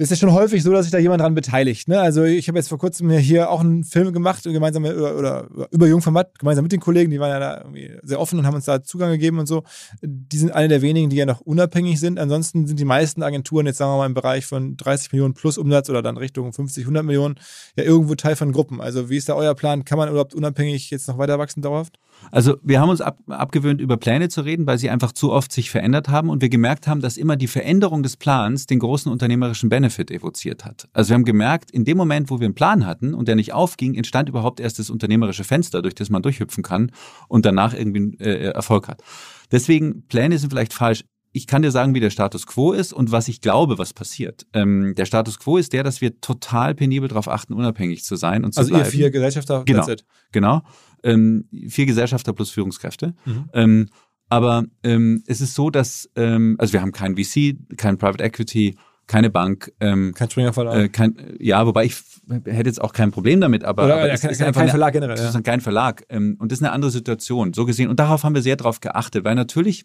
das 0.00 0.10
ist 0.10 0.22
ja 0.22 0.28
schon 0.28 0.34
häufig 0.34 0.62
so, 0.62 0.72
dass 0.72 0.86
sich 0.86 0.92
da 0.92 0.96
jemand 0.96 1.20
dran 1.20 1.34
beteiligt. 1.34 1.86
Ne? 1.86 2.00
Also 2.00 2.24
ich 2.24 2.48
habe 2.48 2.56
jetzt 2.56 2.70
vor 2.70 2.78
kurzem 2.78 3.10
hier 3.10 3.50
auch 3.50 3.60
einen 3.60 3.84
Film 3.84 4.14
gemacht, 4.14 4.44
gemeinsam 4.44 4.82
mit, 4.82 4.96
oder, 4.96 5.18
oder 5.18 5.48
über 5.72 5.86
Jungformat, 5.88 6.38
gemeinsam 6.38 6.62
mit 6.62 6.72
den 6.72 6.80
Kollegen, 6.80 7.10
die 7.10 7.20
waren 7.20 7.28
ja 7.28 7.38
da 7.38 7.58
irgendwie 7.58 7.98
sehr 8.02 8.18
offen 8.18 8.38
und 8.38 8.46
haben 8.46 8.54
uns 8.54 8.64
da 8.64 8.82
Zugang 8.82 9.10
gegeben 9.10 9.38
und 9.38 9.46
so. 9.46 9.62
Die 10.00 10.38
sind 10.38 10.52
eine 10.52 10.68
der 10.68 10.80
wenigen, 10.80 11.10
die 11.10 11.16
ja 11.16 11.26
noch 11.26 11.42
unabhängig 11.42 12.00
sind. 12.00 12.18
Ansonsten 12.18 12.66
sind 12.66 12.80
die 12.80 12.86
meisten 12.86 13.22
Agenturen 13.22 13.66
jetzt, 13.66 13.76
sagen 13.76 13.92
wir 13.92 13.98
mal, 13.98 14.06
im 14.06 14.14
Bereich 14.14 14.46
von 14.46 14.78
30 14.78 15.12
Millionen 15.12 15.34
plus 15.34 15.58
Umsatz 15.58 15.90
oder 15.90 16.00
dann 16.00 16.16
Richtung 16.16 16.50
50, 16.50 16.84
100 16.84 17.04
Millionen 17.04 17.34
ja 17.76 17.84
irgendwo 17.84 18.14
Teil 18.14 18.36
von 18.36 18.52
Gruppen. 18.52 18.80
Also 18.80 19.10
wie 19.10 19.18
ist 19.18 19.28
da 19.28 19.34
euer 19.34 19.54
Plan? 19.54 19.84
Kann 19.84 19.98
man 19.98 20.08
überhaupt 20.08 20.34
unabhängig 20.34 20.88
jetzt 20.88 21.08
noch 21.08 21.18
weiter 21.18 21.38
wachsen 21.38 21.60
dauerhaft? 21.60 21.98
Also 22.30 22.56
wir 22.62 22.80
haben 22.80 22.88
uns 22.90 23.00
ab, 23.00 23.18
abgewöhnt, 23.28 23.80
über 23.80 23.96
Pläne 23.96 24.28
zu 24.28 24.42
reden, 24.42 24.66
weil 24.66 24.78
sie 24.78 24.90
einfach 24.90 25.12
zu 25.12 25.32
oft 25.32 25.52
sich 25.52 25.70
verändert 25.70 26.08
haben 26.08 26.28
und 26.28 26.42
wir 26.42 26.48
gemerkt 26.48 26.86
haben, 26.86 27.00
dass 27.00 27.16
immer 27.16 27.36
die 27.36 27.46
Veränderung 27.46 28.02
des 28.02 28.16
Plans 28.16 28.66
den 28.66 28.78
großen 28.78 29.10
unternehmerischen 29.10 29.68
Benefit 29.68 30.10
evoziert 30.10 30.64
hat. 30.64 30.88
Also 30.92 31.10
wir 31.10 31.14
haben 31.14 31.24
gemerkt, 31.24 31.70
in 31.70 31.84
dem 31.84 31.96
Moment, 31.96 32.30
wo 32.30 32.40
wir 32.40 32.46
einen 32.46 32.54
Plan 32.54 32.86
hatten 32.86 33.14
und 33.14 33.28
der 33.28 33.36
nicht 33.36 33.52
aufging, 33.52 33.94
entstand 33.94 34.28
überhaupt 34.28 34.60
erst 34.60 34.78
das 34.78 34.90
unternehmerische 34.90 35.44
Fenster, 35.44 35.82
durch 35.82 35.94
das 35.94 36.10
man 36.10 36.22
durchhüpfen 36.22 36.62
kann 36.62 36.92
und 37.28 37.44
danach 37.44 37.74
irgendwie 37.74 38.16
äh, 38.18 38.52
Erfolg 38.52 38.88
hat. 38.88 39.02
Deswegen, 39.50 40.06
Pläne 40.06 40.38
sind 40.38 40.50
vielleicht 40.50 40.72
falsch. 40.72 41.04
Ich 41.32 41.46
kann 41.46 41.62
dir 41.62 41.70
sagen, 41.70 41.94
wie 41.94 42.00
der 42.00 42.10
Status 42.10 42.46
quo 42.46 42.72
ist 42.72 42.92
und 42.92 43.12
was 43.12 43.28
ich 43.28 43.40
glaube, 43.40 43.78
was 43.78 43.92
passiert. 43.94 44.46
Ähm, 44.52 44.94
der 44.96 45.04
Status 45.04 45.38
quo 45.38 45.58
ist 45.58 45.72
der, 45.72 45.82
dass 45.84 46.00
wir 46.00 46.20
total 46.20 46.74
penibel 46.74 47.08
darauf 47.08 47.28
achten, 47.28 47.52
unabhängig 47.54 48.02
zu 48.04 48.16
sein 48.16 48.44
und 48.44 48.52
zu 48.54 48.60
Also 48.60 48.70
bleiben. 48.70 48.84
ihr 48.86 48.90
vier 48.90 49.10
Gesellschafter, 49.10 49.62
Genau. 49.64 49.86
Genau. 50.32 50.62
Ähm, 51.04 51.48
vier 51.68 51.86
Gesellschafter 51.86 52.32
plus 52.32 52.50
Führungskräfte. 52.50 53.14
Mhm. 53.24 53.44
Ähm, 53.52 53.88
aber 54.28 54.64
ähm, 54.82 55.22
es 55.26 55.40
ist 55.40 55.54
so, 55.54 55.70
dass, 55.70 56.08
ähm, 56.16 56.56
also 56.58 56.72
wir 56.72 56.82
haben 56.82 56.92
kein 56.92 57.16
VC, 57.16 57.56
kein 57.76 57.96
Private 57.98 58.22
Equity, 58.22 58.76
keine 59.06 59.28
Bank, 59.30 59.72
ähm, 59.80 60.12
Kein 60.14 60.30
Springer 60.30 60.52
Verlag. 60.52 60.76
äh, 60.76 60.88
kein, 60.88 61.16
ja, 61.40 61.66
wobei 61.66 61.84
ich 61.86 61.96
hätte 62.44 62.68
jetzt 62.68 62.80
auch 62.80 62.92
kein 62.92 63.10
Problem 63.10 63.40
damit, 63.40 63.64
aber, 63.64 63.84
Oder 63.86 63.94
aber 63.94 64.06
ja, 64.08 64.14
es 64.14 64.20
kein, 64.20 64.30
ist 64.30 64.38
kein, 64.38 64.46
einfach 64.48 64.60
kein 64.60 64.62
eine, 64.64 64.70
Verlag 64.70 64.92
generell. 64.92 65.14
es 65.16 65.22
Ja. 65.22 65.30
ist 65.38 65.44
kein 65.44 65.60
Verlag. 65.60 66.04
Und 66.12 66.38
das 66.52 66.58
ist 66.60 66.62
eine 66.64 66.70
andere 66.72 66.92
Situation, 66.92 67.52
so 67.52 67.64
gesehen. 67.64 67.88
Und 67.88 67.98
darauf 67.98 68.22
haben 68.22 68.34
wir 68.36 68.42
sehr 68.42 68.54
drauf 68.56 68.78
geachtet, 68.80 69.24
weil 69.24 69.34
natürlich 69.34 69.84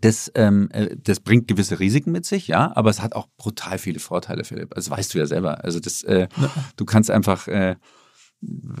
das, 0.00 0.30
ähm, 0.34 0.68
äh, 0.72 0.96
das 0.96 1.20
bringt 1.20 1.48
gewisse 1.48 1.80
Risiken 1.80 2.12
mit 2.12 2.26
sich, 2.26 2.48
ja, 2.48 2.72
aber 2.76 2.90
es 2.90 3.02
hat 3.02 3.14
auch 3.14 3.26
brutal 3.36 3.78
viele 3.78 4.00
Vorteile, 4.00 4.44
Philipp. 4.44 4.74
Das 4.74 4.90
weißt 4.90 5.14
du 5.14 5.18
ja 5.18 5.26
selber. 5.26 5.64
Also 5.64 5.80
das, 5.80 6.02
äh, 6.04 6.28
du 6.76 6.84
kannst 6.84 7.10
einfach, 7.10 7.48
äh, 7.48 7.76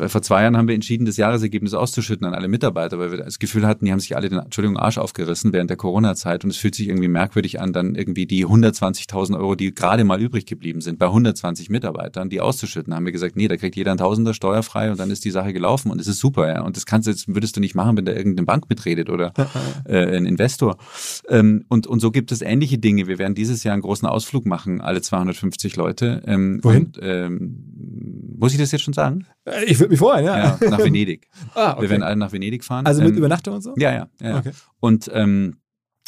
vor 0.06 0.22
zwei 0.22 0.42
Jahren 0.42 0.56
haben 0.56 0.68
wir 0.68 0.76
entschieden, 0.76 1.04
das 1.04 1.16
Jahresergebnis 1.16 1.74
auszuschütten 1.74 2.24
an 2.26 2.34
alle 2.34 2.46
Mitarbeiter, 2.46 2.98
weil 3.00 3.10
wir 3.10 3.18
das 3.18 3.40
Gefühl 3.40 3.66
hatten, 3.66 3.84
die 3.84 3.90
haben 3.90 3.98
sich 3.98 4.14
alle 4.14 4.28
den, 4.28 4.38
Entschuldigung, 4.38 4.76
Arsch 4.76 4.98
aufgerissen 4.98 5.52
während 5.52 5.68
der 5.68 5.76
Corona-Zeit 5.76 6.44
und 6.44 6.50
es 6.50 6.58
fühlt 6.58 6.76
sich 6.76 6.88
irgendwie 6.88 7.08
merkwürdig 7.08 7.60
an, 7.60 7.72
dann 7.72 7.96
irgendwie 7.96 8.26
die 8.26 8.46
120.000 8.46 9.36
Euro, 9.36 9.56
die 9.56 9.74
gerade 9.74 10.04
mal 10.04 10.20
übrig 10.22 10.46
geblieben 10.46 10.80
sind, 10.80 11.00
bei 11.00 11.06
120 11.06 11.70
Mitarbeitern, 11.70 12.30
die 12.30 12.40
auszuschütten. 12.40 12.94
haben 12.94 13.04
wir 13.04 13.12
gesagt, 13.12 13.34
nee, 13.34 13.48
da 13.48 13.56
kriegt 13.56 13.74
jeder 13.74 13.90
ein 13.90 13.98
Tausender 13.98 14.32
steuerfrei 14.32 14.92
und 14.92 15.00
dann 15.00 15.10
ist 15.10 15.24
die 15.24 15.32
Sache 15.32 15.52
gelaufen 15.52 15.90
und 15.90 16.00
es 16.00 16.06
ist 16.06 16.20
super, 16.20 16.46
ja. 16.48 16.62
Und 16.62 16.76
das 16.76 16.86
kannst 16.86 17.08
du 17.08 17.10
jetzt, 17.10 17.26
würdest 17.26 17.56
du 17.56 17.60
nicht 17.60 17.74
machen, 17.74 17.96
wenn 17.96 18.04
da 18.04 18.12
irgendeine 18.12 18.46
Bank 18.46 18.68
mitredet 18.68 19.10
oder 19.10 19.32
äh, 19.86 20.16
ein 20.16 20.24
Investor. 20.24 20.76
Ähm, 21.28 21.64
und, 21.68 21.88
und 21.88 21.98
so 21.98 22.12
gibt 22.12 22.30
es 22.30 22.42
ähnliche 22.42 22.78
Dinge. 22.78 23.08
Wir 23.08 23.18
werden 23.18 23.34
dieses 23.34 23.64
Jahr 23.64 23.72
einen 23.72 23.82
großen 23.82 24.06
Ausflug 24.06 24.46
machen, 24.46 24.80
alle 24.80 25.02
250 25.02 25.74
Leute. 25.74 26.22
Ähm, 26.26 26.60
Wohin? 26.62 26.84
Und, 26.84 27.00
ähm, 27.02 27.77
muss 28.38 28.52
ich 28.52 28.58
das 28.58 28.72
jetzt 28.72 28.82
schon 28.82 28.94
sagen? 28.94 29.26
Äh, 29.44 29.64
Ich 29.66 29.78
würde 29.78 29.90
mich 29.90 29.98
freuen, 29.98 30.24
ja. 30.24 30.38
Ja, 30.60 30.70
nach 30.70 30.78
Venedig. 30.78 31.28
ah, 31.54 31.72
okay. 31.72 31.82
Wir 31.82 31.90
werden 31.90 32.02
alle 32.02 32.16
nach 32.16 32.32
Venedig 32.32 32.64
fahren. 32.64 32.86
also 32.86 33.02
mit 33.02 33.12
Ähm, 33.12 33.18
Übernachtung 33.18 33.54
und 33.54 33.62
so? 33.62 33.74
Ja, 33.76 33.92
ja. 33.92 34.08
ja. 34.20 34.38
Okay. 34.38 34.52
Und, 34.80 35.10
ähm, 35.12 35.56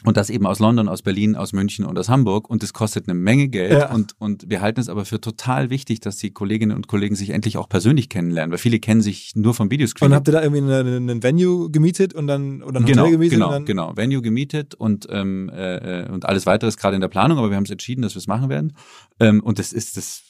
und 0.02 0.16
das 0.16 0.30
eben 0.30 0.46
aus 0.46 0.60
London, 0.60 0.88
aus 0.88 1.02
Berlin, 1.02 1.36
aus 1.36 1.52
München 1.52 1.84
und 1.84 1.98
aus 1.98 2.08
Hamburg. 2.08 2.48
Und 2.48 2.62
das 2.62 2.72
kostet 2.72 3.06
eine 3.06 3.12
Menge 3.12 3.48
Geld. 3.48 3.72
Ja. 3.72 3.92
Und, 3.92 4.14
und 4.18 4.48
wir 4.48 4.62
halten 4.62 4.80
es 4.80 4.88
aber 4.88 5.04
für 5.04 5.20
total 5.20 5.68
wichtig, 5.68 6.00
dass 6.00 6.16
die 6.16 6.30
Kolleginnen 6.30 6.74
und 6.74 6.88
Kollegen 6.88 7.14
sich 7.16 7.28
endlich 7.30 7.58
auch 7.58 7.68
persönlich 7.68 8.08
kennenlernen. 8.08 8.50
Weil 8.50 8.56
viele 8.58 8.78
kennen 8.80 9.02
sich 9.02 9.32
nur 9.34 9.52
vom 9.52 9.66
Und 9.66 9.72
Videoscreening. 9.72 10.14
habt 10.14 10.26
ihr 10.28 10.32
da 10.32 10.42
irgendwie 10.42 10.72
einen 10.72 11.22
Venue 11.22 11.70
gemietet 11.70 12.14
und 12.14 12.28
dann 12.28 12.62
oder 12.62 12.80
ein 12.80 12.86
Genau, 12.86 13.02
Hotel 13.02 13.12
gemietet? 13.12 13.34
genau, 13.38 13.54
und 13.56 13.66
genau. 13.66 13.94
Venue 13.94 14.22
gemietet 14.22 14.74
und, 14.74 15.06
ähm, 15.10 15.50
äh, 15.52 16.04
äh, 16.04 16.08
und 16.10 16.24
alles 16.24 16.46
weitere 16.46 16.68
ist 16.68 16.78
gerade 16.78 16.94
in 16.94 17.02
der 17.02 17.08
Planung, 17.08 17.36
aber 17.36 17.50
wir 17.50 17.56
haben 17.58 17.64
es 17.64 17.70
entschieden, 17.70 18.00
dass 18.00 18.14
wir 18.14 18.20
es 18.20 18.26
machen 18.26 18.48
werden. 18.48 18.72
Ähm, 19.18 19.40
und 19.42 19.58
das 19.58 19.74
ist, 19.74 19.98
das 19.98 20.22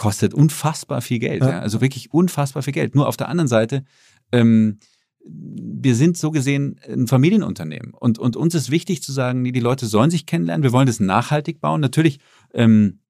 kostet 0.00 0.32
unfassbar 0.32 1.02
viel 1.02 1.18
Geld. 1.18 1.42
Ja. 1.42 1.50
Ja. 1.50 1.58
Also 1.60 1.82
wirklich 1.82 2.10
unfassbar 2.10 2.62
viel 2.62 2.72
Geld. 2.72 2.94
Nur 2.94 3.06
auf 3.06 3.18
der 3.18 3.28
anderen 3.28 3.48
Seite, 3.48 3.84
ähm, 4.32 4.78
wir 5.22 5.94
sind 5.94 6.16
so 6.16 6.30
gesehen 6.30 6.80
ein 6.88 7.06
Familienunternehmen. 7.06 7.92
Und, 7.92 8.18
und 8.18 8.34
uns 8.34 8.54
ist 8.54 8.70
wichtig 8.70 9.02
zu 9.02 9.12
sagen, 9.12 9.42
nee, 9.42 9.52
die 9.52 9.60
Leute 9.60 9.84
sollen 9.84 10.10
sich 10.10 10.24
kennenlernen. 10.24 10.62
Wir 10.62 10.72
wollen 10.72 10.86
das 10.86 11.00
nachhaltig 11.00 11.60
bauen. 11.60 11.82
Natürlich, 11.82 12.18
ähm, 12.54 13.00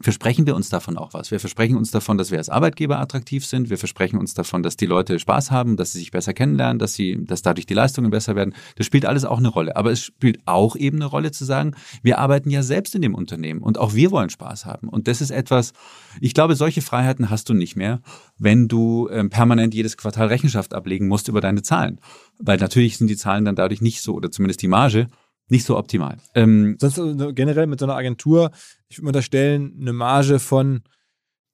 versprechen 0.00 0.46
wir 0.46 0.56
uns 0.56 0.70
davon 0.70 0.96
auch 0.96 1.12
was. 1.12 1.30
Wir 1.30 1.40
versprechen 1.40 1.76
uns 1.76 1.90
davon, 1.90 2.16
dass 2.16 2.30
wir 2.30 2.38
als 2.38 2.48
Arbeitgeber 2.48 2.98
attraktiv 2.98 3.44
sind. 3.44 3.68
Wir 3.68 3.76
versprechen 3.76 4.18
uns 4.18 4.32
davon, 4.32 4.62
dass 4.62 4.76
die 4.76 4.86
Leute 4.86 5.18
Spaß 5.18 5.50
haben, 5.50 5.76
dass 5.76 5.92
sie 5.92 5.98
sich 5.98 6.10
besser 6.10 6.32
kennenlernen, 6.32 6.78
dass 6.78 6.94
sie, 6.94 7.22
dass 7.24 7.42
dadurch 7.42 7.66
die 7.66 7.74
Leistungen 7.74 8.10
besser 8.10 8.34
werden. 8.34 8.54
Das 8.76 8.86
spielt 8.86 9.04
alles 9.04 9.24
auch 9.24 9.38
eine 9.38 9.48
Rolle. 9.48 9.76
Aber 9.76 9.90
es 9.90 10.00
spielt 10.00 10.40
auch 10.46 10.74
eben 10.76 10.96
eine 10.98 11.06
Rolle 11.06 11.32
zu 11.32 11.44
sagen, 11.44 11.72
wir 12.02 12.18
arbeiten 12.18 12.50
ja 12.50 12.62
selbst 12.62 12.94
in 12.94 13.02
dem 13.02 13.14
Unternehmen 13.14 13.60
und 13.60 13.78
auch 13.78 13.94
wir 13.94 14.10
wollen 14.10 14.30
Spaß 14.30 14.64
haben. 14.64 14.88
Und 14.88 15.06
das 15.06 15.20
ist 15.20 15.30
etwas, 15.30 15.72
ich 16.20 16.32
glaube, 16.32 16.56
solche 16.56 16.80
Freiheiten 16.80 17.28
hast 17.28 17.48
du 17.48 17.54
nicht 17.54 17.76
mehr, 17.76 18.00
wenn 18.38 18.68
du 18.68 19.08
ähm, 19.10 19.28
permanent 19.28 19.74
jedes 19.74 19.96
Quartal 19.98 20.28
Rechenschaft 20.28 20.72
ablegen 20.72 21.08
musst 21.08 21.28
über 21.28 21.40
deine 21.40 21.62
Zahlen. 21.62 22.00
Weil 22.38 22.58
natürlich 22.58 22.96
sind 22.96 23.08
die 23.08 23.16
Zahlen 23.16 23.44
dann 23.44 23.56
dadurch 23.56 23.82
nicht 23.82 24.00
so, 24.00 24.14
oder 24.14 24.30
zumindest 24.30 24.62
die 24.62 24.68
Marge, 24.68 25.08
nicht 25.50 25.66
so 25.66 25.76
optimal. 25.76 26.16
Ähm, 26.34 26.76
Sonst 26.78 26.94
so 26.94 27.34
generell 27.34 27.66
mit 27.66 27.80
so 27.80 27.86
einer 27.86 27.96
Agentur, 27.96 28.52
ich 28.90 28.98
würde 28.98 29.04
mir 29.04 29.08
unterstellen, 29.10 29.76
eine 29.80 29.92
Marge 29.92 30.38
von 30.38 30.82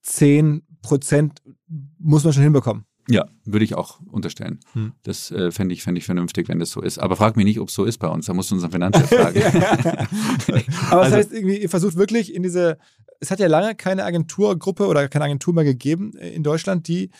10% 0.05 1.30
muss 1.99 2.24
man 2.24 2.32
schon 2.32 2.43
hinbekommen. 2.43 2.87
Ja, 3.09 3.26
würde 3.45 3.64
ich 3.64 3.74
auch 3.76 4.01
unterstellen. 4.11 4.59
Hm. 4.72 4.93
Das 5.05 5.30
äh, 5.30 5.53
fände 5.53 5.72
ich, 5.74 5.84
fände 5.84 6.01
ich 6.01 6.05
vernünftig, 6.07 6.49
wenn 6.49 6.59
das 6.59 6.70
so 6.72 6.80
ist. 6.80 6.99
Aber 6.99 7.14
frag 7.14 7.37
mich 7.37 7.45
nicht, 7.45 7.61
ob 7.61 7.68
es 7.68 7.74
so 7.74 7.84
ist 7.84 7.99
bei 7.99 8.09
uns. 8.09 8.26
Da 8.26 8.34
musst 8.34 8.51
du 8.51 8.57
unseren 8.57 8.72
Finanzchef 8.72 9.09
fragen. 9.09 9.43
Aber 10.91 11.03
das 11.05 11.12
Also- 11.12 11.16
heißt, 11.16 11.32
irgendwie, 11.32 11.59
ihr 11.59 11.68
versucht 11.70 11.97
wirklich 11.97 12.34
in 12.34 12.43
diese, 12.43 12.78
es 13.20 13.30
hat 13.30 13.39
ja 13.39 13.47
lange 13.47 13.76
keine 13.76 14.05
Agenturgruppe 14.05 14.87
oder 14.89 15.07
keine 15.09 15.26
Agentur 15.26 15.55
mehr 15.55 15.62
gegeben 15.64 16.16
äh, 16.16 16.30
in 16.30 16.43
Deutschland, 16.43 16.89
die 16.89 17.11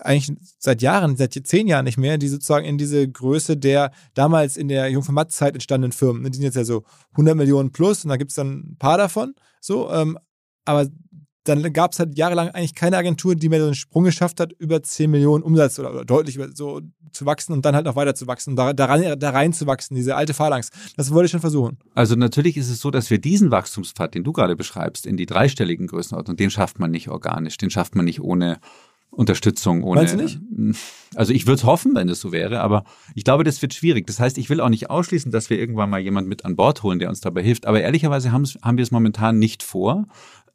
eigentlich 0.00 0.36
seit 0.58 0.82
Jahren, 0.82 1.16
seit 1.16 1.32
zehn 1.32 1.66
Jahren 1.66 1.84
nicht 1.86 1.98
mehr, 1.98 2.18
die 2.18 2.28
sozusagen 2.28 2.66
in 2.66 2.76
diese 2.78 3.08
Größe 3.08 3.56
der 3.56 3.92
damals 4.14 4.56
in 4.58 4.68
der 4.68 4.88
Jungformat-Zeit 4.90 5.54
entstandenen 5.54 5.92
Firmen, 5.92 6.22
ne, 6.22 6.30
die 6.30 6.36
sind 6.36 6.44
jetzt 6.44 6.54
ja 6.56 6.64
so 6.64 6.84
100 7.12 7.34
Millionen 7.36 7.72
plus 7.72 8.04
und 8.04 8.10
da 8.10 8.16
gibt 8.16 8.30
es 8.30 8.36
dann 8.36 8.72
ein 8.72 8.76
paar 8.78 8.98
davon, 8.98 9.34
so, 9.60 9.90
ähm, 9.92 10.18
aber 10.64 10.88
dann 11.44 11.72
gab 11.72 11.92
es 11.92 11.98
halt 11.98 12.18
jahrelang 12.18 12.50
eigentlich 12.50 12.74
keine 12.74 12.96
Agentur, 12.96 13.34
die 13.34 13.48
mehr 13.48 13.60
so 13.60 13.66
einen 13.66 13.74
Sprung 13.74 14.04
geschafft 14.04 14.40
hat, 14.40 14.52
über 14.52 14.82
10 14.82 15.10
Millionen 15.10 15.42
Umsatz 15.42 15.78
oder, 15.78 15.90
oder 15.90 16.04
deutlich 16.04 16.36
über, 16.36 16.48
so 16.54 16.82
zu 17.12 17.26
wachsen 17.26 17.52
und 17.52 17.64
dann 17.64 17.74
halt 17.74 17.88
auch 17.88 17.96
weiter 17.96 18.14
zu 18.14 18.26
wachsen, 18.26 18.56
da, 18.56 18.72
da, 18.72 18.84
rein, 18.84 19.18
da 19.18 19.30
rein 19.30 19.52
zu 19.52 19.66
wachsen, 19.66 19.94
diese 19.94 20.16
alte 20.16 20.34
Phalanx. 20.34 20.70
Das 20.96 21.12
wollte 21.12 21.26
ich 21.26 21.30
schon 21.32 21.40
versuchen. 21.40 21.78
Also 21.94 22.14
natürlich 22.14 22.56
ist 22.56 22.70
es 22.70 22.80
so, 22.80 22.90
dass 22.90 23.10
wir 23.10 23.18
diesen 23.18 23.50
Wachstumspfad, 23.50 24.14
den 24.14 24.22
du 24.22 24.32
gerade 24.32 24.54
beschreibst, 24.54 25.06
in 25.06 25.16
die 25.16 25.26
dreistelligen 25.26 25.86
Größenordnung, 25.86 26.36
den 26.36 26.50
schafft 26.50 26.78
man 26.78 26.90
nicht 26.90 27.08
organisch, 27.08 27.56
den 27.56 27.70
schafft 27.70 27.94
man 27.94 28.04
nicht 28.04 28.20
ohne 28.20 28.60
Unterstützung, 29.10 29.82
ohne. 29.82 30.00
Meinst 30.02 30.14
du 30.14 30.18
nicht? 30.18 30.40
Also 31.14 31.32
ich 31.32 31.46
würde 31.46 31.56
es 31.56 31.64
hoffen, 31.64 31.94
wenn 31.94 32.08
es 32.08 32.20
so 32.20 32.30
wäre, 32.32 32.60
aber 32.60 32.84
ich 33.14 33.24
glaube, 33.24 33.42
das 33.44 33.60
wird 33.60 33.74
schwierig. 33.74 34.06
Das 34.06 34.20
heißt, 34.20 34.38
ich 34.38 34.48
will 34.50 34.60
auch 34.60 34.68
nicht 34.68 34.88
ausschließen, 34.88 35.32
dass 35.32 35.50
wir 35.50 35.58
irgendwann 35.58 35.90
mal 35.90 36.00
jemanden 36.00 36.28
mit 36.28 36.44
an 36.44 36.54
Bord 36.56 36.82
holen, 36.82 36.98
der 37.00 37.08
uns 37.08 37.20
dabei 37.20 37.42
hilft. 37.42 37.66
Aber 37.66 37.80
ehrlicherweise 37.80 38.30
haben 38.32 38.46
wir 38.46 38.82
es 38.82 38.90
momentan 38.90 39.38
nicht 39.38 39.62
vor. 39.62 40.06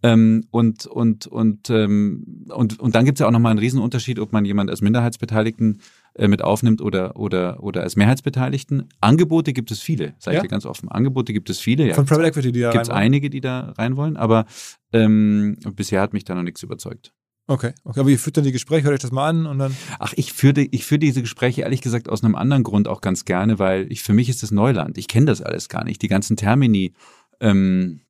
Ähm, 0.04 0.46
und, 0.52 0.86
und, 0.86 1.26
und, 1.26 1.70
ähm, 1.70 2.46
und, 2.50 2.80
und 2.80 2.96
dann 2.96 3.06
gibt 3.06 3.18
es 3.18 3.22
ja 3.22 3.28
auch 3.28 3.32
nochmal 3.32 3.52
einen 3.52 3.60
Riesenunterschied, 3.60 4.20
ob 4.20 4.34
man 4.34 4.46
jemand 4.46 4.70
als 4.70 4.82
Minderheitsbeteiligten 4.82 5.82
äh, 6.14 6.28
mit 6.28 6.44
aufnimmt 6.44 6.82
oder, 6.82 7.16
oder, 7.16 7.64
oder 7.64 7.82
als 7.82 7.96
Mehrheitsbeteiligten. 7.96 8.90
Angebote 9.02 9.52
gibt 9.52 9.72
es 9.72 9.82
viele, 9.82 10.14
sage 10.20 10.36
Ja? 10.36 10.42
ich 10.42 10.48
dir 10.48 10.50
ganz 10.52 10.66
offen. 10.66 10.90
Angebote 10.90 11.34
gibt 11.34 11.50
es 11.50 11.60
viele. 11.60 11.88
Ja, 11.88 11.96
Von 11.96 12.06
Private 12.06 12.28
Equity, 12.28 12.52
die 12.52 12.62
da 12.62 12.72
gibt 12.72 12.84
es 12.84 12.90
einige, 12.90 13.30
die 13.32 13.42
da 13.42 13.74
rein 13.78 13.96
wollen, 13.98 14.16
aber 14.16 14.46
ähm, 14.94 15.58
bisher 15.76 16.02
hat 16.02 16.14
mich 16.14 16.24
da 16.24 16.36
noch 16.36 16.44
nichts 16.44 16.62
überzeugt. 16.62 17.12
Okay, 17.48 17.74
okay. 17.84 18.00
Aber 18.00 18.10
ihr 18.10 18.18
führt 18.18 18.38
dann 18.38 18.44
die 18.44 18.52
Gespräche, 18.52 18.86
hört 18.86 18.96
euch 18.96 19.02
das 19.02 19.12
mal 19.12 19.30
an 19.30 19.46
und 19.46 19.60
dann. 19.60 19.76
Ach, 20.00 20.14
ich 20.16 20.34
führe 20.34 20.62
ich 20.62 20.86
führe 20.86 21.00
diese 21.00 21.22
Gespräche 21.22 21.62
ehrlich 21.62 21.82
gesagt 21.82 22.10
aus 22.10 22.24
einem 22.24 22.36
anderen 22.36 22.64
Grund 22.64 22.88
auch 22.88 23.02
ganz 23.02 23.24
gerne, 23.24 23.60
weil 23.60 23.92
ich 23.92 24.02
für 24.02 24.14
mich 24.14 24.30
ist 24.30 24.42
das 24.42 24.52
Neuland. 24.52 24.98
Ich 24.98 25.08
kenne 25.08 25.28
das 25.28 25.42
alles 25.42 25.70
gar 25.70 25.84
nicht. 25.84 26.02
Die 26.02 26.08
ganzen 26.08 26.38
Termini. 26.38 26.94
Ähm, 27.40 28.02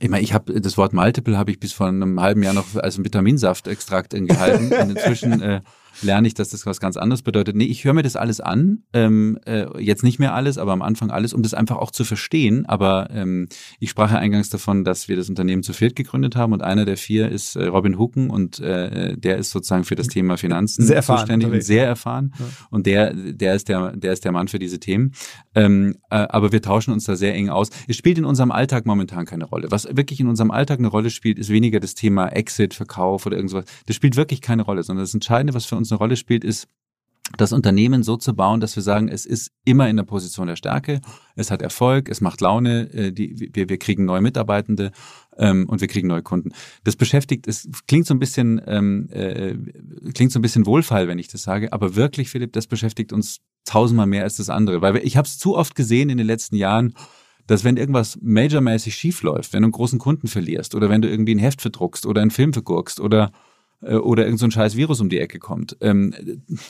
ich 0.00 0.08
meine, 0.08 0.24
ich 0.24 0.32
habe 0.32 0.60
das 0.60 0.76
Wort 0.76 0.92
Multiple 0.92 1.38
habe 1.38 1.52
ich 1.52 1.60
bis 1.60 1.72
vor 1.72 1.86
einem 1.86 2.20
halben 2.20 2.42
Jahr 2.42 2.52
noch 2.52 2.74
als 2.74 3.02
Vitaminsaftextrakt 3.02 4.10
gehalten. 4.10 4.72
Und 4.82 4.90
inzwischen 4.90 5.40
äh, 5.40 5.60
lerne 6.02 6.28
ich, 6.28 6.34
dass 6.34 6.50
das 6.50 6.66
was 6.66 6.80
ganz 6.80 6.96
anderes 6.96 7.22
bedeutet. 7.22 7.56
Nee, 7.56 7.64
ich 7.64 7.84
höre 7.84 7.94
mir 7.94 8.02
das 8.02 8.16
alles 8.16 8.40
an. 8.40 8.84
Ähm, 8.92 9.38
äh, 9.44 9.66
jetzt 9.82 10.04
nicht 10.04 10.18
mehr 10.18 10.34
alles, 10.34 10.58
aber 10.58 10.72
am 10.72 10.82
Anfang 10.82 11.10
alles, 11.10 11.32
um 11.32 11.42
das 11.42 11.54
einfach 11.54 11.76
auch 11.76 11.90
zu 11.90 12.04
verstehen. 12.04 12.66
Aber 12.66 13.08
ähm, 13.10 13.48
ich 13.80 13.90
sprach 13.90 14.12
ja 14.12 14.18
eingangs 14.18 14.50
davon, 14.50 14.84
dass 14.84 15.08
wir 15.08 15.16
das 15.16 15.28
Unternehmen 15.28 15.62
zu 15.62 15.72
viert 15.72 15.96
gegründet 15.96 16.36
haben 16.36 16.52
und 16.52 16.62
einer 16.62 16.84
der 16.84 16.96
vier 16.96 17.28
ist 17.28 17.56
äh, 17.56 17.66
Robin 17.66 17.98
Hucken 17.98 18.30
und 18.30 18.60
äh, 18.60 19.16
der 19.16 19.38
ist 19.38 19.50
sozusagen 19.50 19.84
für 19.84 19.96
das 19.96 20.08
Thema 20.08 20.36
Finanzen 20.36 20.84
Sehr 20.84 20.96
erfahren 20.96 21.20
zuständig 21.20 21.50
und 21.50 21.62
sehr 21.62 21.86
erfahren. 21.86 22.32
Ja. 22.38 22.44
Und 22.70 22.86
der, 22.86 23.12
der 23.14 23.54
ist 23.54 23.68
der, 23.68 23.96
der 23.96 24.12
ist 24.12 24.24
der 24.24 24.32
Mann 24.32 24.48
für 24.48 24.58
diese 24.58 24.78
Themen. 24.80 25.12
Ähm, 25.54 25.96
äh, 26.10 26.16
aber 26.16 26.52
wir 26.52 26.62
tauschen 26.62 26.92
uns 26.92 27.04
da 27.04 27.16
sehr 27.16 27.34
eng 27.34 27.48
aus. 27.48 27.70
Es 27.86 27.96
spielt 27.96 28.18
in 28.18 28.24
unserem 28.24 28.50
Alltag 28.50 28.86
momentan 28.86 29.26
keine 29.26 29.44
Rolle. 29.44 29.68
Was 29.70 29.84
wirklich 29.96 30.20
in 30.20 30.28
unserem 30.28 30.50
Alltag 30.50 30.78
eine 30.78 30.88
Rolle 30.88 31.10
spielt, 31.10 31.38
ist 31.38 31.50
weniger 31.50 31.80
das 31.80 31.94
Thema 31.94 32.28
Exit, 32.28 32.74
Verkauf 32.74 33.26
oder 33.26 33.36
irgendwas. 33.36 33.64
Das 33.86 33.96
spielt 33.96 34.16
wirklich 34.16 34.40
keine 34.40 34.62
Rolle, 34.62 34.82
sondern 34.82 35.04
das 35.04 35.14
Entscheidende, 35.14 35.54
was 35.54 35.64
für 35.64 35.76
uns 35.78 35.90
eine 35.90 35.98
Rolle 35.98 36.16
spielt, 36.16 36.44
ist, 36.44 36.68
das 37.36 37.52
Unternehmen 37.52 38.02
so 38.02 38.16
zu 38.16 38.34
bauen, 38.34 38.60
dass 38.60 38.74
wir 38.74 38.82
sagen, 38.82 39.08
es 39.08 39.26
ist 39.26 39.50
immer 39.64 39.88
in 39.88 39.96
der 39.96 40.04
Position 40.04 40.46
der 40.46 40.56
Stärke, 40.56 41.00
es 41.36 41.50
hat 41.50 41.60
Erfolg, 41.60 42.08
es 42.08 42.20
macht 42.20 42.40
Laune, 42.40 42.92
äh, 42.92 43.12
die, 43.12 43.50
wir, 43.52 43.68
wir 43.68 43.78
kriegen 43.78 44.04
neue 44.06 44.22
Mitarbeitende 44.22 44.92
ähm, 45.36 45.68
und 45.68 45.80
wir 45.80 45.88
kriegen 45.88 46.08
neue 46.08 46.22
Kunden. 46.22 46.50
Das 46.84 46.96
beschäftigt, 46.96 47.46
es 47.46 47.68
klingt 47.86 48.06
so 48.06 48.14
ein 48.14 48.18
bisschen, 48.18 48.60
ähm, 48.66 49.08
äh, 49.10 49.54
klingt 50.14 50.32
so 50.32 50.38
ein 50.38 50.42
bisschen 50.42 50.64
wohlfeil, 50.64 51.06
wenn 51.06 51.18
ich 51.18 51.28
das 51.28 51.42
sage, 51.42 51.72
aber 51.72 51.96
wirklich, 51.96 52.30
Philipp, 52.30 52.52
das 52.54 52.66
beschäftigt 52.66 53.12
uns 53.12 53.40
tausendmal 53.66 54.06
mehr 54.06 54.22
als 54.22 54.36
das 54.36 54.48
andere, 54.48 54.80
weil 54.80 54.94
wir, 54.94 55.04
ich 55.04 55.16
habe 55.16 55.28
es 55.28 55.38
zu 55.38 55.54
oft 55.54 55.74
gesehen 55.74 56.08
in 56.08 56.16
den 56.16 56.26
letzten 56.26 56.56
Jahren, 56.56 56.94
dass 57.46 57.64
wenn 57.64 57.76
irgendwas 57.76 58.18
majormäßig 58.20 58.94
schief 58.94 59.22
läuft, 59.22 59.52
wenn 59.52 59.62
du 59.62 59.66
einen 59.66 59.72
großen 59.72 59.98
Kunden 59.98 60.28
verlierst 60.28 60.74
oder 60.74 60.88
wenn 60.88 61.02
du 61.02 61.08
irgendwie 61.08 61.34
ein 61.34 61.38
Heft 61.38 61.62
verdruckst 61.62 62.06
oder 62.06 62.20
einen 62.22 62.30
Film 62.30 62.52
vergurkst 62.52 63.00
oder 63.00 63.32
oder 63.80 64.24
irgend 64.24 64.40
so 64.40 64.46
ein 64.46 64.50
scheiß 64.50 64.76
Virus 64.76 65.00
um 65.00 65.08
die 65.08 65.18
Ecke 65.18 65.38
kommt. 65.38 65.76
Ähm, 65.80 66.12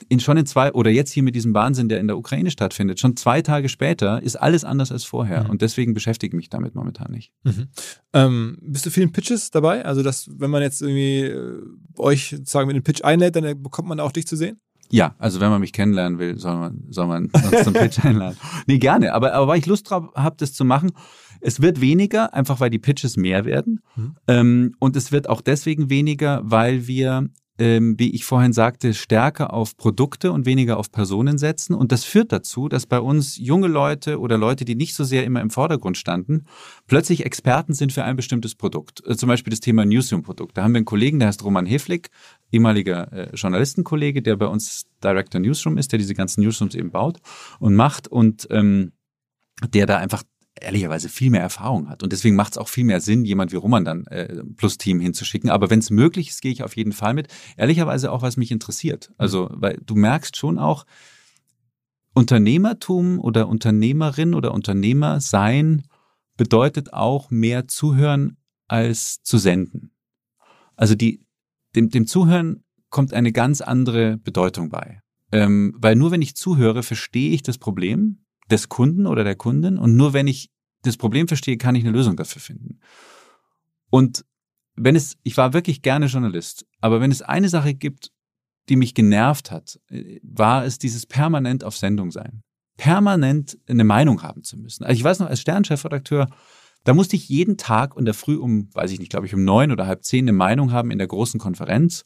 in, 0.08 0.20
schon 0.20 0.36
in 0.36 0.46
zwei, 0.46 0.72
oder 0.72 0.90
jetzt 0.90 1.10
hier 1.12 1.22
mit 1.22 1.34
diesem 1.34 1.54
Wahnsinn, 1.54 1.88
der 1.88 2.00
in 2.00 2.06
der 2.06 2.18
Ukraine 2.18 2.50
stattfindet, 2.50 3.00
schon 3.00 3.16
zwei 3.16 3.40
Tage 3.40 3.68
später 3.68 4.22
ist 4.22 4.36
alles 4.36 4.64
anders 4.64 4.92
als 4.92 5.04
vorher. 5.04 5.44
Mhm. 5.44 5.50
Und 5.50 5.62
deswegen 5.62 5.94
beschäftige 5.94 6.34
ich 6.34 6.36
mich 6.36 6.50
damit 6.50 6.74
momentan 6.74 7.10
nicht. 7.10 7.32
Mhm. 7.44 7.68
Ähm, 8.12 8.58
bist 8.60 8.84
du 8.84 8.90
vielen 8.90 9.12
Pitches 9.12 9.50
dabei? 9.50 9.84
Also, 9.84 10.02
dass, 10.02 10.28
wenn 10.38 10.50
man 10.50 10.62
jetzt 10.62 10.82
irgendwie 10.82 11.22
äh, 11.22 11.62
euch 11.96 12.30
sozusagen 12.30 12.66
mit 12.66 12.76
dem 12.76 12.84
Pitch 12.84 13.02
einlädt, 13.02 13.36
dann 13.36 13.44
äh, 13.44 13.54
bekommt 13.54 13.88
man 13.88 14.00
auch 14.00 14.12
dich 14.12 14.26
zu 14.26 14.36
sehen? 14.36 14.60
Ja, 14.90 15.14
also 15.18 15.40
wenn 15.40 15.50
man 15.50 15.60
mich 15.60 15.72
kennenlernen 15.72 16.18
will, 16.18 16.38
soll 16.38 16.56
man, 16.56 16.84
soll 16.88 17.06
man 17.06 17.26
uns 17.26 17.64
zum 17.64 17.74
Pitch 17.74 17.98
einladen. 18.04 18.38
Nee, 18.66 18.78
gerne. 18.78 19.12
Aber, 19.12 19.34
aber 19.34 19.48
weil 19.48 19.58
ich 19.58 19.66
Lust 19.66 19.90
drauf 19.90 20.08
habe, 20.14 20.36
das 20.38 20.54
zu 20.54 20.64
machen, 20.64 20.92
es 21.40 21.60
wird 21.60 21.80
weniger, 21.80 22.34
einfach 22.34 22.60
weil 22.60 22.70
die 22.70 22.78
Pitches 22.78 23.16
mehr 23.16 23.44
werden. 23.44 23.80
Mhm. 23.96 24.16
Ähm, 24.26 24.74
und 24.78 24.96
es 24.96 25.12
wird 25.12 25.28
auch 25.28 25.40
deswegen 25.40 25.90
weniger, 25.90 26.40
weil 26.44 26.86
wir, 26.86 27.28
ähm, 27.58 27.98
wie 27.98 28.10
ich 28.10 28.24
vorhin 28.24 28.52
sagte, 28.52 28.94
stärker 28.94 29.52
auf 29.52 29.76
Produkte 29.76 30.32
und 30.32 30.46
weniger 30.46 30.76
auf 30.76 30.92
Personen 30.92 31.38
setzen. 31.38 31.74
Und 31.74 31.92
das 31.92 32.04
führt 32.04 32.32
dazu, 32.32 32.68
dass 32.68 32.86
bei 32.86 33.00
uns 33.00 33.36
junge 33.36 33.68
Leute 33.68 34.20
oder 34.20 34.38
Leute, 34.38 34.64
die 34.64 34.74
nicht 34.74 34.94
so 34.94 35.04
sehr 35.04 35.24
immer 35.24 35.40
im 35.40 35.50
Vordergrund 35.50 35.96
standen, 35.96 36.44
plötzlich 36.86 37.26
Experten 37.26 37.74
sind 37.74 37.92
für 37.92 38.04
ein 38.04 38.16
bestimmtes 38.16 38.54
Produkt. 38.54 39.02
Äh, 39.06 39.16
zum 39.16 39.28
Beispiel 39.28 39.50
das 39.50 39.60
Thema 39.60 39.84
Newsroom-Produkt. 39.84 40.56
Da 40.56 40.62
haben 40.62 40.72
wir 40.72 40.78
einen 40.78 40.84
Kollegen, 40.84 41.18
der 41.18 41.28
heißt 41.28 41.44
Roman 41.44 41.66
Heflik, 41.66 42.10
ehemaliger 42.52 43.12
äh, 43.12 43.34
Journalistenkollege, 43.34 44.22
der 44.22 44.36
bei 44.36 44.46
uns 44.46 44.86
Director 45.02 45.40
Newsroom 45.40 45.78
ist, 45.78 45.92
der 45.92 45.98
diese 45.98 46.14
ganzen 46.14 46.42
Newsrooms 46.42 46.74
eben 46.74 46.90
baut 46.90 47.18
und 47.58 47.74
macht 47.74 48.08
und 48.08 48.46
ähm, 48.50 48.92
der 49.66 49.86
da 49.86 49.98
einfach 49.98 50.22
ehrlicherweise 50.62 51.08
viel 51.08 51.30
mehr 51.30 51.40
Erfahrung 51.40 51.88
hat. 51.88 52.02
Und 52.02 52.12
deswegen 52.12 52.36
macht 52.36 52.52
es 52.52 52.58
auch 52.58 52.68
viel 52.68 52.84
mehr 52.84 53.00
Sinn, 53.00 53.24
jemand 53.24 53.52
wie 53.52 53.56
Roman 53.56 53.84
dann 53.84 54.06
äh, 54.06 54.42
plus 54.56 54.78
Team 54.78 55.00
hinzuschicken. 55.00 55.50
Aber 55.50 55.70
wenn 55.70 55.78
es 55.78 55.90
möglich 55.90 56.30
ist, 56.30 56.42
gehe 56.42 56.52
ich 56.52 56.62
auf 56.62 56.76
jeden 56.76 56.92
Fall 56.92 57.14
mit. 57.14 57.28
Ehrlicherweise 57.56 58.12
auch, 58.12 58.22
was 58.22 58.36
mich 58.36 58.50
interessiert. 58.50 59.12
Also, 59.18 59.48
weil 59.52 59.80
du 59.84 59.94
merkst 59.94 60.36
schon 60.36 60.58
auch, 60.58 60.86
Unternehmertum 62.14 63.20
oder 63.20 63.48
Unternehmerin 63.48 64.34
oder 64.34 64.52
Unternehmer 64.52 65.20
sein 65.20 65.84
bedeutet 66.36 66.92
auch 66.92 67.30
mehr 67.30 67.68
zuhören 67.68 68.36
als 68.66 69.22
zu 69.22 69.38
senden. 69.38 69.92
Also 70.76 70.94
die, 70.94 71.24
dem, 71.74 71.90
dem 71.90 72.06
Zuhören 72.06 72.64
kommt 72.90 73.12
eine 73.12 73.32
ganz 73.32 73.60
andere 73.60 74.16
Bedeutung 74.16 74.68
bei. 74.70 75.00
Ähm, 75.30 75.74
weil 75.76 75.96
nur 75.96 76.10
wenn 76.10 76.22
ich 76.22 76.36
zuhöre, 76.36 76.82
verstehe 76.82 77.32
ich 77.32 77.42
das 77.42 77.58
Problem 77.58 78.24
des 78.50 78.68
Kunden 78.68 79.06
oder 79.06 79.24
der 79.24 79.36
Kundin 79.36 79.78
und 79.78 79.96
nur 79.96 80.12
wenn 80.12 80.26
ich 80.26 80.50
das 80.82 80.96
Problem 80.96 81.28
verstehe, 81.28 81.58
kann 81.58 81.74
ich 81.74 81.84
eine 81.84 81.96
Lösung 81.96 82.16
dafür 82.16 82.40
finden. 82.40 82.80
Und 83.90 84.24
wenn 84.76 84.96
es, 84.96 85.16
ich 85.22 85.36
war 85.36 85.52
wirklich 85.52 85.82
gerne 85.82 86.06
Journalist, 86.06 86.66
aber 86.80 87.00
wenn 87.00 87.10
es 87.10 87.22
eine 87.22 87.48
Sache 87.48 87.74
gibt, 87.74 88.12
die 88.68 88.76
mich 88.76 88.94
genervt 88.94 89.50
hat, 89.50 89.80
äh, 89.88 90.20
war 90.22 90.64
es 90.64 90.78
dieses 90.78 91.06
permanent 91.06 91.64
auf 91.64 91.76
Sendung 91.76 92.10
sein. 92.10 92.42
Permanent 92.76 93.58
eine 93.66 93.84
Meinung 93.84 94.22
haben 94.22 94.44
zu 94.44 94.56
müssen. 94.56 94.84
Also 94.84 94.96
ich 94.96 95.02
weiß 95.04 95.18
noch, 95.18 95.28
als 95.28 95.40
Sternchefredakteur, 95.40 96.28
da 96.84 96.94
musste 96.94 97.16
ich 97.16 97.28
jeden 97.28 97.56
Tag 97.56 97.96
in 97.96 98.04
der 98.04 98.14
Früh 98.14 98.36
um, 98.36 98.72
weiß 98.72 98.92
ich 98.92 99.00
nicht, 99.00 99.10
glaube 99.10 99.26
ich, 99.26 99.34
um 99.34 99.44
neun 99.44 99.72
oder 99.72 99.86
halb 99.86 100.04
zehn 100.04 100.24
eine 100.24 100.32
Meinung 100.32 100.70
haben 100.70 100.90
in 100.92 100.98
der 100.98 101.08
großen 101.08 101.40
Konferenz 101.40 102.04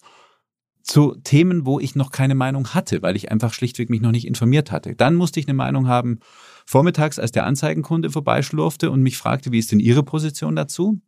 zu 0.83 1.15
Themen, 1.25 1.67
wo 1.67 1.81
ich 1.81 1.95
noch 1.95 2.11
keine 2.11 2.35
Meinung 2.35 2.69
hatte, 2.69 3.03
weil 3.03 3.17
ich 3.17 3.31
einfach 3.31 3.53
schlichtweg 3.53 3.91
mich 3.91 4.01
noch 4.01 4.11
nicht 4.11 4.27
informiert 4.27 4.71
hatte. 4.71 4.95
Dann 4.95 5.15
musste 5.15 5.41
ich 5.41 5.47
eine 5.47 5.55
Meinung 5.55 5.89
haben 5.89 6.19
vormittags, 6.67 7.19
als 7.19 7.33
der 7.33 7.47
Anzeigenkunde 7.47 8.11
vorbeischlurfte 8.11 8.91
und 8.91 9.03
mich 9.03 9.17
fragte, 9.17 9.53
wie 9.53 9.59
ist 9.59 9.73
denn 9.73 9.81
Ihre 9.81 10.03
Position 10.03 10.57
dazu? 10.57 11.01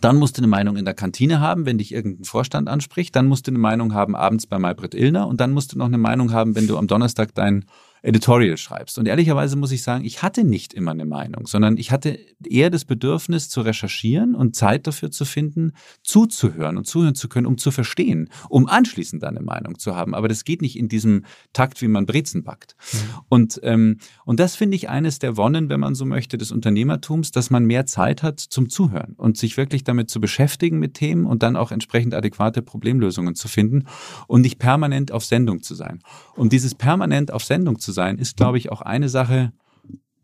Dann 0.00 0.16
musste 0.16 0.38
eine 0.38 0.48
Meinung 0.48 0.76
in 0.76 0.84
der 0.84 0.94
Kantine 0.94 1.40
haben, 1.40 1.66
wenn 1.66 1.78
dich 1.78 1.92
irgendein 1.92 2.24
Vorstand 2.24 2.68
anspricht. 2.68 3.14
Dann 3.14 3.26
musste 3.26 3.50
eine 3.50 3.58
Meinung 3.58 3.94
haben 3.94 4.16
abends 4.16 4.46
bei 4.46 4.58
Maybrit 4.58 4.94
Illner. 4.94 5.28
Und 5.28 5.40
dann 5.40 5.52
musste 5.52 5.78
noch 5.78 5.86
eine 5.86 5.98
Meinung 5.98 6.32
haben, 6.32 6.56
wenn 6.56 6.66
du 6.66 6.76
am 6.76 6.88
Donnerstag 6.88 7.34
dein 7.34 7.66
Editorial 8.04 8.58
schreibst. 8.58 8.98
Und 8.98 9.08
ehrlicherweise 9.08 9.56
muss 9.56 9.72
ich 9.72 9.82
sagen, 9.82 10.04
ich 10.04 10.22
hatte 10.22 10.44
nicht 10.44 10.74
immer 10.74 10.90
eine 10.90 11.06
Meinung, 11.06 11.46
sondern 11.46 11.78
ich 11.78 11.90
hatte 11.90 12.18
eher 12.46 12.68
das 12.68 12.84
Bedürfnis 12.84 13.48
zu 13.48 13.62
recherchieren 13.62 14.34
und 14.34 14.54
Zeit 14.54 14.86
dafür 14.86 15.10
zu 15.10 15.24
finden, 15.24 15.72
zuzuhören 16.02 16.76
und 16.76 16.86
zuhören 16.86 17.14
zu 17.14 17.30
können, 17.30 17.46
um 17.46 17.56
zu 17.56 17.70
verstehen, 17.70 18.28
um 18.50 18.68
anschließend 18.68 19.22
dann 19.22 19.38
eine 19.38 19.44
Meinung 19.44 19.78
zu 19.78 19.96
haben. 19.96 20.14
Aber 20.14 20.28
das 20.28 20.44
geht 20.44 20.60
nicht 20.60 20.78
in 20.78 20.88
diesem 20.88 21.24
Takt, 21.54 21.80
wie 21.80 21.88
man 21.88 22.04
Brezen 22.04 22.44
backt. 22.44 22.76
Mhm. 22.92 22.98
Und, 23.30 23.60
ähm, 23.62 23.98
und 24.26 24.38
das 24.38 24.54
finde 24.54 24.76
ich 24.76 24.90
eines 24.90 25.18
der 25.18 25.38
Wonnen, 25.38 25.70
wenn 25.70 25.80
man 25.80 25.94
so 25.94 26.04
möchte, 26.04 26.36
des 26.36 26.52
Unternehmertums, 26.52 27.30
dass 27.30 27.48
man 27.48 27.64
mehr 27.64 27.86
Zeit 27.86 28.22
hat 28.22 28.38
zum 28.38 28.68
Zuhören 28.68 29.14
und 29.16 29.38
sich 29.38 29.56
wirklich 29.56 29.82
damit 29.82 30.10
zu 30.10 30.20
beschäftigen 30.20 30.78
mit 30.78 30.92
Themen 30.92 31.24
und 31.24 31.42
dann 31.42 31.56
auch 31.56 31.72
entsprechend 31.72 32.14
adäquate 32.14 32.60
Problemlösungen 32.60 33.34
zu 33.34 33.48
finden 33.48 33.86
und 34.26 34.42
nicht 34.42 34.58
permanent 34.58 35.10
auf 35.10 35.24
Sendung 35.24 35.62
zu 35.62 35.74
sein. 35.74 36.00
Und 36.36 36.52
dieses 36.52 36.74
permanent 36.74 37.30
auf 37.30 37.44
Sendung 37.44 37.78
zu 37.78 37.93
sein, 37.94 38.18
ist, 38.18 38.36
glaube 38.36 38.58
ich, 38.58 38.70
auch 38.70 38.82
eine 38.82 39.08
Sache, 39.08 39.52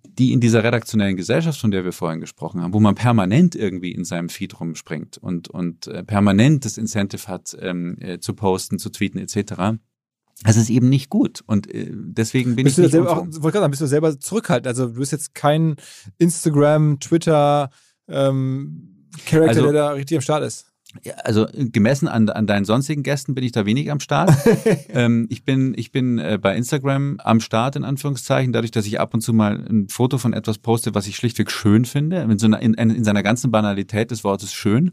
die 0.05 0.33
in 0.33 0.41
dieser 0.41 0.63
redaktionellen 0.63 1.17
Gesellschaft, 1.17 1.59
von 1.59 1.71
der 1.71 1.85
wir 1.85 1.93
vorhin 1.93 2.21
gesprochen 2.21 2.61
haben, 2.61 2.75
wo 2.75 2.81
man 2.81 2.95
permanent 2.95 3.55
irgendwie 3.55 3.93
in 3.93 4.05
seinem 4.05 4.29
Feed 4.29 4.61
rumspringt 4.61 5.17
und, 5.17 5.49
und 5.49 5.87
äh, 5.87 6.05
permanent 6.05 6.65
das 6.65 6.77
Incentive 6.77 7.27
hat, 7.29 7.57
ähm, 7.59 7.97
äh, 8.01 8.19
zu 8.19 8.35
posten, 8.35 8.79
zu 8.79 8.91
tweeten 8.91 9.19
etc., 9.19 9.79
das 10.43 10.57
ist 10.57 10.71
eben 10.71 10.89
nicht 10.89 11.11
gut. 11.11 11.43
Und 11.47 11.73
äh, 11.73 11.91
deswegen 11.93 12.57
bin 12.57 12.65
bist 12.65 12.75
ich 12.75 12.77
du 12.77 12.83
nicht 12.83 12.93
selber 12.93 13.13
auch, 13.13 13.27
wollte 13.27 13.41
gerade 13.41 13.59
sagen, 13.59 13.71
bist 13.71 13.83
du 13.83 13.87
selber 13.87 14.19
zurückhaltend. 14.19 14.69
Also 14.69 14.87
du 14.87 14.99
bist 14.99 15.13
jetzt 15.13 15.35
kein 15.35 15.77
Instagram, 16.17 16.99
Twitter, 16.99 17.71
ähm, 18.09 19.07
Charakter, 19.27 19.49
Also- 19.51 19.63
der 19.65 19.73
da 19.73 19.91
richtig 19.91 20.17
am 20.17 20.23
Start 20.23 20.43
ist. 20.45 20.70
Also 21.25 21.47
gemessen 21.55 22.09
an, 22.09 22.29
an 22.29 22.47
deinen 22.47 22.65
sonstigen 22.65 23.03
Gästen 23.03 23.35
bin 23.35 23.45
ich 23.45 23.53
da 23.53 23.65
wenig 23.67 23.91
am 23.91 24.01
Start. 24.01 24.33
ähm, 24.89 25.27
ich 25.31 25.45
bin, 25.45 25.75
ich 25.77 25.93
bin 25.93 26.19
äh, 26.19 26.39
bei 26.41 26.57
Instagram 26.57 27.19
am 27.23 27.41
Start, 27.41 27.77
in 27.77 27.85
Anführungszeichen, 27.85 28.53
dadurch, 28.53 28.71
dass 28.71 28.87
ich 28.87 28.99
ab 28.99 29.15
und 29.15 29.21
zu 29.21 29.33
mal 29.33 29.65
ein 29.69 29.89
Foto 29.89 30.19
von 30.19 30.33
etwas 30.33 30.59
poste, 30.59 30.95
was 30.95 31.07
ich 31.07 31.17
schlichtweg 31.17 31.51
schön 31.51 31.85
finde, 31.85 32.23
in, 32.23 32.39
so 32.39 32.47
einer, 32.47 32.61
in, 32.61 32.75
in 32.75 33.05
seiner 33.05 33.23
ganzen 33.23 33.51
Banalität 33.51 34.11
des 34.11 34.25
Wortes 34.25 34.53
schön. 34.53 34.93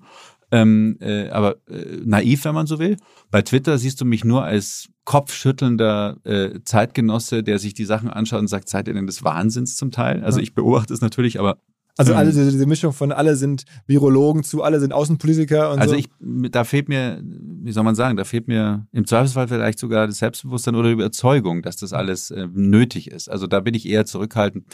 Ähm, 0.50 0.98
äh, 1.02 1.30
aber 1.30 1.58
äh, 1.68 1.98
naiv, 2.06 2.46
wenn 2.46 2.54
man 2.54 2.68
so 2.68 2.80
will. 2.80 2.98
Bei 3.32 3.42
Twitter 3.42 3.78
siehst 3.78 4.00
du 4.00 4.06
mich 4.06 4.24
nur 4.24 4.44
als 4.44 4.90
kopfschüttelnder 5.04 6.18
äh, 6.24 6.60
Zeitgenosse, 6.64 7.44
der 7.44 7.60
sich 7.60 7.74
die 7.74 7.86
Sachen 7.86 8.10
anschaut 8.10 8.40
und 8.40 8.48
sagt, 8.48 8.70
seid 8.70 8.88
ihr 8.88 8.94
denn 8.94 9.08
des 9.08 9.24
Wahnsinns 9.24 9.76
zum 9.76 9.92
Teil? 9.92 10.24
Also 10.24 10.40
ich 10.40 10.54
beobachte 10.54 10.94
es 10.94 11.02
natürlich, 11.02 11.40
aber 11.40 11.58
Also 11.98 12.14
Ähm. 12.14 12.20
alle 12.20 12.30
diese, 12.30 12.52
diese 12.52 12.66
Mischung 12.66 12.94
von 12.94 13.12
alle 13.12 13.36
sind 13.36 13.66
Virologen 13.88 14.44
zu 14.44 14.64
alle 14.64 14.80
sind 14.80 14.94
Außenpolitiker 14.94 15.72
und 15.72 15.80
Also 15.80 15.94
so. 15.94 16.00
ich, 16.00 16.08
da 16.52 16.64
fehlt 16.64 16.90
mir, 16.90 17.22
wie 17.24 17.72
soll 17.72 17.84
man 17.84 17.96
sagen, 17.96 18.18
da 18.18 18.24
fehlt 18.24 18.48
mir 18.48 18.88
im 18.92 19.06
Zweifelsfall 19.08 19.48
vielleicht 19.48 19.80
sogar 19.80 20.08
das 20.08 20.20
Selbstbewusstsein 20.20 20.76
oder 20.76 20.90
die 20.90 20.94
Überzeugung, 20.94 21.62
dass 21.64 21.78
das 21.78 21.94
alles 21.94 22.32
äh, 22.32 22.48
nötig 22.54 23.10
ist. 23.12 23.30
Also 23.30 23.48
da 23.48 23.60
bin 23.60 23.74
ich 23.74 23.88
eher 23.88 24.06
zurückhaltend, 24.06 24.66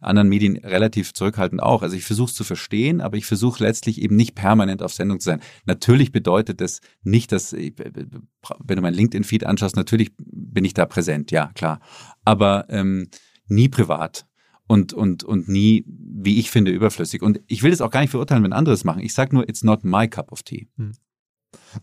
anderen 0.00 0.28
Medien 0.28 0.56
relativ 0.56 1.14
zurückhaltend 1.14 1.62
auch. 1.62 1.82
Also 1.82 1.96
ich 1.96 2.04
versuche 2.04 2.30
es 2.30 2.34
zu 2.34 2.44
verstehen, 2.44 3.00
aber 3.00 3.16
ich 3.16 3.26
versuche 3.26 3.62
letztlich 3.62 4.00
eben 4.02 4.16
nicht 4.16 4.34
permanent 4.34 4.82
auf 4.82 4.92
Sendung 4.92 5.20
zu 5.20 5.26
sein. 5.26 5.40
Natürlich 5.66 6.12
bedeutet 6.12 6.60
das 6.60 6.80
nicht, 7.02 7.32
dass, 7.32 7.52
ich, 7.52 7.74
wenn 7.78 8.76
du 8.76 8.82
mein 8.82 8.94
LinkedIn-Feed 8.94 9.46
anschaust, 9.46 9.76
natürlich 9.76 10.10
bin 10.18 10.64
ich 10.64 10.74
da 10.74 10.86
präsent, 10.86 11.30
ja, 11.30 11.50
klar. 11.54 11.80
Aber 12.24 12.66
ähm, 12.68 13.08
nie 13.46 13.68
privat 13.68 14.26
und, 14.72 14.94
und, 14.94 15.22
und 15.22 15.50
nie, 15.50 15.84
wie 15.86 16.40
ich 16.40 16.50
finde, 16.50 16.70
überflüssig. 16.70 17.20
Und 17.20 17.42
ich 17.46 17.62
will 17.62 17.72
das 17.72 17.82
auch 17.82 17.90
gar 17.90 18.00
nicht 18.00 18.08
verurteilen, 18.08 18.42
wenn 18.42 18.54
andere 18.54 18.74
es 18.74 18.84
machen. 18.84 19.02
Ich 19.02 19.12
sage 19.12 19.34
nur, 19.34 19.46
it's 19.46 19.62
not 19.62 19.84
my 19.84 20.08
cup 20.08 20.32
of 20.32 20.42
tea. 20.42 20.66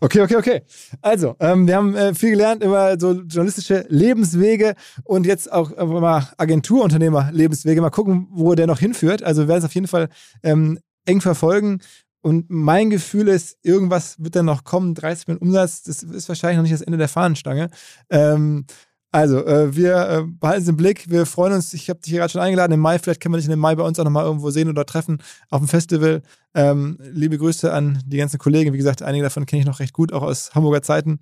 Okay, 0.00 0.22
okay, 0.22 0.36
okay. 0.36 0.62
Also, 1.00 1.36
ähm, 1.38 1.68
wir 1.68 1.76
haben 1.76 1.94
äh, 1.94 2.14
viel 2.14 2.30
gelernt 2.30 2.64
über 2.64 2.98
so 2.98 3.12
journalistische 3.12 3.86
Lebenswege 3.88 4.74
und 5.04 5.24
jetzt 5.24 5.52
auch 5.52 5.70
äh, 5.70 5.84
mal 5.84 6.26
Agenturunternehmer-Lebenswege. 6.36 7.80
Mal 7.80 7.90
gucken, 7.90 8.26
wo 8.32 8.56
der 8.56 8.66
noch 8.66 8.80
hinführt. 8.80 9.22
Also, 9.22 9.42
wir 9.42 9.48
werden 9.48 9.60
es 9.60 9.64
auf 9.66 9.74
jeden 9.74 9.86
Fall 9.86 10.08
ähm, 10.42 10.80
eng 11.06 11.20
verfolgen. 11.20 11.78
Und 12.22 12.50
mein 12.50 12.90
Gefühl 12.90 13.28
ist, 13.28 13.56
irgendwas 13.62 14.16
wird 14.18 14.34
dann 14.34 14.46
noch 14.46 14.64
kommen. 14.64 14.96
30 14.96 15.28
Millionen 15.28 15.48
Umsatz, 15.48 15.84
das 15.84 16.02
ist 16.02 16.28
wahrscheinlich 16.28 16.56
noch 16.56 16.64
nicht 16.64 16.74
das 16.74 16.82
Ende 16.82 16.98
der 16.98 17.08
Fahnenstange. 17.08 17.70
Ähm, 18.10 18.66
also, 19.12 19.44
äh, 19.44 19.74
wir 19.74 20.08
äh, 20.08 20.22
behalten 20.24 20.62
es 20.62 20.68
im 20.68 20.76
Blick. 20.76 21.10
Wir 21.10 21.26
freuen 21.26 21.52
uns. 21.52 21.74
Ich 21.74 21.90
habe 21.90 22.00
dich 22.00 22.10
hier 22.10 22.20
gerade 22.20 22.32
schon 22.32 22.40
eingeladen. 22.40 22.72
Im 22.72 22.80
Mai, 22.80 22.98
vielleicht 22.98 23.20
können 23.20 23.34
wir 23.34 23.38
dich 23.38 23.48
im 23.48 23.58
Mai 23.58 23.74
bei 23.74 23.82
uns 23.82 23.98
auch 23.98 24.04
nochmal 24.04 24.24
irgendwo 24.24 24.50
sehen 24.50 24.68
oder 24.68 24.86
treffen 24.86 25.18
auf 25.50 25.60
dem 25.60 25.68
Festival. 25.68 26.22
Ähm, 26.54 26.98
liebe 27.00 27.36
Grüße 27.36 27.72
an 27.72 28.02
die 28.06 28.18
ganzen 28.18 28.38
Kollegen. 28.38 28.72
Wie 28.72 28.78
gesagt, 28.78 29.02
einige 29.02 29.24
davon 29.24 29.46
kenne 29.46 29.60
ich 29.60 29.66
noch 29.66 29.80
recht 29.80 29.92
gut, 29.92 30.12
auch 30.12 30.22
aus 30.22 30.54
Hamburger 30.54 30.82
Zeiten. 30.82 31.18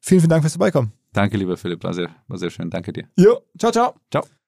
Vielen, 0.00 0.20
vielen 0.20 0.30
Dank 0.30 0.42
fürs 0.42 0.54
Vorbeikommen. 0.54 0.92
Danke, 1.12 1.36
lieber 1.36 1.56
Philipp, 1.56 1.82
war 1.82 1.94
sehr, 1.94 2.10
war 2.28 2.38
sehr 2.38 2.50
schön. 2.50 2.70
Danke 2.70 2.92
dir. 2.92 3.08
Jo, 3.16 3.40
ciao, 3.58 3.72
ciao. 3.72 3.94
Ciao. 4.10 4.39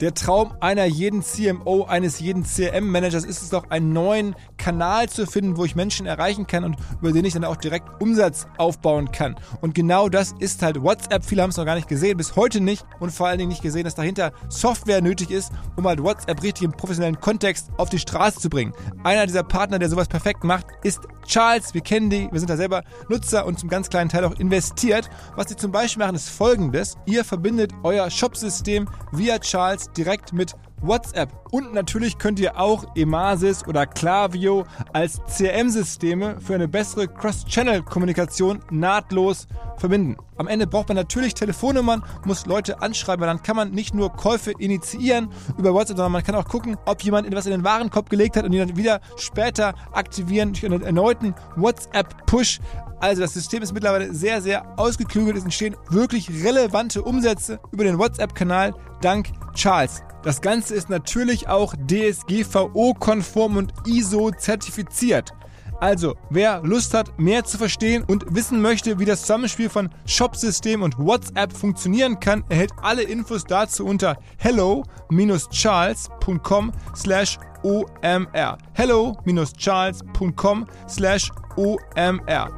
Der 0.00 0.12
Traum 0.12 0.52
einer 0.60 0.84
jeden 0.84 1.22
CMO, 1.22 1.84
eines 1.84 2.20
jeden 2.20 2.44
CRM-Managers 2.44 3.24
ist 3.24 3.40
es 3.40 3.48
doch, 3.48 3.70
einen 3.70 3.94
neuen 3.94 4.36
Kanal 4.58 5.08
zu 5.08 5.26
finden, 5.26 5.56
wo 5.56 5.64
ich 5.64 5.74
Menschen 5.74 6.04
erreichen 6.04 6.46
kann 6.46 6.64
und 6.64 6.76
über 7.00 7.12
den 7.12 7.24
ich 7.24 7.32
dann 7.32 7.44
auch 7.44 7.56
direkt 7.56 7.88
Umsatz 8.02 8.46
aufbauen 8.58 9.10
kann. 9.10 9.36
Und 9.62 9.74
genau 9.74 10.10
das 10.10 10.34
ist 10.38 10.62
halt 10.62 10.82
WhatsApp. 10.82 11.24
Viele 11.24 11.42
haben 11.42 11.50
es 11.50 11.56
noch 11.56 11.64
gar 11.64 11.76
nicht 11.76 11.88
gesehen, 11.88 12.18
bis 12.18 12.36
heute 12.36 12.60
nicht 12.60 12.84
und 13.00 13.10
vor 13.10 13.28
allen 13.28 13.38
Dingen 13.38 13.48
nicht 13.48 13.62
gesehen, 13.62 13.84
dass 13.84 13.94
dahinter 13.94 14.32
Software 14.50 15.00
nötig 15.00 15.30
ist, 15.30 15.50
um 15.76 15.86
halt 15.86 16.02
WhatsApp 16.02 16.42
richtig 16.42 16.64
im 16.64 16.72
professionellen 16.72 17.18
Kontext 17.18 17.70
auf 17.78 17.88
die 17.88 17.98
Straße 17.98 18.38
zu 18.38 18.50
bringen. 18.50 18.74
Einer 19.02 19.26
dieser 19.26 19.44
Partner, 19.44 19.78
der 19.78 19.88
sowas 19.88 20.08
perfekt 20.08 20.44
macht, 20.44 20.66
ist 20.82 21.00
Charles. 21.26 21.72
Wir 21.72 21.80
kennen 21.80 22.10
die, 22.10 22.28
wir 22.30 22.38
sind 22.38 22.50
da 22.50 22.56
selber 22.56 22.82
Nutzer 23.08 23.46
und 23.46 23.58
zum 23.58 23.68
ganz 23.68 23.88
kleinen 23.88 24.10
Teil 24.10 24.24
auch 24.24 24.38
investiert. 24.38 25.08
Was 25.36 25.48
sie 25.48 25.56
zum 25.56 25.72
Beispiel 25.72 26.04
machen, 26.04 26.16
ist 26.16 26.28
folgendes. 26.28 26.96
Ihr 27.06 27.24
verbindet 27.24 27.72
euer 27.82 28.10
Shopsystem 28.10 28.88
via 29.12 29.38
Charles 29.38 29.85
direkt 29.92 30.32
mit 30.32 30.54
WhatsApp. 30.80 31.30
Und 31.50 31.74
natürlich 31.74 32.18
könnt 32.18 32.38
ihr 32.38 32.58
auch 32.58 32.84
Emasis 32.94 33.66
oder 33.66 33.86
Klaviyo 33.86 34.64
als 34.92 35.20
CRM-Systeme 35.26 36.40
für 36.40 36.54
eine 36.54 36.68
bessere 36.68 37.08
Cross-Channel-Kommunikation 37.08 38.60
nahtlos 38.70 39.46
verbinden. 39.78 40.16
Am 40.36 40.48
Ende 40.48 40.66
braucht 40.66 40.88
man 40.88 40.96
natürlich 40.96 41.34
Telefonnummern, 41.34 42.02
muss 42.24 42.46
Leute 42.46 42.82
anschreiben, 42.82 43.20
weil 43.20 43.28
dann 43.28 43.42
kann 43.42 43.56
man 43.56 43.70
nicht 43.70 43.94
nur 43.94 44.12
Käufe 44.12 44.52
initiieren 44.58 45.28
über 45.56 45.72
WhatsApp, 45.72 45.96
sondern 45.96 46.12
man 46.12 46.24
kann 46.24 46.34
auch 46.34 46.46
gucken, 46.46 46.76
ob 46.84 47.02
jemand 47.02 47.26
etwas 47.26 47.46
in 47.46 47.52
den 47.52 47.64
Warenkorb 47.64 48.10
gelegt 48.10 48.36
hat 48.36 48.44
und 48.44 48.52
ihn 48.52 48.66
dann 48.66 48.76
wieder 48.76 49.00
später 49.16 49.74
aktivieren 49.92 50.52
durch 50.52 50.64
einen 50.64 50.82
erneuten 50.82 51.34
WhatsApp-Push. 51.56 52.60
Also 53.00 53.22
das 53.22 53.34
System 53.34 53.62
ist 53.62 53.72
mittlerweile 53.72 54.12
sehr, 54.14 54.40
sehr 54.40 54.78
ausgeklügelt. 54.78 55.36
Es 55.36 55.44
entstehen 55.44 55.76
wirklich 55.90 56.30
relevante 56.44 57.02
Umsätze 57.02 57.60
über 57.70 57.84
den 57.84 57.98
WhatsApp-Kanal 57.98 58.74
dank 59.00 59.28
Charles. 59.54 60.02
Das 60.26 60.40
Ganze 60.40 60.74
ist 60.74 60.90
natürlich 60.90 61.46
auch 61.46 61.76
DSGVO-konform 61.76 63.58
und 63.58 63.72
ISO-zertifiziert. 63.86 65.32
Also, 65.78 66.16
wer 66.30 66.62
Lust 66.64 66.94
hat, 66.94 67.16
mehr 67.16 67.44
zu 67.44 67.58
verstehen 67.58 68.02
und 68.02 68.34
wissen 68.34 68.60
möchte, 68.60 68.98
wie 68.98 69.04
das 69.04 69.20
Zusammenspiel 69.20 69.68
von 69.68 69.88
Shopsystem 70.04 70.82
und 70.82 70.98
WhatsApp 70.98 71.52
funktionieren 71.52 72.18
kann, 72.18 72.42
erhält 72.48 72.72
alle 72.82 73.04
Infos 73.04 73.44
dazu 73.44 73.86
unter 73.86 74.18
hello-charles.com 74.38 76.72
slash 76.96 77.38
omr. 77.62 78.58
hello-charles.com 78.72 80.66
slash 80.88 81.30
omr. 81.56 82.50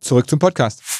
Zurück 0.00 0.30
zum 0.30 0.38
Podcast. 0.38 0.99